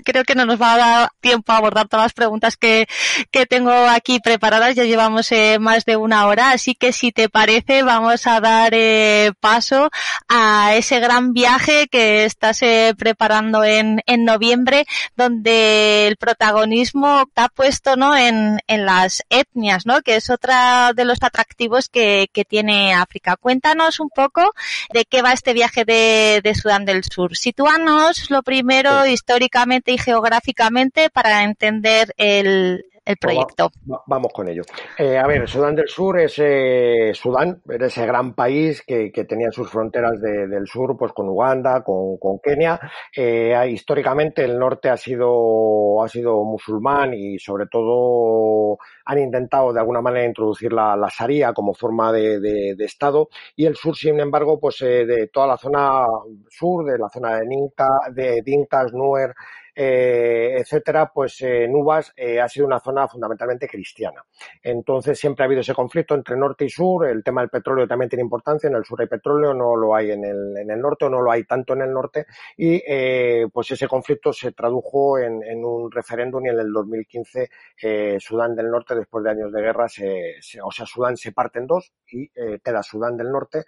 creo 0.05 0.22
que 0.22 0.36
no 0.36 0.47
nos 0.47 0.62
va 0.62 0.74
a 0.74 0.76
dar 0.76 1.09
tiempo 1.20 1.51
a 1.51 1.57
abordar 1.57 1.89
todas 1.89 2.05
las 2.05 2.12
preguntas 2.12 2.57
que, 2.57 2.86
que 3.32 3.47
tengo 3.47 3.72
aquí 3.72 4.20
preparadas. 4.20 4.76
Ya 4.76 4.84
llevamos 4.84 5.32
eh, 5.32 5.59
más 5.59 5.84
de 5.86 5.97
una 5.97 6.28
hora, 6.28 6.53
así 6.53 6.76
que 6.76 6.93
si 6.93 7.11
te 7.11 7.28
parece 7.28 7.82
vamos 7.82 8.28
a 8.28 8.39
dar 8.39 8.74
eh, 8.74 9.32
paso 9.41 9.91
a 10.28 10.76
ese 10.76 11.01
gran 11.01 11.32
viaje 11.32 11.89
que 11.89 12.24
estás 12.24 12.62
eh, 12.62 12.95
preparando 12.97 13.64
en, 13.64 14.03
en 14.07 14.24
noviembre, 14.24 14.86
donde 15.16 16.07
el 16.07 16.16
protagonismo 16.16 17.24
está 17.26 17.49
puesto 17.49 17.97
¿no? 17.97 18.16
en, 18.16 18.61
en 18.68 18.86
las 18.86 19.24
etnias, 19.30 19.84
¿no? 19.84 20.01
que 20.03 20.14
es 20.14 20.30
otra 20.30 20.93
de 20.93 21.05
los 21.05 21.20
atractivos 21.24 21.89
que, 21.89 22.28
que 22.32 22.45
tiene 22.45 22.95
África. 22.95 23.34
Cuéntanos 23.34 23.99
un 23.99 24.11
poco 24.11 24.27
poco 24.28 24.52
de 24.92 25.04
qué 25.04 25.22
va 25.22 25.32
este 25.32 25.52
viaje 25.52 25.84
de, 25.84 26.40
de 26.42 26.54
Sudán 26.54 26.84
del 26.84 27.04
Sur. 27.04 27.36
Sitúanos 27.36 28.30
lo 28.30 28.42
primero 28.42 29.04
sí. 29.04 29.12
históricamente 29.12 29.92
y 29.92 29.98
geográficamente 29.98 31.10
para 31.10 31.44
entender 31.44 32.12
el, 32.16 32.84
el 33.09 33.16
proyecto. 33.16 33.70
Va- 33.90 34.02
vamos 34.06 34.32
con 34.32 34.48
ello. 34.48 34.62
Eh, 34.98 35.16
a 35.18 35.26
ver, 35.26 35.48
Sudán 35.48 35.74
del 35.74 35.88
Sur 35.88 36.18
es 36.20 36.34
eh, 36.38 37.12
Sudán, 37.14 37.62
era 37.68 37.86
ese 37.86 38.06
gran 38.06 38.34
país 38.34 38.82
que, 38.86 39.11
que 39.11 39.24
tenía 39.24 39.50
sus 39.50 39.70
fronteras 39.70 40.20
de- 40.20 40.46
del 40.46 40.66
sur, 40.66 40.96
pues 40.96 41.12
con 41.12 41.28
Uganda, 41.28 41.82
con, 41.82 42.18
con 42.18 42.38
Kenia. 42.38 42.78
Eh, 43.16 43.54
históricamente 43.70 44.44
el 44.44 44.59
norte 44.59 44.88
ha 44.90 44.96
sido, 44.96 46.02
ha 46.02 46.09
sido 46.09 46.44
musulmán 46.44 47.14
y 47.14 47.38
sobre 47.38 47.66
todo 47.66 48.78
han 49.06 49.18
intentado 49.18 49.72
de 49.72 49.80
alguna 49.80 50.02
manera 50.02 50.26
introducir 50.26 50.72
la, 50.72 50.94
la 50.96 51.09
Sharia 51.09 51.52
como 51.52 51.74
forma 51.74 52.12
de, 52.12 52.40
de- 52.40 52.74
de 52.76 52.84
Estado 52.84 53.28
y 53.56 53.64
el 53.66 53.74
sur, 53.76 53.96
sin 53.96 54.20
embargo, 54.20 54.61
pues 54.61 54.80
eh, 54.82 55.06
de 55.06 55.28
toda 55.28 55.46
la 55.46 55.56
zona 55.56 56.04
sur, 56.48 56.84
de 56.84 56.98
la 56.98 57.09
zona 57.09 57.38
de 57.38 57.46
Ninka, 57.46 57.88
de 58.12 58.42
Dinkas, 58.44 58.92
Nuer, 58.92 59.34
eh, 59.80 60.56
etcétera, 60.58 61.12
pues 61.14 61.40
eh, 61.42 61.68
Nubas 61.68 62.12
eh, 62.16 62.40
ha 62.40 62.48
sido 62.48 62.66
una 62.66 62.80
zona 62.80 63.06
fundamentalmente 63.06 63.68
cristiana. 63.68 64.24
Entonces 64.60 65.18
siempre 65.20 65.44
ha 65.44 65.46
habido 65.46 65.60
ese 65.60 65.72
conflicto 65.72 66.16
entre 66.16 66.36
norte 66.36 66.64
y 66.64 66.68
sur. 66.68 67.06
El 67.06 67.22
tema 67.22 67.42
del 67.42 67.50
petróleo 67.50 67.86
también 67.86 68.08
tiene 68.08 68.22
importancia. 68.24 68.68
En 68.68 68.74
el 68.74 68.84
sur 68.84 69.00
hay 69.00 69.06
petróleo, 69.06 69.54
no 69.54 69.76
lo 69.76 69.94
hay 69.94 70.10
en 70.10 70.24
el, 70.24 70.56
en 70.58 70.68
el 70.72 70.80
norte 70.80 71.04
o 71.04 71.10
no 71.10 71.20
lo 71.20 71.30
hay 71.30 71.44
tanto 71.44 71.74
en 71.74 71.82
el 71.82 71.92
norte. 71.92 72.26
Y 72.56 72.82
eh, 72.86 73.46
pues 73.52 73.70
ese 73.70 73.86
conflicto 73.86 74.32
se 74.32 74.50
tradujo 74.50 75.16
en, 75.18 75.44
en 75.44 75.64
un 75.64 75.92
referéndum 75.92 76.44
y 76.44 76.48
en 76.48 76.58
el 76.58 76.72
2015 76.72 77.48
eh, 77.80 78.16
Sudán 78.18 78.56
del 78.56 78.70
Norte, 78.70 78.96
después 78.96 79.22
de 79.22 79.30
años 79.30 79.52
de 79.52 79.60
guerra, 79.62 79.88
se, 79.88 80.34
se- 80.40 80.60
o 80.60 80.72
sea, 80.72 80.86
Sudán 80.86 81.16
se 81.16 81.30
parte 81.30 81.60
en 81.60 81.68
dos 81.68 81.92
y 82.10 82.24
eh, 82.34 82.58
queda 82.64 82.82
Sudán 82.82 83.16
del 83.16 83.30
Norte 83.30 83.62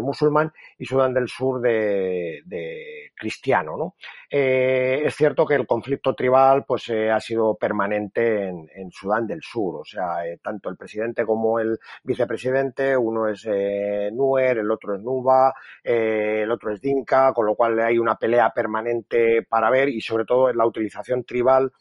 musulmán 0.00 0.52
y 0.78 0.84
Sudán 0.86 1.12
del 1.12 1.28
Sur 1.28 1.60
de, 1.60 2.42
de 2.44 3.10
cristiano, 3.16 3.76
¿no? 3.76 3.94
Es 4.30 5.14
cierto 5.14 5.44
que 5.46 5.55
el 5.56 5.66
conflicto 5.66 6.14
tribal 6.14 6.64
pues 6.66 6.88
eh, 6.88 7.10
ha 7.10 7.20
sido 7.20 7.54
permanente 7.56 8.48
en, 8.48 8.68
en 8.74 8.90
Sudán 8.90 9.26
del 9.26 9.42
Sur, 9.42 9.80
o 9.80 9.84
sea, 9.84 10.26
eh, 10.26 10.38
tanto 10.42 10.68
el 10.68 10.76
presidente 10.76 11.24
como 11.24 11.58
el 11.58 11.78
vicepresidente, 12.04 12.96
uno 12.96 13.28
es 13.28 13.46
eh, 13.46 14.10
Nuer, 14.12 14.58
el 14.58 14.70
otro 14.70 14.94
es 14.94 15.02
Nuba, 15.02 15.52
el 15.82 16.50
otro 16.50 16.72
es 16.72 16.80
Dinka, 16.80 17.32
con 17.32 17.46
lo 17.46 17.54
cual 17.54 17.78
hay 17.80 17.98
una 17.98 18.16
pelea 18.16 18.50
permanente 18.50 19.42
para 19.42 19.70
ver 19.70 19.88
y 19.88 20.00
sobre 20.00 20.24
todo 20.24 20.52
la 20.52 20.66
utilización 20.66 21.24
tribal 21.24 21.72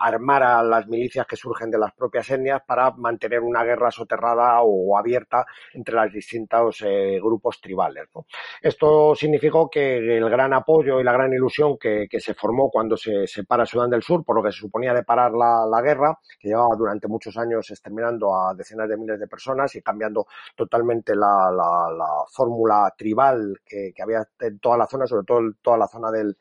armar 0.00 0.42
a 0.42 0.62
las 0.62 0.86
milicias 0.88 1.26
que 1.26 1.36
surgen 1.36 1.70
de 1.70 1.78
las 1.78 1.92
propias 1.92 2.28
etnias 2.30 2.60
para 2.66 2.90
mantener 2.92 3.40
una 3.40 3.62
guerra 3.62 3.90
soterrada 3.90 4.62
o 4.62 4.96
abierta 4.98 5.44
entre 5.74 5.94
los 5.94 6.12
distintos 6.12 6.82
eh, 6.84 7.18
grupos 7.22 7.60
tribales. 7.60 8.08
¿no? 8.14 8.26
Esto 8.62 9.14
significó 9.14 9.68
que 9.70 9.98
el 10.16 10.28
gran 10.28 10.52
apoyo 10.54 10.98
y 11.00 11.04
la 11.04 11.12
gran 11.12 11.32
ilusión 11.32 11.76
que, 11.78 12.06
que 12.10 12.20
se 12.20 12.34
formó 12.34 12.70
cuando 12.70 12.96
se 12.96 13.26
separa 13.26 13.66
Sudán 13.66 13.90
del 13.90 14.02
Sur, 14.02 14.24
por 14.24 14.36
lo 14.36 14.42
que 14.42 14.50
se 14.50 14.58
suponía 14.58 14.94
de 14.94 15.04
parar 15.04 15.32
la, 15.32 15.64
la 15.70 15.82
guerra, 15.82 16.18
que 16.40 16.48
llevaba 16.48 16.74
durante 16.76 17.06
muchos 17.06 17.36
años 17.36 17.70
exterminando 17.70 18.34
a 18.34 18.54
decenas 18.54 18.88
de 18.88 18.96
miles 18.96 19.20
de 19.20 19.28
personas 19.28 19.74
y 19.76 19.82
cambiando 19.82 20.26
totalmente 20.56 21.14
la, 21.14 21.50
la- 21.52 21.90
la 21.96 22.06
fórmula 22.32 22.92
tribal 22.96 23.60
que, 23.64 23.92
que 23.94 24.02
había 24.02 24.24
en 24.40 24.58
toda 24.58 24.76
la 24.78 24.86
zona, 24.86 25.06
sobre 25.06 25.24
todo 25.24 25.38
en 25.40 25.54
toda 25.62 25.76
la 25.78 25.86
zona 25.86 26.10
del, 26.10 26.36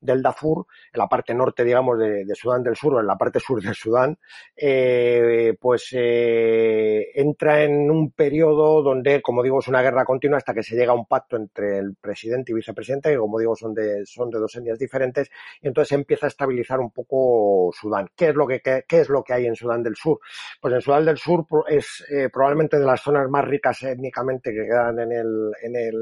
del 0.00 0.22
Darfur, 0.22 0.66
en 0.92 0.98
la 0.98 1.08
parte 1.08 1.34
norte, 1.34 1.64
digamos, 1.64 1.98
de, 1.98 2.24
de 2.24 2.34
Sudán 2.34 2.62
del 2.64 2.76
Sur 2.76 2.94
o 2.94 3.00
en 3.00 3.06
la 3.06 3.16
parte 3.16 3.40
sur 3.40 3.62
de 3.62 3.74
Sudán, 3.74 4.18
eh, 4.56 5.54
pues 5.60 5.88
eh, 5.92 7.10
entra 7.14 7.62
en 7.62 7.90
un 7.90 8.12
periodo 8.12 8.82
donde, 8.82 9.22
como 9.22 9.42
digo, 9.42 9.60
es 9.60 9.68
una 9.68 9.82
guerra 9.82 10.04
continua 10.04 10.38
hasta 10.38 10.54
que 10.54 10.62
se 10.62 10.76
llega 10.76 10.92
a 10.92 10.96
un 10.96 11.06
pacto 11.06 11.36
entre 11.36 11.78
el 11.78 11.94
presidente 12.00 12.52
y 12.52 12.54
vicepresidente, 12.54 13.10
que 13.10 13.18
como 13.18 13.38
digo 13.38 13.54
son 13.54 13.74
de, 13.74 14.04
son 14.06 14.30
de 14.30 14.38
dos 14.38 14.54
etnias 14.56 14.78
diferentes, 14.78 15.30
y 15.60 15.68
entonces 15.68 15.92
empieza 15.92 16.26
a 16.26 16.28
estabilizar 16.28 16.80
un 16.80 16.90
poco 16.90 17.70
Sudán. 17.72 18.08
¿Qué 18.16 18.28
es 18.28 18.34
lo 18.34 18.46
que, 18.46 18.60
qué, 18.60 18.84
es 18.88 19.08
lo 19.08 19.22
que 19.22 19.34
hay 19.34 19.46
en 19.46 19.54
Sudán 19.56 19.82
del 19.82 19.96
Sur? 19.96 20.18
Pues 20.60 20.74
en 20.74 20.80
Sudán 20.80 21.04
del 21.04 21.18
Sur 21.18 21.46
es 21.68 22.04
eh, 22.10 22.28
probablemente 22.32 22.78
de 22.78 22.86
las 22.86 23.00
zonas 23.00 23.28
más 23.28 23.44
ricas 23.44 23.82
étnicamente 23.82 24.52
que 24.52 24.64
quedan 24.64 24.98
en 24.98 25.12
el, 25.12 25.52
en 25.62 25.76
el 25.76 25.94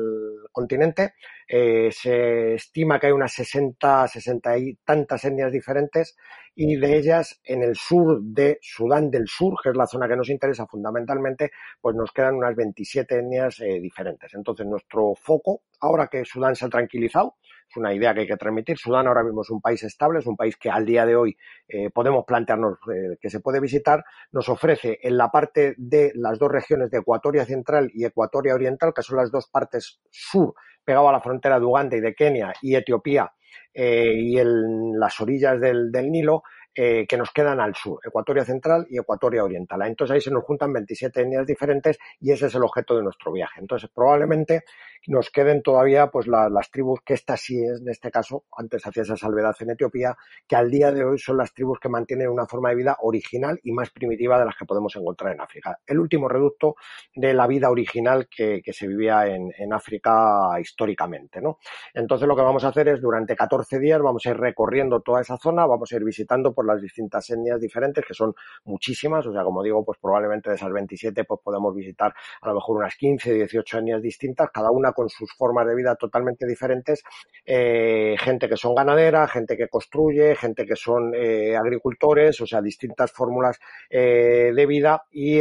continente. 0.51 1.15
Eh, 1.55 1.91
se 1.93 2.55
estima 2.55 2.99
que 2.99 3.09
hay 3.09 3.13
unas 3.13 3.35
60, 3.35 4.09
60 4.09 4.57
y 4.57 4.75
tantas 4.87 5.23
etnias 5.27 5.53
diferentes 5.53 6.17
y 6.55 6.77
de 6.77 6.97
ellas 6.97 7.43
en 7.45 7.63
el 7.63 7.77
sur 7.77 8.23
de 8.23 8.59
Sudán 8.63 9.11
del 9.11 9.29
Sur, 9.29 9.57
que 9.63 9.69
es 9.69 9.77
la 9.77 9.87
zona 9.87 10.09
que 10.09 10.17
nos 10.17 10.31
interesa 10.31 10.67
fundamentalmente, 10.67 11.51
pues 11.79 11.95
nos 11.95 12.11
quedan 12.11 12.37
unas 12.37 12.57
27 12.57 13.19
etnias 13.19 13.61
eh, 13.61 13.81
diferentes. 13.81 14.33
Entonces 14.33 14.67
nuestro 14.67 15.15
foco, 15.15 15.65
ahora 15.81 16.09
que 16.09 16.25
Sudán 16.25 16.57
se 16.57 16.65
ha 16.65 16.71
tranquilizado, 16.71 17.37
es 17.73 17.77
una 17.79 17.95
idea 17.95 18.13
que 18.13 18.21
hay 18.21 18.27
que 18.27 18.37
transmitir. 18.37 18.77
Sudán 18.77 19.07
ahora 19.07 19.25
mismo 19.25 19.41
es 19.43 19.51
un 19.51 19.61
país 19.61 19.83
estable, 19.83 20.19
es 20.19 20.27
un 20.27 20.37
país 20.37 20.57
que 20.57 20.71
al 20.71 20.85
día 20.85 21.07
de 21.07 21.17
hoy 21.17 21.37
eh, 21.69 21.91
podemos 21.91 22.25
plantearnos 22.27 22.79
eh, 22.93 23.17
que 23.21 23.31
se 23.31 23.41
puede 23.41 23.61
visitar. 23.61 24.05
Nos 24.31 24.49
ofrece 24.49 24.99
en 25.03 25.17
la 25.17 25.31
parte 25.31 25.75
de 25.79 26.13
las 26.15 26.39
dos 26.39 26.53
regiones 26.53 26.91
de 26.91 26.99
Ecuatoria 26.99 27.47
Central 27.47 27.91
y 27.95 28.05
Ecuatoria 28.05 28.55
Oriental, 28.55 28.93
que 28.95 29.03
son 29.03 29.17
las 29.17 29.31
dos 29.31 29.49
partes 29.49 30.01
sur, 30.11 30.55
pegado 30.85 31.09
a 31.09 31.13
la 31.13 31.21
frontera 31.21 31.59
de 31.59 31.65
Uganda 31.65 31.97
y 31.97 32.01
de 32.01 32.15
Kenia 32.15 32.53
y 32.61 32.75
Etiopía, 32.75 33.33
eh, 33.73 34.13
y 34.15 34.39
en 34.39 34.99
las 34.99 35.19
orillas 35.21 35.59
del, 35.59 35.91
del 35.91 36.11
Nilo, 36.11 36.43
eh, 36.75 37.07
que 37.07 37.17
nos 37.17 37.31
quedan 37.33 37.61
al 37.61 37.75
sur, 37.75 38.01
Ecuatoria 38.05 38.45
Central 38.45 38.87
y 38.89 38.99
Ecuatoria 38.99 39.45
Oriental. 39.45 39.83
Entonces 39.83 40.15
ahí 40.15 40.21
se 40.21 40.31
nos 40.31 40.45
juntan 40.45 40.73
27 40.73 41.21
etnias 41.23 41.47
diferentes 41.47 41.99
y 42.21 42.33
ese 42.33 42.47
es 42.47 42.55
el 42.55 42.63
objeto 42.65 42.97
de 42.97 43.03
nuestro 43.03 43.33
viaje. 43.33 43.61
Entonces 43.61 43.91
probablemente 43.95 44.63
nos 45.09 45.31
queden 45.31 45.63
todavía 45.63 46.07
pues 46.09 46.27
la- 46.29 46.49
las 46.49 46.71
tribus, 46.71 47.01
que 47.05 47.15
esta 47.15 47.37
sí 47.37 47.63
es, 47.63 47.81
en 47.81 47.89
este 47.89 48.11
caso, 48.11 48.45
antes 48.57 48.87
hacía 48.87 49.03
esa 49.03 49.17
salvedad 49.17 49.55
en 49.61 49.71
Etiopía, 49.71 50.17
que 50.47 50.57
al 50.57 50.71
día 50.71 50.93
de 50.93 51.05
hoy 51.05 51.19
son 51.19 51.37
las 51.39 51.53
tribus 51.53 51.79
que 51.81 51.89
mantienen 51.89 52.29
una 52.29 52.47
forma 52.47 52.69
de 52.71 52.77
vida 52.77 52.97
original 53.01 53.59
y 53.65 53.73
más 53.73 53.91
primitiva 53.91 54.39
de 54.39 54.45
las 54.45 54.55
que 54.57 54.65
podemos 54.65 54.95
encontrar 54.95 55.35
en 55.35 55.41
África. 55.41 55.79
El 55.87 55.99
último 55.99 56.29
reducto 56.29 56.77
de 57.15 57.35
la 57.35 57.47
vida 57.47 57.71
original 57.71 58.29
que, 58.29 58.63
que 58.65 58.73
se 58.73 58.87
vivía 58.87 59.27
en, 59.27 59.53
en 59.59 59.73
África 59.73 60.59
históricamente, 60.61 61.41
¿no? 61.41 61.59
Entonces 61.95 62.27
lo 62.29 62.37
que 62.37 62.43
vamos 62.43 62.65
a 62.65 62.69
hacer 62.69 62.89
es 62.89 63.01
durante 63.01 63.37
14 63.37 63.79
días 63.79 64.01
vamos 64.01 64.25
a 64.27 64.31
ir 64.31 64.37
recorriendo 64.37 65.01
toda 65.01 65.21
esa 65.21 65.37
zona, 65.37 65.67
vamos 65.67 65.93
a 65.93 65.97
ir 65.97 66.05
visitando 66.05 66.53
por 66.55 66.62
las 66.65 66.81
distintas 66.81 67.29
etnias 67.31 67.61
diferentes, 67.61 68.05
que 68.05 68.15
son 68.15 68.35
muchísimas, 68.65 69.27
o 69.27 69.33
sea, 69.33 69.43
como 69.45 69.63
digo, 69.63 69.85
pues 69.85 69.99
probablemente 70.01 70.51
de 70.51 70.57
esas 70.57 70.73
27 70.73 71.25
pues 71.25 71.41
podemos 71.43 71.75
visitar 71.75 72.15
a 72.41 72.49
lo 72.49 72.55
mejor 72.55 72.79
unas 72.79 72.97
15, 72.97 73.33
18 73.35 73.79
etnias 73.79 74.03
distintas, 74.03 74.51
cada 74.51 74.71
una 74.71 74.93
con 74.93 75.09
sus 75.09 75.33
formas 75.33 75.67
de 75.67 75.75
vida 75.75 75.97
totalmente 75.97 76.47
diferentes, 76.47 77.03
eh, 77.45 78.17
gente 78.19 78.49
que 78.49 78.57
son 78.57 78.75
ganadera, 78.75 79.27
gente 79.27 79.57
que 79.57 79.69
construye, 79.69 80.37
gente 80.37 80.65
que 80.65 80.77
son 80.77 81.13
eh, 81.15 81.57
agricultores, 81.57 82.41
o 82.41 82.47
sea, 82.47 82.61
distintas 82.61 83.11
fórmulas 83.11 83.59
eh, 83.91 84.53
de 84.55 84.67
vida. 84.67 85.05
Y 85.11 85.41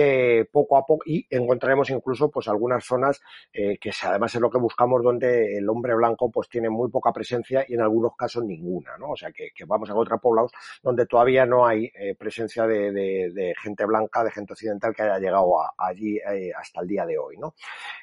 poco 0.52 0.77
a 0.77 0.85
poco, 0.85 1.03
y 1.06 1.26
encontraremos 1.30 1.89
incluso 1.89 2.30
pues 2.30 2.48
algunas 2.48 2.84
zonas 2.84 3.22
que 3.52 3.91
además 4.03 4.34
es 4.35 4.41
lo 4.41 4.49
que 4.49 4.57
buscamos 4.57 5.03
donde 5.03 5.57
el 5.57 5.69
hombre 5.69 5.95
blanco 5.95 6.30
pues 6.31 6.49
tiene 6.49 6.69
muy 6.69 6.89
poca 6.89 7.11
presencia 7.11 7.65
y 7.68 7.73
en 7.73 7.81
algunos 7.81 8.15
casos 8.15 8.43
ninguna, 8.43 8.98
¿no? 8.98 9.11
O 9.11 9.15
sea 9.15 9.31
que, 9.31 9.49
que 9.56 9.65
vamos 9.65 9.89
a 9.89 9.93
encontrar 9.93 10.19
poblados 10.19 10.52
donde 10.81 11.06
todavía 11.11 11.45
no 11.45 11.67
hay 11.67 11.91
eh, 11.93 12.15
presencia 12.15 12.65
de, 12.65 13.53
gente 13.61 13.85
blanca, 13.85 14.23
de 14.23 14.31
gente 14.31 14.53
occidental 14.53 14.95
que 14.95 15.03
haya 15.03 15.19
llegado 15.19 15.57
allí 15.77 16.17
eh, 16.17 16.53
hasta 16.57 16.79
el 16.79 16.88
día 16.88 17.05
de 17.05 17.17
hoy, 17.17 17.35
¿no? 17.38 17.53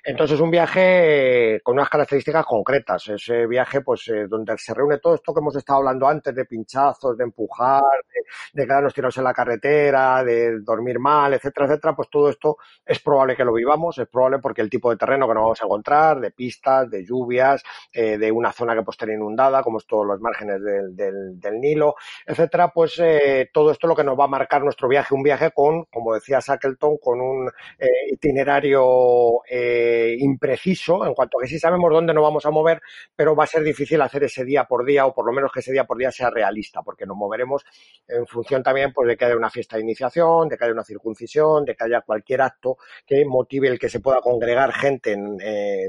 Entonces 0.04 0.38
un 0.40 0.50
viaje 0.50 1.54
eh, 1.54 1.60
con 1.62 1.76
unas 1.76 1.88
características 1.88 2.44
concretas, 2.44 3.08
ese 3.08 3.46
viaje 3.46 3.80
pues 3.80 4.12
donde 4.28 4.58
se 4.58 4.74
reúne 4.74 4.98
todo 4.98 5.14
esto 5.14 5.32
que 5.32 5.40
hemos 5.40 5.56
estado 5.56 5.78
hablando 5.78 6.06
antes 6.06 6.34
de 6.34 6.44
pinchazos, 6.44 7.16
de 7.16 7.24
empujar, 7.24 7.82
de, 8.12 8.20
de 8.52 8.66
quedarnos 8.66 8.92
tirados 8.92 9.16
en 9.16 9.24
la 9.24 9.32
carretera, 9.32 10.22
de 10.22 10.60
dormir 10.60 10.98
mal, 10.98 11.32
etcétera, 11.32 11.64
etcétera, 11.64 11.96
pues 11.96 12.10
todo 12.10 12.28
esto 12.28 12.58
es 12.84 13.00
probable 13.00 13.36
que 13.36 13.44
lo 13.44 13.54
vivamos, 13.54 13.96
es 13.96 14.06
probable 14.06 14.38
porque 14.38 14.60
el 14.60 14.68
tipo 14.68 14.90
de 14.90 14.98
terreno 14.98 15.26
que 15.26 15.32
nos 15.32 15.44
vamos 15.44 15.62
a 15.62 15.64
encontrar, 15.64 16.20
de 16.20 16.30
pistas, 16.30 16.90
de 16.90 17.06
lluvias, 17.06 17.62
de 17.90 18.30
una 18.30 18.52
zona 18.52 18.74
que 18.74 18.82
puede 18.82 18.94
estar 18.94 19.08
inundada, 19.08 19.62
como 19.62 19.78
es 19.78 19.86
todos 19.86 20.06
los 20.06 20.20
márgenes 20.20 20.62
del, 20.62 20.94
del 21.40 21.58
Nilo, 21.58 21.94
etcétera, 22.26 22.68
pues 22.68 22.97
eh, 23.00 23.50
todo 23.52 23.70
esto 23.70 23.86
es 23.86 23.88
lo 23.88 23.96
que 23.96 24.04
nos 24.04 24.18
va 24.18 24.24
a 24.24 24.28
marcar 24.28 24.62
nuestro 24.62 24.88
viaje, 24.88 25.14
un 25.14 25.22
viaje 25.22 25.50
con, 25.52 25.84
como 25.86 26.14
decía 26.14 26.40
Shackleton, 26.40 26.98
con 26.98 27.20
un 27.20 27.50
eh, 27.78 27.86
itinerario 28.12 29.42
eh, 29.48 30.16
impreciso, 30.18 31.06
en 31.06 31.14
cuanto 31.14 31.38
a 31.38 31.42
que 31.42 31.48
sí 31.48 31.58
sabemos 31.58 31.92
dónde 31.92 32.14
nos 32.14 32.22
vamos 32.22 32.46
a 32.46 32.50
mover, 32.50 32.80
pero 33.14 33.34
va 33.34 33.44
a 33.44 33.46
ser 33.46 33.62
difícil 33.62 34.00
hacer 34.00 34.24
ese 34.24 34.44
día 34.44 34.64
por 34.64 34.84
día, 34.84 35.06
o 35.06 35.14
por 35.14 35.26
lo 35.26 35.32
menos 35.32 35.50
que 35.52 35.60
ese 35.60 35.72
día 35.72 35.84
por 35.84 35.98
día 35.98 36.10
sea 36.10 36.30
realista, 36.30 36.82
porque 36.82 37.06
nos 37.06 37.16
moveremos 37.16 37.64
en 38.06 38.26
función 38.26 38.62
también 38.62 38.92
pues, 38.92 39.08
de 39.08 39.16
que 39.16 39.24
haya 39.24 39.36
una 39.36 39.50
fiesta 39.50 39.76
de 39.76 39.82
iniciación, 39.82 40.48
de 40.48 40.56
que 40.56 40.64
haya 40.64 40.72
una 40.72 40.84
circuncisión, 40.84 41.64
de 41.64 41.74
que 41.74 41.84
haya 41.84 42.00
cualquier 42.02 42.42
acto 42.42 42.76
que 43.06 43.24
motive 43.24 43.68
el 43.68 43.78
que 43.78 43.88
se 43.88 44.00
pueda 44.00 44.20
congregar 44.20 44.72
gente 44.72 45.12
en, 45.12 45.38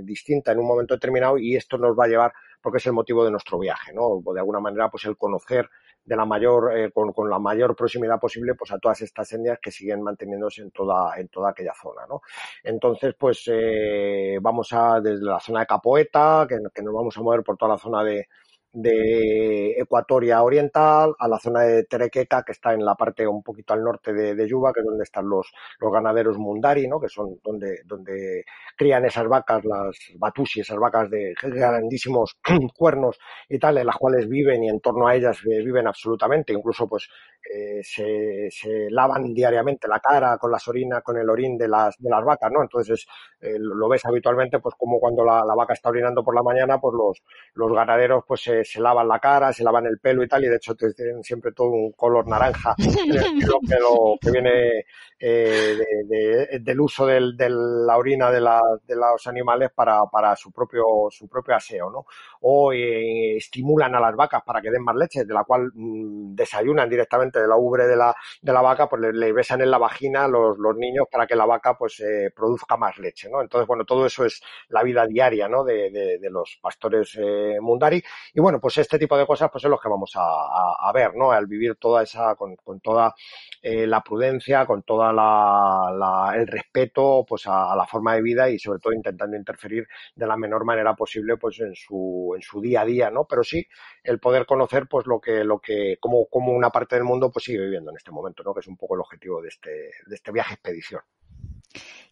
distinta 0.05 0.51
en 0.51 0.59
un 0.59 0.67
momento 0.67 0.93
determinado 0.93 1.37
y 1.37 1.55
esto 1.55 1.77
nos 1.77 1.97
va 1.97 2.05
a 2.05 2.07
llevar, 2.07 2.33
porque 2.61 2.77
es 2.77 2.85
el 2.85 2.93
motivo 2.93 3.23
de 3.23 3.31
nuestro 3.31 3.59
viaje, 3.59 3.93
¿no? 3.93 4.21
De 4.33 4.39
alguna 4.39 4.59
manera, 4.59 4.89
pues 4.89 5.05
el 5.05 5.17
conocer 5.17 5.69
de 6.03 6.15
la 6.15 6.25
mayor, 6.25 6.77
eh, 6.77 6.91
con, 6.91 7.13
con, 7.13 7.29
la 7.29 7.39
mayor 7.39 7.75
proximidad 7.75 8.19
posible, 8.19 8.55
pues 8.55 8.71
a 8.71 8.79
todas 8.79 9.01
estas 9.01 9.31
etnias 9.31 9.59
que 9.61 9.71
siguen 9.71 10.01
manteniéndose 10.01 10.61
en 10.61 10.71
toda, 10.71 11.19
en 11.19 11.27
toda 11.27 11.51
aquella 11.51 11.73
zona, 11.79 12.07
¿no? 12.07 12.21
Entonces, 12.63 13.13
pues 13.17 13.43
eh, 13.47 14.39
vamos 14.41 14.69
a, 14.73 14.99
desde 15.01 15.25
la 15.25 15.39
zona 15.39 15.61
de 15.61 15.67
Capoeta, 15.67 16.45
que, 16.49 16.57
que 16.73 16.81
nos 16.81 16.93
vamos 16.93 17.15
a 17.17 17.21
mover 17.21 17.43
por 17.43 17.57
toda 17.57 17.73
la 17.73 17.77
zona 17.77 18.03
de, 18.03 18.27
de 18.71 19.71
Ecuatoria 19.71 20.43
Oriental 20.43 21.13
a 21.17 21.27
la 21.27 21.39
zona 21.39 21.61
de 21.61 21.83
Terequeca, 21.85 22.43
que 22.43 22.51
está 22.51 22.73
en 22.73 22.85
la 22.85 22.95
parte 22.95 23.27
un 23.27 23.41
poquito 23.41 23.73
al 23.73 23.83
norte 23.83 24.13
de, 24.13 24.35
de 24.35 24.47
Yuba, 24.47 24.71
que 24.73 24.81
es 24.81 24.85
donde 24.85 25.03
están 25.03 25.27
los, 25.27 25.51
los 25.79 25.91
ganaderos 25.91 26.37
Mundari, 26.37 26.87
¿no? 26.87 26.99
que 26.99 27.09
son 27.09 27.39
donde, 27.43 27.81
donde 27.85 28.43
crían 28.77 29.05
esas 29.05 29.27
vacas, 29.27 29.65
las 29.65 29.97
batusi, 30.17 30.61
esas 30.61 30.77
vacas 30.77 31.09
de 31.09 31.33
grandísimos 31.41 32.37
cuernos 32.75 33.17
y 33.47 33.57
tal, 33.59 33.77
en 33.77 33.87
las 33.87 33.97
cuales 33.97 34.27
viven 34.27 34.63
y 34.63 34.69
en 34.69 34.79
torno 34.79 35.07
a 35.07 35.15
ellas 35.15 35.39
eh, 35.45 35.63
viven 35.63 35.87
absolutamente, 35.87 36.53
incluso 36.53 36.87
pues 36.87 37.09
eh, 37.43 37.81
se, 37.83 38.49
se, 38.51 38.89
lavan 38.89 39.33
diariamente 39.33 39.87
la 39.87 39.99
cara 39.99 40.37
con 40.37 40.51
las 40.51 40.67
orinas, 40.67 41.01
con 41.01 41.17
el 41.17 41.29
orín 41.29 41.57
de 41.57 41.67
las, 41.67 41.97
de 41.97 42.09
las 42.09 42.23
vacas, 42.23 42.51
¿no? 42.51 42.61
Entonces 42.61 43.07
eh, 43.39 43.57
lo 43.57 43.87
ves 43.87 44.05
habitualmente, 44.05 44.59
pues 44.59 44.75
como 44.77 44.99
cuando 44.99 45.23
la, 45.23 45.43
la, 45.45 45.55
vaca 45.55 45.73
está 45.73 45.89
orinando 45.89 46.23
por 46.23 46.35
la 46.35 46.43
mañana, 46.43 46.79
pues 46.79 46.93
los, 46.93 47.23
los 47.55 47.73
ganaderos 47.73 48.23
pues 48.27 48.41
se, 48.41 48.63
se, 48.63 48.81
lavan 48.81 49.07
la 49.07 49.19
cara, 49.19 49.53
se 49.53 49.63
lavan 49.63 49.85
el 49.85 49.99
pelo 49.99 50.23
y 50.23 50.27
tal, 50.27 50.43
y 50.43 50.47
de 50.47 50.57
hecho 50.57 50.75
tienen 50.75 51.23
siempre 51.23 51.51
todo 51.53 51.69
un 51.69 51.91
color 51.93 52.27
naranja, 52.27 52.75
lo 52.77 53.59
que, 53.67 53.79
lo, 53.79 54.17
que 54.21 54.31
viene 54.31 54.85
eh, 55.19 55.77
de, 56.07 56.59
del 56.59 56.79
uso 56.81 57.05
del, 57.05 57.35
de 57.35 57.49
la 57.49 57.97
orina 57.97 58.31
de, 58.31 58.41
la, 58.41 58.61
de 58.85 58.95
los 58.95 59.25
animales 59.27 59.71
para, 59.73 60.01
para 60.11 60.35
su 60.35 60.51
propio 60.51 60.83
su 61.09 61.27
propio 61.27 61.55
aseo, 61.55 61.89
¿no? 61.89 62.05
O 62.41 62.73
eh, 62.73 63.37
estimulan 63.37 63.95
a 63.95 63.99
las 63.99 64.15
vacas 64.15 64.43
para 64.43 64.61
que 64.61 64.71
den 64.71 64.83
más 64.83 64.95
leche, 64.95 65.25
de 65.25 65.33
la 65.33 65.43
cual 65.43 65.71
mmm, 65.73 66.35
desayunan 66.35 66.89
directamente 66.89 67.28
de 67.37 67.47
la 67.47 67.57
ubre 67.57 67.85
de 67.85 67.95
la, 67.95 68.15
de 68.41 68.53
la 68.53 68.61
vaca, 68.61 68.89
pues 68.89 69.01
le, 69.13 69.31
besan 69.31 69.61
en 69.61 69.69
la 69.69 69.77
vagina 69.77 70.27
los, 70.27 70.57
los 70.57 70.75
niños 70.75 71.05
para 71.11 71.27
que 71.27 71.35
la 71.35 71.45
vaca 71.45 71.77
pues 71.77 71.99
eh, 71.99 72.31
produzca 72.35 72.77
más 72.77 72.97
leche, 72.97 73.29
¿no? 73.29 73.41
Entonces, 73.41 73.67
bueno, 73.67 73.85
todo 73.85 74.05
eso 74.05 74.25
es 74.25 74.41
la 74.69 74.81
vida 74.81 75.05
diaria, 75.05 75.47
¿no? 75.47 75.63
De, 75.63 75.89
de, 75.91 76.29
los 76.29 76.59
pastores 76.61 77.17
eh, 77.19 77.57
mundari. 77.59 78.01
Y 78.33 78.39
bueno, 78.39 78.59
pues 78.59 78.77
este 78.77 78.97
tipo 78.97 79.17
de 79.17 79.25
cosas 79.25 79.49
pues 79.51 79.63
es 79.63 79.69
lo 79.69 79.77
que 79.77 79.89
vamos 79.89 80.11
a, 80.15 80.87
a, 80.87 80.91
ver, 80.93 81.15
¿no? 81.15 81.31
Al 81.31 81.47
vivir 81.47 81.75
toda 81.75 82.03
esa, 82.03 82.35
con, 82.35 82.55
con 82.55 82.79
toda 82.79 83.13
eh, 83.61 83.87
la 83.87 84.01
prudencia, 84.01 84.65
con 84.65 84.83
toda 84.83 85.11
la, 85.11 85.91
la, 85.95 86.35
el 86.35 86.47
respeto 86.47 87.25
pues 87.27 87.47
a, 87.47 87.71
a, 87.71 87.75
la 87.75 87.85
forma 87.85 88.15
de 88.15 88.21
vida 88.21 88.49
y 88.49 88.59
sobre 88.59 88.79
todo 88.79 88.93
intentando 88.93 89.35
interferir 89.35 89.87
de 90.15 90.27
la 90.27 90.37
menor 90.37 90.65
manera 90.65 90.93
posible 90.95 91.37
pues 91.37 91.59
en 91.59 91.75
su, 91.75 92.33
en 92.35 92.41
su 92.41 92.61
día 92.61 92.81
a 92.81 92.85
día, 92.85 93.09
¿no? 93.09 93.25
Pero 93.25 93.43
sí 93.43 93.67
el 94.03 94.19
poder 94.19 94.45
conocer 94.45 94.87
pues 94.87 95.05
lo 95.07 95.19
que, 95.19 95.43
lo 95.43 95.59
que, 95.59 95.97
como, 95.99 96.25
como 96.27 96.53
una 96.53 96.69
parte 96.69 96.95
del 96.95 97.03
mundo 97.03 97.18
pues 97.31 97.45
sigue 97.45 97.59
viviendo 97.59 97.91
en 97.91 97.97
este 97.97 98.11
momento, 98.11 98.43
¿no? 98.43 98.53
Que 98.53 98.61
es 98.61 98.67
un 98.67 98.77
poco 98.77 98.95
el 98.95 99.01
objetivo 99.01 99.41
de 99.41 99.49
este, 99.49 99.69
de 100.05 100.15
este 100.15 100.31
viaje 100.31 100.53
expedición. 100.53 101.01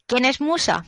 ¿Quién 0.06 0.26
es 0.26 0.42
Musa? 0.42 0.84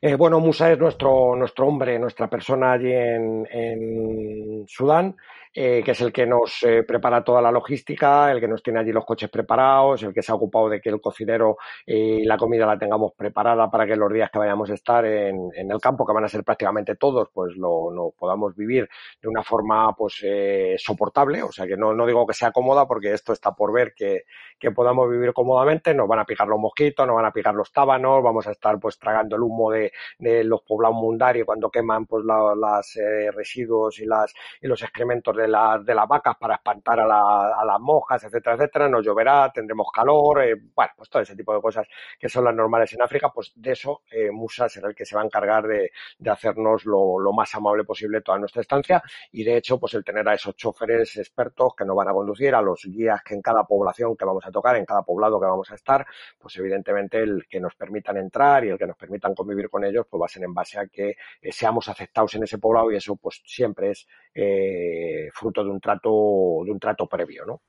Eh, 0.00 0.14
bueno, 0.14 0.40
Musa 0.40 0.72
es 0.72 0.78
nuestro, 0.78 1.34
nuestro 1.36 1.66
hombre, 1.66 1.98
nuestra 1.98 2.28
persona 2.28 2.72
allí 2.72 2.92
en, 2.92 3.46
en 3.50 4.64
Sudán 4.68 5.16
eh, 5.58 5.82
que 5.82 5.92
es 5.92 6.00
el 6.02 6.12
que 6.12 6.26
nos 6.26 6.62
eh, 6.64 6.82
prepara 6.82 7.24
toda 7.24 7.40
la 7.40 7.50
logística, 7.50 8.30
el 8.30 8.40
que 8.40 8.46
nos 8.46 8.62
tiene 8.62 8.80
allí 8.80 8.92
los 8.92 9.06
coches 9.06 9.30
preparados, 9.30 10.02
el 10.02 10.12
que 10.12 10.20
se 10.20 10.30
ha 10.30 10.34
ocupado 10.34 10.68
de 10.68 10.82
que 10.82 10.90
el 10.90 11.00
cocinero 11.00 11.56
y 11.86 12.24
la 12.24 12.36
comida 12.36 12.66
la 12.66 12.78
tengamos 12.78 13.12
preparada 13.16 13.70
para 13.70 13.86
que 13.86 13.96
los 13.96 14.12
días 14.12 14.30
que 14.30 14.38
vayamos 14.38 14.68
a 14.70 14.74
estar 14.74 15.06
en, 15.06 15.48
en 15.54 15.70
el 15.70 15.80
campo, 15.80 16.04
que 16.04 16.12
van 16.12 16.24
a 16.24 16.28
ser 16.28 16.44
prácticamente 16.44 16.96
todos, 16.96 17.30
pues 17.32 17.56
lo, 17.56 17.90
lo 17.90 18.10
podamos 18.10 18.54
vivir 18.54 18.86
de 19.22 19.28
una 19.28 19.42
forma 19.42 19.94
pues 19.96 20.20
eh, 20.24 20.76
soportable, 20.76 21.42
o 21.42 21.50
sea 21.50 21.66
que 21.66 21.78
no, 21.78 21.94
no 21.94 22.04
digo 22.06 22.26
que 22.26 22.34
sea 22.34 22.52
cómoda 22.52 22.86
porque 22.86 23.14
esto 23.14 23.32
está 23.32 23.52
por 23.52 23.72
ver 23.72 23.94
que, 23.96 24.24
que 24.58 24.72
podamos 24.72 25.08
vivir 25.10 25.32
cómodamente, 25.32 25.94
nos 25.94 26.06
van 26.06 26.18
a 26.18 26.26
picar 26.26 26.48
los 26.48 26.58
mosquitos, 26.58 27.06
nos 27.06 27.16
van 27.16 27.24
a 27.24 27.32
picar 27.32 27.54
los 27.54 27.72
tábanos, 27.72 28.22
vamos 28.22 28.46
a 28.46 28.50
estar 28.50 28.78
pues 28.78 28.98
tragando 28.98 29.36
el 29.36 29.42
humo 29.42 29.70
de, 29.70 29.90
de 30.18 30.44
los 30.44 30.60
poblados 30.60 30.96
mundarios 30.96 31.46
cuando 31.46 31.70
queman 31.70 32.04
pues 32.04 32.26
la, 32.26 32.54
las 32.54 32.94
eh, 32.96 33.30
residuos 33.30 33.98
y 34.00 34.04
las 34.04 34.34
y 34.60 34.66
los 34.66 34.82
excrementos 34.82 35.34
de 35.34 35.45
de, 35.46 35.52
la, 35.52 35.78
de 35.78 35.94
las 35.94 36.08
vacas 36.08 36.36
para 36.36 36.56
espantar 36.56 37.00
a, 37.00 37.06
la, 37.06 37.60
a, 37.60 37.64
las 37.64 37.80
moscas, 37.80 38.22
etcétera, 38.24 38.56
etcétera, 38.56 38.88
nos 38.88 39.04
lloverá, 39.04 39.50
tendremos 39.52 39.88
calor, 39.92 40.42
eh, 40.42 40.54
bueno, 40.74 40.92
pues 40.96 41.08
todo 41.08 41.22
ese 41.22 41.36
tipo 41.36 41.54
de 41.54 41.60
cosas 41.60 41.86
que 42.18 42.28
son 42.28 42.44
las 42.44 42.54
normales 42.54 42.92
en 42.92 43.02
África, 43.02 43.30
pues 43.32 43.52
de 43.54 43.72
eso 43.72 44.02
eh, 44.10 44.30
Musa 44.30 44.68
será 44.68 44.88
el 44.88 44.94
que 44.94 45.04
se 45.04 45.14
va 45.14 45.22
a 45.22 45.24
encargar 45.24 45.66
de, 45.66 45.92
de 46.18 46.30
hacernos 46.30 46.84
lo, 46.84 47.18
lo, 47.18 47.32
más 47.32 47.54
amable 47.54 47.84
posible 47.84 48.22
toda 48.22 48.38
nuestra 48.38 48.62
estancia 48.62 49.02
y 49.30 49.44
de 49.44 49.56
hecho 49.56 49.78
pues 49.78 49.94
el 49.94 50.04
tener 50.04 50.26
a 50.28 50.34
esos 50.34 50.56
choferes 50.56 51.16
expertos 51.16 51.74
que 51.76 51.84
nos 51.84 51.96
van 51.96 52.08
a 52.08 52.12
conducir, 52.12 52.54
a 52.54 52.62
los 52.62 52.82
guías 52.84 53.22
que 53.22 53.34
en 53.34 53.42
cada 53.42 53.64
población 53.64 54.16
que 54.16 54.24
vamos 54.24 54.44
a 54.46 54.50
tocar, 54.50 54.76
en 54.76 54.84
cada 54.84 55.02
poblado 55.02 55.38
que 55.38 55.46
vamos 55.46 55.70
a 55.70 55.74
estar, 55.74 56.06
pues 56.38 56.56
evidentemente 56.56 57.18
el 57.18 57.46
que 57.48 57.60
nos 57.60 57.74
permitan 57.74 58.16
entrar 58.16 58.64
y 58.64 58.70
el 58.70 58.78
que 58.78 58.86
nos 58.86 58.96
permitan 58.96 59.34
convivir 59.34 59.68
con 59.68 59.84
ellos, 59.84 60.06
pues 60.08 60.20
va 60.20 60.26
a 60.26 60.28
ser 60.28 60.44
en 60.44 60.54
base 60.54 60.78
a 60.78 60.86
que 60.86 61.16
eh, 61.42 61.52
seamos 61.52 61.88
aceptados 61.88 62.34
en 62.34 62.44
ese 62.44 62.58
poblado 62.58 62.90
y 62.90 62.96
eso 62.96 63.16
pues 63.16 63.42
siempre 63.44 63.90
es 63.90 64.06
eh, 64.34 65.28
fruto 65.36 65.62
de 65.62 65.70
un 65.70 65.80
trato, 65.80 66.62
de 66.64 66.72
un 66.72 66.78
trato 66.78 67.06
previo, 67.06 67.44
¿no? 67.46 67.60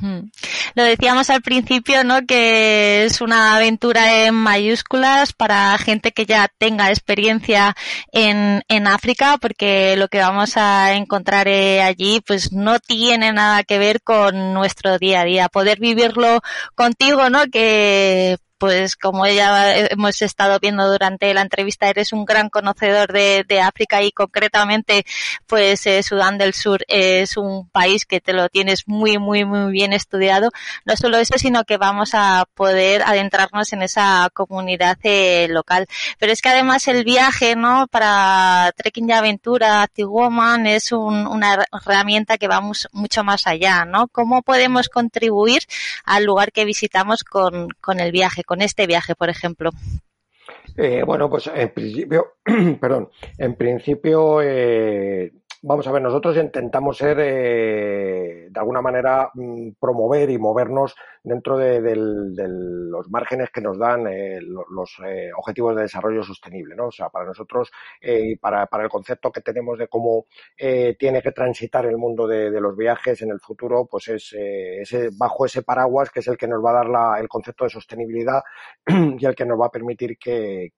Hmm. 0.00 0.30
Lo 0.74 0.82
decíamos 0.84 1.30
al 1.30 1.42
principio, 1.42 2.02
¿no? 2.02 2.26
Que 2.26 3.04
es 3.04 3.20
una 3.20 3.54
aventura 3.54 4.24
en 4.24 4.34
mayúsculas 4.34 5.32
para 5.32 5.76
gente 5.78 6.12
que 6.12 6.26
ya 6.26 6.48
tenga 6.58 6.88
experiencia 6.88 7.74
en, 8.10 8.62
en 8.68 8.86
África, 8.88 9.36
porque 9.40 9.96
lo 9.96 10.08
que 10.08 10.18
vamos 10.18 10.56
a 10.56 10.94
encontrar 10.94 11.46
eh, 11.46 11.82
allí, 11.82 12.20
pues 12.26 12.52
no 12.52 12.80
tiene 12.80 13.32
nada 13.32 13.62
que 13.62 13.78
ver 13.78 14.02
con 14.02 14.54
nuestro 14.54 14.98
día 14.98 15.20
a 15.20 15.24
día. 15.24 15.48
Poder 15.48 15.78
vivirlo 15.78 16.40
contigo, 16.74 17.30
¿no? 17.30 17.44
Que 17.52 18.38
pues 18.62 18.94
como 18.94 19.26
ya 19.26 19.76
hemos 19.76 20.22
estado 20.22 20.60
viendo 20.60 20.88
durante 20.88 21.34
la 21.34 21.40
entrevista, 21.40 21.88
eres 21.88 22.12
un 22.12 22.24
gran 22.24 22.48
conocedor 22.48 23.12
de, 23.12 23.44
de 23.48 23.60
África 23.60 24.00
y 24.04 24.12
concretamente, 24.12 25.04
pues 25.48 25.84
eh, 25.88 26.00
Sudán 26.04 26.38
del 26.38 26.54
Sur 26.54 26.84
es 26.86 27.36
un 27.36 27.68
país 27.70 28.06
que 28.06 28.20
te 28.20 28.32
lo 28.32 28.48
tienes 28.48 28.86
muy, 28.86 29.18
muy, 29.18 29.44
muy 29.44 29.72
bien 29.72 29.92
estudiado. 29.92 30.50
No 30.84 30.96
solo 30.96 31.16
eso, 31.16 31.38
sino 31.38 31.64
que 31.64 31.76
vamos 31.76 32.10
a 32.14 32.44
poder 32.54 33.02
adentrarnos 33.02 33.72
en 33.72 33.82
esa 33.82 34.30
comunidad 34.32 34.96
eh, 35.02 35.48
local. 35.50 35.88
Pero 36.20 36.30
es 36.30 36.40
que 36.40 36.50
además 36.50 36.86
el 36.86 37.02
viaje, 37.02 37.56
¿no? 37.56 37.88
Para 37.88 38.70
trekking 38.76 39.08
y 39.08 39.12
aventura, 39.12 39.88
Woman 39.98 40.68
es 40.68 40.92
un, 40.92 41.26
una 41.26 41.66
herramienta 41.72 42.38
que 42.38 42.46
va 42.46 42.60
mucho 42.60 43.24
más 43.24 43.48
allá, 43.48 43.84
¿no? 43.84 44.06
¿Cómo 44.06 44.42
podemos 44.42 44.88
contribuir 44.88 45.62
al 46.04 46.22
lugar 46.22 46.52
que 46.52 46.64
visitamos 46.64 47.24
con 47.24 47.98
el 47.98 48.12
viaje? 48.12 48.44
Con 48.52 48.60
este 48.60 48.86
viaje, 48.86 49.14
por 49.14 49.30
ejemplo? 49.30 49.70
Eh, 50.76 51.04
bueno, 51.06 51.30
pues 51.30 51.50
en 51.54 51.70
principio, 51.70 52.34
perdón, 52.82 53.08
en 53.38 53.54
principio 53.54 54.42
eh, 54.42 55.32
Vamos 55.64 55.86
a 55.86 55.92
ver, 55.92 56.02
nosotros 56.02 56.36
intentamos 56.36 56.96
ser, 56.96 57.18
eh, 57.20 58.48
de 58.50 58.60
alguna 58.60 58.82
manera, 58.82 59.30
mm, 59.32 59.74
promover 59.78 60.28
y 60.30 60.36
movernos 60.36 60.96
dentro 61.22 61.56
de, 61.56 61.80
los 61.94 63.08
márgenes 63.10 63.50
que 63.50 63.60
nos 63.60 63.78
dan 63.78 64.08
eh, 64.08 64.40
los 64.40 64.96
eh, 65.06 65.30
objetivos 65.36 65.76
de 65.76 65.82
desarrollo 65.82 66.24
sostenible, 66.24 66.74
¿no? 66.74 66.86
O 66.88 66.90
sea, 66.90 67.10
para 67.10 67.26
nosotros 67.26 67.70
eh, 68.00 68.32
y 68.32 68.36
para, 68.36 68.66
para, 68.66 68.82
el 68.82 68.90
concepto 68.90 69.30
que 69.30 69.40
tenemos 69.40 69.78
de 69.78 69.86
cómo 69.86 70.26
eh, 70.56 70.96
tiene 70.98 71.22
que 71.22 71.30
transitar 71.30 71.86
el 71.86 71.96
mundo 71.96 72.26
de, 72.26 72.50
los 72.60 72.76
viajes 72.76 73.22
en 73.22 73.30
el 73.30 73.38
futuro, 73.38 73.86
pues 73.88 74.08
es 74.08 74.32
ese, 74.32 75.10
bajo 75.16 75.46
ese 75.46 75.62
paraguas 75.62 76.10
que 76.10 76.20
es 76.20 76.28
el 76.28 76.36
que 76.36 76.48
nos 76.48 76.64
va 76.64 76.70
a 76.70 76.74
dar 76.74 76.88
la, 76.88 77.20
el 77.20 77.28
concepto 77.28 77.64
de 77.64 77.70
sostenibilidad 77.70 78.42
y 78.86 79.24
el 79.24 79.34
que 79.36 79.46
nos 79.46 79.60
va 79.60 79.66
a 79.66 79.70
permitir 79.70 80.18
que 80.18 80.72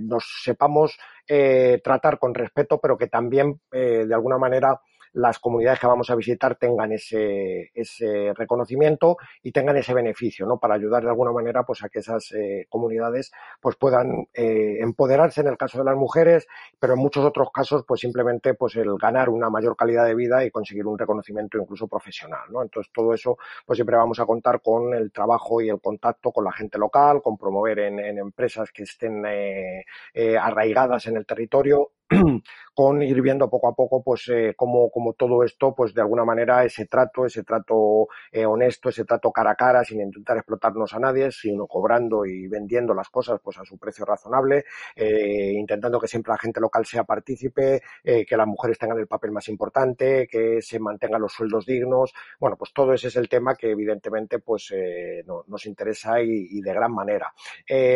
nos 0.00 0.40
sepamos 0.42 0.98
eh, 1.28 1.80
tratar 1.82 2.18
con 2.18 2.34
respeto, 2.34 2.80
pero 2.80 2.96
que 2.96 3.08
también, 3.08 3.60
eh, 3.72 4.04
de 4.06 4.14
alguna 4.14 4.38
manera, 4.38 4.80
las 5.16 5.38
comunidades 5.38 5.80
que 5.80 5.86
vamos 5.86 6.10
a 6.10 6.14
visitar 6.14 6.56
tengan 6.56 6.92
ese, 6.92 7.70
ese 7.74 8.34
reconocimiento 8.34 9.16
y 9.42 9.50
tengan 9.50 9.76
ese 9.78 9.94
beneficio, 9.94 10.44
¿no? 10.44 10.58
Para 10.58 10.74
ayudar 10.74 11.02
de 11.02 11.08
alguna 11.08 11.32
manera, 11.32 11.64
pues, 11.64 11.82
a 11.82 11.88
que 11.88 12.00
esas 12.00 12.32
eh, 12.32 12.66
comunidades, 12.68 13.32
pues, 13.58 13.76
puedan 13.76 14.28
eh, 14.34 14.76
empoderarse 14.80 15.40
en 15.40 15.46
el 15.48 15.56
caso 15.56 15.78
de 15.78 15.84
las 15.84 15.96
mujeres, 15.96 16.46
pero 16.78 16.92
en 16.92 16.98
muchos 16.98 17.24
otros 17.24 17.48
casos, 17.50 17.84
pues, 17.88 18.02
simplemente, 18.02 18.52
pues, 18.52 18.76
el 18.76 18.98
ganar 18.98 19.30
una 19.30 19.48
mayor 19.48 19.74
calidad 19.74 20.04
de 20.04 20.14
vida 20.14 20.44
y 20.44 20.50
conseguir 20.50 20.86
un 20.86 20.98
reconocimiento 20.98 21.56
incluso 21.56 21.88
profesional, 21.88 22.44
¿no? 22.50 22.62
Entonces, 22.62 22.92
todo 22.92 23.14
eso, 23.14 23.38
pues, 23.64 23.78
siempre 23.78 23.96
vamos 23.96 24.20
a 24.20 24.26
contar 24.26 24.60
con 24.60 24.92
el 24.92 25.12
trabajo 25.12 25.62
y 25.62 25.70
el 25.70 25.80
contacto 25.80 26.30
con 26.30 26.44
la 26.44 26.52
gente 26.52 26.76
local, 26.76 27.22
con 27.22 27.38
promover 27.38 27.78
en, 27.78 28.00
en 28.00 28.18
empresas 28.18 28.70
que 28.70 28.82
estén 28.82 29.24
eh, 29.26 29.82
eh 30.12 30.36
arraigadas 30.36 31.06
en 31.06 31.16
el 31.16 31.24
territorio 31.24 31.92
con 32.74 33.02
ir 33.02 33.20
viendo 33.22 33.48
poco 33.48 33.68
a 33.68 33.74
poco 33.74 34.02
pues 34.02 34.28
eh, 34.28 34.54
cómo, 34.56 34.90
cómo, 34.90 35.14
todo 35.14 35.42
esto 35.42 35.74
pues 35.74 35.94
de 35.94 36.02
alguna 36.02 36.24
manera 36.24 36.64
ese 36.64 36.86
trato 36.86 37.26
ese 37.26 37.42
trato 37.42 38.06
eh, 38.30 38.44
honesto 38.44 38.90
ese 38.90 39.04
trato 39.04 39.32
cara 39.32 39.52
a 39.52 39.54
cara 39.54 39.82
sin 39.82 40.00
intentar 40.00 40.36
explotarnos 40.36 40.92
a 40.94 40.98
nadie 40.98 41.32
sino 41.32 41.66
cobrando 41.66 42.26
y 42.26 42.46
vendiendo 42.48 42.94
las 42.94 43.08
cosas 43.08 43.40
pues 43.42 43.58
a 43.58 43.64
su 43.64 43.78
precio 43.78 44.04
razonable 44.04 44.64
eh, 44.94 45.52
intentando 45.54 45.98
que 45.98 46.06
siempre 46.06 46.32
la 46.32 46.38
gente 46.38 46.60
local 46.60 46.84
sea 46.84 47.04
partícipe 47.04 47.82
eh, 48.04 48.26
que 48.26 48.36
las 48.36 48.46
mujeres 48.46 48.78
tengan 48.78 48.98
el 48.98 49.06
papel 49.06 49.32
más 49.32 49.48
importante 49.48 50.28
que 50.30 50.60
se 50.62 50.78
mantengan 50.78 51.20
los 51.20 51.32
sueldos 51.32 51.66
dignos. 51.66 52.12
Bueno 52.38 52.56
pues 52.56 52.72
todo 52.72 52.92
ese 52.92 53.08
es 53.08 53.16
el 53.16 53.28
tema 53.28 53.54
que 53.54 53.70
evidentemente 53.70 54.38
pues 54.38 54.70
eh, 54.74 55.22
no, 55.26 55.44
nos 55.48 55.66
interesa 55.66 56.20
y, 56.20 56.48
y, 56.50 56.60
de 56.60 56.72
gran 56.72 56.92
manera. 56.92 57.32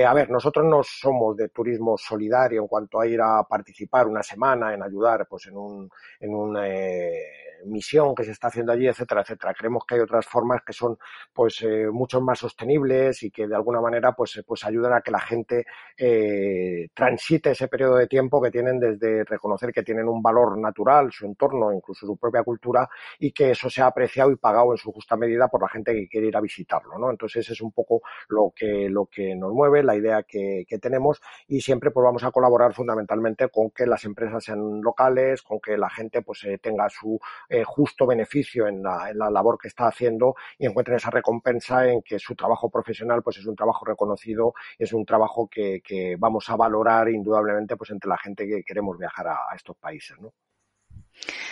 A 0.07 0.15
ver 0.15 0.31
nosotros 0.31 0.65
no 0.65 0.83
somos 0.83 1.37
de 1.37 1.49
turismo 1.49 1.97
solidario 1.97 2.63
en 2.63 2.69
cuanto 2.69 3.01
a 3.01 3.07
ir 3.07 3.21
a 3.21 3.43
participar 3.45 4.00
una 4.07 4.23
semana, 4.23 4.75
en 4.75 4.83
ayudar 4.83 5.27
pues 5.29 5.47
en 5.47 5.57
un, 5.57 5.91
en 6.21 6.35
un 6.35 6.57
misión 7.67 8.15
que 8.15 8.25
se 8.25 8.33
está 8.33 8.49
haciendo 8.49 8.73
allí, 8.73 8.87
etcétera, 8.87 9.23
etcétera. 9.23 9.55
Creemos 9.55 9.85
que 9.87 9.95
hay 9.95 10.01
otras 10.01 10.27
formas 10.27 10.63
que 10.65 10.73
son 10.73 10.99
pues 11.33 11.63
eh, 11.63 11.89
mucho 11.91 12.21
más 12.21 12.39
sostenibles 12.39 13.23
y 13.23 13.31
que 13.31 13.47
de 13.47 13.55
alguna 13.55 13.81
manera 13.81 14.13
pues, 14.13 14.37
eh, 14.37 14.43
pues 14.47 14.65
ayudan 14.65 14.93
a 14.93 15.01
que 15.01 15.11
la 15.11 15.21
gente 15.21 15.67
eh, 15.97 16.89
transite 16.95 17.51
ese 17.53 17.69
periodo 17.69 17.97
de 17.97 18.07
tiempo 18.07 18.41
que 18.41 18.51
tienen 18.51 18.79
desde 18.79 19.25
reconocer 19.25 19.73
que 19.73 19.83
tienen 19.83 20.09
un 20.09 20.23
valor 20.23 20.59
natural, 20.59 21.11
su 21.13 21.27
entorno, 21.27 21.73
incluso 21.73 22.07
su 22.07 22.17
propia 22.17 22.43
cultura 22.43 22.89
y 23.19 23.33
que 23.33 23.51
eso 23.51 23.71
se 23.71 23.83
ha 23.83 23.87
apreciado 23.87 24.31
y 24.31 24.37
pagado 24.37 24.73
en 24.73 24.79
su 24.79 24.93
justa 24.93 25.17
medida 25.17 25.49
por 25.49 25.63
la 25.63 25.69
gente 25.69 25.93
que 25.93 26.09
quiere 26.09 26.29
ir 26.29 26.37
a 26.37 26.41
visitarlo, 26.41 26.99
¿no? 26.99 27.11
Entonces 27.11 27.49
es 27.49 27.61
un 27.61 27.73
poco 27.73 28.03
lo 28.29 28.53
que, 28.55 28.89
lo 28.89 29.07
que 29.07 29.35
nos 29.35 29.53
mueve, 29.53 29.83
la 29.83 29.97
idea 29.97 30.23
que, 30.23 30.65
que 30.69 30.79
tenemos 30.79 31.21
y 31.47 31.61
siempre 31.61 31.91
pues 31.91 32.05
vamos 32.05 32.25
a 32.25 32.31
colaborar 32.31 32.75
fundamentalmente 32.75 33.49
con 33.49 33.71
que 33.71 33.87
las 33.87 34.05
empresas 34.05 34.45
sean 34.45 34.81
locales, 34.81 35.43
con 35.43 35.61
que 35.61 35.77
la 35.77 35.91
gente 35.91 36.23
pues 36.23 36.47
tenga 36.63 36.89
su 36.89 37.19
eh, 37.51 37.65
justo 37.65 38.07
beneficio 38.07 38.69
en 38.69 38.83
la, 38.83 39.13
labor 39.13 39.59
que 39.59 39.69
está 39.69 39.89
haciendo 39.89 40.37
y 40.57 40.67
encuentren 40.67 40.97
esa 40.97 41.11
recompensa 41.11 41.87
en 41.87 42.01
que 42.01 42.19
su 42.19 42.37
trabajo 42.37 42.71
profesional 42.71 43.23
pues 43.23 43.39
es 43.39 43.47
un 43.47 43.57
trabajo 43.57 43.85
reconocido, 43.85 44.55
es 44.79 44.93
un 44.93 45.05
trabajo 45.05 45.49
que, 45.49 45.83
vamos 46.19 46.49
a 46.49 46.57
valorar 46.57 47.09
indudablemente 47.09 47.77
pues 47.77 47.91
entre 47.91 48.09
la 48.09 48.19
gente 48.19 48.47
que 48.47 48.63
queremos 48.63 48.97
viajar 48.97 49.27
a, 49.27 49.35
a 49.51 49.57
estos 49.57 49.77
países, 49.77 50.19
¿no? 50.21 50.33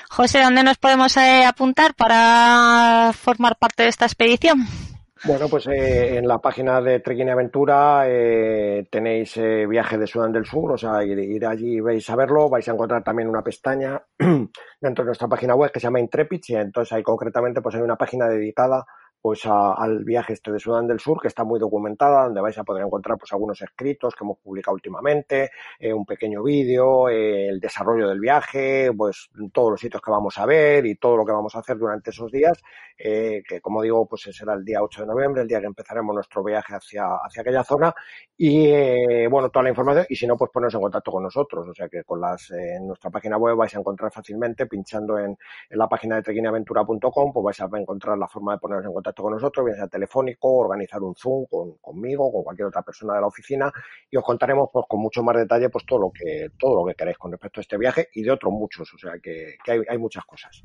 José, 0.09 0.41
¿dónde 0.41 0.63
nos 0.63 0.79
podemos 0.79 1.17
eh, 1.17 1.45
apuntar 1.45 1.95
para 1.95 3.13
formar 3.13 3.57
parte 3.57 3.83
de 3.83 3.89
esta 3.89 4.07
expedición? 4.07 4.88
Bueno, 5.25 5.49
pues 5.49 5.67
eh, 5.67 6.17
en 6.17 6.29
la 6.29 6.39
página 6.39 6.81
de 6.81 7.01
Trekking 7.01 7.31
Aventura 7.31 8.05
eh, 8.07 8.87
tenéis 8.91 9.37
eh, 9.37 9.67
viaje 9.67 9.99
de 9.99 10.07
Sudán 10.07 10.33
del 10.33 10.47
Sur, 10.47 10.73
o 10.73 10.79
sea, 10.79 11.03
ir, 11.03 11.19
ir, 11.19 11.45
allí 11.45 11.81
vais 11.81 12.09
a 12.09 12.15
verlo, 12.17 12.49
vais 12.49 12.69
a 12.69 12.73
encontrar 12.73 13.03
también 13.03 13.29
una 13.29 13.43
pestaña 13.43 14.01
dentro 14.19 15.05
de 15.05 15.07
nuestra 15.07 15.27
página 15.27 15.57
web 15.57 15.73
que 15.73 15.81
se 15.81 15.87
llama 15.87 16.01
Intrepid 16.01 16.41
y 16.47 16.55
entonces 16.55 16.93
ahí 16.93 17.03
concretamente 17.03 17.61
pues 17.61 17.75
hay 17.75 17.83
una 17.83 17.97
página 17.97 18.29
dedicada 18.29 18.85
pues 19.21 19.45
a, 19.47 19.73
al 19.73 20.05
viaje 20.05 20.33
este 20.33 20.53
de 20.53 20.59
Sudán 20.59 20.87
del 20.87 21.01
Sur, 21.01 21.21
que 21.21 21.29
está 21.29 21.45
muy 21.45 21.59
documentada, 21.59 22.25
donde 22.25 22.41
vais 22.41 22.57
a 22.57 22.65
poder 22.65 22.85
encontrar 22.85 23.19
pues 23.19 23.33
algunos 23.33 23.61
escritos 23.61 24.15
que 24.15 24.25
hemos 24.25 24.39
publicado 24.39 24.75
últimamente, 24.75 25.51
eh, 25.79 25.93
un 25.93 26.07
pequeño 26.07 26.43
vídeo, 26.43 27.09
eh, 27.09 27.49
el 27.49 27.61
desarrollo 27.61 28.09
del 28.09 28.21
viaje, 28.21 28.91
pues 28.97 29.29
todos 29.53 29.73
los 29.73 29.81
sitios 29.81 30.01
que 30.03 30.11
vamos 30.11 30.39
a 30.39 30.47
ver 30.47 30.87
y 30.87 30.95
todo 30.97 31.17
lo 31.17 31.25
que 31.25 31.33
vamos 31.33 31.55
a 31.57 31.61
hacer 31.61 31.77
durante 31.77 32.11
esos 32.11 32.31
días, 32.31 32.63
eh, 32.97 33.43
que 33.47 33.61
como 33.61 33.83
digo, 33.83 34.07
pues 34.07 34.23
será 34.23 34.55
el 34.55 34.65
día 34.65 34.83
8 34.83 35.03
de 35.03 35.09
noviembre, 35.09 35.43
el 35.43 35.49
día 35.49 35.61
que 35.61 35.67
empezaremos 35.67 36.15
nuestro 36.15 36.45
viaje 36.45 36.75
hacia, 36.75 37.05
hacia 37.23 37.43
aquella 37.43 37.65
zona. 37.65 37.95
Y 38.37 39.27
bueno, 39.27 39.51
toda 39.51 39.65
la 39.65 39.71
información 39.71 40.07
y 40.09 40.17
si 40.17 40.27
no, 40.27 40.37
pues 40.37 40.51
poneros 40.53 40.75
en 40.75 40.81
contacto 40.81 41.11
con 41.11 41.25
nosotros, 41.25 41.69
o 41.69 41.75
sea 41.75 41.89
que 41.89 42.05
con 42.05 42.21
las, 42.21 42.51
en 42.53 42.87
nuestra 42.87 43.11
página 43.11 43.37
web 43.37 43.57
vais 43.57 43.75
a 43.75 43.81
encontrar 43.81 44.13
fácilmente, 44.13 44.67
pinchando 44.67 45.19
en, 45.19 45.37
la 45.71 45.89
página 45.89 46.17
de 46.17 46.23
trekkingaventura.com, 46.23 47.33
pues 47.33 47.45
vais 47.45 47.61
a 47.61 47.79
encontrar 47.79 48.17
la 48.17 48.29
forma 48.29 48.53
de 48.53 48.59
poneros 48.59 48.85
en 48.85 48.93
contacto 48.93 49.08
con 49.17 49.33
nosotros, 49.33 49.65
bien 49.67 49.77
sea 49.77 49.89
telefónico, 49.89 50.49
organizar 50.57 51.03
un 51.03 51.15
Zoom 51.15 51.47
con, 51.47 51.75
conmigo, 51.79 52.33
con 52.33 52.43
cualquier 52.45 52.69
otra 52.69 52.83
persona 52.83 53.15
de 53.15 53.21
la 53.21 53.27
oficina 53.27 53.73
y 54.11 54.17
os 54.17 54.25
contaremos 54.25 54.69
pues 54.73 54.87
con 54.89 55.01
mucho 55.01 55.23
más 55.23 55.37
detalle 55.37 55.69
pues 55.69 55.85
todo 55.87 55.99
lo 56.01 56.11
que 56.11 56.51
todo 56.59 56.77
lo 56.77 56.87
que 56.87 56.95
queráis 56.95 57.19
con 57.19 57.31
respecto 57.33 57.61
a 57.61 57.63
este 57.63 57.79
viaje 57.79 58.09
y 58.15 58.23
de 58.23 58.31
otros 58.31 58.53
muchos, 58.53 58.93
o 58.95 58.99
sea 58.99 59.13
que, 59.23 59.57
que 59.65 59.73
hay, 59.73 59.81
hay 59.89 59.99
muchas 59.99 60.25
cosas. 60.25 60.63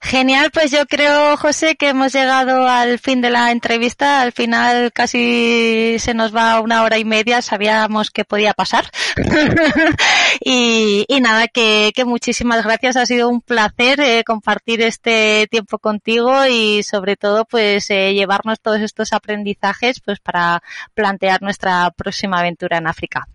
Genial, 0.00 0.50
pues 0.52 0.70
yo 0.70 0.84
creo, 0.86 1.36
José, 1.38 1.76
que 1.76 1.88
hemos 1.88 2.12
llegado 2.12 2.68
al 2.68 2.98
fin 2.98 3.22
de 3.22 3.30
la 3.30 3.50
entrevista. 3.50 4.20
Al 4.20 4.32
final 4.32 4.92
casi 4.92 5.96
se 5.98 6.12
nos 6.12 6.34
va 6.34 6.60
una 6.60 6.82
hora 6.82 6.98
y 6.98 7.06
media, 7.06 7.40
sabíamos 7.40 8.10
que 8.10 8.24
podía 8.24 8.52
pasar. 8.52 8.84
y, 10.40 11.06
y, 11.08 11.20
nada, 11.20 11.48
que, 11.48 11.92
que, 11.94 12.04
muchísimas 12.04 12.64
gracias. 12.64 12.96
Ha 12.96 13.06
sido 13.06 13.28
un 13.30 13.40
placer 13.40 13.98
eh, 14.00 14.24
compartir 14.24 14.82
este 14.82 15.48
tiempo 15.50 15.78
contigo 15.78 16.46
y 16.46 16.82
sobre 16.82 17.16
todo 17.16 17.43
pues 17.44 17.90
eh, 17.90 18.14
llevarnos 18.14 18.60
todos 18.60 18.80
estos 18.80 19.12
aprendizajes 19.12 20.00
pues 20.00 20.20
para 20.20 20.62
plantear 20.94 21.42
nuestra 21.42 21.90
próxima 21.90 22.38
aventura 22.38 22.78
en 22.78 22.86
África. 22.86 23.28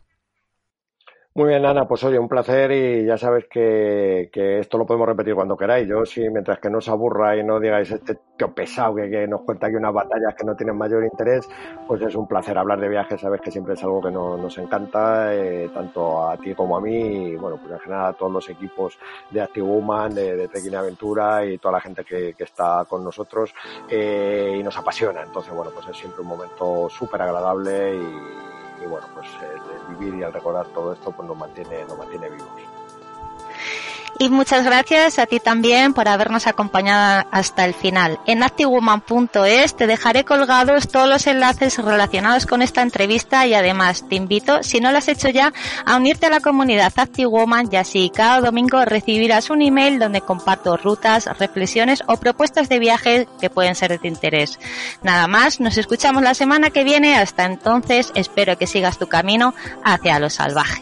Muy 1.40 1.52
bien, 1.52 1.66
Ana, 1.66 1.88
pues 1.88 2.03
oye, 2.03 2.20
un 2.20 2.28
placer 2.28 2.70
y 2.74 3.06
ya 3.06 3.18
sabes 3.18 3.45
que, 3.49 4.30
que, 4.30 4.60
esto 4.60 4.78
lo 4.78 4.86
podemos 4.86 5.07
repetir 5.07 5.36
cuando 5.36 5.56
queráis. 5.56 5.88
Yo 5.88 6.06
sí, 6.06 6.30
mientras 6.30 6.60
que 6.60 6.70
no 6.70 6.80
os 6.80 6.90
aburra 6.90 7.38
y 7.38 7.45
no 7.45 7.61
digáis 7.61 7.90
este 7.91 8.18
tío 8.36 8.53
pesado 8.53 8.95
que, 8.95 9.10
que, 9.10 9.26
nos 9.26 9.44
cuenta 9.44 9.68
aquí 9.68 9.78
unas 9.78 9.94
batallas 9.94 10.36
que 10.36 10.44
no 10.44 10.53
tienen 10.57 10.76
mayor 10.76 11.02
interés, 11.02 11.48
pues 11.88 12.02
es 12.02 12.14
un 12.16 12.28
placer 12.28 12.57
hablar 12.57 12.82
de 12.82 12.90
viajes, 12.90 13.22
sabes 13.22 13.40
que 13.40 13.52
siempre 13.52 13.76
es 13.76 13.84
algo 13.86 14.02
que 14.02 14.11
no, 14.11 14.36
nos 14.36 14.57
encanta, 14.57 15.34
eh, 15.34 15.70
tanto 15.74 16.28
a 16.28 16.36
ti 16.36 16.53
como 16.53 16.76
a 16.76 16.82
mí, 16.82 17.30
y 17.30 17.36
bueno, 17.38 17.56
pues 17.56 17.72
en 17.72 17.80
general 17.80 18.07
a 18.07 18.14
todos 18.18 18.34
los 18.34 18.49
equipos 18.49 18.99
de 19.32 19.40
Active 19.40 19.66
Woman, 19.66 20.14
de, 20.14 20.36
de 20.36 20.49
Trekking 20.49 20.76
Aventura 20.76 21.45
y 21.45 21.57
toda 21.57 21.76
la 21.76 21.80
gente 21.80 22.03
que, 22.03 22.34
que 22.34 22.44
está 22.44 22.84
con 22.84 23.02
nosotros 23.02 23.56
eh, 23.90 24.57
y 24.60 24.61
nos 24.61 24.78
apasiona. 24.78 25.22
Entonces, 25.22 25.53
bueno, 25.53 25.72
pues 25.74 25.88
es 25.88 25.95
siempre 25.95 26.22
un 26.22 26.28
momento 26.28 26.90
súper 26.90 27.22
agradable 27.22 27.95
y 27.95 28.49
y 28.81 28.85
bueno, 28.85 29.07
pues 29.14 29.27
el, 29.41 29.91
el, 29.91 29.95
vivir 29.95 30.19
y 30.19 30.23
el 30.23 30.34
recordar 30.34 30.68
todo 30.68 30.93
esto 30.93 31.11
pues 31.11 31.27
nos 31.27 31.38
mantiene, 31.38 31.85
nos 31.85 31.97
mantiene 31.97 32.30
vivos. 32.30 32.78
Y 34.18 34.30
muchas 34.30 34.65
gracias 34.65 35.19
a 35.19 35.26
ti 35.26 35.40
también 35.40 35.94
por 35.94 36.07
habernos 36.07 36.48
acompañado 36.48 37.27
hasta 37.31 37.65
el 37.65 37.73
final. 37.73 38.19
En 38.26 38.44
activewoman.es 38.44 39.76
te 39.76 39.88
dejaré 39.88 40.26
colgados 40.26 40.88
todos 40.88 41.07
los 41.07 41.27
enlaces 41.27 41.77
relacionados 41.77 42.45
con 42.45 42.61
esta 42.61 42.81
entrevista 42.81 43.45
y 43.45 43.53
además 43.53 44.06
te 44.10 44.15
invito, 44.15 44.64
si 44.64 44.80
no 44.80 44.91
lo 44.91 44.98
has 44.98 45.07
hecho 45.07 45.30
ya, 45.30 45.53
a 45.86 45.95
unirte 45.95 46.26
a 46.26 46.30
la 46.30 46.40
comunidad 46.40 46.94
ActiveWoman 46.95 47.69
y 47.72 47.76
así 47.77 48.11
cada 48.14 48.41
domingo 48.41 48.84
recibirás 48.86 49.49
un 49.49 49.61
email 49.61 49.99
donde 49.99 50.22
comparto 50.22 50.77
rutas, 50.77 51.26
reflexiones 51.38 52.03
o 52.07 52.18
propuestas 52.18 52.69
de 52.69 52.80
viaje 52.80 53.27
que 53.40 53.49
pueden 53.49 53.76
ser 53.76 53.99
de 53.99 54.07
interés. 54.07 54.60
Nada 55.03 55.27
más, 55.27 55.60
nos 55.60 55.77
escuchamos 55.77 56.23
la 56.23 56.34
semana 56.34 56.69
que 56.69 56.84
viene. 56.84 57.15
Hasta 57.15 57.45
entonces, 57.45 58.11
espero 58.15 58.57
que 58.57 58.68
sigas 58.68 58.98
tu 58.98 59.07
camino 59.07 59.53
hacia 59.84 60.19
lo 60.19 60.30
salvaje. 60.30 60.81